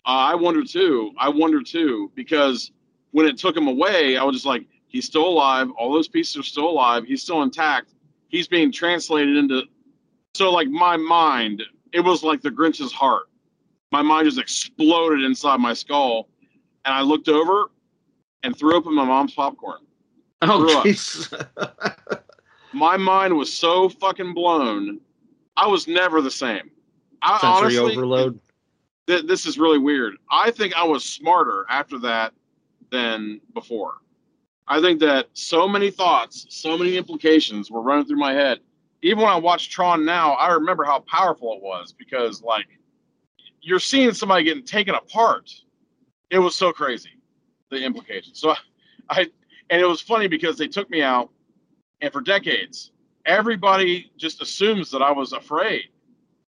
Uh, 0.06 0.32
I 0.32 0.36
wonder 0.36 0.64
too. 0.64 1.11
I 1.18 1.30
wonder 1.30 1.61
too 1.61 2.11
because 2.15 2.72
when 3.11 3.26
it 3.26 3.38
took 3.38 3.56
him 3.56 3.68
away, 3.68 4.18
I 4.18 4.24
was 4.24 4.36
just 4.36 4.45
like, 4.45 4.65
he's 4.88 5.06
still 5.06 5.28
alive. 5.28 5.69
All 5.78 5.94
those 5.94 6.07
pieces 6.07 6.38
are 6.38 6.44
still 6.44 6.69
alive. 6.69 7.03
He's 7.06 7.22
still 7.22 7.41
intact. 7.44 7.94
He's 8.30 8.48
being 8.48 8.72
translated 8.72 9.38
into. 9.38 9.64
So 10.34 10.52
like 10.52 10.69
my 10.69 10.98
mind, 10.98 11.64
it 11.94 12.02
was 12.02 12.24
like 12.24 12.41
the 12.41 12.52
Grinch's 12.52 12.91
heart. 12.91 13.24
My 13.91 14.02
mind 14.02 14.28
just 14.28 14.40
exploded 14.40 15.24
inside 15.24 15.60
my 15.60 15.74
skull, 15.74 16.30
and 16.88 16.95
I 16.95 17.01
looked 17.01 17.27
over 17.27 17.69
and 18.43 18.57
threw 18.57 18.77
up 18.77 18.85
in 18.88 18.95
my 18.95 19.03
mom's 19.03 19.34
popcorn. 19.34 19.81
Oh 20.41 20.81
jeez. 20.85 21.31
My 22.73 22.95
mind 22.95 23.35
was 23.35 23.51
so 23.51 23.89
fucking 23.89 24.34
blown. 24.34 24.99
I 25.55 25.68
was 25.68 25.88
never 25.88 26.22
the 26.22 26.31
same. 26.31 26.69
I 27.22 27.39
Sensory 27.39 27.77
honestly, 27.77 27.93
overload. 27.93 28.39
th- 29.07 29.26
this 29.26 29.45
is 29.45 29.57
really 29.57 29.80
weird. 29.80 30.15
I 30.30 30.51
think 30.51 30.76
I 30.76 30.84
was 30.84 31.03
smarter 31.03 31.65
after 31.69 31.97
that 31.99 32.34
than 32.91 33.41
before. 33.53 33.95
I 34.68 34.80
think 34.80 34.99
that 34.99 35.27
so 35.34 35.68
many 35.68 35.89
thoughts, 35.89 36.45
so 36.49 36.77
many 36.77 36.97
implications 36.97 37.72
were 37.72 37.81
running 37.81 38.05
through 38.05 38.18
my 38.18 38.34
head. 38.34 38.59
Even 39.01 39.23
when 39.23 39.31
I 39.31 39.38
watch 39.38 39.69
Tron 39.69 40.05
now, 40.05 40.34
I 40.34 40.53
remember 40.53 40.84
how 40.84 40.99
powerful 40.99 41.53
it 41.53 41.61
was 41.61 41.93
because, 41.93 42.43
like, 42.43 42.68
you're 43.61 43.80
seeing 43.80 44.14
somebody 44.14 44.43
getting 44.43 44.65
taken 44.65 44.93
apart. 44.93 45.49
It 46.29 46.39
was 46.39 46.55
so 46.55 46.71
crazy, 46.71 47.11
the 47.69 47.83
implications. 47.83 48.39
So, 48.39 48.51
I, 48.51 48.55
I 49.09 49.27
and 49.69 49.81
it 49.81 49.85
was 49.85 50.01
funny 50.01 50.27
because 50.27 50.57
they 50.57 50.67
took 50.67 50.89
me 50.89 51.01
out, 51.01 51.29
and 52.01 52.11
for 52.11 52.21
decades, 52.21 52.91
everybody 53.25 54.11
just 54.17 54.41
assumes 54.41 54.91
that 54.91 55.01
I 55.01 55.11
was 55.11 55.33
afraid 55.33 55.89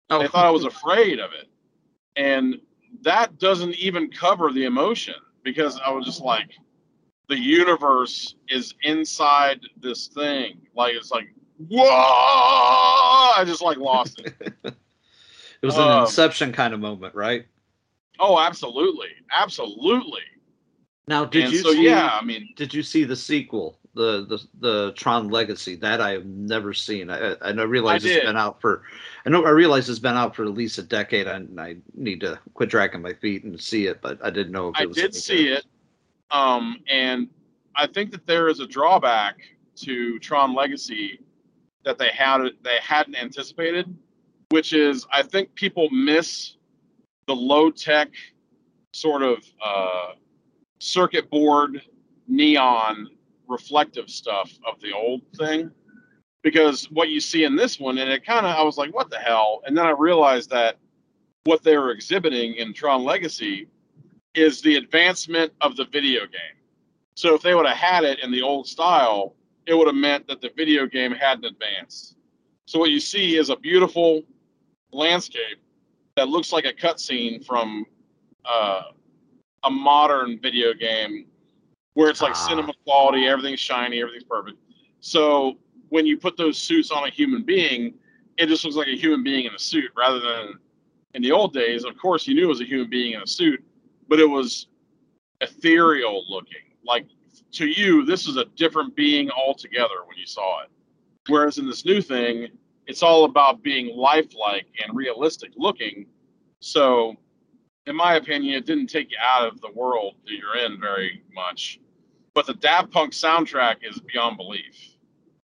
Oh, 0.10 0.20
they 0.20 0.28
thought 0.28 0.46
I 0.46 0.50
was 0.50 0.66
afraid 0.66 1.20
of 1.20 1.32
it. 1.34 1.48
And 2.16 2.60
that 3.02 3.38
doesn't 3.38 3.76
even 3.76 4.10
cover 4.10 4.52
the 4.52 4.66
emotion 4.66 5.16
because 5.44 5.80
I 5.86 5.92
was 5.92 6.06
just 6.06 6.22
like, 6.22 6.52
the 7.28 7.38
universe 7.38 8.36
is 8.50 8.74
inside 8.84 9.62
this 9.80 10.08
thing. 10.08 10.62
Like, 10.76 10.96
it's 10.96 11.12
like, 11.12 11.28
whoa! 11.70 11.86
I 11.88 13.44
just 13.46 13.62
like 13.62 13.78
lost 13.78 14.20
it. 14.20 14.34
it 14.64 14.76
was 15.62 15.78
an 15.78 15.88
um, 15.88 16.02
Inception 16.02 16.52
kind 16.52 16.74
of 16.74 16.80
moment, 16.80 17.14
right? 17.14 17.46
Oh, 18.20 18.40
absolutely. 18.40 19.10
Absolutely. 19.32 20.22
Now, 21.08 21.26
did 21.26 21.46
and 21.46 21.54
you 21.54 21.60
so, 21.60 21.72
see? 21.72 21.86
yeah, 21.86 22.10
I 22.14 22.24
mean, 22.24 22.50
Did 22.56 22.72
you 22.72 22.84
see 22.84 23.04
the 23.04 23.16
sequel, 23.16 23.80
the 23.96 24.26
the 24.28 24.48
the 24.60 24.94
Tron 24.94 25.30
Legacy? 25.30 25.76
That 25.76 26.02
I 26.02 26.12
have 26.12 26.26
never 26.26 26.72
seen. 26.72 27.10
I 27.10 27.34
I 27.42 27.50
realize 27.50 28.06
I 28.06 28.10
it's 28.10 28.16
did. 28.18 28.26
been 28.26 28.38
out 28.38 28.62
for. 28.62 28.84
I 29.26 29.30
know 29.30 29.44
I 29.44 29.50
realize 29.50 29.90
it's 29.90 29.98
been 29.98 30.16
out 30.16 30.36
for 30.36 30.44
at 30.44 30.54
least 30.54 30.78
a 30.78 30.84
decade, 30.84 31.26
and 31.28 31.60
I 31.60 31.78
need 31.96 32.22
to 32.22 32.40
quit 32.54 32.70
dragging 32.70 33.02
my 33.02 33.14
feet 33.14 33.44
and 33.44 33.60
see 33.60 33.88
it. 33.88 34.02
But 34.02 34.24
I 34.24 34.30
didn't 34.30 34.52
know 34.52 34.70
if 34.70 34.80
it 34.80 34.90
I 34.90 34.92
did 34.92 35.16
see 35.16 35.46
good. 35.46 35.58
it. 35.58 35.66
Um, 36.30 36.78
and 36.88 37.28
I 37.76 37.88
think 37.88 38.12
that 38.12 38.28
there 38.28 38.48
is 38.48 38.60
a 38.60 38.68
drawback 38.68 39.38
to 39.78 40.20
Tron 40.20 40.54
Legacy 40.54 41.22
that 41.86 41.98
they 41.98 42.10
had 42.10 42.42
they 42.62 42.78
hadn't 42.84 43.16
anticipated, 43.16 43.92
which 44.50 44.74
is 44.74 45.08
I 45.12 45.24
think 45.24 45.56
people 45.56 45.90
miss 45.90 46.56
the 47.30 47.36
low 47.36 47.70
tech 47.70 48.10
sort 48.92 49.22
of 49.22 49.38
uh, 49.64 50.14
circuit 50.80 51.30
board 51.30 51.80
neon 52.28 53.08
reflective 53.48 54.10
stuff 54.10 54.52
of 54.68 54.82
the 54.82 54.92
old 54.92 55.22
thing 55.38 55.70
because 56.42 56.90
what 56.90 57.10
you 57.10 57.20
see 57.20 57.44
in 57.44 57.56
this 57.56 57.80
one 57.80 58.00
and 58.00 58.10
it 58.10 58.26
kind 58.26 58.48
of 58.48 58.56
I 58.56 58.64
was 58.64 58.78
like 58.78 58.96
what 58.96 59.12
the 59.12 59.20
hell 59.20 59.62
and 59.66 59.78
then 59.78 59.86
I 59.86 59.92
realized 59.92 60.50
that 60.50 60.78
what 61.44 61.62
they 61.62 61.78
were 61.78 61.92
exhibiting 61.92 62.56
in 62.56 62.74
Tron 62.74 63.04
Legacy 63.04 63.68
is 64.34 64.60
the 64.62 64.76
advancement 64.78 65.54
of 65.62 65.76
the 65.76 65.86
video 65.86 66.22
game. 66.22 66.58
So 67.14 67.36
if 67.36 67.44
they 67.44 67.54
would 67.54 67.68
have 67.68 67.78
had 67.78 68.04
it 68.06 68.20
in 68.24 68.32
the 68.32 68.42
old 68.42 68.68
style, 68.68 69.36
it 69.68 69.76
would 69.76 69.88
have 69.88 69.96
meant 69.96 70.28
that 70.28 70.42
the 70.42 70.50
video 70.58 70.88
game 70.88 71.12
hadn't 71.12 71.46
advanced. 71.46 72.16
So 72.66 72.80
what 72.80 72.90
you 72.90 73.00
see 73.00 73.38
is 73.38 73.50
a 73.50 73.56
beautiful 73.56 74.24
landscape 74.92 75.60
that 76.20 76.28
looks 76.28 76.52
like 76.52 76.66
a 76.66 76.74
cutscene 76.74 77.46
from 77.46 77.86
uh, 78.44 78.82
a 79.64 79.70
modern 79.70 80.38
video 80.42 80.74
game 80.74 81.26
where 81.94 82.10
it's 82.10 82.22
like 82.22 82.34
Ah. 82.36 82.48
cinema 82.50 82.74
quality, 82.86 83.26
everything's 83.26 83.62
shiny, 83.62 84.02
everything's 84.02 84.26
perfect. 84.26 84.58
So 85.00 85.58
when 85.88 86.06
you 86.06 86.18
put 86.18 86.36
those 86.36 86.58
suits 86.58 86.92
on 86.92 87.08
a 87.08 87.10
human 87.10 87.44
being, 87.44 87.94
it 88.38 88.48
just 88.48 88.66
looks 88.66 88.76
like 88.76 88.90
a 88.90 88.98
human 88.98 89.24
being 89.24 89.46
in 89.46 89.54
a 89.54 89.60
suit 89.60 89.90
rather 89.96 90.20
than 90.20 90.60
in 91.14 91.22
the 91.22 91.32
old 91.32 91.54
days. 91.54 91.86
Of 91.86 91.98
course, 91.98 92.28
you 92.28 92.36
knew 92.36 92.44
it 92.44 92.48
was 92.50 92.60
a 92.60 92.66
human 92.66 92.90
being 92.90 93.14
in 93.14 93.22
a 93.22 93.28
suit, 93.28 93.64
but 94.10 94.20
it 94.20 94.30
was 94.30 94.68
ethereal 95.40 96.26
looking. 96.30 96.66
Like 96.84 97.08
to 97.54 97.66
you, 97.66 98.04
this 98.04 98.28
is 98.28 98.36
a 98.36 98.44
different 98.58 98.94
being 98.94 99.32
altogether 99.32 100.04
when 100.06 100.18
you 100.18 100.26
saw 100.26 100.64
it. 100.64 100.70
Whereas 101.30 101.60
in 101.60 101.66
this 101.66 101.86
new 101.86 102.02
thing, 102.02 102.50
it's 102.90 103.04
all 103.04 103.26
about 103.26 103.62
being 103.62 103.96
lifelike 103.96 104.66
and 104.84 104.98
realistic 104.98 105.52
looking. 105.56 106.08
So, 106.60 107.16
in 107.86 107.96
my 107.96 108.16
opinion, 108.16 108.56
it 108.56 108.66
didn't 108.66 108.88
take 108.88 109.12
you 109.12 109.18
out 109.22 109.48
of 109.48 109.62
the 109.62 109.72
world 109.76 110.16
that 110.26 110.34
you're 110.34 110.66
in 110.66 110.82
very 110.82 111.22
much. 111.32 111.80
But 112.34 112.48
the 112.48 112.56
Daft 112.56 112.90
Punk 112.90 113.14
soundtrack 113.14 113.78
is 113.84 114.00
beyond 114.00 114.38
belief. 114.38 114.96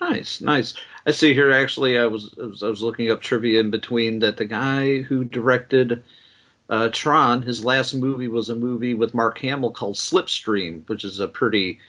Nice, 0.01 0.41
nice. 0.41 0.75
I 1.05 1.11
see 1.11 1.35
here. 1.35 1.51
Actually, 1.51 1.99
I 1.99 2.07
was 2.07 2.33
I 2.41 2.47
was, 2.47 2.63
I 2.63 2.69
was 2.69 2.81
looking 2.81 3.11
up 3.11 3.21
trivia 3.21 3.59
in 3.59 3.73
between 3.73 4.21
that 4.21 4.37
the 4.37 4.45
guy 4.45 5.03
who 5.03 5.25
directed 5.25 6.05
uh, 6.71 6.91
Tron, 6.93 7.43
his 7.43 7.65
last 7.65 7.93
movie 7.93 8.29
was 8.29 8.51
a 8.51 8.55
movie 8.55 8.95
with 8.95 9.15
Mark 9.15 9.39
Hamill 9.39 9.73
called 9.73 9.97
Slipstream, 9.97 10.89
which 10.89 11.03
is 11.03 11.19
a 11.19 11.27
pretty 11.27 11.81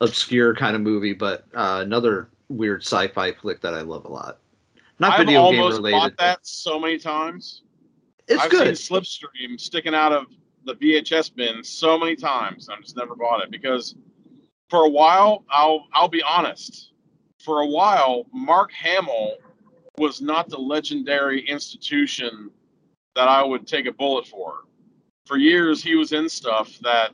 obscure 0.00 0.52
kind 0.52 0.74
of 0.74 0.82
movie, 0.82 1.14
but 1.14 1.44
uh, 1.54 1.80
another 1.84 2.28
weird 2.48 2.82
sci-fi 2.82 3.32
flick 3.32 3.60
that 3.60 3.72
I 3.72 3.82
love 3.82 4.04
a 4.04 4.08
lot. 4.08 4.38
Not 4.98 5.12
I've 5.12 5.26
video 5.26 5.50
game 5.50 5.60
almost 5.60 5.82
bought 5.82 6.16
that 6.18 6.46
so 6.46 6.78
many 6.78 6.98
times. 6.98 7.62
It's 8.28 8.42
I've 8.42 8.50
good. 8.50 8.76
seen 8.76 8.98
Slipstream 8.98 9.60
sticking 9.60 9.94
out 9.94 10.12
of 10.12 10.26
the 10.64 10.74
VHS 10.74 11.34
bin 11.34 11.62
so 11.62 11.98
many 11.98 12.16
times. 12.16 12.68
I've 12.68 12.82
just 12.82 12.96
never 12.96 13.14
bought 13.14 13.42
it 13.42 13.50
because 13.50 13.94
for 14.68 14.84
a 14.84 14.88
while, 14.88 15.44
I'll 15.50 15.86
I'll 15.92 16.08
be 16.08 16.22
honest. 16.22 16.92
For 17.40 17.60
a 17.60 17.66
while, 17.66 18.26
Mark 18.32 18.72
Hamill 18.72 19.36
was 19.98 20.20
not 20.20 20.48
the 20.48 20.58
legendary 20.58 21.40
institution 21.48 22.50
that 23.14 23.28
I 23.28 23.42
would 23.44 23.66
take 23.66 23.86
a 23.86 23.92
bullet 23.92 24.26
for. 24.26 24.64
For 25.26 25.36
years, 25.36 25.82
he 25.82 25.94
was 25.94 26.12
in 26.12 26.28
stuff 26.28 26.78
that 26.82 27.12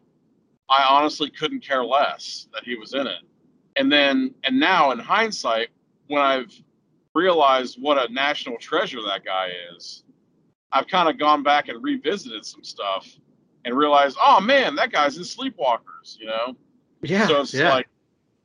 I 0.68 0.84
honestly 0.84 1.30
couldn't 1.30 1.60
care 1.60 1.84
less 1.84 2.48
that 2.52 2.64
he 2.64 2.76
was 2.76 2.94
in 2.94 3.06
it. 3.06 3.22
And 3.76 3.90
then, 3.90 4.34
and 4.44 4.58
now 4.58 4.90
in 4.90 4.98
hindsight, 4.98 5.68
when 6.08 6.22
I've 6.22 6.52
realized 7.14 7.78
what 7.80 7.98
a 7.98 8.12
national 8.12 8.56
treasure 8.58 9.00
that 9.06 9.24
guy 9.24 9.50
is, 9.76 10.04
I've 10.72 10.86
kind 10.86 11.08
of 11.08 11.18
gone 11.18 11.42
back 11.42 11.68
and 11.68 11.82
revisited 11.82 12.44
some 12.44 12.64
stuff 12.64 13.08
and 13.64 13.76
realized, 13.76 14.16
oh 14.20 14.40
man, 14.40 14.74
that 14.76 14.90
guy's 14.92 15.16
in 15.16 15.22
Sleepwalkers, 15.22 16.18
you 16.18 16.26
know? 16.26 16.56
yeah, 17.02 17.26
so 17.26 17.40
it's 17.40 17.54
yeah. 17.54 17.74
like, 17.74 17.88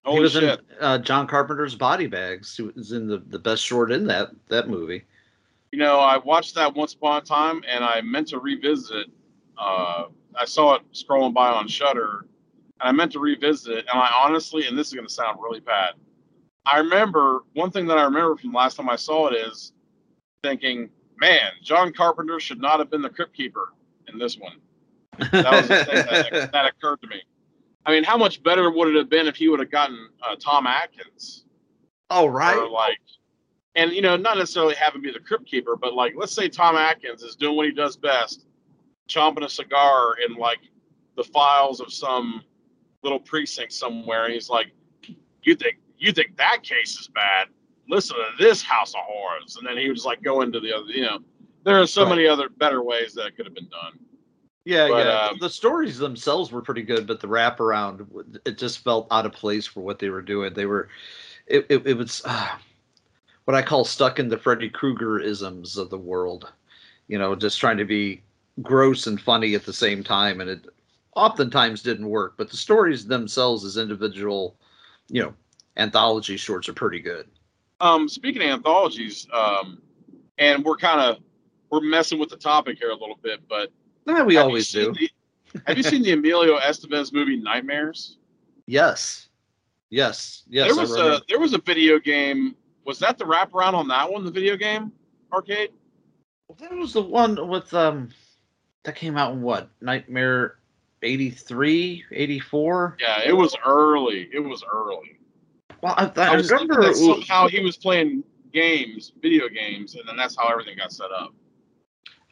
he 0.06 0.19
was 0.19 0.34
shit. 0.34 0.44
in 0.44 0.60
uh, 0.80 0.98
John 0.99 1.27
Carpenter's 1.27 1.76
Body 1.76 2.07
Bags. 2.07 2.56
He 2.56 2.64
was 2.64 2.94
in 2.94 3.07
the, 3.07 3.18
the 3.27 3.39
best 3.39 3.61
short 3.61 3.91
in 3.91 4.07
that 4.07 4.30
that 4.48 4.69
movie. 4.69 5.03
You 5.72 5.80
know, 5.80 5.99
I 5.99 6.18
watched 6.18 6.56
that 6.56 6.73
once 6.73 6.94
upon 6.94 7.22
a 7.22 7.26
time 7.26 7.61
and 7.68 7.84
I 7.84 7.99
meant 8.02 8.30
to 8.30 8.39
revisit 8.39 8.95
it. 8.95 9.07
Uh, 9.57 10.06
I 10.34 10.45
saw 10.45 10.76
it 10.76 10.81
scrolling 10.94 11.34
by 11.34 11.49
on 11.49 11.68
Shudder 11.68 12.26
and 12.80 12.89
I 12.89 12.91
meant 12.94 13.11
to 13.14 13.19
revisit 13.19 13.80
it. 13.80 13.85
And 13.91 14.02
I 14.02 14.10
honestly, 14.23 14.65
and 14.65 14.77
this 14.77 14.88
is 14.88 14.94
going 14.94 15.07
to 15.07 15.14
sound 15.14 15.39
really 15.41 15.60
bad, 15.60 15.95
I 16.68 16.80
remember 16.80 17.45
one 17.53 17.72
thing 17.72 17.88
that 17.88 17.98
I 17.98 18.03
remember 18.03 18.35
from 18.35 18.52
the 18.52 18.57
last 18.57 18.76
time 18.76 18.89
I 18.89 18.98
saw 18.98 19.27
it 19.27 19.35
is 19.35 19.72
thinking, 20.44 20.89
man, 21.18 21.52
John 21.64 21.94
Carpenter 21.94 22.41
should 22.41 22.60
not 22.60 22.80
have 22.80 22.91
been 22.91 23.02
the 23.02 23.10
Crypt 23.10 23.34
Keeper 23.34 23.73
in 24.10 24.19
this 24.19 24.38
one. 24.38 24.57
That 25.31 25.52
was 25.52 25.68
the 25.69 25.85
thing 25.85 26.31
that, 26.31 26.52
that 26.52 26.65
occurred 26.65 27.02
to 27.02 27.07
me. 27.07 27.22
I 27.85 27.91
mean, 27.91 28.03
how 28.03 28.18
much 28.18 28.44
better 28.44 28.69
would 28.69 28.89
it 28.89 28.95
have 28.98 29.10
been 29.10 29.27
if 29.27 29.38
he 29.38 29.48
would 29.48 29.61
have 29.61 29.72
gotten 29.72 30.10
uh, 30.22 30.35
Tom 30.35 30.68
Atkins? 30.68 31.45
oh 32.10 32.26
right. 32.27 32.57
Or 32.57 32.69
like, 32.69 32.99
and 33.76 33.91
you 33.94 34.02
know, 34.02 34.18
not 34.18 34.38
necessarily 34.38 34.76
have 34.76 34.94
him 34.94 35.02
be 35.02 35.11
the 35.11 35.19
crypt 35.19 35.45
keeper, 35.45 35.77
but 35.77 35.94
like, 35.94 36.14
let's 36.18 36.34
say 36.34 36.49
Tom 36.49 36.76
Atkins 36.76 37.23
is 37.23 37.38
doing 37.38 37.56
what 37.56 37.65
he 37.65 37.72
does 37.72 37.95
best, 37.95 38.45
chomping 39.10 39.45
a 39.45 39.49
cigar 39.49 40.15
in 40.26 40.35
like 40.35 40.60
the 41.15 41.23
files 41.23 41.80
of 41.80 41.94
some 41.94 42.44
little 43.03 43.19
precinct 43.19 43.72
somewhere, 43.72 44.26
and 44.26 44.34
he's 44.34 44.49
like, 44.49 44.68
"You 45.44 45.56
think 45.56 45.77
you 45.98 46.11
think 46.11 46.38
that 46.38 46.64
case 46.64 46.99
is 46.99 47.07
bad? 47.07 47.48
Listen 47.90 48.18
to 48.18 48.44
this 48.44 48.61
House 48.61 48.94
of 48.94 49.02
Horrors," 49.03 49.56
and 49.57 49.68
then 49.68 49.78
he 49.78 49.88
just 49.94 50.06
like 50.06 50.22
go 50.22 50.41
into 50.41 50.60
the 50.60 50.74
other, 50.74 50.91
you 50.91 51.02
know. 51.02 51.19
There 51.64 51.80
are 51.82 51.88
so 51.88 52.03
Right. 52.03 52.10
many 52.10 52.28
other 52.28 52.49
better 52.49 52.84
ways 52.84 53.14
that 53.15 53.36
could 53.36 53.45
have 53.45 53.56
been 53.56 53.69
done. 53.69 53.99
Yeah, 54.65 54.90
But, 54.90 55.06
yeah. 55.06 55.26
um, 55.28 55.38
the 55.40 55.49
stories 55.49 55.98
themselves 55.98 56.52
were 56.52 56.61
pretty 56.61 56.82
good, 56.82 57.07
but 57.07 57.22
the 57.22 57.28
wraparound, 57.28 58.40
it 58.45 58.57
just 58.57 58.80
felt 58.80 59.07
out 59.11 59.26
of 59.26 59.32
place 59.32 59.65
for 59.65 59.80
what 59.82 59.98
they 59.98 60.10
were 60.10 60.22
doing. 60.22 60.53
They 60.53 60.65
were, 60.65 60.90
it, 61.45 61.65
it, 61.69 61.88
it 61.88 61.94
was 61.94 62.22
uh, 62.26 62.49
what 63.45 63.56
I 63.56 63.61
call 63.61 63.86
stuck 63.86 64.19
in 64.19 64.28
the 64.28 64.38
Freddy 64.38 64.69
Krueger 64.69 65.19
isms 65.19 65.78
of 65.78 65.90
the 65.90 65.98
world. 65.98 66.52
You 67.07 67.18
know, 67.18 67.34
just 67.34 67.60
trying 67.60 67.78
to 67.78 67.86
be 67.86 68.22
gross 68.61 69.07
and 69.07 69.22
funny 69.22 69.56
at 69.56 69.65
the 69.65 69.72
same 69.72 70.03
time, 70.03 70.41
and 70.41 70.49
it 70.49 70.65
oftentimes 71.15 71.82
didn't 71.82 72.10
work. 72.10 72.34
But 72.36 72.49
the 72.52 72.57
stories 72.57 73.07
themselves, 73.07 73.64
as 73.64 73.78
individual, 73.78 74.57
you 75.10 75.22
know, 75.22 75.34
anthology 75.78 76.38
shorts, 76.38 76.68
are 76.70 76.74
pretty 76.74 76.99
good. 76.99 77.28
Um, 77.80 78.10
speaking 78.10 78.41
of 78.41 78.49
anthologies, 78.49 79.28
um, 79.34 79.82
and 80.38 80.64
we're 80.66 80.78
kind 80.78 80.99
of 80.99 81.18
we're 81.70 81.82
messing 81.82 82.18
with 82.20 82.30
the 82.30 82.38
topic 82.38 82.78
here 82.80 82.90
a 82.90 82.95
little 82.95 83.20
bit, 83.22 83.41
but 83.48 83.72
Eh, 84.08 84.22
we 84.24 84.38
always 84.38 84.72
do. 84.72 84.94
the- 84.94 85.10
have 85.66 85.78
you 85.78 85.84
seen 85.84 86.02
the 86.02 86.12
Emilio 86.12 86.58
Estevez 86.60 87.12
movie 87.14 87.38
Nightmares? 87.38 88.18
Yes, 88.66 89.30
yes, 89.90 90.44
yes. 90.48 90.68
there 90.68 90.76
was 90.82 90.95
a 90.95 91.22
there 91.30 91.40
was 91.40 91.54
a 91.54 91.60
video 91.60 91.99
game. 91.99 92.56
Was 92.86 92.99
that 92.99 93.18
the 93.18 93.26
wraparound 93.26 93.74
on 93.74 93.88
that 93.90 94.12
one? 94.12 94.24
The 94.24 94.32
video 94.32 94.56
game 94.56 94.91
arcade? 95.32 95.72
That 96.60 96.72
was 96.74 96.94
the 96.94 97.02
one 97.02 97.48
with 97.48 97.74
um 97.74 98.10
that 98.84 98.95
came 98.95 99.18
out 99.18 99.34
in 99.34 99.41
what? 99.41 99.70
Nightmare 99.82 100.60
83, 101.04 102.06
84? 102.12 102.98
Yeah, 102.99 103.22
it 103.26 103.34
was 103.36 103.56
early. 103.66 104.30
It 104.34 104.40
was 104.40 104.64
early. 104.72 105.16
Well, 105.82 105.94
I, 105.98 106.06
I, 106.16 106.28
I 106.30 106.34
remember 106.36 106.82
that 106.82 106.95
somehow 106.95 107.48
he 107.48 107.60
was 107.60 107.78
playing 107.78 108.24
games, 108.54 109.12
video 109.22 109.48
games, 109.48 109.95
and 109.95 110.08
then 110.08 110.18
that's 110.18 110.36
how 110.38 110.48
everything 110.48 110.78
got 110.78 110.91
set 110.91 111.12
up. 111.12 111.34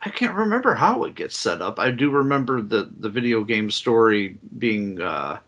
I 0.01 0.09
can't 0.09 0.35
remember 0.35 0.73
how 0.75 1.03
it 1.05 1.15
gets 1.15 1.37
set 1.37 1.61
up. 1.61 1.79
I 1.79 1.91
do 1.91 2.09
remember 2.11 2.61
the 2.61 2.91
the 2.99 3.09
video 3.09 3.43
game 3.43 3.71
story 3.71 4.37
being 4.57 5.01
uh 5.01 5.39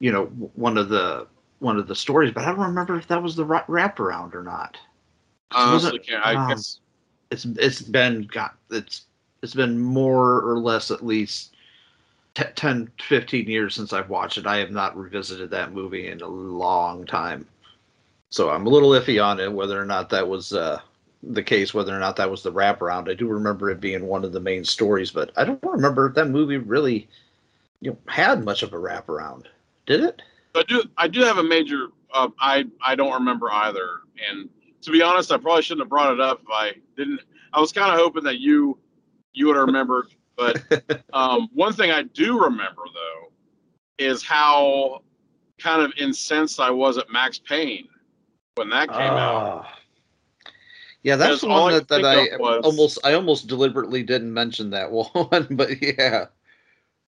you 0.00 0.12
know 0.12 0.26
one 0.26 0.76
of 0.76 0.88
the 0.88 1.26
one 1.60 1.76
of 1.78 1.86
the 1.88 1.94
stories, 1.94 2.32
but 2.32 2.44
I 2.44 2.46
don't 2.46 2.60
remember 2.60 2.96
if 2.96 3.08
that 3.08 3.22
was 3.22 3.34
the 3.36 3.44
wraparound 3.46 4.34
or 4.34 4.42
not. 4.42 4.76
I 5.50 5.72
Was 5.72 5.84
honestly 5.84 6.00
it- 6.00 6.06
can't. 6.06 6.24
I 6.26 6.34
um, 6.34 6.48
guess 6.48 6.80
It's 7.30 7.44
it's 7.44 7.82
been 7.82 8.22
got 8.22 8.56
it's 8.70 9.06
it's 9.42 9.54
been 9.54 9.78
more 9.78 10.40
or 10.42 10.58
less 10.58 10.90
at 10.90 11.04
least 11.04 11.54
t- 12.38 12.52
10 12.54 12.90
15 13.00 13.46
years 13.48 13.74
since 13.74 13.92
I've 13.92 14.08
watched 14.08 14.38
it. 14.38 14.46
I 14.46 14.58
have 14.58 14.70
not 14.70 14.96
revisited 14.96 15.50
that 15.50 15.72
movie 15.72 16.08
in 16.08 16.20
a 16.20 16.28
long 16.28 17.04
time. 17.04 17.46
So 18.30 18.50
I'm 18.50 18.66
a 18.66 18.70
little 18.70 18.90
iffy 18.90 19.22
on 19.22 19.40
it 19.40 19.52
whether 19.52 19.80
or 19.80 19.86
not 19.86 20.10
that 20.10 20.28
was 20.28 20.52
uh 20.52 20.80
the 21.24 21.42
case, 21.42 21.74
whether 21.74 21.94
or 21.94 21.98
not 21.98 22.14
that 22.16 22.30
was 22.30 22.44
the 22.44 22.52
wraparound. 22.52 23.10
I 23.10 23.14
do 23.14 23.26
remember 23.26 23.70
it 23.70 23.80
being 23.80 24.06
one 24.06 24.24
of 24.24 24.32
the 24.32 24.38
main 24.38 24.64
stories, 24.64 25.10
but 25.10 25.32
I 25.36 25.44
don't 25.44 25.62
remember 25.64 26.06
if 26.06 26.14
that 26.14 26.28
movie 26.28 26.58
really 26.58 27.08
you 27.80 27.90
know 27.90 27.98
had 28.06 28.44
much 28.44 28.62
of 28.62 28.72
a 28.72 28.76
wraparound. 28.76 29.46
Did 29.86 30.04
it? 30.04 30.22
I 30.54 30.62
do. 30.62 30.84
I 30.96 31.08
do 31.08 31.20
have 31.22 31.38
a 31.38 31.42
major. 31.42 31.88
Uh, 32.12 32.28
I 32.38 32.66
I 32.84 32.94
don't 32.94 33.12
remember 33.12 33.50
either. 33.50 33.88
And 34.30 34.48
to 34.82 34.90
be 34.90 35.02
honest, 35.02 35.32
I 35.32 35.38
probably 35.38 35.62
shouldn't 35.62 35.82
have 35.82 35.90
brought 35.90 36.12
it 36.12 36.20
up 36.20 36.40
if 36.42 36.48
I 36.50 36.72
didn't. 36.96 37.20
I 37.52 37.60
was 37.60 37.72
kind 37.72 37.92
of 37.92 37.98
hoping 37.98 38.24
that 38.24 38.38
you 38.38 38.78
you 39.32 39.46
would 39.46 39.56
have 39.56 39.66
remembered. 39.66 40.08
But 40.38 40.62
um, 41.12 41.48
one 41.54 41.72
thing 41.72 41.90
I 41.90 42.04
do 42.04 42.40
remember 42.40 42.82
though 42.94 43.32
is 43.98 44.22
how 44.22 45.02
kind 45.58 45.82
of 45.82 45.92
incensed 45.98 46.60
I 46.60 46.70
was 46.70 46.96
at 46.96 47.10
Max 47.10 47.38
Payne 47.40 47.88
when 48.54 48.70
that 48.70 48.88
came 48.88 48.98
out. 49.00 49.66
Ah. 49.66 49.74
Yeah, 51.02 51.16
that's 51.16 51.40
the 51.40 51.48
one 51.48 51.72
I 51.74 51.78
that, 51.78 51.88
that 51.88 52.04
I 52.04 52.36
was- 52.38 52.64
almost 52.64 52.98
I 53.04 53.14
almost 53.14 53.48
deliberately 53.48 54.02
didn't 54.02 54.32
mention 54.32 54.70
that 54.70 54.90
one, 54.92 55.46
but 55.50 55.82
yeah. 55.82 56.26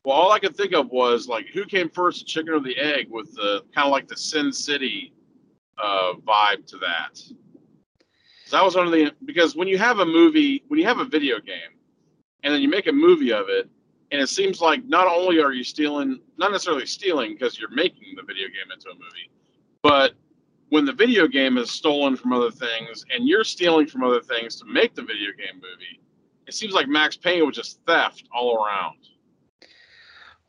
Well, 0.03 0.15
all 0.17 0.31
I 0.31 0.39
could 0.39 0.57
think 0.57 0.73
of 0.73 0.89
was 0.89 1.27
like, 1.27 1.45
who 1.53 1.63
came 1.63 1.87
first, 1.87 2.19
the 2.21 2.25
chicken 2.25 2.53
or 2.53 2.59
the 2.59 2.75
egg, 2.75 3.07
with 3.11 3.31
the 3.35 3.63
kind 3.75 3.85
of 3.85 3.91
like 3.91 4.07
the 4.07 4.17
Sin 4.17 4.51
City 4.51 5.13
uh, 5.77 6.13
vibe 6.25 6.65
to 6.67 6.77
that. 6.77 7.17
So 7.17 8.57
that 8.57 8.63
was 8.63 8.75
one 8.75 8.87
of 8.87 8.91
the 8.91 9.11
because 9.25 9.55
when 9.55 9.67
you 9.67 9.77
have 9.77 9.99
a 9.99 10.05
movie, 10.05 10.63
when 10.69 10.79
you 10.79 10.85
have 10.87 10.97
a 10.99 11.05
video 11.05 11.39
game, 11.39 11.70
and 12.43 12.53
then 12.53 12.61
you 12.61 12.69
make 12.69 12.87
a 12.87 12.91
movie 12.91 13.31
of 13.31 13.49
it, 13.49 13.69
and 14.11 14.21
it 14.21 14.27
seems 14.27 14.61
like 14.61 14.83
not 14.85 15.07
only 15.07 15.41
are 15.41 15.53
you 15.53 15.63
stealing, 15.63 16.19
not 16.37 16.51
necessarily 16.51 16.85
stealing 16.85 17.33
because 17.33 17.59
you're 17.59 17.71
making 17.71 18.15
the 18.15 18.23
video 18.23 18.47
game 18.47 18.71
into 18.73 18.89
a 18.89 18.93
movie, 18.93 19.31
but 19.81 20.13
when 20.69 20.85
the 20.85 20.93
video 20.93 21.27
game 21.27 21.57
is 21.57 21.69
stolen 21.69 22.15
from 22.15 22.31
other 22.31 22.49
things 22.49 23.05
and 23.13 23.27
you're 23.27 23.43
stealing 23.43 23.85
from 23.85 24.03
other 24.03 24.21
things 24.21 24.55
to 24.55 24.65
make 24.65 24.95
the 24.95 25.01
video 25.01 25.29
game 25.37 25.55
movie, 25.55 25.99
it 26.47 26.53
seems 26.53 26.73
like 26.73 26.87
Max 26.87 27.17
Payne 27.17 27.45
was 27.45 27.55
just 27.55 27.79
theft 27.85 28.23
all 28.33 28.63
around. 28.63 28.97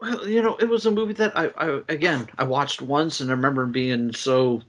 Well, 0.01 0.29
you 0.29 0.43
know, 0.43 0.57
it 0.57 0.69
was 0.69 0.87
a 0.87 0.91
movie 0.91 1.13
that 1.15 1.37
I, 1.37 1.51
I 1.57 1.81
again 1.89 2.29
I 2.39 2.45
watched 2.45 2.83
once 2.83 3.21
and 3.21 3.31
I 3.31 3.35
remember 3.35 3.67
being 3.67 4.13
so 4.13 4.63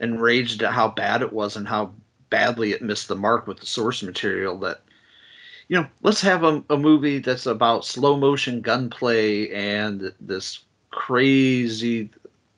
enraged 0.00 0.62
at 0.62 0.72
how 0.72 0.88
bad 0.88 1.22
it 1.22 1.32
was 1.32 1.56
and 1.56 1.66
how 1.66 1.92
badly 2.30 2.72
it 2.72 2.82
missed 2.82 3.08
the 3.08 3.16
mark 3.16 3.46
with 3.46 3.60
the 3.60 3.66
source 3.66 4.02
material 4.02 4.58
that 4.60 4.82
you 5.72 5.80
know, 5.80 5.86
let's 6.02 6.20
have 6.20 6.44
a, 6.44 6.62
a 6.68 6.76
movie 6.76 7.18
that's 7.18 7.46
about 7.46 7.86
slow 7.86 8.14
motion 8.14 8.60
gunplay 8.60 9.48
and 9.52 10.12
this 10.20 10.64
crazy 10.90 12.10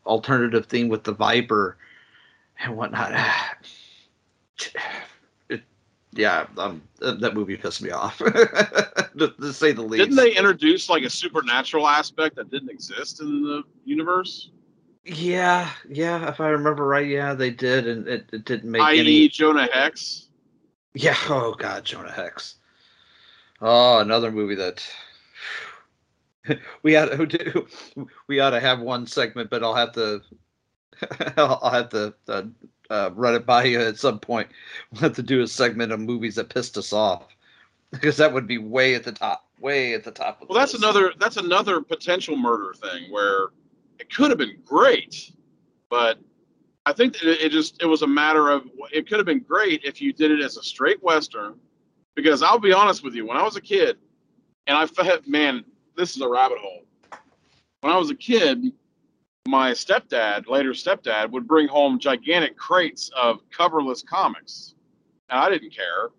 alternative 0.05 0.67
theme 0.67 0.89
with 0.89 1.05
the 1.05 1.13
Viper 1.13 1.77
and 2.59 2.77
whatnot. 2.77 3.13
It, 5.49 5.63
yeah, 6.13 6.47
um, 6.59 6.83
that 7.01 7.35
movie 7.35 7.57
pissed 7.57 7.83
me 7.83 7.91
off, 7.91 8.19
to, 8.19 9.35
to 9.41 9.53
say 9.53 9.73
the 9.73 9.83
least. 9.83 10.01
Didn't 10.01 10.17
they 10.17 10.37
introduce 10.37 10.89
like 10.89 11.03
a 11.05 11.11
supernatural 11.11 11.87
aspect 11.87 12.35
that 12.37 12.51
didn't 12.51 12.71
exist 12.71 13.21
in 13.21 13.43
the 13.43 13.63
universe? 13.85 14.51
Yeah, 15.05 15.71
yeah. 15.89 16.29
If 16.29 16.41
I 16.41 16.49
remember 16.49 16.87
right, 16.87 17.07
yeah, 17.07 17.35
they 17.35 17.51
did, 17.51 17.87
and 17.87 18.09
it, 18.09 18.27
it 18.33 18.45
didn't 18.45 18.71
make 18.71 18.83
I.e., 18.83 19.01
any. 19.01 19.29
Jonah 19.29 19.69
Hex. 19.73 20.29
Yeah. 20.95 21.17
Oh 21.29 21.55
God, 21.55 21.85
Jonah 21.85 22.13
Hex. 22.13 22.57
Oh, 23.61 23.99
another 23.99 24.31
movie 24.31 24.57
that 24.57 24.87
we 26.83 26.93
had 26.93 27.07
to 27.31 27.67
we 28.27 28.41
ought 28.41 28.51
to 28.51 28.61
have 28.61 28.81
one 28.81 29.07
segment, 29.07 29.51
but 29.51 29.63
I'll 29.63 29.75
have 29.75 29.93
to. 29.93 30.23
I'll 31.37 31.71
have 31.71 31.89
to 31.91 32.15
uh, 32.29 32.43
uh, 32.89 33.11
run 33.15 33.35
it 33.35 33.45
by 33.47 33.65
you 33.65 33.81
at 33.81 33.99
some 33.99 34.21
point. 34.21 34.49
We'll 34.93 35.03
have 35.03 35.15
to 35.15 35.23
do 35.23 35.43
a 35.43 35.49
segment 35.49 35.93
of 35.93 36.01
movies 36.01 36.37
that 36.37 36.51
pissed 36.51 36.79
us 36.79 36.93
off 36.93 37.27
because 37.91 38.17
that 38.19 38.33
would 38.33 38.47
be 38.47 38.59
way 38.59 38.95
at 38.95 39.05
the 39.05 39.13
top, 39.13 39.45
way 39.61 39.95
at 39.95 40.05
the 40.05 40.13
top. 40.13 40.41
Of 40.41 40.49
the 40.49 40.53
Well, 40.55 40.61
that's 40.61 40.73
list. 40.75 40.85
another 40.85 41.13
that's 41.19 41.37
another 41.37 41.81
potential 41.81 42.37
murder 42.37 42.75
thing 42.75 43.11
where 43.11 43.49
it 43.99 44.15
could 44.15 44.31
have 44.31 44.39
been 44.39 44.59
great, 44.65 45.33
but 45.91 46.19
I 46.87 46.93
think 46.93 47.17
it 47.23 47.51
just 47.51 47.83
it 47.83 47.87
was 47.87 48.03
a 48.03 48.07
matter 48.07 48.51
of 48.51 48.65
it 48.93 49.09
could 49.09 49.19
have 49.19 49.27
been 49.27 49.41
great 49.43 49.83
if 49.85 50.01
you 50.01 50.13
did 50.13 50.31
it 50.31 50.41
as 50.41 50.57
a 50.57 50.63
straight 50.63 51.03
western. 51.03 51.55
Because 52.15 52.43
I'll 52.43 52.59
be 52.59 52.73
honest 52.73 53.03
with 53.03 53.15
you, 53.15 53.27
when 53.27 53.37
I 53.37 53.43
was 53.43 53.57
a 53.57 53.61
kid, 53.61 53.97
and 54.67 54.77
I 54.77 54.87
felt 54.87 55.27
man, 55.27 55.65
this 55.97 56.17
is 56.17 56.23
a 56.23 56.29
rabbit 56.29 56.59
hole. 56.59 56.83
When 57.81 57.93
I 57.93 57.99
was 57.99 58.11
a 58.11 58.15
kid, 58.15 58.73
my 59.47 59.73
stepdad, 59.73 60.49
later 60.49 60.71
stepdad, 60.71 61.31
would 61.31 61.47
bring 61.47 61.69
home 61.69 61.99
gigantic 61.99 62.57
crates 62.57 63.11
of 63.17 63.41
coverless 63.51 64.05
comics, 64.05 64.75
and 65.29 65.39
I 65.39 65.51
didn't 65.51 65.71
care. 65.71 66.11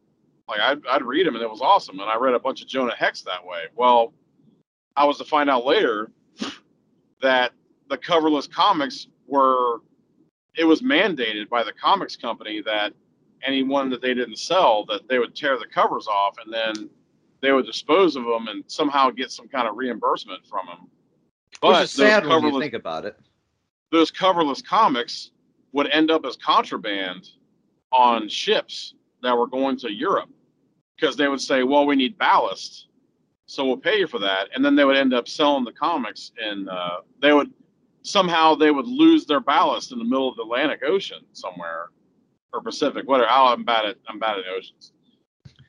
Like 0.48 0.60
I'd, 0.60 0.86
I'd 0.88 1.02
read 1.02 1.26
them, 1.26 1.36
and 1.36 1.44
it 1.44 1.50
was 1.50 1.62
awesome. 1.62 2.00
And 2.00 2.10
I 2.10 2.18
read 2.18 2.36
a 2.36 2.40
bunch 2.40 2.62
of 2.62 2.68
Jonah 2.68 2.96
Hex 2.96 3.22
that 3.24 3.44
way. 3.44 3.64
Well, 3.76 4.14
I 4.96 5.06
was 5.06 5.18
to 5.18 5.26
find 5.26 5.50
out 5.50 5.66
later 5.66 6.12
that 7.22 7.52
the 7.90 7.98
coverless 7.98 8.52
comics 8.52 9.08
were 9.28 9.80
it 10.56 10.66
was 10.66 10.82
mandated 10.82 11.50
by 11.50 11.64
the 11.64 11.74
comics 11.74 12.16
company 12.16 12.62
that 12.62 12.94
anyone 13.44 13.90
that 13.90 14.02
they 14.02 14.14
didn't 14.14 14.38
sell 14.38 14.86
that 14.86 15.08
they 15.08 15.20
would 15.20 15.36
tear 15.36 15.58
the 15.58 15.66
covers 15.66 16.08
off 16.08 16.36
and 16.44 16.54
then 16.54 16.90
they 17.42 17.52
would 17.52 17.66
dispose 17.66 18.16
of 18.16 18.24
them 18.26 18.48
and 18.48 18.64
somehow 18.68 19.10
get 19.10 19.32
some 19.32 19.48
kind 19.48 19.68
of 19.68 19.76
reimbursement 19.76 20.46
from 20.48 20.66
them. 20.68 20.80
Which 20.82 21.60
But 21.62 21.84
is 21.84 21.92
sad 21.92 22.24
those 22.24 22.42
when 22.44 22.54
you 22.54 22.60
think 22.60 22.74
about 22.74 23.06
it. 23.06 23.18
those 23.92 24.12
coverless 24.12 24.66
comics 24.66 25.32
would 25.72 25.88
end 25.88 26.12
up 26.12 26.26
as 26.26 26.36
contraband 26.38 27.30
on 27.92 28.28
ships 28.28 28.96
that 29.22 29.38
were 29.38 29.48
going 29.48 29.78
to 29.78 29.92
Europe 29.92 30.30
because 30.96 31.16
they 31.16 31.28
would 31.28 31.42
say, 31.42 31.64
"Well, 31.64 31.86
we 31.86 31.96
need 31.96 32.18
ballast, 32.18 32.88
so 33.46 33.66
we'll 33.66 33.78
pay 33.78 34.00
you 34.00 34.08
for 34.08 34.20
that," 34.20 34.50
and 34.54 34.64
then 34.64 34.76
they 34.76 34.86
would 34.86 34.98
end 34.98 35.14
up 35.14 35.28
selling 35.28 35.64
the 35.66 35.72
comics, 35.72 36.32
and 36.42 36.70
uh, 36.70 37.02
they 37.22 37.34
would 37.34 37.52
somehow 38.02 38.56
they 38.56 38.72
would 38.72 38.88
lose 38.88 39.26
their 39.26 39.40
ballast 39.40 39.92
in 39.92 39.98
the 40.00 40.06
middle 40.06 40.30
of 40.30 40.36
the 40.36 40.44
Atlantic 40.44 40.82
Ocean 40.86 41.24
somewhere 41.34 41.90
or 42.56 42.62
Pacific, 42.62 43.08
whatever. 43.08 43.30
Oh, 43.30 43.48
I'm 43.48 43.64
bad 43.64 43.86
at 43.86 43.98
I'm 44.08 44.18
bad 44.18 44.40
at 44.40 44.46
the 44.46 44.52
oceans, 44.52 44.94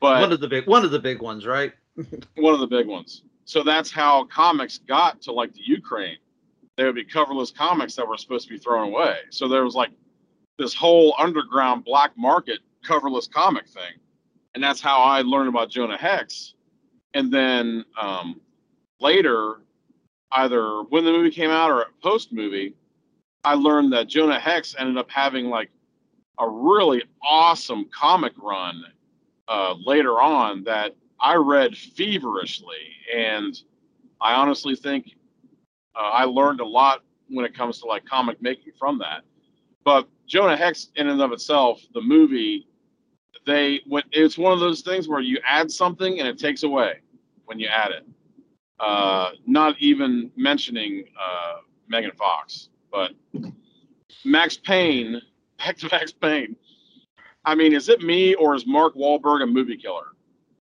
but 0.01 0.21
one 0.21 0.31
of 0.31 0.39
the 0.39 0.47
big, 0.47 0.67
one 0.67 0.85
of 0.85 0.91
the 0.91 0.99
big 0.99 1.21
ones, 1.21 1.45
right? 1.45 1.73
one 2.35 2.53
of 2.53 2.59
the 2.59 2.67
big 2.67 2.87
ones. 2.87 3.23
So 3.45 3.63
that's 3.63 3.91
how 3.91 4.25
comics 4.25 4.79
got 4.79 5.21
to 5.23 5.31
like 5.31 5.53
the 5.53 5.61
Ukraine. 5.63 6.17
They 6.75 6.85
would 6.85 6.95
be 6.95 7.05
coverless 7.05 7.53
comics 7.53 7.95
that 7.95 8.07
were 8.07 8.17
supposed 8.17 8.47
to 8.47 8.53
be 8.53 8.59
thrown 8.59 8.89
away. 8.89 9.17
So 9.29 9.47
there 9.47 9.63
was 9.63 9.73
like 9.73 9.91
this 10.57 10.73
whole 10.73 11.15
underground 11.17 11.85
black 11.85 12.11
market 12.17 12.59
coverless 12.85 13.29
comic 13.31 13.67
thing. 13.67 13.93
And 14.53 14.63
that's 14.63 14.81
how 14.81 15.01
I 15.01 15.21
learned 15.21 15.49
about 15.49 15.69
Jonah 15.69 15.97
Hex. 15.97 16.53
and 17.13 17.31
then 17.31 17.85
um, 17.99 18.41
later, 18.99 19.61
either 20.31 20.81
when 20.83 21.05
the 21.05 21.11
movie 21.11 21.31
came 21.31 21.49
out 21.49 21.71
or 21.71 21.85
post 22.03 22.33
movie, 22.33 22.73
I 23.43 23.53
learned 23.53 23.93
that 23.93 24.07
Jonah 24.07 24.39
Hex 24.39 24.75
ended 24.77 24.97
up 24.97 25.09
having 25.09 25.45
like 25.45 25.69
a 26.39 26.49
really 26.49 27.03
awesome 27.23 27.89
comic 27.93 28.33
run 28.41 28.83
uh, 29.47 29.75
later 29.85 30.21
on 30.21 30.63
that 30.65 30.95
I 31.19 31.35
read 31.35 31.75
feverishly, 31.77 32.93
and 33.13 33.59
I 34.21 34.33
honestly 34.33 34.75
think 34.75 35.15
uh, 35.95 36.09
I 36.09 36.25
learned 36.25 36.59
a 36.59 36.65
lot 36.65 37.03
when 37.29 37.45
it 37.45 37.55
comes 37.55 37.79
to 37.79 37.87
like 37.87 38.05
comic 38.05 38.41
making 38.41 38.73
from 38.77 38.99
that. 38.99 39.21
But 39.83 40.07
Jonah 40.27 40.57
Hex, 40.57 40.89
in 40.95 41.07
and 41.07 41.21
of 41.21 41.31
itself, 41.31 41.81
the 41.93 42.01
movie, 42.01 42.67
they 43.45 43.81
it's 44.11 44.37
one 44.37 44.51
of 44.51 44.59
those 44.59 44.81
things 44.81 45.07
where 45.07 45.21
you 45.21 45.39
add 45.45 45.71
something 45.71 46.19
and 46.19 46.27
it 46.27 46.37
takes 46.37 46.63
away 46.63 46.99
when 47.45 47.59
you 47.59 47.67
add 47.67 47.91
it. 47.91 48.05
Uh, 48.79 49.31
not 49.47 49.75
even 49.79 50.29
mentioning 50.35 51.05
uh, 51.19 51.61
Megan 51.87 52.11
Fox, 52.11 52.69
but 52.91 53.11
Max 54.23 54.57
Payne, 54.57 55.21
back 55.57 55.77
to 55.77 55.89
Max 55.91 56.11
Payne. 56.11 56.55
I 57.45 57.55
mean, 57.55 57.73
is 57.73 57.89
it 57.89 58.01
me 58.01 58.35
or 58.35 58.55
is 58.55 58.65
Mark 58.65 58.95
Wahlberg 58.95 59.41
a 59.41 59.45
movie 59.45 59.77
killer? 59.77 60.07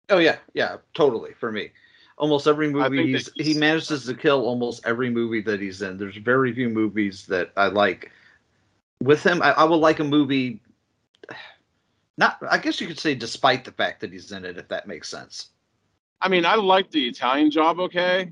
Oh 0.10 0.20
yeah, 0.20 0.38
yeah, 0.54 0.78
totally 0.94 1.34
for 1.34 1.52
me. 1.52 1.72
Almost 2.18 2.48
every 2.48 2.70
movie 2.70 3.14
he's, 3.14 3.30
he 3.36 3.54
manages 3.54 4.06
to 4.06 4.14
kill 4.14 4.46
almost 4.46 4.86
every 4.86 5.10
movie 5.10 5.42
that 5.42 5.60
he's 5.60 5.82
in. 5.82 5.98
There's 5.98 6.18
very 6.18 6.54
few 6.54 6.70
movies 6.70 7.26
that 7.28 7.52
I 7.58 7.68
like. 7.68 8.12
With 9.02 9.24
him, 9.24 9.42
I, 9.42 9.52
I 9.52 9.64
will 9.66 9.80
like 9.80 10.00
a 10.00 10.04
movie. 10.04 10.62
Not, 12.20 12.40
I 12.50 12.58
guess 12.58 12.82
you 12.82 12.88
could 12.88 13.00
say, 13.00 13.14
despite 13.14 13.64
the 13.64 13.72
fact 13.72 14.02
that 14.02 14.12
he's 14.12 14.32
in 14.32 14.44
it, 14.44 14.58
if 14.58 14.68
that 14.70 14.88
makes 14.88 15.08
sense. 15.08 15.50
I 16.20 16.30
mean, 16.30 16.46
I 16.46 16.56
liked 16.56 16.92
the 16.92 17.08
Italian 17.08 17.52
job 17.52 17.80
okay, 17.80 18.32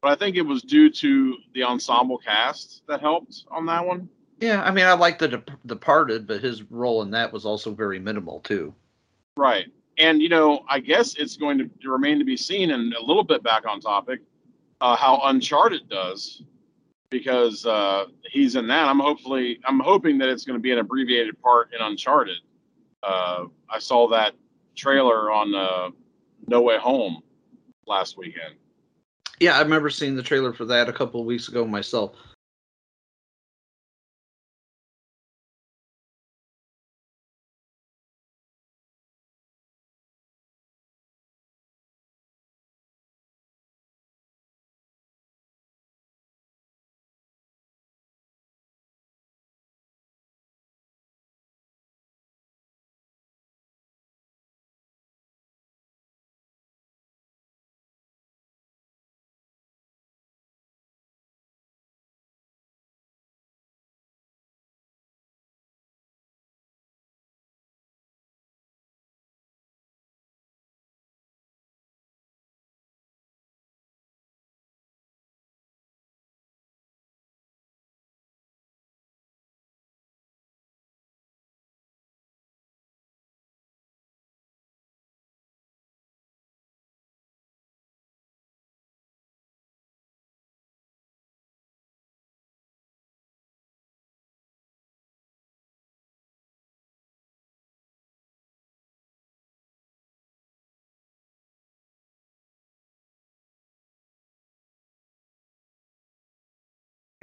but 0.00 0.12
I 0.12 0.14
think 0.14 0.36
it 0.36 0.42
was 0.42 0.62
due 0.62 0.90
to 0.90 1.36
the 1.52 1.64
ensemble 1.64 2.18
cast 2.18 2.82
that 2.86 3.00
helped 3.00 3.44
on 3.50 3.66
that 3.66 3.84
one. 3.84 4.08
Yeah, 4.40 4.62
I 4.62 4.70
mean, 4.70 4.86
I 4.86 4.94
like 4.94 5.18
the 5.18 5.28
Dep- 5.28 5.50
Departed, 5.66 6.26
but 6.26 6.40
his 6.40 6.62
role 6.70 7.02
in 7.02 7.10
that 7.10 7.32
was 7.32 7.44
also 7.44 7.72
very 7.72 7.98
minimal 7.98 8.40
too. 8.40 8.74
Right. 9.36 9.66
And, 9.98 10.22
you 10.22 10.30
know, 10.30 10.64
I 10.68 10.80
guess 10.80 11.14
it's 11.16 11.36
going 11.36 11.58
to 11.58 11.70
remain 11.90 12.18
to 12.18 12.24
be 12.24 12.36
seen, 12.36 12.70
and 12.70 12.94
a 12.94 13.04
little 13.04 13.22
bit 13.22 13.42
back 13.42 13.66
on 13.66 13.80
topic, 13.80 14.20
uh, 14.80 14.96
how 14.96 15.20
Uncharted 15.24 15.90
does, 15.90 16.42
because 17.10 17.66
uh, 17.66 18.06
he's 18.30 18.56
in 18.56 18.66
that. 18.68 18.88
I'm 18.88 18.98
hopefully, 18.98 19.60
I'm 19.66 19.78
hoping 19.78 20.16
that 20.18 20.30
it's 20.30 20.44
going 20.44 20.58
to 20.58 20.62
be 20.62 20.72
an 20.72 20.78
abbreviated 20.78 21.40
part 21.42 21.74
in 21.74 21.82
Uncharted. 21.82 22.38
Uh, 23.02 23.44
I 23.68 23.78
saw 23.78 24.08
that 24.08 24.34
trailer 24.74 25.30
on 25.30 25.54
uh, 25.54 25.90
No 26.46 26.62
Way 26.62 26.78
Home 26.78 27.22
last 27.86 28.16
weekend. 28.16 28.54
Yeah, 29.38 29.58
I 29.58 29.60
remember 29.60 29.90
seeing 29.90 30.16
the 30.16 30.22
trailer 30.22 30.54
for 30.54 30.64
that 30.66 30.88
a 30.88 30.92
couple 30.92 31.20
of 31.20 31.26
weeks 31.26 31.48
ago 31.48 31.66
myself. 31.66 32.12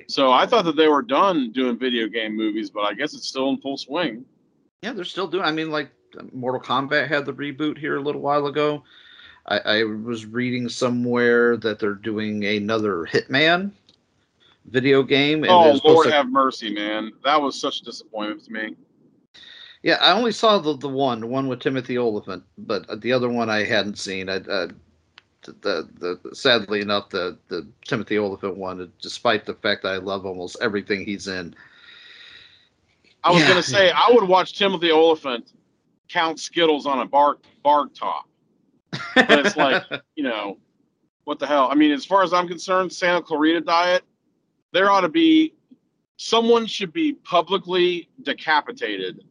So 0.08 0.32
I 0.32 0.46
thought 0.46 0.66
that 0.66 0.76
they 0.78 0.88
were 0.88 1.02
done 1.02 1.52
doing 1.52 1.78
video 1.78 2.08
game 2.08 2.36
movies, 2.36 2.70
but 2.70 2.82
I 2.82 2.94
guess 2.94 3.14
it's 3.14 3.28
still 3.28 3.50
in 3.50 3.58
full 3.60 3.78
swing. 3.78 4.24
Yeah, 4.82 4.94
they're 4.94 5.04
still 5.04 5.28
doing. 5.28 5.44
I 5.44 5.52
mean, 5.52 5.70
like 5.70 5.92
Mortal 6.34 6.62
Kombat 6.62 7.08
had 7.08 7.26
the 7.26 7.34
reboot 7.34 7.78
here 7.78 7.98
a 7.98 8.02
little 8.02 8.22
while 8.22 8.46
ago. 8.48 8.84
I, 9.48 9.58
I 9.60 9.84
was 9.84 10.26
reading 10.26 10.70
somewhere 10.70 11.58
that 11.58 11.80
they're 11.80 11.94
doing 11.94 12.44
another 12.46 13.06
Hitman 13.12 13.72
video 14.66 15.04
game. 15.04 15.44
And 15.44 15.52
Oh, 15.52 15.80
Lord 15.84 16.08
to- 16.08 16.14
have 16.14 16.30
mercy, 16.30 16.74
man. 16.74 17.12
That 17.24 17.42
was 17.42 17.60
such 17.60 17.82
a 17.82 17.84
disappointment 17.86 18.44
to 18.46 18.52
me. 18.52 18.76
yeah, 19.84 19.98
I 20.02 20.12
only 20.14 20.32
saw 20.32 20.58
the 20.60 20.78
the 20.78 20.90
one, 20.90 21.20
the 21.22 21.28
one 21.28 21.48
with 21.48 21.60
Timothy 21.60 21.98
Olyphant, 21.98 22.44
but 22.58 23.02
the 23.02 23.12
other 23.14 23.30
one 23.30 23.50
I 23.50 23.64
hadn't 23.64 23.98
seen. 23.98 24.30
I, 24.30 24.38
uh, 24.38 24.68
the, 25.48 25.90
the 26.00 26.20
the 26.30 26.36
sadly 26.36 26.82
enough, 26.82 27.10
the 27.10 27.38
the 27.48 27.68
Timothy 27.86 28.18
Olyphant 28.18 28.58
one, 28.58 28.92
despite 29.02 29.46
the 29.46 29.54
fact 29.56 29.84
that 29.84 29.94
I 29.94 29.98
love 29.98 30.26
almost 30.26 30.58
everything 30.62 31.06
he's 31.06 31.28
in. 31.28 31.56
I 33.24 33.32
was 33.32 33.44
Yeah. 33.44 33.48
gonna 33.48 33.64
say 33.64 33.92
I 33.92 34.10
would 34.12 34.28
watch 34.28 34.58
Timothy 34.58 34.92
Olyphant 34.92 35.52
count 36.10 36.40
Skittles 36.40 36.86
on 36.86 37.00
a 37.00 37.06
bar 37.06 37.38
bar 37.64 37.88
top. 37.88 38.28
But 39.28 39.40
it's 39.40 39.56
like, 39.56 39.84
you 40.16 40.24
know, 40.24 40.58
what 41.26 41.40
the 41.40 41.48
hell? 41.48 41.70
I 41.72 41.76
mean, 41.76 41.92
as 41.92 42.06
far 42.06 42.24
as 42.24 42.34
I'm 42.34 42.48
concerned, 42.48 42.92
Santa 42.94 43.22
Clarita 43.22 43.62
Diet, 43.62 44.04
there 44.74 44.90
ought 44.90 45.02
to 45.02 45.10
be 45.10 45.54
someone 46.18 46.66
should 46.66 46.94
be 46.94 47.14
publicly 47.14 48.10
decapitated 48.24 49.24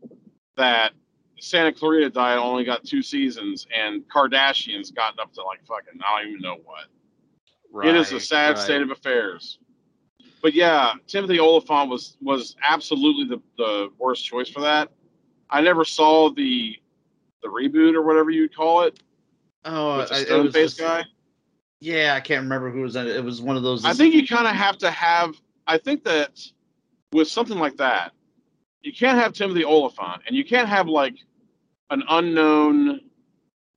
that 0.56 0.92
Santa 1.38 1.72
Clarita 1.72 2.10
Diet 2.10 2.38
only 2.38 2.64
got 2.64 2.84
two 2.84 3.02
seasons 3.02 3.66
and 3.76 4.02
Kardashians 4.08 4.94
gotten 4.94 5.20
up 5.20 5.32
to 5.34 5.42
like 5.42 5.64
fucking 5.66 6.00
I 6.06 6.22
don't 6.22 6.30
even 6.30 6.42
know 6.42 6.58
what. 6.64 7.86
it 7.86 7.94
is 7.96 8.12
a 8.12 8.20
sad 8.20 8.50
right. 8.50 8.58
state 8.58 8.82
of 8.82 8.90
affairs. 8.90 9.58
But 10.42 10.54
yeah, 10.54 10.92
Timothy 11.06 11.38
Olyphant 11.40 11.90
was 11.90 12.16
was 12.20 12.56
absolutely 12.66 13.24
the, 13.24 13.42
the 13.58 13.88
worst 13.98 14.24
choice 14.24 14.48
for 14.48 14.60
that. 14.60 14.90
I 15.50 15.60
never 15.60 15.84
saw 15.84 16.30
the 16.30 16.76
the 17.42 17.48
reboot 17.48 17.94
or 17.94 18.02
whatever 18.02 18.30
you'd 18.30 18.54
call 18.54 18.82
it 18.82 19.00
Oh, 19.66 19.98
with 19.98 20.08
the 20.08 20.14
stone 20.16 20.52
faced 20.52 20.78
guy. 20.78 21.04
Yeah, 21.80 22.14
I 22.14 22.20
can't 22.20 22.42
remember 22.42 22.70
who 22.70 22.80
was 22.80 22.96
in 22.96 23.06
it. 23.06 23.16
It 23.16 23.24
was 23.24 23.42
one 23.42 23.56
of 23.56 23.62
those. 23.62 23.84
I 23.84 23.92
think 23.92 24.14
you 24.14 24.26
kind 24.26 24.46
of 24.46 24.54
have 24.54 24.78
to 24.78 24.90
have. 24.90 25.34
I 25.66 25.76
think 25.76 26.04
that 26.04 26.40
with 27.12 27.28
something 27.28 27.58
like 27.58 27.76
that, 27.76 28.12
you 28.86 28.92
can't 28.92 29.18
have 29.18 29.32
Timothy 29.32 29.64
Olyphant, 29.64 30.22
and 30.26 30.36
you 30.36 30.44
can't 30.44 30.68
have 30.68 30.86
like 30.86 31.16
an 31.90 32.04
unknown 32.08 33.00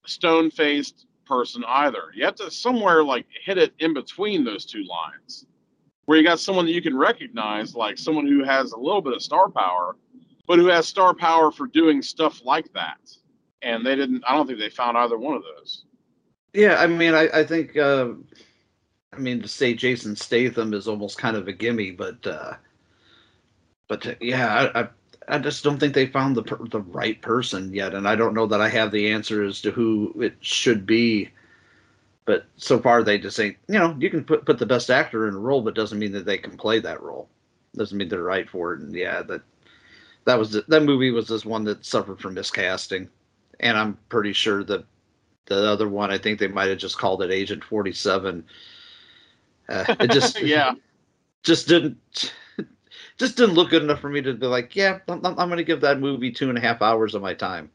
stone 0.05 0.51
faced 0.51 1.07
person 1.25 1.63
either. 1.67 2.03
You 2.13 2.25
have 2.25 2.35
to 2.35 2.51
somewhere 2.51 3.03
like 3.03 3.25
hit 3.43 3.57
it 3.57 3.73
in 3.79 3.95
between 3.95 4.43
those 4.43 4.65
two 4.65 4.83
lines, 4.83 5.47
where 6.05 6.19
you 6.19 6.23
got 6.23 6.39
someone 6.39 6.65
that 6.67 6.73
you 6.73 6.81
can 6.81 6.95
recognize, 6.95 7.75
like 7.75 7.97
someone 7.97 8.27
who 8.27 8.43
has 8.43 8.71
a 8.71 8.77
little 8.77 9.01
bit 9.01 9.13
of 9.13 9.23
star 9.23 9.49
power, 9.49 9.95
but 10.47 10.59
who 10.59 10.67
has 10.67 10.87
star 10.87 11.15
power 11.15 11.51
for 11.51 11.65
doing 11.65 12.03
stuff 12.03 12.45
like 12.45 12.71
that. 12.73 12.99
And 13.63 13.83
they 13.83 13.95
didn't. 13.95 14.23
I 14.27 14.35
don't 14.35 14.45
think 14.45 14.59
they 14.59 14.69
found 14.69 14.95
either 14.95 15.17
one 15.17 15.35
of 15.35 15.41
those. 15.41 15.85
Yeah, 16.53 16.75
I 16.75 16.85
mean, 16.85 17.15
I, 17.15 17.29
I 17.33 17.43
think, 17.43 17.77
uh, 17.77 18.09
I 19.11 19.17
mean, 19.17 19.41
to 19.41 19.47
say 19.47 19.73
Jason 19.73 20.15
Statham 20.15 20.73
is 20.73 20.87
almost 20.87 21.17
kind 21.17 21.35
of 21.35 21.47
a 21.47 21.53
gimme, 21.53 21.91
but, 21.91 22.25
uh, 22.25 22.53
but 23.87 24.05
uh, 24.07 24.15
yeah, 24.19 24.71
I, 24.73 24.81
I, 24.81 24.89
I 25.29 25.37
just 25.37 25.63
don't 25.63 25.79
think 25.79 25.93
they 25.93 26.07
found 26.07 26.35
the 26.35 26.43
per- 26.43 26.67
the 26.67 26.81
right 26.81 27.21
person 27.21 27.73
yet, 27.73 27.93
and 27.93 28.07
I 28.07 28.15
don't 28.15 28.33
know 28.33 28.47
that 28.47 28.61
I 28.61 28.69
have 28.69 28.91
the 28.91 29.11
answer 29.11 29.43
as 29.43 29.61
to 29.61 29.71
who 29.71 30.13
it 30.19 30.35
should 30.41 30.85
be. 30.85 31.29
But 32.25 32.45
so 32.57 32.79
far, 32.79 33.03
they 33.03 33.17
just 33.17 33.39
ain't. 33.39 33.57
You 33.67 33.79
know, 33.79 33.95
you 33.99 34.09
can 34.09 34.23
put 34.23 34.45
put 34.45 34.57
the 34.57 34.65
best 34.65 34.89
actor 34.89 35.27
in 35.27 35.35
a 35.35 35.39
role, 35.39 35.61
but 35.61 35.75
doesn't 35.75 35.99
mean 35.99 36.11
that 36.13 36.25
they 36.25 36.37
can 36.37 36.57
play 36.57 36.79
that 36.79 37.01
role. 37.01 37.29
Doesn't 37.75 37.97
mean 37.97 38.09
they're 38.09 38.23
right 38.23 38.49
for 38.49 38.73
it. 38.73 38.81
And 38.81 38.93
yeah, 38.93 39.21
that 39.23 39.41
that 40.25 40.39
was 40.39 40.51
that 40.51 40.83
movie 40.83 41.11
was 41.11 41.27
just 41.27 41.45
one 41.45 41.63
that 41.65 41.85
suffered 41.85 42.19
from 42.19 42.35
miscasting, 42.35 43.07
and 43.59 43.77
I'm 43.77 43.97
pretty 44.09 44.33
sure 44.33 44.63
that 44.63 44.83
the 45.45 45.67
other 45.67 45.87
one, 45.87 46.11
I 46.11 46.17
think 46.17 46.39
they 46.39 46.47
might 46.47 46.69
have 46.69 46.79
just 46.79 46.97
called 46.97 47.21
it 47.21 47.31
Agent 47.31 47.63
Forty 47.63 47.93
Seven. 47.93 48.43
Uh, 49.67 49.85
it 49.99 50.11
just 50.11 50.41
yeah, 50.41 50.73
just 51.43 51.67
didn't 51.67 52.33
just 53.19 53.35
didn't 53.35 53.55
look 53.55 53.69
good 53.69 53.83
enough 53.83 53.99
for 53.99 54.09
me 54.09 54.21
to 54.21 54.33
be 54.33 54.47
like, 54.47 54.75
yeah, 54.75 54.99
I'm, 55.07 55.23
I'm 55.23 55.35
going 55.35 55.57
to 55.57 55.63
give 55.63 55.81
that 55.81 55.99
movie 55.99 56.31
two 56.31 56.49
and 56.49 56.57
a 56.57 56.61
half 56.61 56.81
hours 56.81 57.13
of 57.13 57.21
my 57.21 57.33
time. 57.33 57.69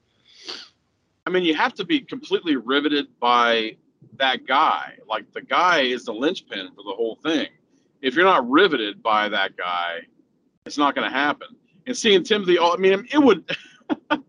I 1.26 1.30
mean, 1.30 1.44
you 1.44 1.54
have 1.54 1.74
to 1.74 1.84
be 1.84 2.00
completely 2.00 2.56
riveted 2.56 3.06
by 3.20 3.76
that 4.18 4.46
guy. 4.46 4.94
Like 5.08 5.30
the 5.32 5.42
guy 5.42 5.82
is 5.82 6.04
the 6.04 6.12
linchpin 6.12 6.68
for 6.70 6.82
the 6.82 6.94
whole 6.94 7.18
thing. 7.22 7.48
If 8.02 8.14
you're 8.14 8.24
not 8.24 8.48
riveted 8.48 9.02
by 9.02 9.28
that 9.28 9.56
guy, 9.56 10.00
it's 10.66 10.78
not 10.78 10.94
going 10.94 11.08
to 11.08 11.14
happen. 11.14 11.48
And 11.86 11.96
seeing 11.96 12.24
Timothy, 12.24 12.58
I 12.58 12.76
mean, 12.76 13.06
it 13.12 13.18
would 13.18 13.44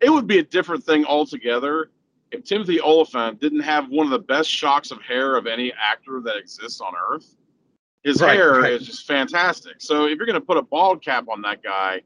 it 0.00 0.10
would 0.10 0.26
be 0.26 0.38
a 0.38 0.42
different 0.42 0.84
thing 0.84 1.04
altogether 1.04 1.90
if 2.30 2.44
Timothy 2.44 2.80
Olyphant 2.80 3.40
didn't 3.40 3.60
have 3.60 3.88
one 3.88 4.06
of 4.06 4.10
the 4.10 4.18
best 4.18 4.48
shocks 4.48 4.90
of 4.90 5.02
hair 5.02 5.36
of 5.36 5.46
any 5.46 5.72
actor 5.72 6.20
that 6.24 6.36
exists 6.36 6.80
on 6.80 6.92
earth. 7.10 7.36
His 8.02 8.20
Right, 8.22 8.34
hair 8.36 8.60
right. 8.60 8.72
is 8.72 8.86
just 8.86 9.06
fantastic. 9.06 9.74
So 9.78 10.06
if 10.06 10.16
you're 10.16 10.26
going 10.26 10.34
to 10.34 10.40
put 10.40 10.56
a 10.56 10.62
bald 10.62 11.02
cap 11.02 11.26
on 11.28 11.42
that 11.42 11.62
guy, 11.62 12.02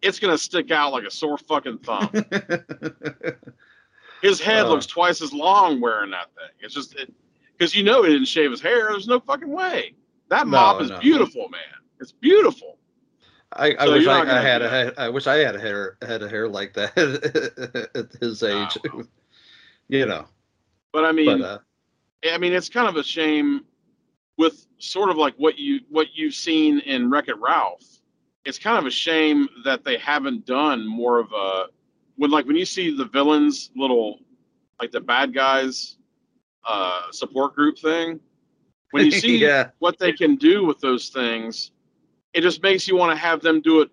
it's 0.00 0.18
going 0.18 0.32
to 0.32 0.38
stick 0.38 0.70
out 0.70 0.92
like 0.92 1.04
a 1.04 1.10
sore 1.10 1.38
fucking 1.38 1.78
thumb. 1.78 2.08
His 4.22 4.40
head 4.40 4.66
Uh. 4.66 4.68
looks 4.70 4.86
twice 4.86 5.20
as 5.20 5.32
long 5.32 5.80
wearing 5.80 6.10
that 6.12 6.26
thing. 6.34 6.50
It's 6.60 6.74
just 6.74 6.94
because 7.58 7.74
you 7.74 7.82
know 7.82 8.02
he 8.04 8.12
didn't 8.12 8.28
shave 8.28 8.50
his 8.50 8.60
hair. 8.60 8.90
There's 8.90 9.08
no 9.08 9.18
fucking 9.20 9.50
way. 9.50 9.94
That 10.28 10.46
No, 10.46 10.52
mop 10.52 10.80
is 10.82 10.90
no. 10.90 10.98
beautiful, 11.00 11.48
man. 11.48 11.60
It's 12.00 12.12
beautiful. 12.12 12.78
I, 13.54 13.74
I 13.78 13.84
So 13.86 13.92
wish 13.92 14.06
I, 14.06 14.20
I 14.20 14.40
had 14.40 14.62
a 14.62 15.12
wish 15.12 15.26
I 15.26 15.36
had 15.36 15.56
a 15.56 15.60
hair 15.60 15.98
had 16.02 16.22
a 16.22 16.28
hair 16.28 16.48
like 16.48 16.72
that 16.74 16.96
at 17.94 18.12
his 18.20 18.42
age. 18.42 18.78
you 19.88 20.06
know, 20.06 20.24
But 20.92 21.04
I 21.04 21.12
mean, 21.12 21.40
but 21.40 21.44
uh, 21.44 21.58
I 22.32 22.38
mean, 22.38 22.52
it's 22.54 22.68
kind 22.70 22.88
of 22.88 22.96
a 22.96 23.02
shame 23.02 23.64
with 24.38 24.66
sort 24.78 25.10
of 25.10 25.16
like 25.16 25.34
what 25.36 25.58
you 25.58 25.80
what 25.88 26.08
you've 26.14 26.34
seen 26.34 26.80
in 26.80 27.10
Wreck 27.10 27.28
It 27.28 27.38
Ralph. 27.38 27.84
It's 28.44 28.58
kind 28.58 28.78
of 28.78 28.86
a 28.86 28.90
shame 28.90 29.48
that 29.64 29.84
they 29.84 29.96
haven't 29.98 30.46
done 30.46 30.86
more 30.86 31.18
of 31.18 31.32
a 31.32 31.66
when 32.16 32.30
like 32.30 32.46
when 32.46 32.56
you 32.56 32.64
see 32.64 32.96
the 32.96 33.04
villains 33.06 33.70
little 33.76 34.18
like 34.80 34.90
the 34.90 35.00
bad 35.00 35.32
guys 35.32 35.96
uh 36.64 37.10
support 37.10 37.54
group 37.54 37.78
thing 37.78 38.20
when 38.92 39.06
you 39.06 39.10
see 39.20 39.38
yeah, 39.38 39.70
what 39.80 39.98
they 39.98 40.12
can 40.12 40.36
do 40.36 40.64
with 40.64 40.78
those 40.80 41.08
things, 41.08 41.72
it 42.32 42.42
just 42.42 42.62
makes 42.62 42.86
you 42.86 42.96
want 42.96 43.10
to 43.10 43.16
have 43.16 43.40
them 43.40 43.60
do 43.60 43.80
it. 43.80 43.90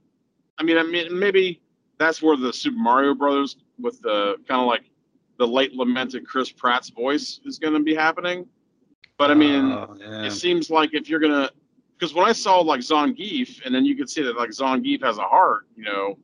I 0.60 0.64
mean, 0.64 0.78
I 0.78 0.84
mean, 0.84 1.18
maybe 1.18 1.62
that's 1.98 2.22
where 2.22 2.38
the 2.38 2.54
Super 2.54 2.78
Mario 2.78 3.16
Brothers 3.16 3.58
with 3.80 4.00
the 4.02 4.36
kind 4.48 4.62
of 4.62 4.68
like 4.68 4.84
the 5.38 5.48
late 5.48 5.74
lamented 5.74 6.28
Chris 6.28 6.52
Pratt's 6.52 6.90
voice 6.90 7.40
is 7.46 7.58
going 7.58 7.74
to 7.74 7.80
be 7.80 7.96
happening. 7.96 8.46
But 9.20 9.30
I 9.32 9.34
mean, 9.36 9.72
Oh, 9.74 9.96
it 10.26 10.32
seems 10.32 10.70
like 10.72 10.94
if 10.94 11.10
you're 11.10 11.20
gonna, 11.20 11.50
because 11.98 12.14
when 12.16 12.26
I 12.26 12.32
saw 12.32 12.60
like 12.62 12.80
Zangief, 12.80 13.64
and 13.66 13.76
then 13.76 13.86
you 13.86 13.96
could 13.96 14.10
see 14.10 14.24
that 14.24 14.38
like 14.38 14.50
Zangief 14.50 15.04
has 15.04 15.18
a 15.18 15.24
heart, 15.24 15.68
you 15.76 15.84
know, 15.84 16.18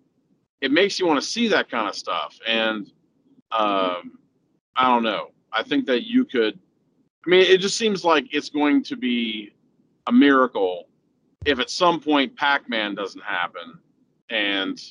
it 0.61 0.71
makes 0.71 0.97
you 0.97 1.05
want 1.05 1.21
to 1.21 1.27
see 1.27 1.49
that 1.49 1.69
kind 1.69 1.89
of 1.89 1.93
stuff. 1.95 2.39
And 2.47 2.89
um, 3.51 4.17
I 4.77 4.87
don't 4.87 5.03
know. 5.03 5.31
I 5.51 5.61
think 5.61 5.85
that 5.87 6.07
you 6.07 6.23
could. 6.25 6.57
I 7.25 7.29
mean, 7.29 7.41
it 7.41 7.57
just 7.59 7.75
seems 7.77 8.05
like 8.05 8.33
it's 8.33 8.49
going 8.49 8.81
to 8.85 8.95
be 8.95 9.53
a 10.07 10.11
miracle 10.11 10.87
if 11.45 11.59
at 11.59 11.69
some 11.69 11.99
point 11.99 12.35
Pac-Man 12.37 12.95
doesn't 12.95 13.23
happen, 13.23 13.77
and 14.29 14.81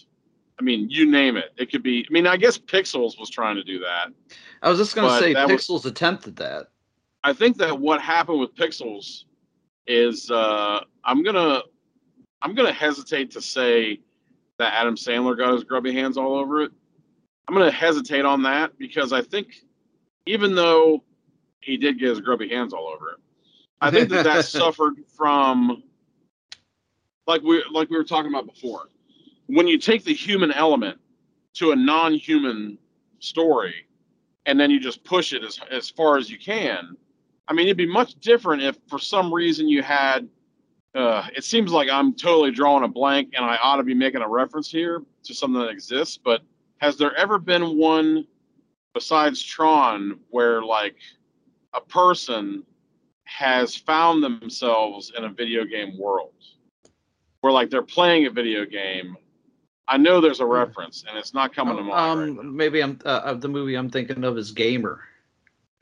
I 0.60 0.62
mean, 0.62 0.88
you 0.90 1.10
name 1.10 1.36
it. 1.38 1.52
It 1.56 1.70
could 1.72 1.82
be. 1.82 2.04
I 2.08 2.12
mean, 2.12 2.26
I 2.26 2.36
guess 2.36 2.58
Pixels 2.58 3.18
was 3.18 3.30
trying 3.30 3.56
to 3.56 3.64
do 3.64 3.78
that. 3.78 4.08
I 4.62 4.68
was 4.68 4.78
just 4.78 4.94
gonna 4.94 5.18
say 5.18 5.32
that 5.32 5.48
was- 5.48 5.66
Pixels 5.66 5.86
attempted 5.86 6.36
that. 6.36 6.68
I 7.24 7.32
think 7.32 7.56
that 7.56 7.80
what 7.80 8.02
happened 8.02 8.38
with 8.38 8.54
Pixels 8.54 9.24
is 9.86 10.30
uh, 10.30 10.80
I'm 11.04 11.22
gonna 11.22 11.62
I'm 12.42 12.54
gonna 12.54 12.72
hesitate 12.72 13.30
to 13.32 13.40
say 13.40 14.00
that 14.58 14.74
Adam 14.74 14.94
Sandler 14.94 15.36
got 15.36 15.54
his 15.54 15.64
grubby 15.64 15.92
hands 15.92 16.18
all 16.18 16.34
over 16.34 16.62
it. 16.62 16.70
I'm 17.48 17.54
gonna 17.54 17.70
hesitate 17.70 18.26
on 18.26 18.42
that 18.42 18.78
because 18.78 19.14
I 19.14 19.22
think 19.22 19.54
even 20.26 20.54
though 20.54 21.02
he 21.60 21.78
did 21.78 21.98
get 21.98 22.10
his 22.10 22.20
grubby 22.20 22.48
hands 22.50 22.74
all 22.74 22.88
over 22.88 23.12
it, 23.12 23.18
I 23.80 23.90
think 23.90 24.10
that 24.10 24.24
that 24.24 24.44
suffered 24.44 24.94
from 25.16 25.82
like 27.26 27.40
we 27.40 27.64
like 27.72 27.88
we 27.88 27.96
were 27.96 28.04
talking 28.04 28.30
about 28.30 28.46
before. 28.46 28.88
When 29.46 29.66
you 29.66 29.78
take 29.78 30.04
the 30.04 30.14
human 30.14 30.52
element 30.52 30.98
to 31.54 31.72
a 31.72 31.76
non-human 31.76 32.76
story, 33.20 33.86
and 34.44 34.60
then 34.60 34.70
you 34.70 34.78
just 34.78 35.04
push 35.04 35.32
it 35.32 35.42
as 35.42 35.58
as 35.70 35.88
far 35.88 36.18
as 36.18 36.30
you 36.30 36.38
can. 36.38 36.98
I 37.46 37.52
mean, 37.52 37.66
it'd 37.66 37.76
be 37.76 37.86
much 37.86 38.14
different 38.16 38.62
if 38.62 38.76
for 38.88 38.98
some 38.98 39.32
reason 39.32 39.68
you 39.68 39.82
had. 39.82 40.28
Uh, 40.94 41.26
it 41.36 41.42
seems 41.42 41.72
like 41.72 41.88
I'm 41.90 42.14
totally 42.14 42.52
drawing 42.52 42.84
a 42.84 42.88
blank, 42.88 43.34
and 43.36 43.44
I 43.44 43.58
ought 43.62 43.76
to 43.76 43.82
be 43.82 43.94
making 43.94 44.22
a 44.22 44.28
reference 44.28 44.70
here 44.70 45.02
to 45.24 45.34
something 45.34 45.60
that 45.60 45.70
exists. 45.70 46.16
But 46.16 46.42
has 46.78 46.96
there 46.96 47.14
ever 47.16 47.38
been 47.38 47.76
one 47.76 48.26
besides 48.92 49.42
Tron 49.42 50.20
where 50.30 50.62
like 50.62 50.96
a 51.74 51.80
person 51.80 52.62
has 53.24 53.74
found 53.74 54.22
themselves 54.22 55.12
in 55.18 55.24
a 55.24 55.28
video 55.28 55.64
game 55.64 55.98
world 55.98 56.32
where 57.40 57.52
like 57.52 57.70
they're 57.70 57.82
playing 57.82 58.26
a 58.26 58.30
video 58.30 58.64
game? 58.64 59.16
I 59.86 59.98
know 59.98 60.20
there's 60.20 60.40
a 60.40 60.46
reference, 60.46 61.04
and 61.06 61.18
it's 61.18 61.34
not 61.34 61.54
coming 61.54 61.76
to 61.76 61.82
mind. 61.82 62.20
right. 62.36 62.44
Um, 62.44 62.56
maybe 62.56 62.82
I'm 62.82 62.98
uh, 63.04 63.34
the 63.34 63.48
movie 63.48 63.74
I'm 63.74 63.90
thinking 63.90 64.24
of 64.24 64.38
is 64.38 64.50
Gamer, 64.50 65.00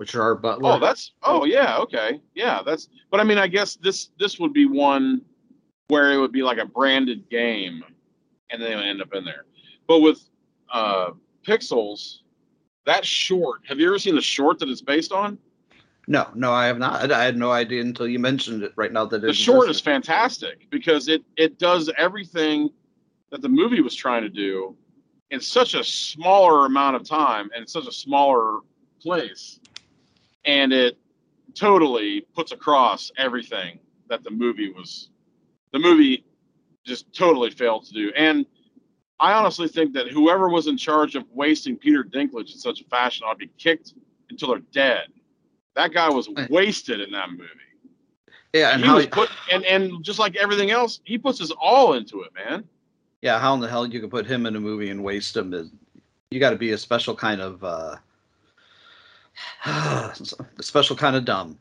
which 0.02 0.16
are 0.16 0.34
Butler. 0.34 0.72
Oh, 0.72 0.78
that's 0.80 1.12
oh 1.22 1.44
yeah, 1.44 1.78
okay, 1.78 2.20
yeah, 2.34 2.60
that's. 2.66 2.88
But 3.12 3.20
I 3.20 3.22
mean, 3.22 3.38
I 3.38 3.46
guess 3.46 3.76
this 3.76 4.10
this 4.18 4.40
would 4.40 4.52
be 4.52 4.66
one 4.66 5.22
where 5.86 6.10
it 6.10 6.18
would 6.18 6.32
be 6.32 6.42
like 6.42 6.58
a 6.58 6.66
branded 6.66 7.30
game, 7.30 7.84
and 8.50 8.60
then 8.60 8.72
it 8.72 8.74
would 8.74 8.84
end 8.84 9.00
up 9.00 9.14
in 9.14 9.24
there. 9.24 9.44
But 9.86 10.00
with 10.00 10.28
uh, 10.72 11.10
Pixels, 11.46 12.22
that 12.84 13.06
short. 13.06 13.60
Have 13.68 13.78
you 13.78 13.86
ever 13.86 13.98
seen 14.00 14.16
the 14.16 14.20
short 14.20 14.58
that 14.58 14.68
it's 14.68 14.82
based 14.82 15.12
on? 15.12 15.38
no, 16.08 16.26
no, 16.34 16.52
I 16.52 16.66
have 16.66 16.80
not. 16.80 17.12
I, 17.12 17.22
had 17.22 17.36
no 17.36 17.52
idea 17.52 17.80
until 17.80 18.08
you 18.08 18.18
mentioned 18.18 18.64
it 18.64 18.72
right 18.74 18.92
now 18.92 19.04
that 19.04 19.22
it 19.22 19.28
The 19.28 19.32
short 19.32 19.70
is 19.70 19.80
fantastic 19.80 20.68
because 20.68 21.06
it 21.06 21.22
it 21.36 21.60
does 21.60 21.88
everything 21.96 22.70
that 23.30 23.40
the 23.40 23.48
movie 23.48 23.82
was 23.82 23.94
trying 23.94 24.22
to 24.22 24.28
do 24.28 24.76
in 25.30 25.40
such 25.40 25.74
a 25.74 25.84
smaller 25.84 26.66
amount 26.66 26.96
of 26.96 27.04
time 27.04 27.50
and 27.54 27.70
such 27.70 27.86
a 27.86 27.92
smaller 27.92 28.58
place, 29.00 29.60
and 30.44 30.72
it 30.72 30.98
totally 31.54 32.22
puts 32.34 32.52
across 32.52 33.10
everything 33.16 33.78
that 34.08 34.24
the 34.24 34.30
movie 34.30 34.70
was. 34.70 35.08
The 35.72 35.78
movie 35.78 36.24
just 36.84 37.12
totally 37.14 37.50
failed 37.50 37.84
to 37.86 37.92
do, 37.92 38.12
and 38.16 38.44
I 39.20 39.34
honestly 39.34 39.68
think 39.68 39.92
that 39.94 40.08
whoever 40.08 40.48
was 40.48 40.66
in 40.66 40.76
charge 40.76 41.14
of 41.14 41.24
wasting 41.32 41.76
Peter 41.76 42.02
Dinklage 42.02 42.52
in 42.52 42.58
such 42.58 42.80
a 42.80 42.84
fashion 42.84 43.24
ought 43.26 43.34
to 43.34 43.38
be 43.38 43.50
kicked 43.56 43.94
until 44.30 44.48
they're 44.48 44.58
dead. 44.72 45.06
That 45.76 45.92
guy 45.92 46.10
was 46.10 46.28
wasted 46.50 47.00
in 47.00 47.12
that 47.12 47.30
movie 47.30 47.46
Yeah, 48.52 48.70
and 48.74 48.82
he 48.82 48.88
how 48.88 48.96
was 48.96 49.06
put 49.06 49.30
and 49.50 49.64
and 49.64 50.04
just 50.04 50.18
like 50.18 50.36
everything 50.36 50.70
else, 50.70 51.00
he 51.04 51.16
puts 51.16 51.38
his 51.38 51.50
all 51.52 51.94
into 51.94 52.22
it, 52.22 52.32
man. 52.34 52.64
yeah, 53.22 53.38
how 53.38 53.54
in 53.54 53.60
the 53.60 53.68
hell 53.68 53.86
you 53.86 54.00
can 54.00 54.10
put 54.10 54.26
him 54.26 54.44
in 54.46 54.56
a 54.56 54.60
movie 54.60 54.90
and 54.90 55.02
waste 55.02 55.36
him 55.36 55.54
is 55.54 55.70
you 56.30 56.40
got 56.40 56.50
to 56.50 56.56
be 56.56 56.72
a 56.72 56.78
special 56.78 57.14
kind 57.14 57.40
of 57.40 57.62
uh 57.62 57.96
a 59.66 60.12
special 60.60 60.96
kind 60.96 61.16
of 61.16 61.24
dumb. 61.24 61.58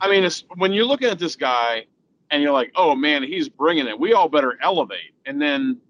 I 0.00 0.08
mean, 0.10 0.24
it's 0.24 0.44
when 0.56 0.72
you're 0.72 0.84
looking 0.84 1.08
at 1.08 1.18
this 1.18 1.36
guy 1.36 1.86
and 2.30 2.42
you're 2.42 2.52
like, 2.52 2.72
oh 2.76 2.94
man, 2.94 3.22
he's 3.22 3.48
bringing 3.48 3.86
it. 3.86 3.98
We 3.98 4.12
all 4.12 4.28
better 4.28 4.58
elevate. 4.62 5.14
And 5.26 5.40
then 5.40 5.80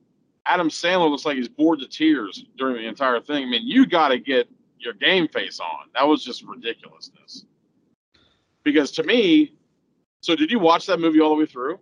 Adam 0.47 0.69
Sandler 0.69 1.11
looks 1.11 1.25
like 1.25 1.37
he's 1.37 1.49
bored 1.49 1.81
to 1.81 1.89
tears 1.89 2.45
during 2.57 2.77
the 2.77 2.87
entire 2.87 3.21
thing. 3.21 3.45
I 3.45 3.47
mean, 3.47 3.67
you 3.67 3.87
got 3.87 4.09
to 4.09 4.19
get 4.19 4.49
your 4.79 4.95
game 4.95 5.29
face 5.29 5.61
on. 5.61 5.89
That 5.95 6.07
was 6.07 6.25
just 6.25 6.43
ridiculousness. 6.45 7.45
Because 8.65 8.91
to 8.93 9.03
me, 9.03 9.55
so 10.21 10.37
did 10.37 10.51
you 10.51 10.59
watch 10.59 10.87
that 10.87 11.01
movie 11.01 11.21
all 11.21 11.31
the 11.31 11.37
way 11.37 11.47
through? 11.47 11.79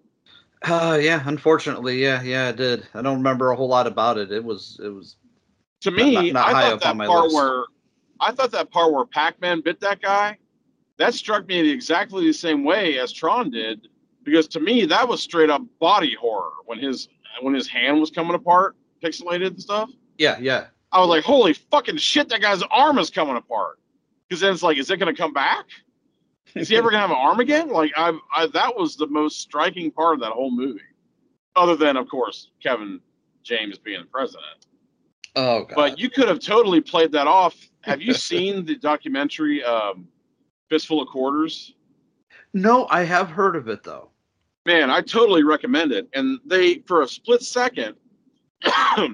Uh, 0.62 0.98
yeah, 1.00 1.22
unfortunately, 1.26 2.02
yeah, 2.02 2.22
yeah, 2.22 2.48
I 2.48 2.52
did. 2.52 2.86
I 2.94 3.02
don't 3.02 3.18
remember 3.18 3.50
a 3.50 3.56
whole 3.56 3.68
lot 3.68 3.86
about 3.86 4.16
it. 4.18 4.32
It 4.32 4.42
was, 4.42 4.80
it 4.82 4.88
was. 4.88 5.16
To 5.82 5.90
me, 5.90 6.14
not- 6.14 6.32
not 6.32 6.48
I 6.48 6.52
high 6.52 6.62
thought 6.62 6.72
up 6.72 6.80
that 6.80 6.90
on 6.90 6.96
my 6.96 7.06
part 7.06 7.24
list. 7.24 7.34
where 7.34 7.64
I 8.20 8.32
thought 8.32 8.52
that 8.52 8.70
part 8.70 8.92
where 8.92 9.04
Pac-Man 9.04 9.60
bit 9.60 9.80
that 9.80 10.00
guy, 10.00 10.38
that 10.98 11.14
struck 11.14 11.46
me 11.46 11.70
exactly 11.70 12.26
the 12.26 12.32
same 12.32 12.64
way 12.64 12.98
as 12.98 13.12
Tron 13.12 13.50
did, 13.50 13.88
because 14.24 14.48
to 14.48 14.60
me 14.60 14.86
that 14.86 15.08
was 15.08 15.22
straight 15.22 15.50
up 15.50 15.62
body 15.78 16.14
horror 16.14 16.52
when 16.64 16.78
his 16.78 17.08
when 17.42 17.54
his 17.54 17.68
hand 17.68 18.00
was 18.00 18.10
coming 18.10 18.34
apart, 18.34 18.76
pixelated 19.02 19.48
and 19.48 19.62
stuff. 19.62 19.90
Yeah, 20.18 20.38
yeah. 20.40 20.66
I 20.92 21.00
was 21.00 21.08
like, 21.08 21.24
holy 21.24 21.52
fucking 21.52 21.98
shit, 21.98 22.28
that 22.30 22.40
guy's 22.40 22.62
arm 22.70 22.98
is 22.98 23.10
coming 23.10 23.36
apart. 23.36 23.78
Because 24.28 24.40
then 24.40 24.52
it's 24.52 24.62
like, 24.62 24.78
is 24.78 24.90
it 24.90 24.96
going 24.96 25.14
to 25.14 25.20
come 25.20 25.32
back? 25.32 25.66
Is 26.54 26.68
he 26.68 26.76
ever 26.76 26.90
going 26.90 27.02
to 27.02 27.08
have 27.08 27.10
an 27.10 27.16
arm 27.16 27.40
again? 27.40 27.68
Like, 27.68 27.92
I, 27.96 28.18
I 28.34 28.46
that 28.46 28.76
was 28.76 28.96
the 28.96 29.06
most 29.06 29.40
striking 29.40 29.90
part 29.90 30.14
of 30.14 30.20
that 30.20 30.32
whole 30.32 30.50
movie, 30.50 30.80
other 31.54 31.76
than 31.76 31.96
of 31.96 32.08
course 32.08 32.50
Kevin 32.62 33.00
James 33.42 33.78
being 33.78 34.00
the 34.00 34.06
president. 34.06 34.66
Oh 35.36 35.64
god. 35.64 35.74
But 35.76 35.98
you 35.98 36.08
could 36.08 36.28
have 36.28 36.40
totally 36.40 36.80
played 36.80 37.12
that 37.12 37.26
off. 37.26 37.54
Have 37.86 38.02
you 38.02 38.14
seen 38.14 38.64
the 38.64 38.74
documentary 38.74 39.62
um, 39.62 40.08
Fistful 40.68 41.00
of 41.00 41.08
Quarters? 41.08 41.74
no, 42.52 42.86
I 42.90 43.04
have 43.04 43.30
heard 43.30 43.54
of 43.54 43.68
it 43.68 43.84
though. 43.84 44.10
Man, 44.64 44.90
I 44.90 45.00
totally 45.00 45.44
recommend 45.44 45.92
it. 45.92 46.08
And 46.12 46.40
they, 46.44 46.78
for 46.86 47.02
a 47.02 47.08
split 47.08 47.42
second, 47.42 47.94
I 48.64 49.08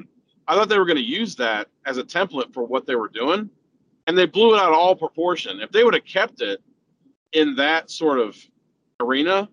thought 0.48 0.70
they 0.70 0.78
were 0.78 0.86
going 0.86 0.96
to 0.96 1.02
use 1.02 1.36
that 1.36 1.68
as 1.84 1.98
a 1.98 2.02
template 2.02 2.54
for 2.54 2.64
what 2.64 2.86
they 2.86 2.94
were 2.94 3.08
doing, 3.08 3.50
and 4.06 4.16
they 4.16 4.24
blew 4.24 4.54
it 4.54 4.58
out 4.58 4.72
of 4.72 4.78
all 4.78 4.96
proportion. 4.96 5.60
If 5.60 5.70
they 5.70 5.84
would 5.84 5.92
have 5.92 6.06
kept 6.06 6.40
it 6.40 6.62
in 7.32 7.54
that 7.56 7.90
sort 7.90 8.18
of 8.18 8.36
arena, 9.00 9.48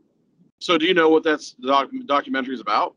so 0.59 0.77
do 0.77 0.85
you 0.85 0.93
know 0.93 1.09
what 1.09 1.23
that's 1.23 1.55
the 1.59 1.67
doc, 1.67 1.89
documentary 2.05 2.53
is 2.53 2.61
about? 2.61 2.95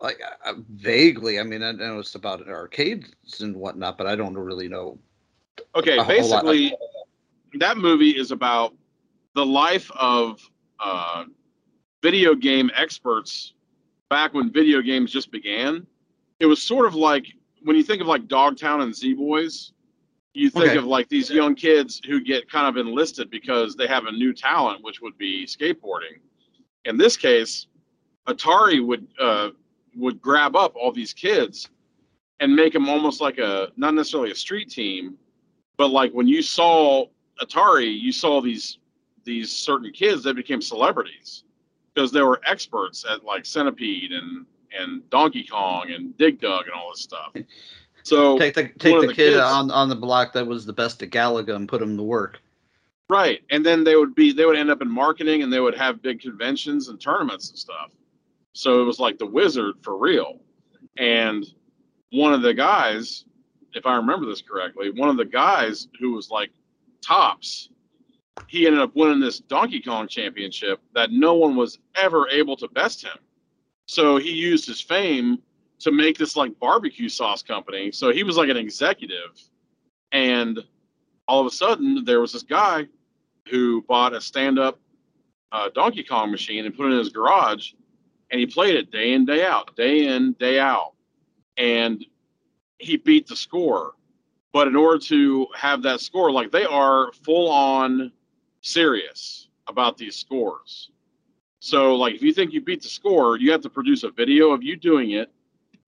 Like 0.00 0.20
I- 0.44 0.52
vaguely, 0.70 1.40
I 1.40 1.42
mean, 1.42 1.64
I 1.64 1.72
know 1.72 1.98
it's 1.98 2.14
about 2.14 2.46
arcades 2.48 3.40
and 3.40 3.56
whatnot, 3.56 3.98
but 3.98 4.06
I 4.06 4.14
don't 4.14 4.38
really 4.38 4.68
know. 4.68 4.98
Okay, 5.74 5.98
A 5.98 6.02
whole 6.02 6.28
lot. 6.28 6.44
basically, 6.44 6.74
that 7.54 7.76
movie 7.78 8.10
is 8.10 8.30
about 8.30 8.74
the 9.34 9.44
life 9.44 9.90
of 9.92 10.40
uh, 10.80 11.24
video 12.02 12.34
game 12.34 12.70
experts 12.74 13.54
back 14.10 14.34
when 14.34 14.50
video 14.52 14.80
games 14.82 15.12
just 15.12 15.30
began. 15.30 15.86
It 16.40 16.46
was 16.46 16.62
sort 16.62 16.86
of 16.86 16.94
like 16.94 17.26
when 17.62 17.76
you 17.76 17.82
think 17.82 18.00
of 18.00 18.06
like 18.06 18.28
Dogtown 18.28 18.80
and 18.82 18.94
Z 18.94 19.14
Boys, 19.14 19.72
you 20.34 20.50
think 20.50 20.66
Okay. 20.68 20.76
of 20.76 20.84
like 20.84 21.08
these 21.08 21.30
young 21.30 21.54
kids 21.54 22.00
who 22.06 22.20
get 22.20 22.50
kind 22.50 22.66
of 22.66 22.76
enlisted 22.76 23.30
because 23.30 23.74
they 23.74 23.86
have 23.88 24.06
a 24.06 24.12
new 24.12 24.32
talent, 24.32 24.82
which 24.84 25.00
would 25.00 25.18
be 25.18 25.44
skateboarding. 25.46 26.20
In 26.84 26.96
this 26.96 27.16
case, 27.16 27.66
Atari 28.28 28.84
would 28.84 29.06
uh, 29.18 29.50
would 29.96 30.20
grab 30.20 30.54
up 30.54 30.74
all 30.76 30.92
these 30.92 31.12
kids 31.12 31.68
and 32.40 32.54
make 32.54 32.72
them 32.72 32.88
almost 32.88 33.20
like 33.20 33.38
a 33.38 33.68
not 33.76 33.94
necessarily 33.94 34.30
a 34.30 34.34
street 34.34 34.70
team, 34.70 35.18
but 35.78 35.88
like 35.88 36.12
when 36.12 36.28
you 36.28 36.42
saw 36.42 37.06
Atari, 37.40 37.98
you 37.98 38.12
saw 38.12 38.42
these 38.42 38.78
these 39.24 39.50
certain 39.50 39.90
kids 39.92 40.22
that 40.24 40.34
became 40.34 40.60
celebrities 40.60 41.44
because 41.94 42.12
they 42.12 42.22
were 42.22 42.40
experts 42.46 43.06
at 43.10 43.24
like 43.24 43.46
Centipede 43.46 44.12
and 44.12 44.44
and 44.78 45.08
Donkey 45.08 45.44
Kong 45.44 45.90
and 45.90 46.14
Dig 46.18 46.40
Dug 46.40 46.66
and 46.66 46.74
all 46.74 46.90
this 46.90 47.00
stuff. 47.00 47.32
So 48.02 48.38
Take 48.38 48.54
the 48.54 48.64
take 48.78 49.00
the, 49.00 49.06
the 49.06 49.14
kid 49.14 49.32
kids- 49.32 49.38
on 49.38 49.70
on 49.70 49.88
the 49.88 49.96
block 49.96 50.34
that 50.34 50.46
was 50.46 50.66
the 50.66 50.72
best 50.74 51.02
at 51.02 51.10
Galaga 51.10 51.54
and 51.56 51.66
put 51.68 51.80
him 51.80 51.96
to 51.96 52.02
work. 52.02 52.40
right, 53.08 53.40
and 53.50 53.64
then 53.64 53.84
they 53.84 53.96
would 53.96 54.14
be 54.14 54.32
they 54.32 54.44
would 54.44 54.56
end 54.56 54.70
up 54.70 54.82
in 54.82 54.90
marketing 54.90 55.42
and 55.42 55.52
they 55.52 55.60
would 55.60 55.76
have 55.76 56.02
big 56.02 56.20
conventions 56.20 56.88
and 56.88 57.00
tournaments 57.00 57.48
and 57.50 57.58
stuff. 57.58 57.90
So 58.52 58.82
it 58.82 58.84
was 58.84 58.98
like 58.98 59.18
the 59.18 59.26
wizard 59.26 59.76
for 59.82 59.96
real. 59.96 60.40
And 60.96 61.46
one 62.10 62.32
of 62.32 62.42
the 62.42 62.54
guys, 62.54 63.24
if 63.74 63.86
I 63.86 63.96
remember 63.96 64.26
this 64.26 64.42
correctly, 64.42 64.90
one 64.90 65.08
of 65.08 65.16
the 65.16 65.24
guys 65.24 65.88
who 66.00 66.12
was 66.12 66.30
like 66.30 66.50
tops, 67.02 67.70
he 68.46 68.66
ended 68.66 68.80
up 68.80 68.94
winning 68.94 69.20
this 69.20 69.40
Donkey 69.40 69.80
Kong 69.80 70.08
championship 70.08 70.80
that 70.94 71.10
no 71.10 71.34
one 71.34 71.56
was 71.56 71.78
ever 71.96 72.28
able 72.28 72.56
to 72.56 72.68
best 72.68 73.02
him. 73.02 73.18
So 73.86 74.16
he 74.16 74.32
used 74.32 74.66
his 74.66 74.80
fame 74.80 75.38
to 75.80 75.90
make 75.90 76.18
this 76.18 76.36
like 76.36 76.58
barbecue 76.58 77.08
sauce 77.08 77.42
company. 77.42 77.92
So 77.92 78.12
he 78.12 78.22
was 78.22 78.36
like 78.36 78.48
an 78.48 78.56
executive. 78.56 79.40
And 80.12 80.58
all 81.26 81.40
of 81.40 81.46
a 81.46 81.50
sudden, 81.50 82.04
there 82.04 82.20
was 82.20 82.32
this 82.32 82.42
guy 82.42 82.86
who 83.48 83.82
bought 83.82 84.14
a 84.14 84.20
stand 84.20 84.58
up 84.58 84.78
uh, 85.52 85.70
Donkey 85.74 86.04
Kong 86.04 86.30
machine 86.30 86.66
and 86.66 86.76
put 86.76 86.86
it 86.86 86.92
in 86.92 86.98
his 86.98 87.08
garage. 87.10 87.72
And 88.30 88.38
he 88.38 88.46
played 88.46 88.74
it 88.74 88.90
day 88.90 89.12
in, 89.12 89.24
day 89.24 89.44
out, 89.44 89.74
day 89.76 90.06
in, 90.06 90.34
day 90.34 90.60
out. 90.60 90.92
And 91.56 92.04
he 92.78 92.96
beat 92.96 93.26
the 93.26 93.36
score. 93.36 93.94
But 94.52 94.68
in 94.68 94.76
order 94.76 94.98
to 95.06 95.46
have 95.54 95.82
that 95.82 96.00
score, 96.00 96.30
like 96.30 96.50
they 96.50 96.64
are 96.64 97.12
full 97.12 97.50
on 97.50 98.12
serious 98.60 99.48
about 99.66 99.96
these 99.96 100.16
scores. 100.16 100.90
So, 101.60 101.96
like, 101.96 102.14
if 102.14 102.22
you 102.22 102.32
think 102.32 102.52
you 102.52 102.60
beat 102.60 102.82
the 102.82 102.88
score, 102.88 103.36
you 103.36 103.50
have 103.50 103.60
to 103.62 103.70
produce 103.70 104.04
a 104.04 104.10
video 104.10 104.52
of 104.52 104.62
you 104.62 104.76
doing 104.76 105.10
it 105.10 105.30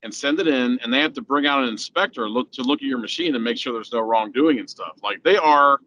and 0.02 0.12
send 0.12 0.40
it 0.40 0.48
in, 0.48 0.78
and 0.82 0.92
they 0.92 1.00
have 1.00 1.12
to 1.14 1.22
bring 1.22 1.46
out 1.46 1.62
an 1.62 1.68
inspector 1.68 2.28
look 2.28 2.50
to 2.52 2.62
look 2.62 2.82
at 2.82 2.88
your 2.88 2.98
machine 2.98 3.34
and 3.34 3.44
make 3.44 3.56
sure 3.56 3.72
there's 3.72 3.92
no 3.92 4.00
wrongdoing 4.00 4.58
and 4.58 4.68
stuff. 4.68 4.98
Like, 5.02 5.22
they 5.22 5.36
are 5.36 5.80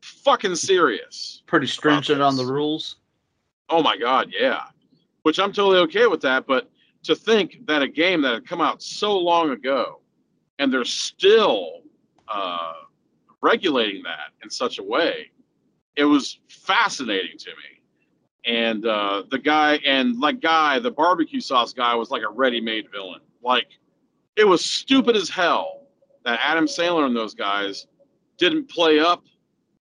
fucking 0.00 0.54
serious. 0.54 1.42
Pretty 1.46 1.66
stringent 1.66 2.22
on 2.22 2.36
the 2.36 2.44
rules. 2.44 2.96
Oh 3.68 3.82
my 3.82 3.96
god, 3.96 4.32
yeah. 4.38 4.62
Which 5.22 5.40
I'm 5.40 5.52
totally 5.52 5.78
okay 5.80 6.06
with 6.06 6.20
that, 6.20 6.46
but 6.46 6.70
to 7.02 7.16
think 7.16 7.66
that 7.66 7.82
a 7.82 7.88
game 7.88 8.22
that 8.22 8.34
had 8.34 8.46
come 8.46 8.60
out 8.60 8.80
so 8.82 9.18
long 9.18 9.50
ago 9.50 10.00
and 10.58 10.72
they're 10.72 10.84
still 10.84 11.82
uh, 12.28 12.72
regulating 13.42 14.02
that 14.02 14.32
in 14.42 14.50
such 14.50 14.78
a 14.78 14.82
way, 14.82 15.30
it 15.96 16.04
was 16.04 16.40
fascinating 16.48 17.38
to 17.38 17.50
me. 17.50 17.82
And 18.44 18.86
uh, 18.86 19.24
the 19.30 19.38
guy 19.38 19.76
and 19.84 20.18
like 20.18 20.40
guy, 20.40 20.78
the 20.78 20.90
barbecue 20.90 21.40
sauce 21.40 21.72
guy 21.72 21.94
was 21.94 22.10
like 22.10 22.22
a 22.22 22.28
ready-made 22.28 22.90
villain. 22.92 23.20
Like 23.42 23.66
it 24.36 24.44
was 24.44 24.64
stupid 24.64 25.16
as 25.16 25.28
hell 25.28 25.88
that 26.24 26.38
Adam 26.42 26.66
Sandler 26.66 27.06
and 27.06 27.16
those 27.16 27.34
guys 27.34 27.86
didn't 28.38 28.68
play 28.68 29.00
up 29.00 29.24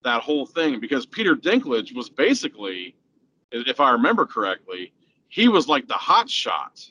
that 0.03 0.21
whole 0.21 0.45
thing 0.45 0.79
because 0.79 1.05
Peter 1.05 1.35
Dinklage 1.35 1.95
was 1.95 2.09
basically 2.09 2.95
if 3.51 3.79
I 3.79 3.91
remember 3.91 4.25
correctly, 4.25 4.93
he 5.29 5.47
was 5.47 5.67
like 5.67 5.87
the 5.87 5.93
hot 5.93 6.29
shot 6.29 6.85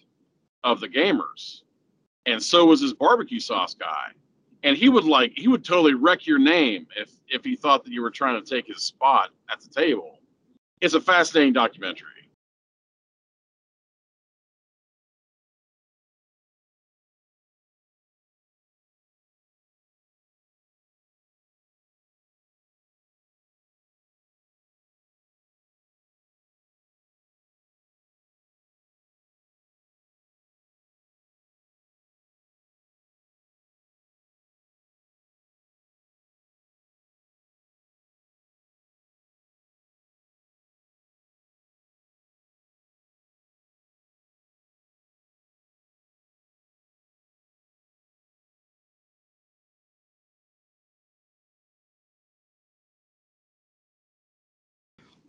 of 0.62 0.81
the 0.81 0.89
gamers. 0.89 1.62
And 2.26 2.42
so 2.42 2.66
was 2.66 2.80
his 2.80 2.94
barbecue 2.94 3.40
sauce 3.40 3.74
guy. 3.74 4.09
And 4.62 4.76
he 4.76 4.88
would 4.88 5.05
like 5.05 5.32
he 5.36 5.48
would 5.48 5.64
totally 5.64 5.94
wreck 5.94 6.26
your 6.26 6.38
name 6.38 6.86
if 6.96 7.10
if 7.28 7.44
he 7.44 7.55
thought 7.55 7.84
that 7.84 7.92
you 7.92 8.01
were 8.01 8.10
trying 8.10 8.42
to 8.42 8.48
take 8.48 8.66
his 8.66 8.82
spot 8.82 9.30
at 9.51 9.60
the 9.60 9.68
table. 9.68 10.18
It's 10.80 10.94
a 10.94 11.01
fascinating 11.01 11.52
documentary. 11.52 12.14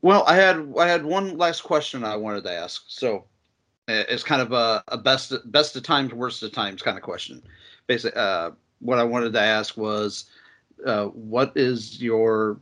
Well, 0.01 0.23
I 0.27 0.35
had 0.35 0.73
I 0.77 0.88
had 0.88 1.05
one 1.05 1.38
last 1.38 1.61
question 1.61 2.03
I 2.03 2.15
wanted 2.15 2.43
to 2.43 2.51
ask. 2.51 2.84
So 2.88 3.26
uh, 3.88 4.03
it's 4.09 4.23
kind 4.23 4.41
of 4.41 4.51
a, 4.51 4.84
a 4.88 4.97
best 4.97 5.34
best 5.51 5.76
of 5.76 5.84
times, 5.84 6.13
worst 6.13 6.43
of 6.43 6.51
times 6.51 6.81
kind 6.81 6.97
of 6.97 7.03
question. 7.03 7.41
Basically, 7.88 8.19
uh, 8.19 8.51
what 8.80 8.99
I 8.99 9.03
wanted 9.03 9.34
to 9.34 9.41
ask 9.41 9.77
was, 9.77 10.26
uh, 10.85 11.05
what 11.05 11.53
is 11.55 12.01
your 12.01 12.59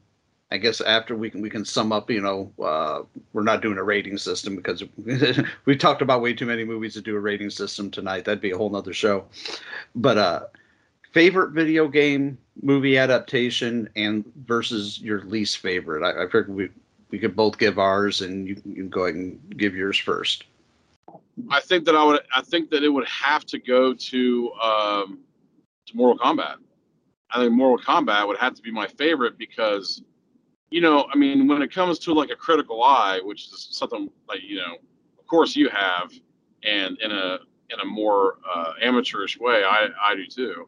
I 0.53 0.57
guess 0.57 0.81
after 0.81 1.15
we 1.15 1.31
can 1.31 1.41
we 1.41 1.49
can 1.49 1.65
sum 1.65 1.91
up, 1.91 2.11
you 2.11 2.21
know, 2.21 2.53
uh, 2.63 3.01
we're 3.33 3.41
not 3.41 3.63
doing 3.63 3.79
a 3.79 3.83
rating 3.83 4.19
system 4.19 4.55
because 4.55 4.83
we 5.65 5.75
talked 5.75 6.03
about 6.03 6.21
way 6.21 6.35
too 6.35 6.45
many 6.45 6.63
movies 6.63 6.93
to 6.93 7.01
do 7.01 7.15
a 7.15 7.19
rating 7.19 7.49
system 7.49 7.89
tonight. 7.89 8.25
That'd 8.25 8.39
be 8.39 8.51
a 8.51 8.57
whole 8.57 8.69
nother 8.69 8.93
show. 8.93 9.25
But 9.95 10.19
uh, 10.19 10.41
favorite 11.11 11.53
video 11.53 11.87
game 11.87 12.37
movie 12.61 12.99
adaptation 12.99 13.89
and 13.95 14.23
versus 14.45 15.01
your 15.01 15.21
least 15.21 15.57
favorite. 15.57 16.03
I, 16.03 16.21
I 16.21 16.25
figured 16.25 16.49
we 16.49 16.69
we 17.13 17.19
could 17.19 17.35
both 17.35 17.59
give 17.59 17.77
ours, 17.77 18.21
and 18.21 18.47
you, 18.47 18.59
you 18.65 18.73
can 18.73 18.89
go 18.89 19.03
ahead 19.03 19.13
and 19.13 19.39
give 19.55 19.75
yours 19.75 19.99
first. 19.99 20.45
I 21.51 21.59
think 21.59 21.85
that 21.85 21.95
I 21.95 22.03
would 22.03 22.21
I 22.35 22.41
think 22.41 22.71
that 22.71 22.83
it 22.83 22.89
would 22.89 23.07
have 23.07 23.45
to 23.45 23.59
go 23.59 23.93
to 23.93 24.51
um 24.53 25.19
to 25.85 25.95
Mortal 25.95 26.17
Kombat. 26.17 26.55
I 27.29 27.37
think 27.37 27.53
Mortal 27.53 27.85
Kombat 27.85 28.27
would 28.27 28.39
have 28.39 28.55
to 28.55 28.63
be 28.63 28.71
my 28.71 28.87
favorite 28.87 29.37
because 29.37 30.01
you 30.71 30.81
know, 30.81 31.05
I 31.13 31.15
mean, 31.15 31.47
when 31.47 31.61
it 31.61 31.71
comes 31.71 31.99
to 31.99 32.13
like 32.13 32.31
a 32.31 32.35
critical 32.35 32.83
eye, 32.83 33.19
which 33.23 33.43
is 33.43 33.67
something 33.69 34.09
like 34.27 34.41
you 34.41 34.55
know, 34.55 34.77
of 35.19 35.27
course 35.27 35.55
you 35.55 35.69
have, 35.69 36.11
and 36.63 36.99
in 36.99 37.11
a 37.11 37.37
in 37.69 37.79
a 37.79 37.85
more 37.85 38.39
uh, 38.51 38.73
amateurish 38.81 39.39
way, 39.39 39.63
I 39.63 39.89
I 40.01 40.15
do 40.15 40.25
too, 40.25 40.67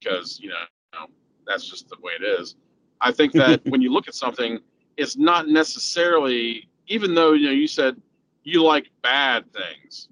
because 0.00 0.40
you 0.40 0.48
know 0.48 1.06
that's 1.46 1.70
just 1.70 1.88
the 1.88 1.96
way 2.02 2.14
it 2.20 2.24
is. 2.24 2.56
I 3.00 3.12
think 3.12 3.32
that 3.34 3.64
when 3.68 3.80
you 3.80 3.92
look 3.92 4.08
at 4.08 4.14
something, 4.16 4.58
it's 4.98 5.16
not 5.16 5.48
necessarily, 5.48 6.68
even 6.88 7.14
though 7.14 7.32
you 7.32 7.46
know 7.46 7.52
you 7.52 7.68
said 7.68 7.96
you 8.42 8.62
like 8.62 8.90
bad 9.02 9.44
things, 9.52 10.08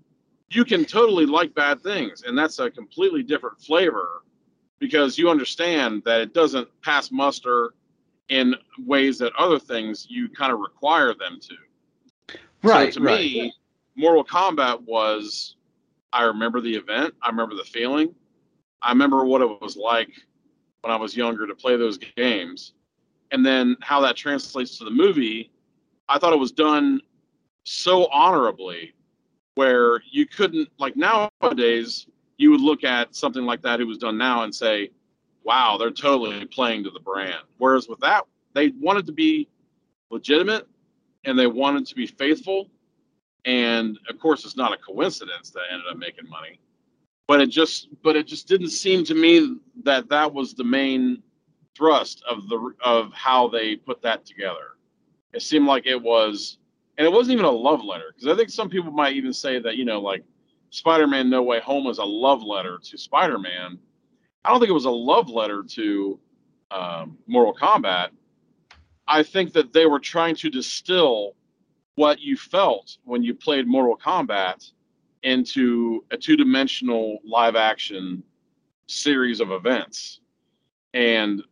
you 0.49 0.65
can 0.65 0.85
totally 0.85 1.27
like 1.27 1.55
bad 1.55 1.83
things, 1.83 2.23
and 2.23 2.39
that's 2.39 2.59
a 2.61 2.71
completely 2.71 3.23
different 3.23 3.61
flavor 3.61 4.23
because 4.79 5.19
you 5.19 5.29
understand 5.29 6.03
that 6.05 6.21
it 6.21 6.33
doesn't 6.33 6.69
pass 6.83 7.11
muster 7.11 7.75
in 8.29 8.55
ways 8.85 9.19
that 9.19 9.33
other 9.37 9.59
things 9.59 10.07
you 10.09 10.29
kind 10.29 10.53
of 10.53 10.61
require 10.61 11.15
them 11.15 11.39
to. 11.41 12.37
Right. 12.63 12.95
So 12.95 13.01
to 13.01 13.07
right. 13.07 13.21
me, 13.21 13.55
Mortal 13.97 14.25
Kombat 14.25 14.83
was 14.83 15.57
I 16.13 16.23
remember 16.23 16.61
the 16.61 16.75
event, 16.75 17.15
I 17.23 17.29
remember 17.29 17.55
the 17.57 17.65
feeling, 17.65 18.15
I 18.83 18.91
remember 18.91 19.25
what 19.25 19.43
it 19.43 19.61
was 19.61 19.77
like 19.77 20.11
when 20.83 20.93
I 20.93 20.97
was 20.97 21.17
younger 21.17 21.47
to 21.47 21.55
play 21.55 21.77
those 21.77 21.99
games. 21.99 22.73
And 23.33 23.45
then 23.45 23.77
how 23.81 24.01
that 24.01 24.17
translates 24.17 24.79
to 24.79 24.85
the 24.85 24.91
movie, 24.91 25.51
I 26.09 26.19
thought 26.19 26.33
it 26.33 26.39
was 26.39 26.53
done 26.53 27.01
so 27.65 28.07
honorably 28.13 28.95
where 29.57 30.01
you 30.11 30.27
couldn't 30.27 30.69
like 30.79 30.95
nowadays 30.97 32.07
you 32.39 32.51
would 32.51 32.61
look 32.61 32.85
at 32.85 33.15
something 33.15 33.45
like 33.45 33.63
that 33.63 33.81
it 33.81 33.85
was 33.85 33.99
done 33.99 34.17
now 34.19 34.43
and 34.43 34.55
say, 34.55 34.91
wow, 35.43 35.77
they're 35.79 35.91
totally 35.91 36.45
playing 36.47 36.85
to 36.85 36.91
the 36.91 37.01
brand. 37.01 37.43
Whereas 37.59 37.89
with 37.89 38.01
that, 38.01 38.25
they 38.53 38.69
wanted 38.81 39.07
to 39.07 39.13
be 39.13 39.49
legitimate 40.11 40.67
and 41.25 41.39
they 41.39 41.47
wanted 41.47 41.87
to 41.87 41.95
be 41.95 42.07
faithful. 42.07 42.69
And 43.45 43.99
of 44.09 44.19
course, 44.19 44.45
it's 44.45 44.57
not 44.57 44.73
a 44.73 44.77
coincidence 44.77 45.51
that 45.51 45.63
ended 45.73 45.87
up 45.91 45.97
making 45.97 46.29
money. 46.29 46.61
But 47.27 47.41
it 47.41 47.49
just, 47.49 47.89
but 48.03 48.15
it 48.17 48.27
just 48.27 48.47
didn't 48.47 48.71
seem 48.71 49.05
to 49.05 49.15
me 49.15 49.57
that 49.83 50.09
that 50.11 50.33
was 50.33 50.55
the 50.55 50.65
main 50.65 51.23
thrust 51.77 52.23
of 52.29 52.49
the 52.49 52.73
of 52.85 53.13
how 53.13 53.49
they 53.49 53.77
put 53.77 54.03
that 54.03 54.25
together. 54.25 54.77
It 55.33 55.43
seemed 55.43 55.67
like 55.67 55.87
it 55.87 56.01
was, 56.01 56.59
and 56.97 57.07
it 57.07 57.13
wasn't 57.13 57.35
even 57.35 57.45
a 57.45 57.51
love 57.51 57.85
letter 57.85 58.15
because 58.15 58.33
I 58.33 58.37
think 58.37 58.51
some 58.51 58.71
people 58.71 58.91
might 58.91 59.15
even 59.15 59.33
say 59.33 59.59
that 59.59 59.77
you 59.77 59.85
know 59.85 60.01
like 60.01 60.25
Spider-Man: 60.71 61.29
No 61.29 61.43
Way 61.43 61.61
Home 61.61 61.87
is 61.89 61.99
a 61.99 62.05
love 62.05 62.43
letter 62.43 62.79
to 62.83 62.99
Spider-Man. 62.99 63.79
I 64.45 64.51
don't 64.51 64.61
think 64.61 64.71
it 64.71 64.75
was 64.75 64.85
a 64.85 64.91
love 64.91 65.29
letter 65.29 65.63
to 65.63 66.21
um, 66.71 67.19
Mortal 67.27 67.55
Kombat. 67.55 68.11
I 69.09 69.23
think 69.23 69.53
that 69.53 69.73
they 69.73 69.87
were 69.87 70.01
trying 70.01 70.37
to 70.37 70.51
distill 70.51 71.35
what 71.97 72.21
you 72.21 72.37
felt 72.37 72.99
when 73.05 73.23
you 73.23 73.35
played 73.35 73.67
Mortal 73.67 73.97
Kombat 73.97 74.71
into 75.23 76.05
a 76.11 76.17
two-dimensional 76.17 77.19
live-action 77.25 78.23
series 78.87 79.41
of 79.41 79.51
events, 79.51 80.21
and 80.95 81.43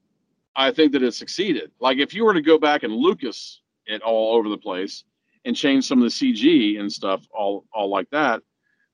I 0.57 0.71
think 0.71 0.93
that 0.93 1.03
it 1.03 1.15
succeeded. 1.15 1.71
Like 1.81 1.99
if 1.99 2.15
you 2.15 2.25
were 2.25 2.35
to 2.35 2.43
go 2.43 2.59
back 2.59 2.83
and 2.83 2.93
Lucas 2.93 3.61
it 3.87 4.03
all 4.03 4.37
over 4.37 4.49
the 4.49 4.59
place 4.59 5.05
and 5.45 5.55
change 5.55 5.87
some 5.87 6.03
of 6.03 6.05
the 6.05 6.11
CG 6.11 6.79
and 6.79 6.91
stuff, 6.91 7.27
all 7.33 7.65
all 7.73 7.89
like 7.89 8.09
that, 8.11 8.43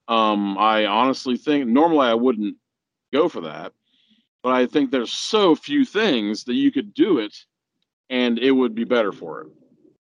um, 0.08 0.58
I 0.58 0.86
honestly 0.86 1.36
think 1.36 1.66
normally 1.68 2.08
I 2.08 2.14
wouldn't 2.14 2.56
go 3.12 3.28
for 3.28 3.42
that, 3.42 3.72
but 4.42 4.52
I 4.52 4.66
think 4.66 4.90
there's 4.90 5.12
so 5.12 5.54
few 5.54 5.84
things 5.84 6.44
that 6.44 6.54
you 6.54 6.72
could 6.72 6.94
do 6.94 7.18
it 7.18 7.36
and 8.08 8.38
it 8.38 8.50
would 8.50 8.74
be 8.74 8.84
better 8.84 9.12
for 9.12 9.42
it. 9.42 9.48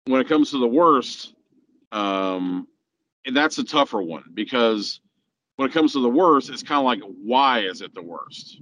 When 0.06 0.22
it 0.22 0.28
comes 0.28 0.52
to 0.52 0.60
the 0.60 0.68
worst, 0.68 1.34
um, 1.92 2.68
that's 3.34 3.58
a 3.58 3.64
tougher 3.64 4.02
one 4.02 4.26
because 4.34 5.00
when 5.56 5.70
it 5.70 5.74
comes 5.74 5.94
to 5.94 6.02
the 6.02 6.10
worst, 6.10 6.50
it's 6.50 6.62
kind 6.62 6.80
of 6.80 6.86
like 6.86 7.02
why 7.24 7.62
is 7.62 7.82
it 7.82 7.96
the 7.96 8.04
worst? 8.04 8.62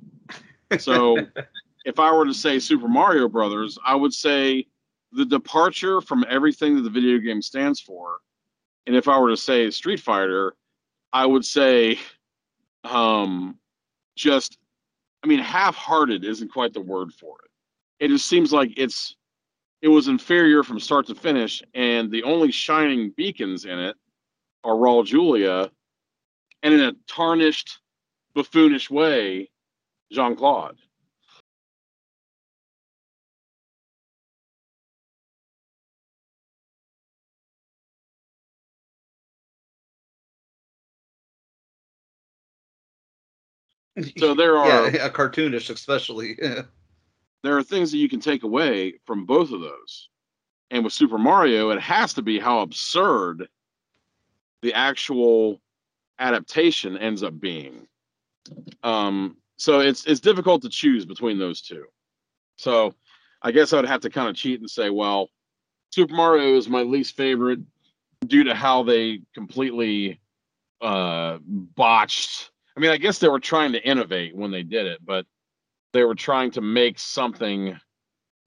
So 0.79 1.17
if 1.85 1.99
I 1.99 2.11
were 2.13 2.25
to 2.25 2.33
say 2.33 2.59
Super 2.59 2.87
Mario 2.87 3.27
Brothers, 3.27 3.77
I 3.85 3.95
would 3.95 4.13
say 4.13 4.67
the 5.11 5.25
departure 5.25 6.01
from 6.01 6.25
everything 6.29 6.75
that 6.75 6.81
the 6.81 6.89
video 6.89 7.19
game 7.19 7.41
stands 7.41 7.79
for. 7.79 8.17
And 8.87 8.95
if 8.95 9.07
I 9.07 9.19
were 9.19 9.29
to 9.29 9.37
say 9.37 9.69
Street 9.69 9.99
Fighter, 9.99 10.55
I 11.11 11.25
would 11.25 11.45
say 11.45 11.99
um 12.83 13.57
just 14.15 14.57
I 15.23 15.27
mean 15.27 15.39
half-hearted 15.39 16.25
isn't 16.25 16.51
quite 16.51 16.73
the 16.73 16.81
word 16.81 17.13
for 17.13 17.37
it. 17.45 18.05
It 18.05 18.07
just 18.09 18.25
seems 18.25 18.51
like 18.51 18.73
it's 18.77 19.15
it 19.81 19.87
was 19.87 20.07
inferior 20.07 20.63
from 20.63 20.79
start 20.79 21.07
to 21.07 21.15
finish 21.15 21.61
and 21.73 22.11
the 22.11 22.23
only 22.23 22.51
shining 22.51 23.13
beacons 23.15 23.65
in 23.65 23.79
it 23.79 23.95
are 24.63 24.75
Raul 24.75 25.05
Julia 25.05 25.69
and 26.63 26.73
in 26.73 26.79
a 26.81 26.93
tarnished 27.07 27.79
buffoonish 28.33 28.89
way 28.89 29.49
Jean-Claude. 30.11 30.77
So 44.17 44.33
there 44.35 44.57
are 44.57 44.89
yeah, 44.89 45.05
a 45.05 45.09
cartoonish, 45.09 45.69
especially. 45.69 46.37
there 47.43 47.57
are 47.57 47.63
things 47.63 47.91
that 47.91 47.97
you 47.97 48.09
can 48.09 48.19
take 48.19 48.43
away 48.43 48.99
from 49.05 49.25
both 49.25 49.51
of 49.51 49.61
those. 49.61 50.09
And 50.71 50.83
with 50.83 50.93
Super 50.93 51.17
Mario, 51.17 51.69
it 51.69 51.79
has 51.81 52.13
to 52.15 52.21
be 52.21 52.39
how 52.39 52.61
absurd 52.61 53.47
the 54.61 54.73
actual 54.73 55.61
adaptation 56.19 56.97
ends 56.97 57.21
up 57.21 57.39
being. 57.39 57.87
Um, 58.81 59.37
so 59.57 59.81
it's 59.81 60.05
it's 60.05 60.19
difficult 60.19 60.61
to 60.63 60.69
choose 60.69 61.05
between 61.05 61.37
those 61.37 61.61
two. 61.61 61.85
So 62.57 62.95
I 63.41 63.51
guess 63.51 63.73
I 63.73 63.75
would 63.77 63.85
have 63.85 64.01
to 64.01 64.09
kind 64.09 64.29
of 64.29 64.35
cheat 64.35 64.59
and 64.59 64.69
say, 64.69 64.89
well, 64.89 65.29
Super 65.91 66.15
Mario 66.15 66.55
is 66.55 66.67
my 66.67 66.81
least 66.81 67.15
favorite 67.15 67.59
due 68.25 68.43
to 68.45 68.55
how 68.55 68.83
they 68.83 69.21
completely 69.33 70.19
uh, 70.81 71.37
botched. 71.43 72.51
I 72.75 72.79
mean, 72.79 72.91
I 72.91 72.97
guess 72.97 73.19
they 73.19 73.29
were 73.29 73.39
trying 73.39 73.73
to 73.73 73.87
innovate 73.87 74.35
when 74.35 74.51
they 74.51 74.63
did 74.63 74.87
it, 74.87 74.99
but 75.03 75.25
they 75.93 76.03
were 76.03 76.15
trying 76.15 76.51
to 76.51 76.61
make 76.61 76.97
something 76.97 77.79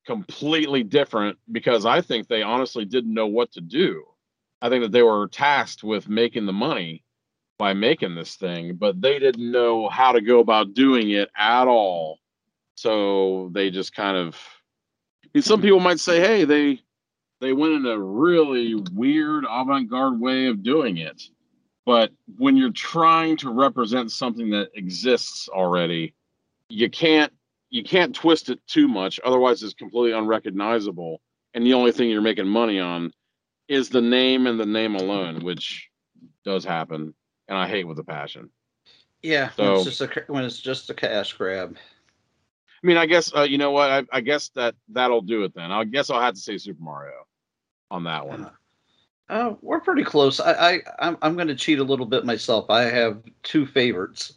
completely 0.06 0.82
different 0.82 1.38
because 1.50 1.86
I 1.86 2.00
think 2.00 2.26
they 2.26 2.42
honestly 2.42 2.84
didn't 2.84 3.14
know 3.14 3.26
what 3.26 3.52
to 3.52 3.60
do. 3.60 4.04
I 4.62 4.68
think 4.68 4.82
that 4.82 4.92
they 4.92 5.02
were 5.02 5.28
tasked 5.28 5.84
with 5.84 6.08
making 6.08 6.46
the 6.46 6.52
money 6.52 7.04
by 7.58 7.72
making 7.72 8.14
this 8.14 8.36
thing, 8.36 8.76
but 8.76 9.00
they 9.00 9.18
didn't 9.18 9.50
know 9.50 9.88
how 9.88 10.12
to 10.12 10.20
go 10.20 10.40
about 10.40 10.74
doing 10.74 11.10
it 11.10 11.30
at 11.36 11.68
all. 11.68 12.18
So 12.74 13.50
they 13.52 13.70
just 13.70 13.94
kind 13.94 14.16
of 14.16 14.36
I 15.24 15.28
mean, 15.34 15.42
some 15.42 15.62
people 15.62 15.80
might 15.80 16.00
say, 16.00 16.20
hey, 16.20 16.44
they 16.44 16.80
they 17.40 17.52
went 17.52 17.74
in 17.74 17.86
a 17.86 17.98
really 17.98 18.74
weird 18.92 19.44
avant-garde 19.48 20.20
way 20.20 20.46
of 20.46 20.62
doing 20.62 20.98
it. 20.98 21.22
But 21.86 22.10
when 22.36 22.56
you're 22.56 22.72
trying 22.72 23.36
to 23.38 23.50
represent 23.50 24.10
something 24.10 24.50
that 24.50 24.70
exists 24.74 25.48
already, 25.48 26.14
you 26.68 26.90
can't 26.90 27.32
you 27.70 27.84
can't 27.84 28.14
twist 28.14 28.50
it 28.50 28.60
too 28.66 28.88
much, 28.88 29.20
otherwise 29.24 29.62
it's 29.62 29.74
completely 29.74 30.12
unrecognizable. 30.12 31.20
And 31.54 31.64
the 31.64 31.74
only 31.74 31.92
thing 31.92 32.10
you're 32.10 32.20
making 32.20 32.48
money 32.48 32.80
on 32.80 33.12
is 33.68 33.88
the 33.88 34.02
name 34.02 34.46
and 34.46 34.58
the 34.58 34.66
name 34.66 34.94
alone, 34.94 35.42
which 35.42 35.88
does 36.44 36.64
happen, 36.64 37.14
and 37.48 37.58
I 37.58 37.68
hate 37.68 37.86
with 37.86 37.98
a 37.98 38.04
passion. 38.04 38.50
Yeah, 39.22 39.50
when 39.56 39.72
it's 39.72 39.84
just 39.84 40.00
a 40.00 40.24
when 40.26 40.44
it's 40.44 40.60
just 40.60 40.90
a 40.90 40.94
cash 40.94 41.32
grab. 41.32 41.76
I 42.82 42.86
mean, 42.86 42.96
I 42.96 43.06
guess 43.06 43.34
uh, 43.34 43.42
you 43.42 43.58
know 43.58 43.70
what? 43.70 43.90
I, 43.90 44.02
I 44.12 44.20
guess 44.20 44.50
that 44.50 44.74
that'll 44.88 45.22
do 45.22 45.44
it 45.44 45.54
then. 45.54 45.70
I 45.70 45.84
guess 45.84 46.10
I'll 46.10 46.20
have 46.20 46.34
to 46.34 46.40
say 46.40 46.58
Super 46.58 46.82
Mario 46.82 47.26
on 47.90 48.04
that 48.04 48.26
one. 48.26 48.50
Uh, 49.28 49.54
we're 49.60 49.80
pretty 49.80 50.04
close. 50.04 50.38
I, 50.38 50.52
I 50.52 50.80
I'm 51.00 51.18
I'm 51.20 51.34
going 51.34 51.48
to 51.48 51.54
cheat 51.56 51.78
a 51.80 51.84
little 51.84 52.06
bit 52.06 52.24
myself. 52.24 52.70
I 52.70 52.82
have 52.82 53.22
two 53.42 53.66
favorites. 53.66 54.34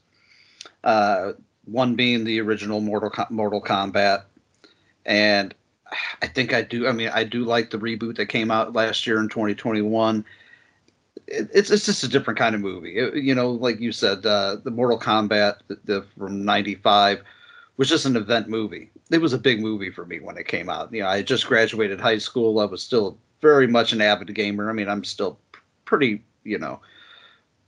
Uh, 0.84 1.34
one 1.66 1.96
being 1.96 2.24
the 2.24 2.40
original 2.42 2.82
Mortal 2.82 3.12
Mortal 3.30 3.62
Kombat, 3.62 4.24
and 5.06 5.54
I 6.22 6.28
think 6.28 6.54
I 6.54 6.64
do. 6.64 6.88
I 6.88 6.92
mean, 6.92 7.10
I 7.14 7.24
do 7.24 7.44
like 7.46 7.70
the 7.70 7.78
reboot 7.78 8.16
that 8.18 8.28
came 8.28 8.50
out 8.50 8.74
last 8.74 9.06
year 9.06 9.20
in 9.20 9.30
2021. 9.30 10.26
It, 11.28 11.50
it's 11.54 11.70
it's 11.70 11.86
just 11.86 12.04
a 12.04 12.08
different 12.08 12.40
kind 12.40 12.56
of 12.56 12.62
movie. 12.62 12.98
It- 12.98 13.16
you 13.24 13.36
know, 13.36 13.52
like 13.52 13.80
you 13.80 13.92
said, 13.92 14.26
uh, 14.26 14.58
the 14.64 14.72
Mortal 14.72 15.00
Kombat 15.00 15.58
the, 15.68 15.80
the, 15.86 16.02
from 16.18 16.44
'95 16.46 17.22
was 17.78 17.90
just 17.90 18.06
an 18.06 18.16
event 18.16 18.50
movie. 18.50 18.90
It 19.12 19.20
was 19.22 19.34
a 19.34 19.38
big 19.38 19.62
movie 19.62 19.92
for 19.92 20.06
me 20.06 20.20
when 20.20 20.38
it 20.38 20.48
came 20.48 20.70
out. 20.70 20.92
You 20.92 21.04
know, 21.04 21.10
I 21.10 21.22
just 21.22 21.46
graduated 21.46 22.00
high 22.00 22.18
school. 22.18 22.60
I 22.60 22.66
was 22.66 22.82
still 22.82 23.18
very 23.42 23.68
much 23.68 23.94
an 23.94 24.02
avid 24.02 24.34
gamer. 24.34 24.70
I 24.70 24.74
mean, 24.74 24.90
I'm 24.90 25.04
still 25.04 25.40
pretty, 25.86 26.24
you 26.44 26.58
know, 26.58 26.80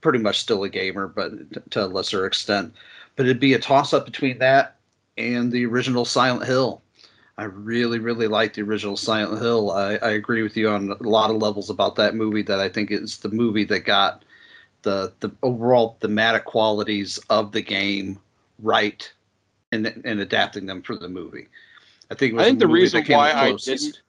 pretty 0.00 0.18
much 0.18 0.40
still 0.40 0.64
a 0.64 0.68
gamer, 0.68 1.06
but 1.06 1.70
to 1.70 1.84
a 1.84 1.86
lesser 1.86 2.26
extent. 2.26 2.74
But 3.16 3.26
it'd 3.26 3.40
be 3.40 3.54
a 3.54 3.58
toss 3.58 3.92
up 3.92 4.04
between 4.04 4.38
that 4.38 4.76
and 5.16 5.50
the 5.52 5.66
original 5.66 6.04
Silent 6.04 6.46
Hill. 6.46 6.82
I 7.38 7.44
really, 7.44 7.98
really 7.98 8.28
like 8.28 8.54
the 8.54 8.62
original 8.62 8.96
Silent 8.96 9.40
Hill. 9.40 9.70
I, 9.70 9.96
I 9.96 10.10
agree 10.10 10.42
with 10.42 10.56
you 10.56 10.68
on 10.68 10.90
a 10.90 11.02
lot 11.02 11.30
of 11.30 11.36
levels 11.36 11.70
about 11.70 11.96
that 11.96 12.14
movie. 12.14 12.42
That 12.42 12.60
I 12.60 12.68
think 12.68 12.90
is 12.90 13.18
the 13.18 13.30
movie 13.30 13.64
that 13.64 13.80
got 13.80 14.24
the 14.82 15.12
the 15.20 15.30
overall 15.42 15.96
thematic 16.00 16.44
qualities 16.44 17.18
of 17.30 17.52
the 17.52 17.62
game 17.62 18.20
right, 18.58 19.10
and 19.72 19.86
and 20.04 20.20
adapting 20.20 20.66
them 20.66 20.82
for 20.82 20.96
the 20.96 21.08
movie. 21.08 21.48
I 22.10 22.14
think 22.14 22.32
it 22.32 22.36
was 22.36 22.42
I 22.42 22.48
think 22.48 22.58
the 22.58 22.68
reason 22.68 23.04
why 23.06 23.32
I 23.32 23.52
didn't, 23.52 24.02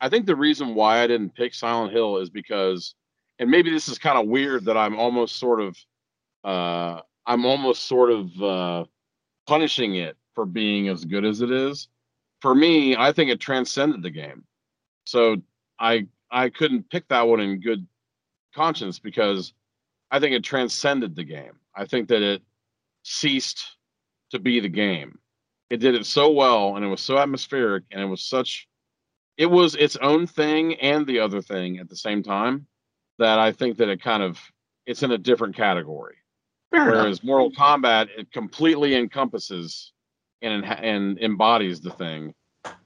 I 0.00 0.08
think 0.08 0.26
the 0.26 0.36
reason 0.36 0.74
why 0.74 1.02
I 1.02 1.06
didn't 1.06 1.34
pick 1.34 1.54
Silent 1.54 1.92
Hill 1.92 2.18
is 2.18 2.30
because, 2.30 2.94
and 3.38 3.50
maybe 3.50 3.70
this 3.70 3.88
is 3.88 3.98
kind 3.98 4.18
of 4.18 4.26
weird 4.26 4.64
that 4.66 4.76
I'm 4.76 4.98
almost 4.98 5.36
sort 5.36 5.60
of 5.60 5.76
uh, 6.44 7.00
I'm 7.26 7.46
almost 7.46 7.84
sort 7.84 8.10
of 8.10 8.42
uh, 8.42 8.84
punishing 9.46 9.96
it 9.96 10.16
for 10.34 10.44
being 10.44 10.88
as 10.88 11.04
good 11.04 11.24
as 11.24 11.40
it 11.40 11.50
is. 11.50 11.88
For 12.40 12.54
me, 12.54 12.96
I 12.96 13.12
think 13.12 13.30
it 13.30 13.40
transcended 13.40 14.02
the 14.02 14.10
game. 14.10 14.44
So 15.04 15.36
I 15.78 16.06
I 16.30 16.50
couldn't 16.50 16.90
pick 16.90 17.08
that 17.08 17.26
one 17.26 17.40
in 17.40 17.60
good 17.60 17.86
conscience 18.54 18.98
because 18.98 19.52
I 20.10 20.20
think 20.20 20.34
it 20.34 20.44
transcended 20.44 21.16
the 21.16 21.24
game. 21.24 21.58
I 21.74 21.86
think 21.86 22.08
that 22.08 22.22
it 22.22 22.42
ceased 23.02 23.76
to 24.30 24.38
be 24.38 24.60
the 24.60 24.68
game. 24.68 25.18
It 25.70 25.78
did 25.78 25.94
it 25.94 26.06
so 26.06 26.30
well 26.30 26.76
and 26.76 26.84
it 26.84 26.88
was 26.88 27.00
so 27.00 27.18
atmospheric 27.18 27.84
and 27.90 28.00
it 28.00 28.06
was 28.06 28.22
such 28.22 28.68
it 29.36 29.46
was 29.46 29.74
its 29.74 29.96
own 29.96 30.26
thing 30.26 30.74
and 30.76 31.06
the 31.06 31.18
other 31.18 31.42
thing 31.42 31.78
at 31.78 31.88
the 31.88 31.96
same 31.96 32.22
time 32.22 32.66
that 33.18 33.38
I 33.38 33.52
think 33.52 33.76
that 33.78 33.88
it 33.88 34.02
kind 34.02 34.22
of 34.22 34.40
it's 34.86 35.02
in 35.02 35.12
a 35.12 35.18
different 35.18 35.56
category. 35.56 36.16
Fair 36.70 36.82
enough. 36.82 36.94
Whereas 36.94 37.24
Mortal 37.24 37.50
Kombat 37.52 38.08
it 38.16 38.30
completely 38.32 38.94
encompasses 38.94 39.92
and 40.42 40.64
and 40.64 41.18
embodies 41.18 41.80
the 41.80 41.90
thing. 41.90 42.34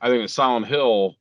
I 0.00 0.08
think 0.08 0.22
that 0.22 0.30
Silent 0.30 0.66
Hill 0.66 1.16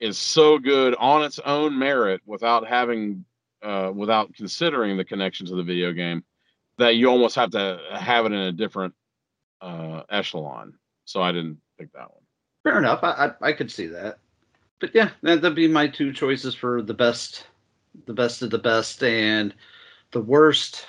is 0.00 0.18
so 0.18 0.58
good 0.58 0.94
on 0.96 1.22
its 1.22 1.38
own 1.40 1.78
merit 1.78 2.20
without 2.26 2.66
having 2.66 3.24
uh, 3.62 3.90
without 3.94 4.34
considering 4.34 4.96
the 4.96 5.04
connection 5.04 5.46
to 5.46 5.54
the 5.54 5.62
video 5.62 5.92
game 5.92 6.24
that 6.78 6.96
you 6.96 7.08
almost 7.08 7.34
have 7.36 7.50
to 7.50 7.80
have 7.92 8.26
it 8.26 8.32
in 8.32 8.38
a 8.38 8.52
different 8.52 8.94
uh, 9.62 10.02
echelon. 10.10 10.74
So 11.04 11.22
I 11.22 11.32
didn't 11.32 11.58
pick 11.78 11.90
that 11.92 12.10
one. 12.10 12.22
Fair 12.64 12.78
enough. 12.78 13.00
I, 13.02 13.10
I 13.42 13.48
I 13.48 13.52
could 13.52 13.70
see 13.70 13.86
that. 13.88 14.18
But 14.78 14.94
yeah, 14.94 15.10
that, 15.22 15.42
that'd 15.42 15.56
be 15.56 15.68
my 15.68 15.86
two 15.86 16.12
choices 16.12 16.54
for 16.54 16.82
the 16.82 16.94
best, 16.94 17.46
the 18.06 18.12
best 18.12 18.42
of 18.42 18.50
the 18.50 18.58
best, 18.58 19.02
and 19.02 19.54
the 20.12 20.20
worst. 20.20 20.86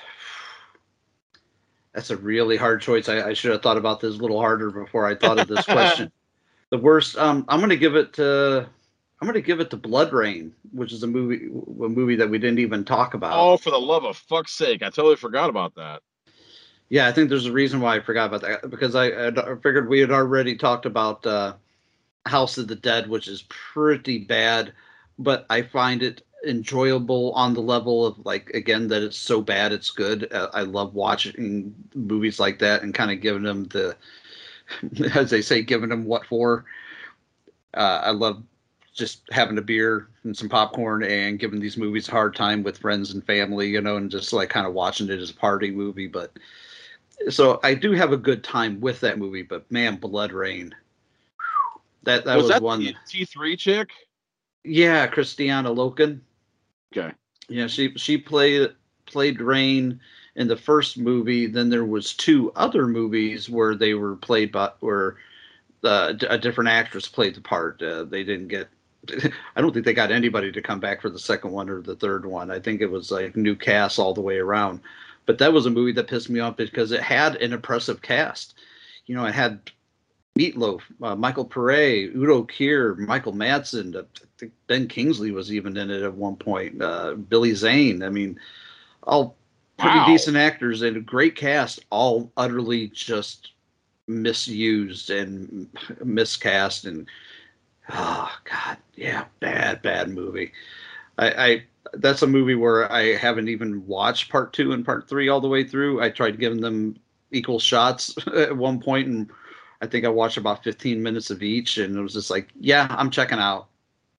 That's 1.94 2.10
a 2.12 2.18
really 2.18 2.58
hard 2.58 2.82
choice. 2.82 3.10
I, 3.10 3.30
I 3.30 3.34
should 3.34 3.52
have 3.52 3.64
thought 3.64 3.78
about 3.78 4.00
this 4.00 4.16
a 4.16 4.18
little 4.18 4.40
harder 4.40 4.70
before 4.70 5.08
I 5.08 5.16
thought 5.16 5.40
of 5.40 5.48
this 5.48 5.66
question. 5.66 6.12
the 6.70 6.78
worst. 6.78 7.18
Um, 7.18 7.46
I'm 7.48 7.60
gonna 7.60 7.76
give 7.76 7.96
it 7.96 8.14
to. 8.14 8.70
I'm 9.20 9.28
gonna 9.28 9.42
give 9.42 9.60
it 9.60 9.72
to 9.72 9.78
BloodRayne, 9.78 10.52
which 10.72 10.94
is 10.94 11.02
a 11.02 11.08
movie, 11.08 11.48
a 11.48 11.90
movie 11.90 12.18
that 12.18 12.30
we 12.30 12.38
didn't 12.38 12.60
even 12.60 12.86
talk 12.86 13.16
about. 13.16 13.34
Oh, 13.34 13.58
for 13.58 13.72
the 13.72 13.80
love 13.80 14.04
of 14.06 14.16
fuck's 14.18 14.52
sake! 14.52 14.84
I 14.84 14.90
totally 14.90 15.16
forgot 15.16 15.50
about 15.50 15.74
that. 15.76 16.02
Yeah, 16.90 17.08
I 17.08 17.12
think 17.12 17.30
there's 17.30 17.48
a 17.48 17.52
reason 17.52 17.82
why 17.82 17.96
I 17.96 18.00
forgot 18.00 18.28
about 18.28 18.42
that 18.42 18.70
because 18.70 18.96
I, 18.96 19.08
I 19.08 19.56
figured 19.62 19.90
we 19.90 20.00
had 20.00 20.12
already 20.12 20.56
talked 20.56 20.86
about 20.86 21.26
uh, 21.26 21.54
House 22.28 22.58
of 22.58 22.68
the 22.68 22.76
Dead, 22.76 23.10
which 23.10 23.28
is 23.28 23.44
pretty 23.50 24.20
bad, 24.20 24.74
but 25.20 25.46
I 25.50 25.62
find 25.62 26.04
it 26.04 26.24
enjoyable 26.46 27.32
on 27.34 27.54
the 27.54 27.62
level 27.62 28.06
of 28.06 28.24
like 28.26 28.50
again 28.52 28.88
that 28.88 29.02
it's 29.04 29.18
so 29.18 29.42
bad 29.42 29.72
it's 29.72 29.90
good. 29.90 30.32
Uh, 30.32 30.50
I 30.54 30.62
love 30.62 30.94
watching 30.94 31.74
movies 31.96 32.40
like 32.40 32.60
that 32.60 32.84
and 32.84 32.94
kind 32.94 33.12
of 33.12 33.22
giving 33.22 33.44
them 33.44 33.66
the, 33.66 33.96
as 35.16 35.30
they 35.30 35.42
say, 35.42 35.62
giving 35.62 35.90
them 35.90 36.06
what 36.06 36.26
for. 36.26 36.66
Uh, 37.74 38.02
I 38.04 38.12
love 38.12 38.44
just 38.94 39.22
having 39.32 39.58
a 39.58 39.62
beer 39.62 40.08
and 40.24 40.36
some 40.36 40.50
popcorn 40.50 41.04
and 41.04 41.40
giving 41.40 41.60
these 41.60 41.78
movies 41.78 42.08
a 42.10 42.12
hard 42.12 42.36
time 42.36 42.64
with 42.64 42.80
friends 42.80 43.14
and 43.14 43.24
family, 43.26 43.70
you 43.70 43.80
know, 43.80 43.98
and 43.98 44.10
just 44.10 44.34
like 44.34 44.50
kind 44.50 44.66
of 44.66 44.74
watching 44.74 45.10
it 45.10 45.20
as 45.20 45.30
a 45.30 45.36
party 45.36 45.70
movie. 45.70 46.08
But 46.08 46.32
so 47.30 47.60
I 47.64 47.76
do 47.76 47.92
have 47.92 48.12
a 48.12 48.18
good 48.18 48.44
time 48.44 48.80
with 48.82 49.00
that 49.02 49.20
movie. 49.20 49.44
But 49.44 49.72
man, 49.72 49.98
BloodRayne, 49.98 50.72
that 52.08 52.24
that 52.24 52.36
was, 52.36 52.44
was 52.44 52.52
that 52.52 52.62
one. 52.62 52.96
T 53.08 53.26
three 53.26 53.58
chick? 53.58 53.90
Yeah, 54.64 55.08
Kristanna 55.08 55.76
Loken. 55.76 56.22
Okay. 56.96 57.14
Yeah, 57.50 57.68
she 57.68 57.94
she 57.98 58.18
played 58.18 58.72
played 59.06 59.42
Rayne 59.42 60.00
in 60.36 60.48
the 60.48 60.56
first 60.56 60.98
movie. 60.98 61.48
Then 61.48 61.70
there 61.70 61.86
was 61.86 62.14
two 62.14 62.52
other 62.56 62.88
movies 62.88 63.50
where 63.50 63.76
they 63.76 63.94
were 63.94 64.16
played 64.16 64.54
by 64.54 64.72
where 64.80 65.18
uh, 65.84 66.14
a 66.30 66.38
different 66.38 66.70
actress 66.70 67.08
played 67.08 67.36
the 67.36 67.42
part. 67.42 67.82
Uh, 67.82 68.06
they 68.06 68.24
didn't 68.24 68.48
get. 68.48 68.70
I 69.56 69.62
don't 69.62 69.74
think 69.74 69.86
they 69.86 69.94
got 69.94 70.12
anybody 70.12 70.52
to 70.52 70.62
come 70.62 70.80
back 70.80 71.02
for 71.02 71.10
the 71.10 71.20
second 71.20 71.52
one 71.52 71.70
or 71.70 71.82
the 71.82 71.96
third 71.96 72.26
one. 72.26 72.50
I 72.52 72.60
think 72.60 72.80
it 72.80 72.90
was 72.90 73.12
like 73.12 73.36
new 73.36 73.56
cast 73.56 74.00
all 74.00 74.14
the 74.14 74.22
way 74.22 74.38
around. 74.38 74.80
But 75.26 75.40
that 75.40 75.52
was 75.52 75.66
a 75.66 75.70
movie 75.70 75.92
that 75.92 76.08
pissed 76.08 76.30
me 76.30 76.40
off 76.40 76.56
because 76.56 76.94
it 76.94 77.02
had 77.02 77.36
an 77.36 77.52
impressive 77.52 78.02
cast. 78.02 78.56
You 79.08 79.16
know, 79.16 79.26
it 79.26 79.34
had 79.34 79.60
Meatloaf, 80.38 80.82
uh, 81.02 81.16
Michael 81.16 81.46
Paré, 81.46 82.14
Udo 82.16 82.44
Kier, 82.44 82.98
Michael 82.98 83.34
Madsen. 83.34 83.96
I 83.96 84.04
think 84.38 84.54
Ben 84.68 84.88
Kingsley 84.88 85.32
was 85.32 85.52
even 85.52 85.76
in 85.78 85.90
it 85.90 86.04
at 86.04 86.14
one 86.14 86.36
point. 86.36 86.82
Uh, 86.82 87.16
Billy 87.16 87.54
Zane. 87.54 88.04
I 88.04 88.10
mean, 88.10 88.40
all 89.04 89.36
pretty 89.78 89.98
Wow. 90.00 90.08
decent 90.08 90.38
actors 90.38 90.82
and 90.82 90.98
a 90.98 91.02
great 91.02 91.36
cast, 91.36 91.80
all 91.90 92.32
utterly 92.38 92.88
just 92.90 93.52
misused 94.08 95.10
and 95.10 95.68
miscast 96.04 96.86
and 96.86 97.08
oh 97.94 98.32
god, 98.46 98.78
yeah, 98.96 99.26
bad, 99.40 99.82
bad 99.82 100.10
movie. 100.10 100.52
I, 101.18 101.28
I 101.46 101.64
that's 101.94 102.22
a 102.22 102.28
movie 102.28 102.56
where 102.56 102.92
I 102.92 103.16
haven't 103.16 103.48
even 103.50 103.86
watched 103.88 104.32
part 104.32 104.54
two 104.54 104.74
and 104.74 104.86
part 104.86 105.08
three 105.08 105.30
all 105.30 105.42
the 105.42 105.48
way 105.48 105.64
through. 105.64 106.02
I 106.02 106.10
tried 106.10 106.40
giving 106.40 106.62
them 106.62 106.98
equal 107.32 107.60
shots 107.60 108.16
at 108.36 108.56
one 108.56 108.80
point 108.80 109.08
and 109.08 109.30
I 109.82 109.88
think 109.88 110.06
I 110.06 110.10
watched 110.10 110.38
about 110.38 110.64
15 110.64 111.02
minutes 111.04 111.30
of 111.30 111.44
each, 111.44 111.78
and 111.78 111.96
it 111.96 112.02
was 112.02 112.14
just 112.14 112.30
like, 112.32 112.50
yeah, 112.60 112.88
I'm 112.90 113.10
checking 113.12 113.40
out, 113.40 113.68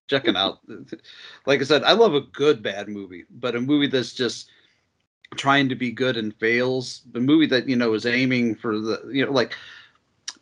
checking 0.09 0.37
out. 0.37 0.61
like 1.47 1.61
I 1.61 1.65
said, 1.65 1.85
I 1.85 1.93
love 1.93 2.15
a 2.15 2.21
good 2.23 2.63
bad 2.63 2.89
movie, 2.89 3.25
but 3.31 3.57
a 3.57 3.61
movie 3.61 3.89
that's 3.89 4.13
just 4.15 4.51
trying 5.37 5.69
to 5.71 5.75
be 5.77 5.91
good 5.93 6.17
and 6.17 6.35
fails. 6.37 7.03
The 7.13 7.21
movie 7.21 7.47
that 7.47 7.69
you 7.69 7.77
know 7.77 7.95
is 7.95 8.07
aiming 8.07 8.57
for 8.57 8.79
the, 8.79 9.11
you 9.13 9.27
know, 9.27 9.33
like 9.33 9.55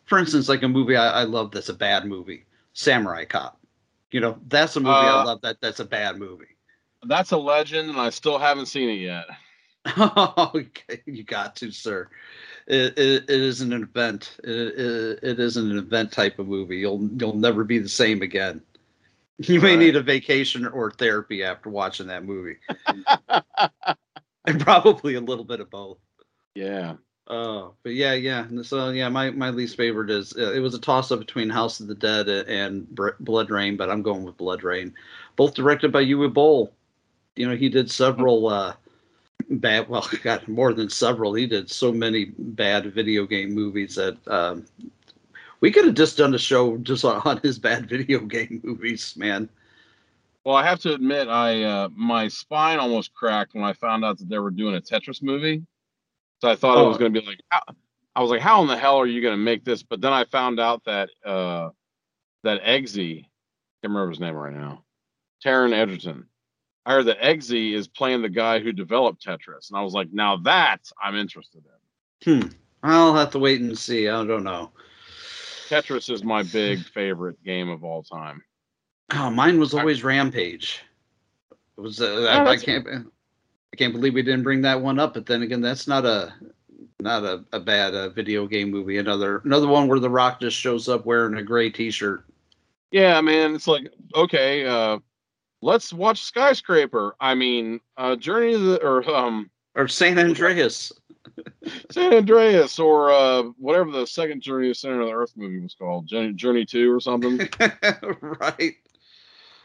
for 0.05 0.17
instance, 0.19 0.49
like 0.49 0.63
a 0.63 0.67
movie 0.67 0.95
I, 0.97 1.21
I 1.21 1.23
love 1.23 1.51
that's 1.51 1.69
a 1.69 1.73
bad 1.73 2.05
movie, 2.05 2.45
Samurai 2.73 3.25
Cop. 3.25 3.59
You 4.11 4.21
know, 4.21 4.39
that's 4.47 4.75
a 4.75 4.79
movie 4.79 5.09
I 5.09 5.13
Uh, 5.13 5.25
love 5.25 5.41
that 5.41 5.61
that's 5.61 5.79
a 5.79 5.85
bad 5.85 6.17
movie. 6.17 6.57
That's 7.03 7.31
a 7.31 7.37
legend, 7.37 7.89
and 7.89 7.99
I 7.99 8.11
still 8.11 8.37
haven't 8.37 8.67
seen 8.67 8.89
it 8.89 8.99
yet. 9.01 9.25
okay, 9.97 11.01
you 11.05 11.23
got 11.23 11.55
to, 11.57 11.71
sir. 11.71 12.09
It, 12.67 12.97
it, 12.97 13.23
it 13.29 13.41
is 13.41 13.61
an 13.61 13.71
event. 13.71 14.35
It, 14.43 14.49
it, 14.51 15.19
it 15.23 15.39
is 15.39 15.55
an 15.57 15.77
event 15.77 16.11
type 16.11 16.37
of 16.37 16.47
movie. 16.47 16.77
You'll 16.77 17.09
you'll 17.17 17.35
never 17.37 17.63
be 17.63 17.79
the 17.79 17.87
same 17.89 18.21
again. 18.21 18.61
You 19.39 19.61
may 19.61 19.71
Right. 19.71 19.79
need 19.79 19.95
a 19.95 20.01
vacation 20.01 20.65
or 20.67 20.91
therapy 20.91 21.43
after 21.43 21.69
watching 21.69 22.07
that 22.07 22.25
movie, 22.25 22.57
and 24.45 24.59
probably 24.59 25.15
a 25.15 25.21
little 25.21 25.45
bit 25.45 25.59
of 25.59 25.69
both. 25.69 25.97
Yeah. 26.55 26.95
Oh, 27.29 27.73
but 27.83 27.93
yeah, 27.93 28.13
yeah. 28.13 28.47
So 28.63 28.89
yeah, 28.89 29.09
my, 29.09 29.29
my 29.31 29.49
least 29.49 29.75
favorite 29.75 30.09
is 30.09 30.33
uh, 30.37 30.53
it 30.53 30.59
was 30.59 30.73
a 30.73 30.79
toss 30.79 31.11
up 31.11 31.19
between 31.19 31.49
House 31.49 31.79
of 31.79 31.87
the 31.87 31.95
Dead 31.95 32.29
and 32.29 32.87
Br- 32.89 33.11
BloodRayne, 33.21 33.77
but 33.77 33.89
I'm 33.89 34.01
going 34.01 34.23
with 34.23 34.37
BloodRayne. 34.37 34.93
Both 35.35 35.53
directed 35.53 35.91
by 35.91 36.03
Uwe 36.05 36.33
Boll. 36.33 36.73
You 37.35 37.47
know, 37.49 37.55
he 37.55 37.69
did 37.69 37.91
several 37.91 38.47
uh, 38.47 38.73
bad. 39.49 39.87
Well, 39.89 40.07
got 40.23 40.47
more 40.47 40.73
than 40.73 40.89
several. 40.89 41.33
He 41.33 41.47
did 41.47 41.69
so 41.69 41.91
many 41.91 42.25
bad 42.37 42.93
video 42.93 43.25
game 43.25 43.53
movies 43.53 43.95
that 43.95 44.17
um, 44.27 44.65
we 45.61 45.71
could 45.71 45.85
have 45.85 45.95
just 45.95 46.17
done 46.17 46.33
a 46.33 46.39
show 46.39 46.77
just 46.77 47.05
on, 47.05 47.21
on 47.25 47.37
his 47.37 47.57
bad 47.59 47.89
video 47.89 48.19
game 48.19 48.61
movies, 48.63 49.15
man. 49.17 49.49
Well, 50.45 50.55
I 50.55 50.63
have 50.63 50.79
to 50.81 50.93
admit, 50.93 51.27
I 51.27 51.63
uh, 51.63 51.89
my 51.93 52.29
spine 52.29 52.79
almost 52.79 53.13
cracked 53.13 53.53
when 53.53 53.65
I 53.65 53.73
found 53.73 54.05
out 54.05 54.17
that 54.19 54.29
they 54.29 54.39
were 54.39 54.51
doing 54.51 54.75
a 54.75 54.81
Tetris 54.81 55.21
movie. 55.21 55.63
So 56.39 56.49
I 56.49 56.55
thought 56.55 56.77
it 56.77 56.87
was 56.87 56.95
Oh. 56.95 56.99
going 56.99 57.13
to 57.13 57.19
be 57.19 57.25
like, 57.25 57.41
how, 57.49 57.61
I 58.15 58.21
was 58.21 58.29
like, 58.31 58.41
how 58.41 58.61
in 58.61 58.67
the 58.67 58.77
hell 58.77 58.97
are 58.97 59.05
you 59.07 59.21
going 59.21 59.33
to 59.33 59.43
make 59.43 59.65
this? 59.65 59.83
But 59.83 59.99
then 60.01 60.13
I 60.13 60.23
found 60.25 60.59
out 60.59 60.83
that 60.85 61.09
uh, 61.25 61.69
that 62.43 62.63
Eggsy, 62.63 63.23
can't 63.81 63.91
remember 63.93 64.09
his 64.09 64.19
name 64.19 64.35
right 64.35 64.53
now, 64.53 64.83
Taron 65.43 65.73
Egerton. 65.73 66.27
I 66.87 66.93
heard 66.93 67.07
that 67.07 67.19
Eggsy 67.19 67.73
is 67.73 67.85
playing 67.85 68.21
the 68.21 68.29
guy 68.29 68.59
who 68.59 68.71
developed 68.71 69.25
Tetris, 69.25 69.69
and 69.69 69.77
I 69.77 69.81
was 69.81 69.93
like, 69.93 70.07
now 70.13 70.37
that 70.37 70.89
I'm 71.03 71.17
interested 71.17 71.61
in. 72.23 72.41
Hmm. 72.41 72.47
I'll 72.81 73.13
have 73.13 73.31
to 73.31 73.39
wait 73.39 73.59
and 73.59 73.77
see. 73.77 74.07
I 74.07 74.23
don't 74.23 74.45
know. 74.45 74.71
Tetris 75.67 76.09
is 76.09 76.23
my 76.23 76.43
big 76.43 76.79
favorite 76.79 77.43
game 77.43 77.67
of 77.67 77.83
all 77.83 78.03
time. 78.03 78.41
Oh, 79.13 79.29
mine 79.29 79.59
was 79.59 79.73
always 79.73 80.01
Rampage. 80.01 80.81
It 81.51 81.81
was. 81.81 81.99
Uh, 81.99 82.05
Oh, 82.05 82.45
I, 82.45 82.51
I 82.51 82.57
can't. 82.57 82.87
I 82.87 83.75
can't 83.75 83.91
believe 83.93 84.13
we 84.13 84.23
didn't 84.23 84.43
bring 84.43 84.61
that 84.61 84.81
one 84.81 84.97
up. 84.97 85.13
But 85.13 85.25
then 85.25 85.41
again, 85.41 85.59
that's 85.59 85.89
not 85.89 86.05
a 86.05 86.33
not 87.01 87.23
a, 87.23 87.43
a 87.51 87.59
bad 87.59 87.95
uh, 87.95 88.09
video 88.09 88.47
game 88.47 88.71
movie. 88.71 88.97
Another 88.97 89.41
another 89.43 89.67
one 89.67 89.89
where 89.89 89.99
The 89.99 90.09
Rock 90.09 90.39
just 90.39 90.57
shows 90.57 90.87
up 90.87 91.05
wearing 91.05 91.35
a 91.35 91.43
gray 91.43 91.69
T-shirt. 91.69 92.23
Yeah, 92.91 93.19
man, 93.19 93.55
it's 93.55 93.67
like 93.67 93.91
okay, 94.15 94.65
uh, 94.65 94.99
let's 95.61 95.93
watch 95.93 96.21
Skyscraper. 96.23 97.15
I 97.19 97.35
mean, 97.35 97.79
uh, 97.97 98.15
Journey 98.15 98.53
to 98.53 98.57
the 98.59 98.83
or 98.83 99.09
um, 99.15 99.49
Or 99.75 99.87
San 99.87 100.19
Andreas. 100.19 100.91
San 101.91 102.13
Andreas 102.13 102.79
or 102.79 103.11
uh, 103.11 103.43
whatever 103.57 103.91
the 103.91 104.07
second 104.07 104.41
Journey 104.41 104.69
to 104.69 104.73
Center 104.73 105.01
of 105.01 105.07
the 105.07 105.13
Earth 105.13 105.33
movie 105.35 105.59
was 105.59 105.75
called, 105.75 106.07
Journey, 106.07 106.33
Journey 106.33 106.65
Two 106.65 106.91
or 106.91 106.99
something. 106.99 107.37
right. 108.21 108.75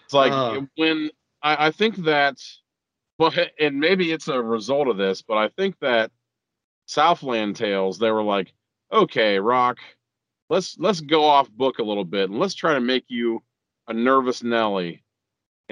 It's 0.05 0.15
like 0.15 0.33
Uh. 0.33 0.63
when 0.77 1.11
I, 1.43 1.67
I 1.69 1.71
think 1.71 1.97
that, 2.05 2.37
well, 3.19 3.33
and 3.59 3.79
maybe 3.79 4.13
it's 4.13 4.29
a 4.29 4.41
result 4.41 4.89
of 4.89 4.97
this, 4.97 5.23
but 5.23 5.37
I 5.39 5.49
think 5.49 5.77
that 5.81 6.11
Southland 6.87 7.57
Tales, 7.57 7.99
they 7.99 8.11
were 8.11 8.23
like, 8.23 8.53
okay, 8.93 9.39
Rock, 9.39 9.79
let's 10.51 10.77
let's 10.79 11.01
go 11.01 11.25
off 11.25 11.51
book 11.51 11.79
a 11.79 11.85
little 11.85 12.05
bit 12.05 12.29
and 12.31 12.39
let's 12.39 12.55
try 12.55 12.75
to 12.75 12.81
make 12.81 13.05
you 13.09 13.43
a 13.89 13.93
nervous 13.95 14.43
Nelly 14.43 15.03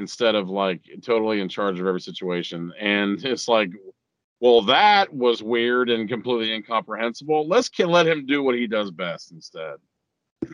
instead 0.00 0.34
of 0.34 0.48
like 0.48 0.80
totally 1.02 1.40
in 1.40 1.48
charge 1.48 1.78
of 1.78 1.86
every 1.86 2.00
situation. 2.00 2.72
And 2.80 3.22
it's 3.24 3.46
like, 3.46 3.70
well, 4.40 4.62
that 4.62 5.14
was 5.14 5.42
weird 5.42 5.90
and 5.90 6.08
completely 6.08 6.52
incomprehensible. 6.52 7.46
Let's 7.46 7.68
ki- 7.68 7.84
let 7.84 8.08
him 8.08 8.26
do 8.26 8.42
what 8.42 8.54
he 8.54 8.66
does 8.66 8.90
best 8.90 9.30
instead. 9.30 9.76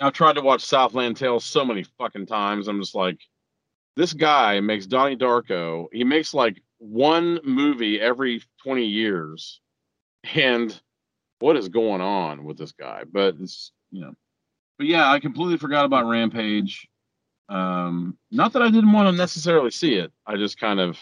I've 0.00 0.12
tried 0.12 0.34
to 0.34 0.42
watch 0.42 0.62
Southland 0.62 1.16
Tales 1.16 1.44
so 1.44 1.64
many 1.64 1.82
fucking 1.98 2.26
times. 2.26 2.68
I'm 2.68 2.80
just 2.80 2.94
like, 2.94 3.18
this 3.96 4.12
guy 4.12 4.60
makes 4.60 4.86
Donnie 4.86 5.16
Darko. 5.16 5.86
He 5.92 6.04
makes 6.04 6.32
like 6.34 6.62
one 6.78 7.40
movie 7.42 8.00
every 8.00 8.42
20 8.62 8.84
years. 8.84 9.60
And 10.34 10.78
what 11.38 11.56
is 11.56 11.70
going 11.70 12.02
on 12.02 12.44
with 12.44 12.58
this 12.58 12.72
guy? 12.72 13.04
But 13.10 13.36
it's, 13.40 13.72
you 13.90 14.02
know, 14.02 14.14
but 14.76 14.86
yeah, 14.86 15.10
I 15.10 15.20
completely 15.20 15.58
forgot 15.58 15.84
about 15.86 16.08
Rampage. 16.08 16.89
Um, 17.50 18.16
not 18.30 18.52
that 18.52 18.62
I 18.62 18.70
didn't 18.70 18.92
want 18.92 19.08
to 19.08 19.12
necessarily 19.12 19.72
see 19.72 19.94
it. 19.94 20.12
I 20.24 20.36
just 20.36 20.58
kind 20.58 20.78
of, 20.78 20.96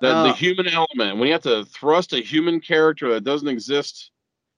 the, 0.00 0.08
Uh, 0.08 0.22
the 0.24 0.32
human 0.34 0.68
element, 0.68 1.16
when 1.16 1.26
you 1.26 1.32
have 1.32 1.42
to 1.42 1.64
thrust 1.64 2.12
a 2.12 2.18
human 2.18 2.60
character 2.60 3.14
that 3.14 3.24
doesn't 3.24 3.48
exist, 3.48 4.10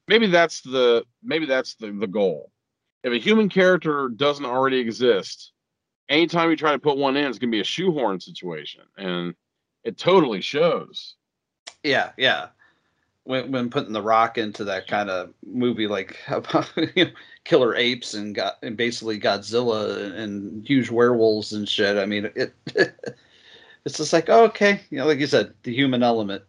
maybe 0.08 0.26
that's 0.26 0.60
the, 0.60 1.04
maybe 1.22 1.46
that's 1.46 1.76
the, 1.76 1.92
the 1.92 2.08
goal. 2.08 2.50
If 3.04 3.12
a 3.12 3.18
human 3.18 3.48
character 3.48 4.08
doesn't 4.08 4.44
already 4.44 4.78
exist, 4.78 5.52
anytime 6.08 6.50
you 6.50 6.56
try 6.56 6.72
to 6.72 6.78
put 6.80 6.98
one 6.98 7.16
in, 7.16 7.26
it's 7.26 7.38
going 7.38 7.52
to 7.52 7.56
be 7.56 7.60
a 7.60 7.64
shoehorn 7.64 8.18
situation. 8.18 8.82
And 8.96 9.34
it 9.84 9.96
totally 9.96 10.40
shows. 10.40 11.14
Yeah, 11.84 12.10
yeah. 12.18 12.48
When 13.28 13.52
when 13.52 13.68
putting 13.68 13.92
the 13.92 14.00
Rock 14.00 14.38
into 14.38 14.64
that 14.64 14.88
kind 14.88 15.10
of 15.10 15.34
movie, 15.46 15.86
like 15.86 16.16
about 16.28 16.70
you 16.96 17.05
know, 17.05 17.10
killer 17.44 17.74
apes 17.74 18.14
and 18.14 18.34
got 18.34 18.55
and 18.62 18.74
basically 18.74 19.20
Godzilla 19.20 20.02
and, 20.02 20.14
and 20.14 20.66
huge 20.66 20.90
werewolves 20.90 21.52
and 21.52 21.68
shit. 21.68 21.98
I 21.98 22.06
mean, 22.06 22.30
it 22.34 22.55
it's 23.84 23.98
just 23.98 24.14
like 24.14 24.30
okay, 24.30 24.80
you 24.88 24.96
know, 24.96 25.06
like 25.06 25.18
you 25.18 25.26
said, 25.26 25.52
the 25.62 25.74
human 25.74 26.02
element. 26.02 26.42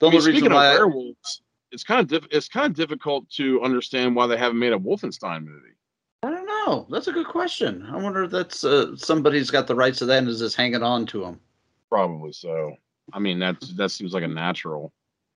The 0.00 0.06
I 0.06 0.08
only 0.08 0.18
mean, 0.18 0.26
reason 0.26 0.32
speaking 0.32 0.52
of 0.52 0.56
why, 0.56 0.74
werewolves, 0.74 1.42
it's 1.70 1.84
kind 1.84 2.00
of 2.00 2.08
diff- 2.08 2.32
it's 2.32 2.48
kind 2.48 2.66
of 2.66 2.74
difficult 2.74 3.30
to 3.30 3.62
understand 3.62 4.16
why 4.16 4.26
they 4.26 4.36
haven't 4.36 4.58
made 4.58 4.72
a 4.72 4.78
Wolfenstein 4.78 5.44
movie. 5.44 5.76
I 6.24 6.30
don't 6.30 6.46
know. 6.46 6.88
That's 6.90 7.06
a 7.06 7.12
good 7.12 7.28
question. 7.28 7.86
I 7.88 7.96
wonder 7.98 8.24
if 8.24 8.32
that's 8.32 8.64
uh, 8.64 8.96
somebody's 8.96 9.52
got 9.52 9.68
the 9.68 9.76
rights 9.76 10.00
to 10.00 10.06
that 10.06 10.18
and 10.18 10.28
is 10.28 10.40
just 10.40 10.56
hanging 10.56 10.82
on 10.82 11.06
to 11.06 11.20
them. 11.20 11.40
Probably 11.88 12.32
so. 12.32 12.74
I 13.12 13.20
mean, 13.20 13.38
that 13.38 13.60
that 13.76 13.90
seems 13.90 14.12
like 14.12 14.24
a 14.24 14.28
natural. 14.28 14.92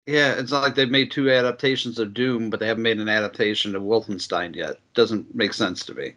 Yeah, 0.06 0.34
it's 0.34 0.52
not 0.52 0.64
like 0.64 0.76
they've 0.76 0.90
made 0.90 1.12
two 1.12 1.32
adaptations 1.32 1.98
of 1.98 2.14
Doom, 2.14 2.50
but 2.50 2.60
they 2.60 2.68
haven't 2.68 2.84
made 2.84 3.00
an 3.00 3.08
adaptation 3.08 3.74
of 3.76 3.84
Wolfenstein 3.84 4.54
yet. 4.56 4.78
Doesn't 4.94 5.34
make 5.34 5.54
sense 5.54 5.86
to 5.86 5.94
me. 5.94 6.16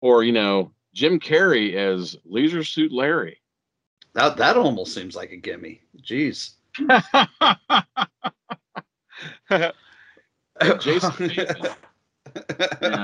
Or 0.00 0.22
you 0.22 0.32
know, 0.32 0.70
Jim 0.94 1.18
Carrey 1.18 1.74
as 1.74 2.16
Leisure 2.24 2.62
Suit 2.62 2.92
Larry. 2.92 3.40
That 4.14 4.36
that 4.36 4.56
almost 4.56 4.94
seems 4.94 5.16
like 5.16 5.32
a 5.32 5.36
gimme. 5.36 5.80
Jeez. 6.00 6.50
Jason 10.80 11.30
Yeah. 11.36 11.74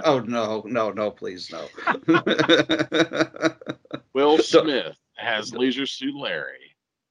Oh 0.05 0.20
no, 0.20 0.62
no, 0.66 0.91
no, 0.91 1.11
please 1.11 1.51
no. 1.51 1.66
Will 4.12 4.39
Smith 4.39 4.97
has 5.16 5.55
Leisure 5.55 5.86
Suit 5.86 6.15
Larry. 6.15 6.64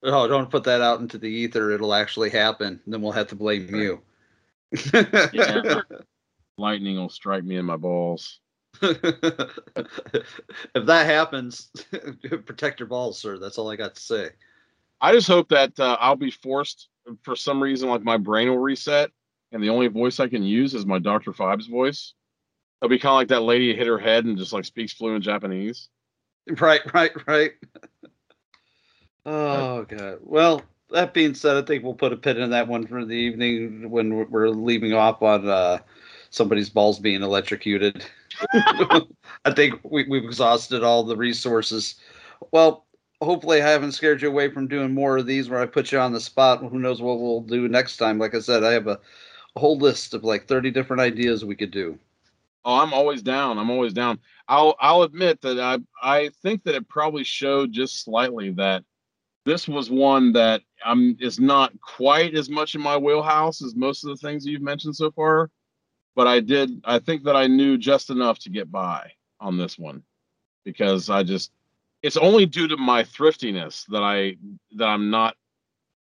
Oh, 0.04 0.28
don't 0.28 0.50
put 0.50 0.64
that 0.66 0.82
out 0.82 1.00
into 1.00 1.18
the 1.18 1.28
ether. 1.28 1.72
It'll 1.72 1.94
actually 1.94 2.30
happen. 2.30 2.80
Then 2.86 3.02
we'll 3.02 3.12
have 3.12 3.28
to 3.28 3.36
blame 3.36 3.74
you. 3.74 4.02
Yeah. 5.34 5.82
Lightning 6.58 6.98
will 6.98 7.10
strike 7.10 7.44
me 7.44 7.58
in 7.58 7.66
my 7.66 7.78
balls. 7.78 8.40
if 8.82 9.52
that 10.74 11.06
happens, 11.06 11.72
protect 12.46 12.80
your 12.80 12.88
balls, 12.88 13.20
sir. 13.20 13.38
That's 13.38 13.58
all 13.58 13.72
I 13.72 13.76
got 13.76 13.96
to 13.96 14.02
say. 14.02 14.30
I 15.02 15.14
just 15.14 15.28
hope 15.28 15.50
that 15.50 15.80
uh, 15.80 15.98
I'll 16.00 16.16
be 16.16 16.32
forced 16.32 16.90
for 17.24 17.36
some 17.36 17.62
reason, 17.62 17.90
like 17.90 18.04
my 18.04 18.18
brain 18.18 18.50
will 18.50 18.60
reset, 18.60 19.12
and 19.52 19.62
the 19.64 19.70
only 19.70 19.88
voice 19.88 20.20
I 20.20 20.28
can 20.28 20.44
use 20.44 20.74
is 20.74 20.86
my 20.86 21.00
Doctor 21.00 21.34
Fives 21.34 21.68
voice. 21.68 22.14
It'll 22.82 22.90
be 22.90 23.00
kind 23.00 23.12
of 23.12 23.18
like 23.18 23.28
that 23.30 23.42
lady 23.42 23.76
hit 23.76 23.88
her 23.88 23.98
head 23.98 24.26
and 24.26 24.38
just 24.38 24.54
like 24.54 24.66
speaks 24.66 24.94
fluent 24.94 25.24
Japanese. 25.24 25.90
Right, 26.60 26.82
right, 26.94 27.12
right. 27.28 27.52
Oh 29.26 29.84
god. 29.84 30.20
Well, 30.22 30.62
that 30.92 31.14
being 31.14 31.34
said, 31.34 31.58
I 31.58 31.66
think 31.66 31.84
we'll 31.84 31.94
put 31.94 32.14
a 32.14 32.18
pin 32.18 32.38
in 32.38 32.50
that 32.52 32.68
one 32.68 32.86
for 32.88 33.06
the 33.06 33.14
evening 33.14 33.90
when 33.90 34.30
we're- 34.30 34.50
leaving 34.50 34.94
off 34.94 35.22
on 35.22 35.48
uh, 35.48 35.80
somebody's 36.30 36.70
balls 36.70 37.00
being 37.00 37.24
electrocuted. 37.24 38.06
I 38.54 39.52
think 39.56 39.80
we, 39.84 40.06
we've 40.08 40.24
exhausted 40.26 40.84
all 40.84 41.04
the 41.04 41.18
resources. 41.18 41.96
Well, 42.52 42.86
hopefully, 43.22 43.62
I 43.62 43.70
haven't 43.70 43.94
scared 43.94 44.22
you 44.22 44.28
away 44.28 44.50
from 44.52 44.68
doing 44.68 44.94
more 44.94 45.18
of 45.18 45.26
these 45.26 45.50
where 45.50 45.62
I 45.62 45.66
put 45.66 45.92
you 45.92 46.00
on 46.00 46.14
the 46.14 46.20
spot. 46.20 46.60
Who 46.60 46.80
knows 46.80 47.02
what 47.02 47.20
we'll 47.20 47.42
do 47.42 47.68
next 47.68 47.98
time? 47.98 48.20
Like 48.20 48.36
I 48.36 48.40
said, 48.40 48.64
I 48.64 48.72
have 48.74 48.88
a, 48.88 49.00
a 49.56 49.60
whole 49.60 49.78
list 49.78 50.14
of 50.14 50.24
like 50.24 50.48
30 50.48 50.72
different 50.72 51.02
ideas 51.02 51.46
we 51.46 51.56
could 51.56 51.72
do. 51.72 51.98
Oh, 52.66 52.78
I'm 52.78 52.94
always 52.94 53.22
down. 53.22 53.58
I'm 53.58 53.70
always 53.70 53.94
down. 53.94 54.20
I'll 54.48 54.76
I'll 54.80 55.04
admit 55.04 55.42
that 55.42 55.60
I 55.60 55.80
I 56.02 56.30
think 56.42 56.64
that 56.64 56.76
it 56.76 56.88
probably 56.88 57.24
showed 57.24 57.72
just 57.72 58.04
slightly 58.04 58.52
that 58.52 58.84
this 59.46 59.68
was 59.68 59.90
one 59.90 60.32
that 60.34 60.62
um 60.86 61.18
is 61.20 61.40
not 61.40 61.74
quite 61.82 62.36
as 62.36 62.50
much 62.50 62.76
in 62.76 62.82
my 62.82 62.98
wheelhouse 62.98 63.62
as 63.62 63.76
most 63.76 64.04
of 64.04 64.10
the 64.10 64.28
things 64.28 64.46
you've 64.46 64.62
mentioned 64.62 64.96
so 64.96 65.12
far. 65.12 65.50
But 66.16 66.28
I 66.28 66.40
did 66.40 66.82
I 66.86 67.00
think 67.00 67.24
that 67.24 67.36
I 67.36 67.48
knew 67.48 67.78
just 67.78 68.10
enough 68.10 68.40
to 68.40 68.50
get 68.50 68.72
by 68.72 69.12
on 69.40 69.58
this 69.58 69.78
one 69.78 70.04
because 70.64 71.10
I 71.10 71.24
just 71.24 71.52
it's 72.02 72.18
only 72.18 72.46
due 72.46 72.68
to 72.68 72.78
my 72.78 73.04
thriftiness 73.04 73.86
that 73.90 74.04
I 74.04 74.36
that 74.76 74.88
I'm 74.88 75.10
not 75.10 75.36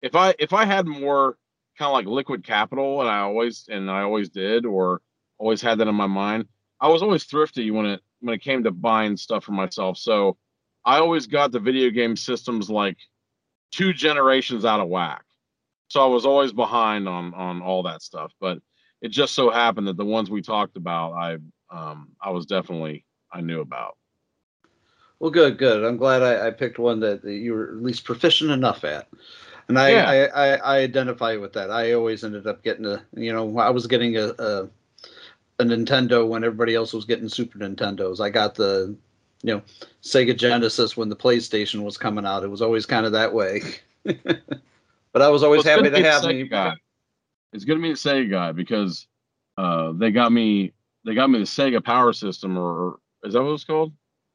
if 0.02 0.14
I 0.14 0.34
if 0.38 0.52
I 0.52 0.64
had 0.64 0.86
more 0.86 1.36
kind 1.78 1.88
of 1.88 1.94
like 1.94 2.06
liquid 2.06 2.44
capital 2.44 3.00
and 3.00 3.10
I 3.10 3.18
always 3.20 3.66
and 3.70 3.90
I 3.90 4.02
always 4.02 4.28
did 4.28 4.66
or 4.66 5.00
always 5.38 5.60
had 5.60 5.78
that 5.78 5.88
in 5.88 5.94
my 5.94 6.06
mind. 6.06 6.46
I 6.80 6.88
was 6.88 7.02
always 7.02 7.24
thrifty 7.24 7.70
when 7.70 7.86
it 7.86 8.00
when 8.20 8.34
it 8.34 8.42
came 8.42 8.62
to 8.64 8.70
buying 8.70 9.16
stuff 9.16 9.44
for 9.44 9.52
myself. 9.52 9.98
So 9.98 10.36
I 10.84 10.98
always 10.98 11.26
got 11.26 11.50
the 11.50 11.60
video 11.60 11.90
game 11.90 12.16
systems 12.16 12.68
like 12.68 12.98
two 13.70 13.92
generations 13.92 14.64
out 14.64 14.80
of 14.80 14.88
whack. 14.88 15.24
So 15.88 16.02
I 16.02 16.06
was 16.06 16.26
always 16.26 16.52
behind 16.52 17.08
on 17.08 17.34
on 17.34 17.62
all 17.62 17.82
that 17.84 18.02
stuff. 18.02 18.32
But 18.40 18.58
it 19.00 19.08
just 19.08 19.34
so 19.34 19.50
happened 19.50 19.88
that 19.88 19.96
the 19.96 20.04
ones 20.04 20.30
we 20.30 20.42
talked 20.42 20.76
about, 20.76 21.12
I 21.12 21.38
um 21.70 22.10
I 22.20 22.30
was 22.30 22.46
definitely 22.46 23.04
I 23.32 23.40
knew 23.40 23.60
about. 23.60 23.96
Well, 25.20 25.30
good, 25.30 25.58
good. 25.58 25.84
I'm 25.84 25.96
glad 25.96 26.22
I, 26.22 26.48
I 26.48 26.50
picked 26.50 26.78
one 26.78 27.00
that, 27.00 27.22
that 27.22 27.32
you 27.32 27.54
were 27.54 27.68
at 27.68 27.82
least 27.82 28.04
proficient 28.04 28.50
enough 28.50 28.84
at. 28.84 29.08
And 29.68 29.78
I, 29.78 29.90
Yeah. 29.92 30.10
I, 30.10 30.24
I, 30.26 30.56
I 30.56 30.78
identify 30.80 31.36
with 31.36 31.52
that. 31.54 31.70
I 31.70 31.92
always 31.92 32.24
ended 32.24 32.46
up 32.46 32.62
getting 32.62 32.84
a, 32.84 33.02
you 33.16 33.32
know, 33.32 33.58
I 33.58 33.70
was 33.70 33.86
getting 33.86 34.16
a, 34.18 34.34
a, 34.38 34.68
a 35.60 35.64
Nintendo 35.64 36.28
when 36.28 36.44
everybody 36.44 36.74
else 36.74 36.92
was 36.92 37.06
getting 37.06 37.28
Super 37.28 37.58
Nintendos. 37.58 38.20
I 38.20 38.28
got 38.28 38.54
the, 38.54 38.94
you 39.44 39.54
know, 39.54 39.62
Sega 40.02 40.34
Genesis 40.36 40.96
when 40.96 41.10
the 41.10 41.16
PlayStation 41.16 41.82
was 41.82 41.98
coming 41.98 42.24
out. 42.24 42.44
It 42.44 42.50
was 42.50 42.62
always 42.62 42.86
kind 42.86 43.04
of 43.04 43.12
that 43.12 43.32
way. 43.32 43.60
but 44.04 45.22
I 45.22 45.28
was 45.28 45.42
always 45.42 45.64
Well, 45.66 45.76
happy 45.76 45.90
to 45.90 46.02
have 46.02 46.24
me. 46.24 46.44
guy. 46.48 46.72
It's 47.52 47.64
good 47.64 47.74
to 47.74 47.82
be 47.82 47.90
the 47.90 47.94
Sega 47.94 48.30
guy 48.30 48.52
because 48.52 49.06
uh 49.58 49.92
they 49.92 50.10
got 50.10 50.32
me 50.32 50.72
they 51.04 51.14
got 51.14 51.28
me 51.28 51.38
the 51.38 51.44
Sega 51.44 51.84
Power 51.84 52.14
System 52.14 52.56
or, 52.56 52.62
or 52.72 52.98
is 53.22 53.34
that 53.34 53.42
what 53.42 53.52
it's 53.52 53.64
called? 53.64 53.92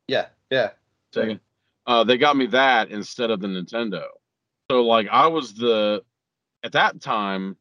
Yeah, 0.07 0.27
yeah. 0.51 0.69
Sega. 1.13 1.39
Uh, 1.87 2.03
they 2.03 2.17
got 2.19 2.37
me 2.37 2.45
that 2.45 2.91
instead 2.91 3.31
of 3.31 3.39
the 3.39 3.47
Nintendo. 3.47 4.03
So 4.69 4.83
like 4.83 5.07
I 5.11 5.25
was 5.25 5.55
the 5.55 6.03
at 6.63 6.73
that 6.73 7.01
time 7.01 7.57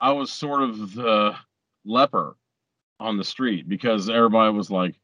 I 0.00 0.12
was 0.12 0.32
sort 0.32 0.62
of 0.62 0.94
the 0.94 1.36
leper 1.84 2.38
on 2.98 3.18
the 3.18 3.24
street 3.24 3.68
because 3.68 4.08
everybody 4.08 4.56
was 4.56 4.70
like 4.70 4.94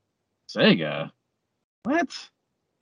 Sega, 0.49 1.13
what? 1.85 2.09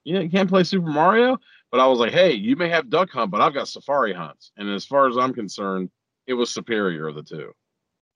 You, 0.05 0.14
know, 0.14 0.20
you 0.20 0.31
can't 0.31 0.48
play 0.48 0.64
Super 0.64 0.90
Mario? 0.90 1.39
But 1.70 1.81
I 1.81 1.86
was 1.86 1.98
like, 1.98 2.12
hey, 2.12 2.32
you 2.32 2.56
may 2.56 2.68
have 2.68 2.90
Duck 2.90 3.10
Hunt, 3.10 3.31
but 3.31 3.40
I've 3.40 3.55
got 3.55 3.68
Safari 3.68 4.12
Hunt, 4.12 4.51
and 4.56 4.68
as 4.68 4.85
far 4.85 5.09
as 5.09 5.16
I'm 5.16 5.32
concerned, 5.32 5.90
it 6.27 6.35
was 6.35 6.51
superior 6.51 7.09
of 7.09 7.14
the 7.14 7.22
two. 7.22 7.52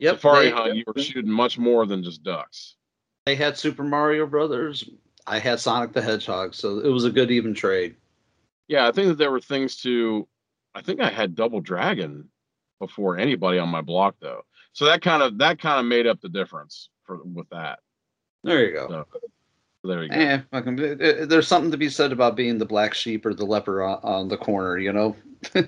Yep. 0.01 0.17
Safari 0.17 0.47
they, 0.47 0.51
Hunt, 0.51 0.77
you 0.77 0.85
were 0.87 1.01
shooting 1.01 1.31
much 1.31 1.57
more 1.57 1.87
than 1.87 2.03
just 2.03 2.23
ducks. 2.23 2.77
they 3.27 3.37
had 3.37 3.57
Super 3.57 3.85
Mario 3.85 4.27
Brothers. 4.27 4.89
I 5.27 5.39
had 5.39 5.61
Sonic 5.61 5.93
the 5.93 6.03
Hedgehog, 6.03 6.55
so 6.55 6.81
it 6.81 6.89
was 6.89 7.05
a 7.05 7.11
good 7.11 7.31
even 7.31 7.55
trade. 7.55 7.95
Yeah, 8.67 8.89
I 8.89 8.93
think 8.93 9.09
that 9.09 9.19
there 9.19 9.31
were 9.31 9.41
things 9.41 9.77
to. 9.83 10.27
I 10.75 10.83
think 10.83 11.01
I 11.01 11.11
had 11.11 11.37
Double 11.37 11.61
Dragon 11.61 12.29
before 12.81 13.17
anybody 13.19 13.59
on 13.59 13.69
my 13.69 13.81
block 13.81 14.17
though, 14.21 14.43
so 14.73 14.87
that 14.87 15.01
kind 15.01 15.23
of 15.23 15.39
that 15.39 15.61
kind 15.61 15.79
of 15.79 15.87
made 15.87 16.07
up 16.07 16.21
the 16.21 16.29
difference 16.29 16.91
for 17.05 17.21
with 17.23 17.49
that. 17.51 17.79
There 18.43 18.65
you 18.65 18.73
go. 18.73 18.89
So, 18.89 19.21
there 19.85 20.03
you 20.03 20.09
go. 20.09 20.17
Eh, 20.17 20.41
fucking, 20.51 20.81
uh, 20.81 21.05
uh, 21.05 21.27
there's 21.27 21.47
something 21.47 21.71
to 21.71 21.77
be 21.77 21.89
said 21.89 22.13
about 22.13 22.37
being 22.37 22.59
the 22.59 22.65
black 22.65 22.95
sheep 22.95 23.25
or 23.25 23.35
the 23.35 23.45
leper 23.45 23.83
on, 23.83 24.01
on 24.03 24.29
the 24.29 24.37
corner, 24.37 24.79
you 24.79 24.93
know. 24.93 25.17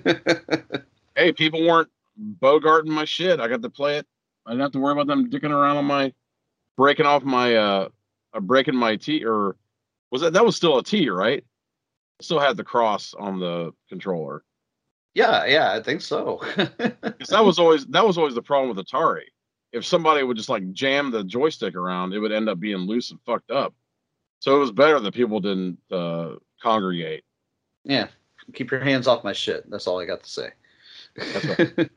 Hey, 1.17 1.33
people 1.33 1.65
weren't 1.65 1.89
bogarting 2.39 2.89
my 2.89 3.03
shit. 3.03 3.39
I 3.39 3.47
got 3.47 3.63
to 3.63 3.71
play 3.71 3.97
it. 3.97 4.05
I 4.45 4.51
didn't 4.51 4.61
have 4.61 4.71
to 4.73 4.79
worry 4.79 4.91
about 4.91 5.07
them 5.07 5.31
dicking 5.31 5.49
around 5.49 5.77
on 5.77 5.85
my 5.85 6.13
breaking 6.77 7.07
off 7.07 7.23
my 7.23 7.55
uh, 7.55 7.89
uh 8.33 8.39
breaking 8.39 8.75
my 8.75 8.97
T 8.97 9.25
or 9.25 9.55
was 10.11 10.21
that 10.21 10.33
that 10.33 10.45
was 10.45 10.55
still 10.55 10.77
a 10.77 10.83
T, 10.83 11.09
right? 11.09 11.43
Still 12.21 12.39
had 12.39 12.55
the 12.55 12.63
cross 12.63 13.15
on 13.17 13.39
the 13.39 13.73
controller. 13.89 14.43
Yeah, 15.15 15.45
yeah, 15.45 15.73
I 15.73 15.81
think 15.81 16.01
so. 16.01 16.39
Because 16.77 17.29
that 17.29 17.43
was 17.43 17.57
always 17.57 17.87
that 17.87 18.05
was 18.05 18.19
always 18.19 18.35
the 18.35 18.43
problem 18.43 18.75
with 18.75 18.85
Atari. 18.85 19.25
If 19.73 19.85
somebody 19.85 20.21
would 20.21 20.37
just 20.37 20.49
like 20.49 20.71
jam 20.71 21.09
the 21.09 21.23
joystick 21.23 21.73
around, 21.73 22.13
it 22.13 22.19
would 22.19 22.31
end 22.31 22.47
up 22.47 22.59
being 22.59 22.77
loose 22.77 23.09
and 23.09 23.19
fucked 23.25 23.49
up. 23.49 23.73
So 24.39 24.55
it 24.55 24.59
was 24.59 24.71
better 24.71 24.99
that 24.99 25.13
people 25.13 25.39
didn't 25.39 25.79
uh, 25.91 26.35
congregate. 26.61 27.23
yeah, 27.83 28.07
keep 28.53 28.71
your 28.71 28.79
hands 28.79 29.07
off 29.07 29.23
my 29.23 29.33
shit. 29.33 29.69
That's 29.69 29.87
all 29.87 29.99
I 29.99 30.05
got 30.05 30.23
to 30.23 30.29
say. 30.29 30.49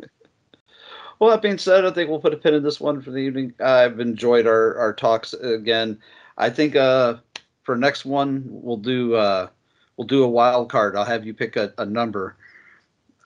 well, 1.19 1.31
that 1.31 1.43
being 1.43 1.59
said, 1.59 1.85
I 1.85 1.91
think 1.91 2.09
we'll 2.09 2.21
put 2.21 2.33
a 2.33 2.39
pin 2.39 2.55
in 2.55 2.63
this 2.63 2.81
one 2.81 3.03
for 3.03 3.11
the 3.11 3.19
evening. 3.19 3.53
I've 3.61 4.01
enjoyed 4.01 4.47
our 4.47 4.77
our 4.77 4.93
talks 4.93 5.35
again. 5.35 5.99
I 6.39 6.49
think 6.49 6.77
uh, 6.77 7.17
for 7.63 7.77
next 7.77 8.05
one 8.05 8.45
we'll 8.47 8.77
do 8.79 9.15
uh, 9.15 9.49
we'll 9.97 10.07
do 10.07 10.25
a 10.25 10.29
wild 10.29 10.71
card. 10.71 10.97
I'll 10.97 11.05
have 11.05 11.27
you 11.27 11.35
pick 11.35 11.57
a, 11.57 11.75
a 11.77 11.85
number 11.85 12.37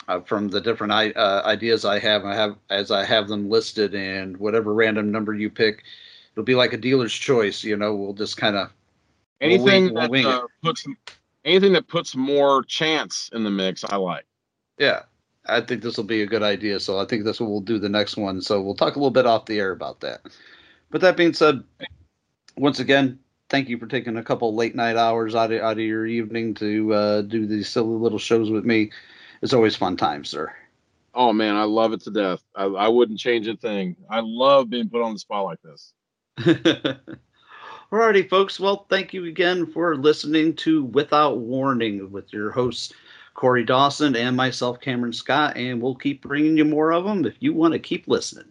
uh, 0.09 0.21
from 0.21 0.49
the 0.49 0.61
different 0.61 0.93
I, 0.93 1.11
uh, 1.13 1.43
ideas 1.45 1.85
I 1.85 1.99
have. 2.01 2.25
I 2.25 2.35
have 2.35 2.57
as 2.71 2.91
I 2.91 3.05
have 3.05 3.29
them 3.29 3.49
listed, 3.49 3.95
and 3.95 4.37
whatever 4.37 4.75
random 4.75 5.13
number 5.13 5.35
you 5.35 5.49
pick, 5.51 5.85
it'll 6.33 6.45
be 6.45 6.57
like 6.57 6.73
a 6.73 6.79
dealer's 6.79 7.15
choice. 7.15 7.63
You 7.63 7.77
know, 7.77 7.95
we'll 7.95 8.13
just 8.13 8.37
kind 8.37 8.57
of 8.57 8.71
Anything 9.41 9.93
we'll 9.93 10.09
that 10.09 10.27
uh, 10.27 10.47
puts 10.63 10.87
anything 11.45 11.73
that 11.73 11.89
puts 11.89 12.17
more 12.17 12.63
chance 12.63 13.31
in 13.33 13.45
the 13.45 13.51
mix, 13.51 13.85
I 13.85 13.97
like. 13.97 14.25
Yeah, 14.79 15.03
I 15.47 15.61
think 15.61 15.83
this 15.83 15.97
will 15.97 16.05
be 16.05 16.23
a 16.23 16.27
good 16.27 16.43
idea. 16.43 16.81
So 16.81 16.99
I 16.99 17.05
think 17.05 17.25
that's 17.25 17.41
what 17.41 17.51
we'll 17.51 17.61
do 17.61 17.79
the 17.79 17.89
next 17.89 18.17
one. 18.17 18.41
So 18.41 18.61
we'll 18.61 18.75
talk 18.75 18.97
a 18.97 18.99
little 18.99 19.11
bit 19.11 19.27
off 19.27 19.47
the 19.47 19.59
air 19.59 19.73
about 19.73 20.01
that. 20.01 20.23
But 20.91 21.01
that 21.03 21.17
being 21.17 21.35
said, 21.35 21.63
once 22.57 22.81
again, 22.81 23.19
thank 23.49 23.69
you 23.69 23.79
for 23.79 23.87
taking 23.87 24.17
a 24.17 24.23
couple 24.23 24.55
late 24.55 24.75
night 24.75 24.97
hours 24.97 25.35
out 25.35 25.53
of, 25.53 25.61
out 25.61 25.73
of 25.73 25.85
your 25.85 26.07
evening 26.07 26.55
to 26.55 26.95
uh, 26.95 27.23
do 27.23 27.47
these 27.47 27.69
silly 27.69 27.97
little 27.97 28.19
shows 28.19 28.51
with 28.51 28.65
me. 28.65 28.91
It's 29.43 29.53
always 29.53 29.77
fun 29.77 29.97
time, 29.97 30.25
sir. 30.25 30.55
Oh 31.15 31.33
man, 31.33 31.55
I 31.55 31.65
love 31.65 31.93
it 31.93 32.01
to 32.03 32.11
death. 32.11 32.43
I, 32.57 32.65
I 32.65 32.89
wouldn't 32.89 33.21
change 33.21 33.47
a 33.47 33.57
thing. 33.57 33.97
I 34.11 34.21
love 34.21 34.71
being 34.71 34.89
put 34.89 35.03
on 35.03 35.13
the 35.13 35.19
spot 35.19 35.45
like 35.45 35.61
this. 35.63 35.93
Alrighty, 37.93 38.29
folks. 38.29 38.59
Well, 38.59 38.87
thank 38.89 39.13
you 39.15 39.27
again 39.27 39.67
for 39.67 39.97
listening 39.97 40.57
to 40.57 40.85
Without 40.85 41.39
Warning 41.39 42.11
with 42.11 42.33
your 42.33 42.51
hosts, 42.51 42.93
Korey 43.37 43.65
Dawson 43.65 44.17
and 44.17 44.37
myself, 44.37 44.81
Cameron 44.81 45.13
Scott. 45.13 45.57
And 45.57 45.81
we'll 45.81 45.95
keep 45.95 46.23
bringing 46.23 46.57
you 46.57 46.65
more 46.65 46.93
of 46.93 47.05
them 47.05 47.25
if 47.25 47.37
you 47.41 47.53
want 47.53 47.73
to 47.73 47.79
keep 47.79 48.09
listening. 48.09 48.51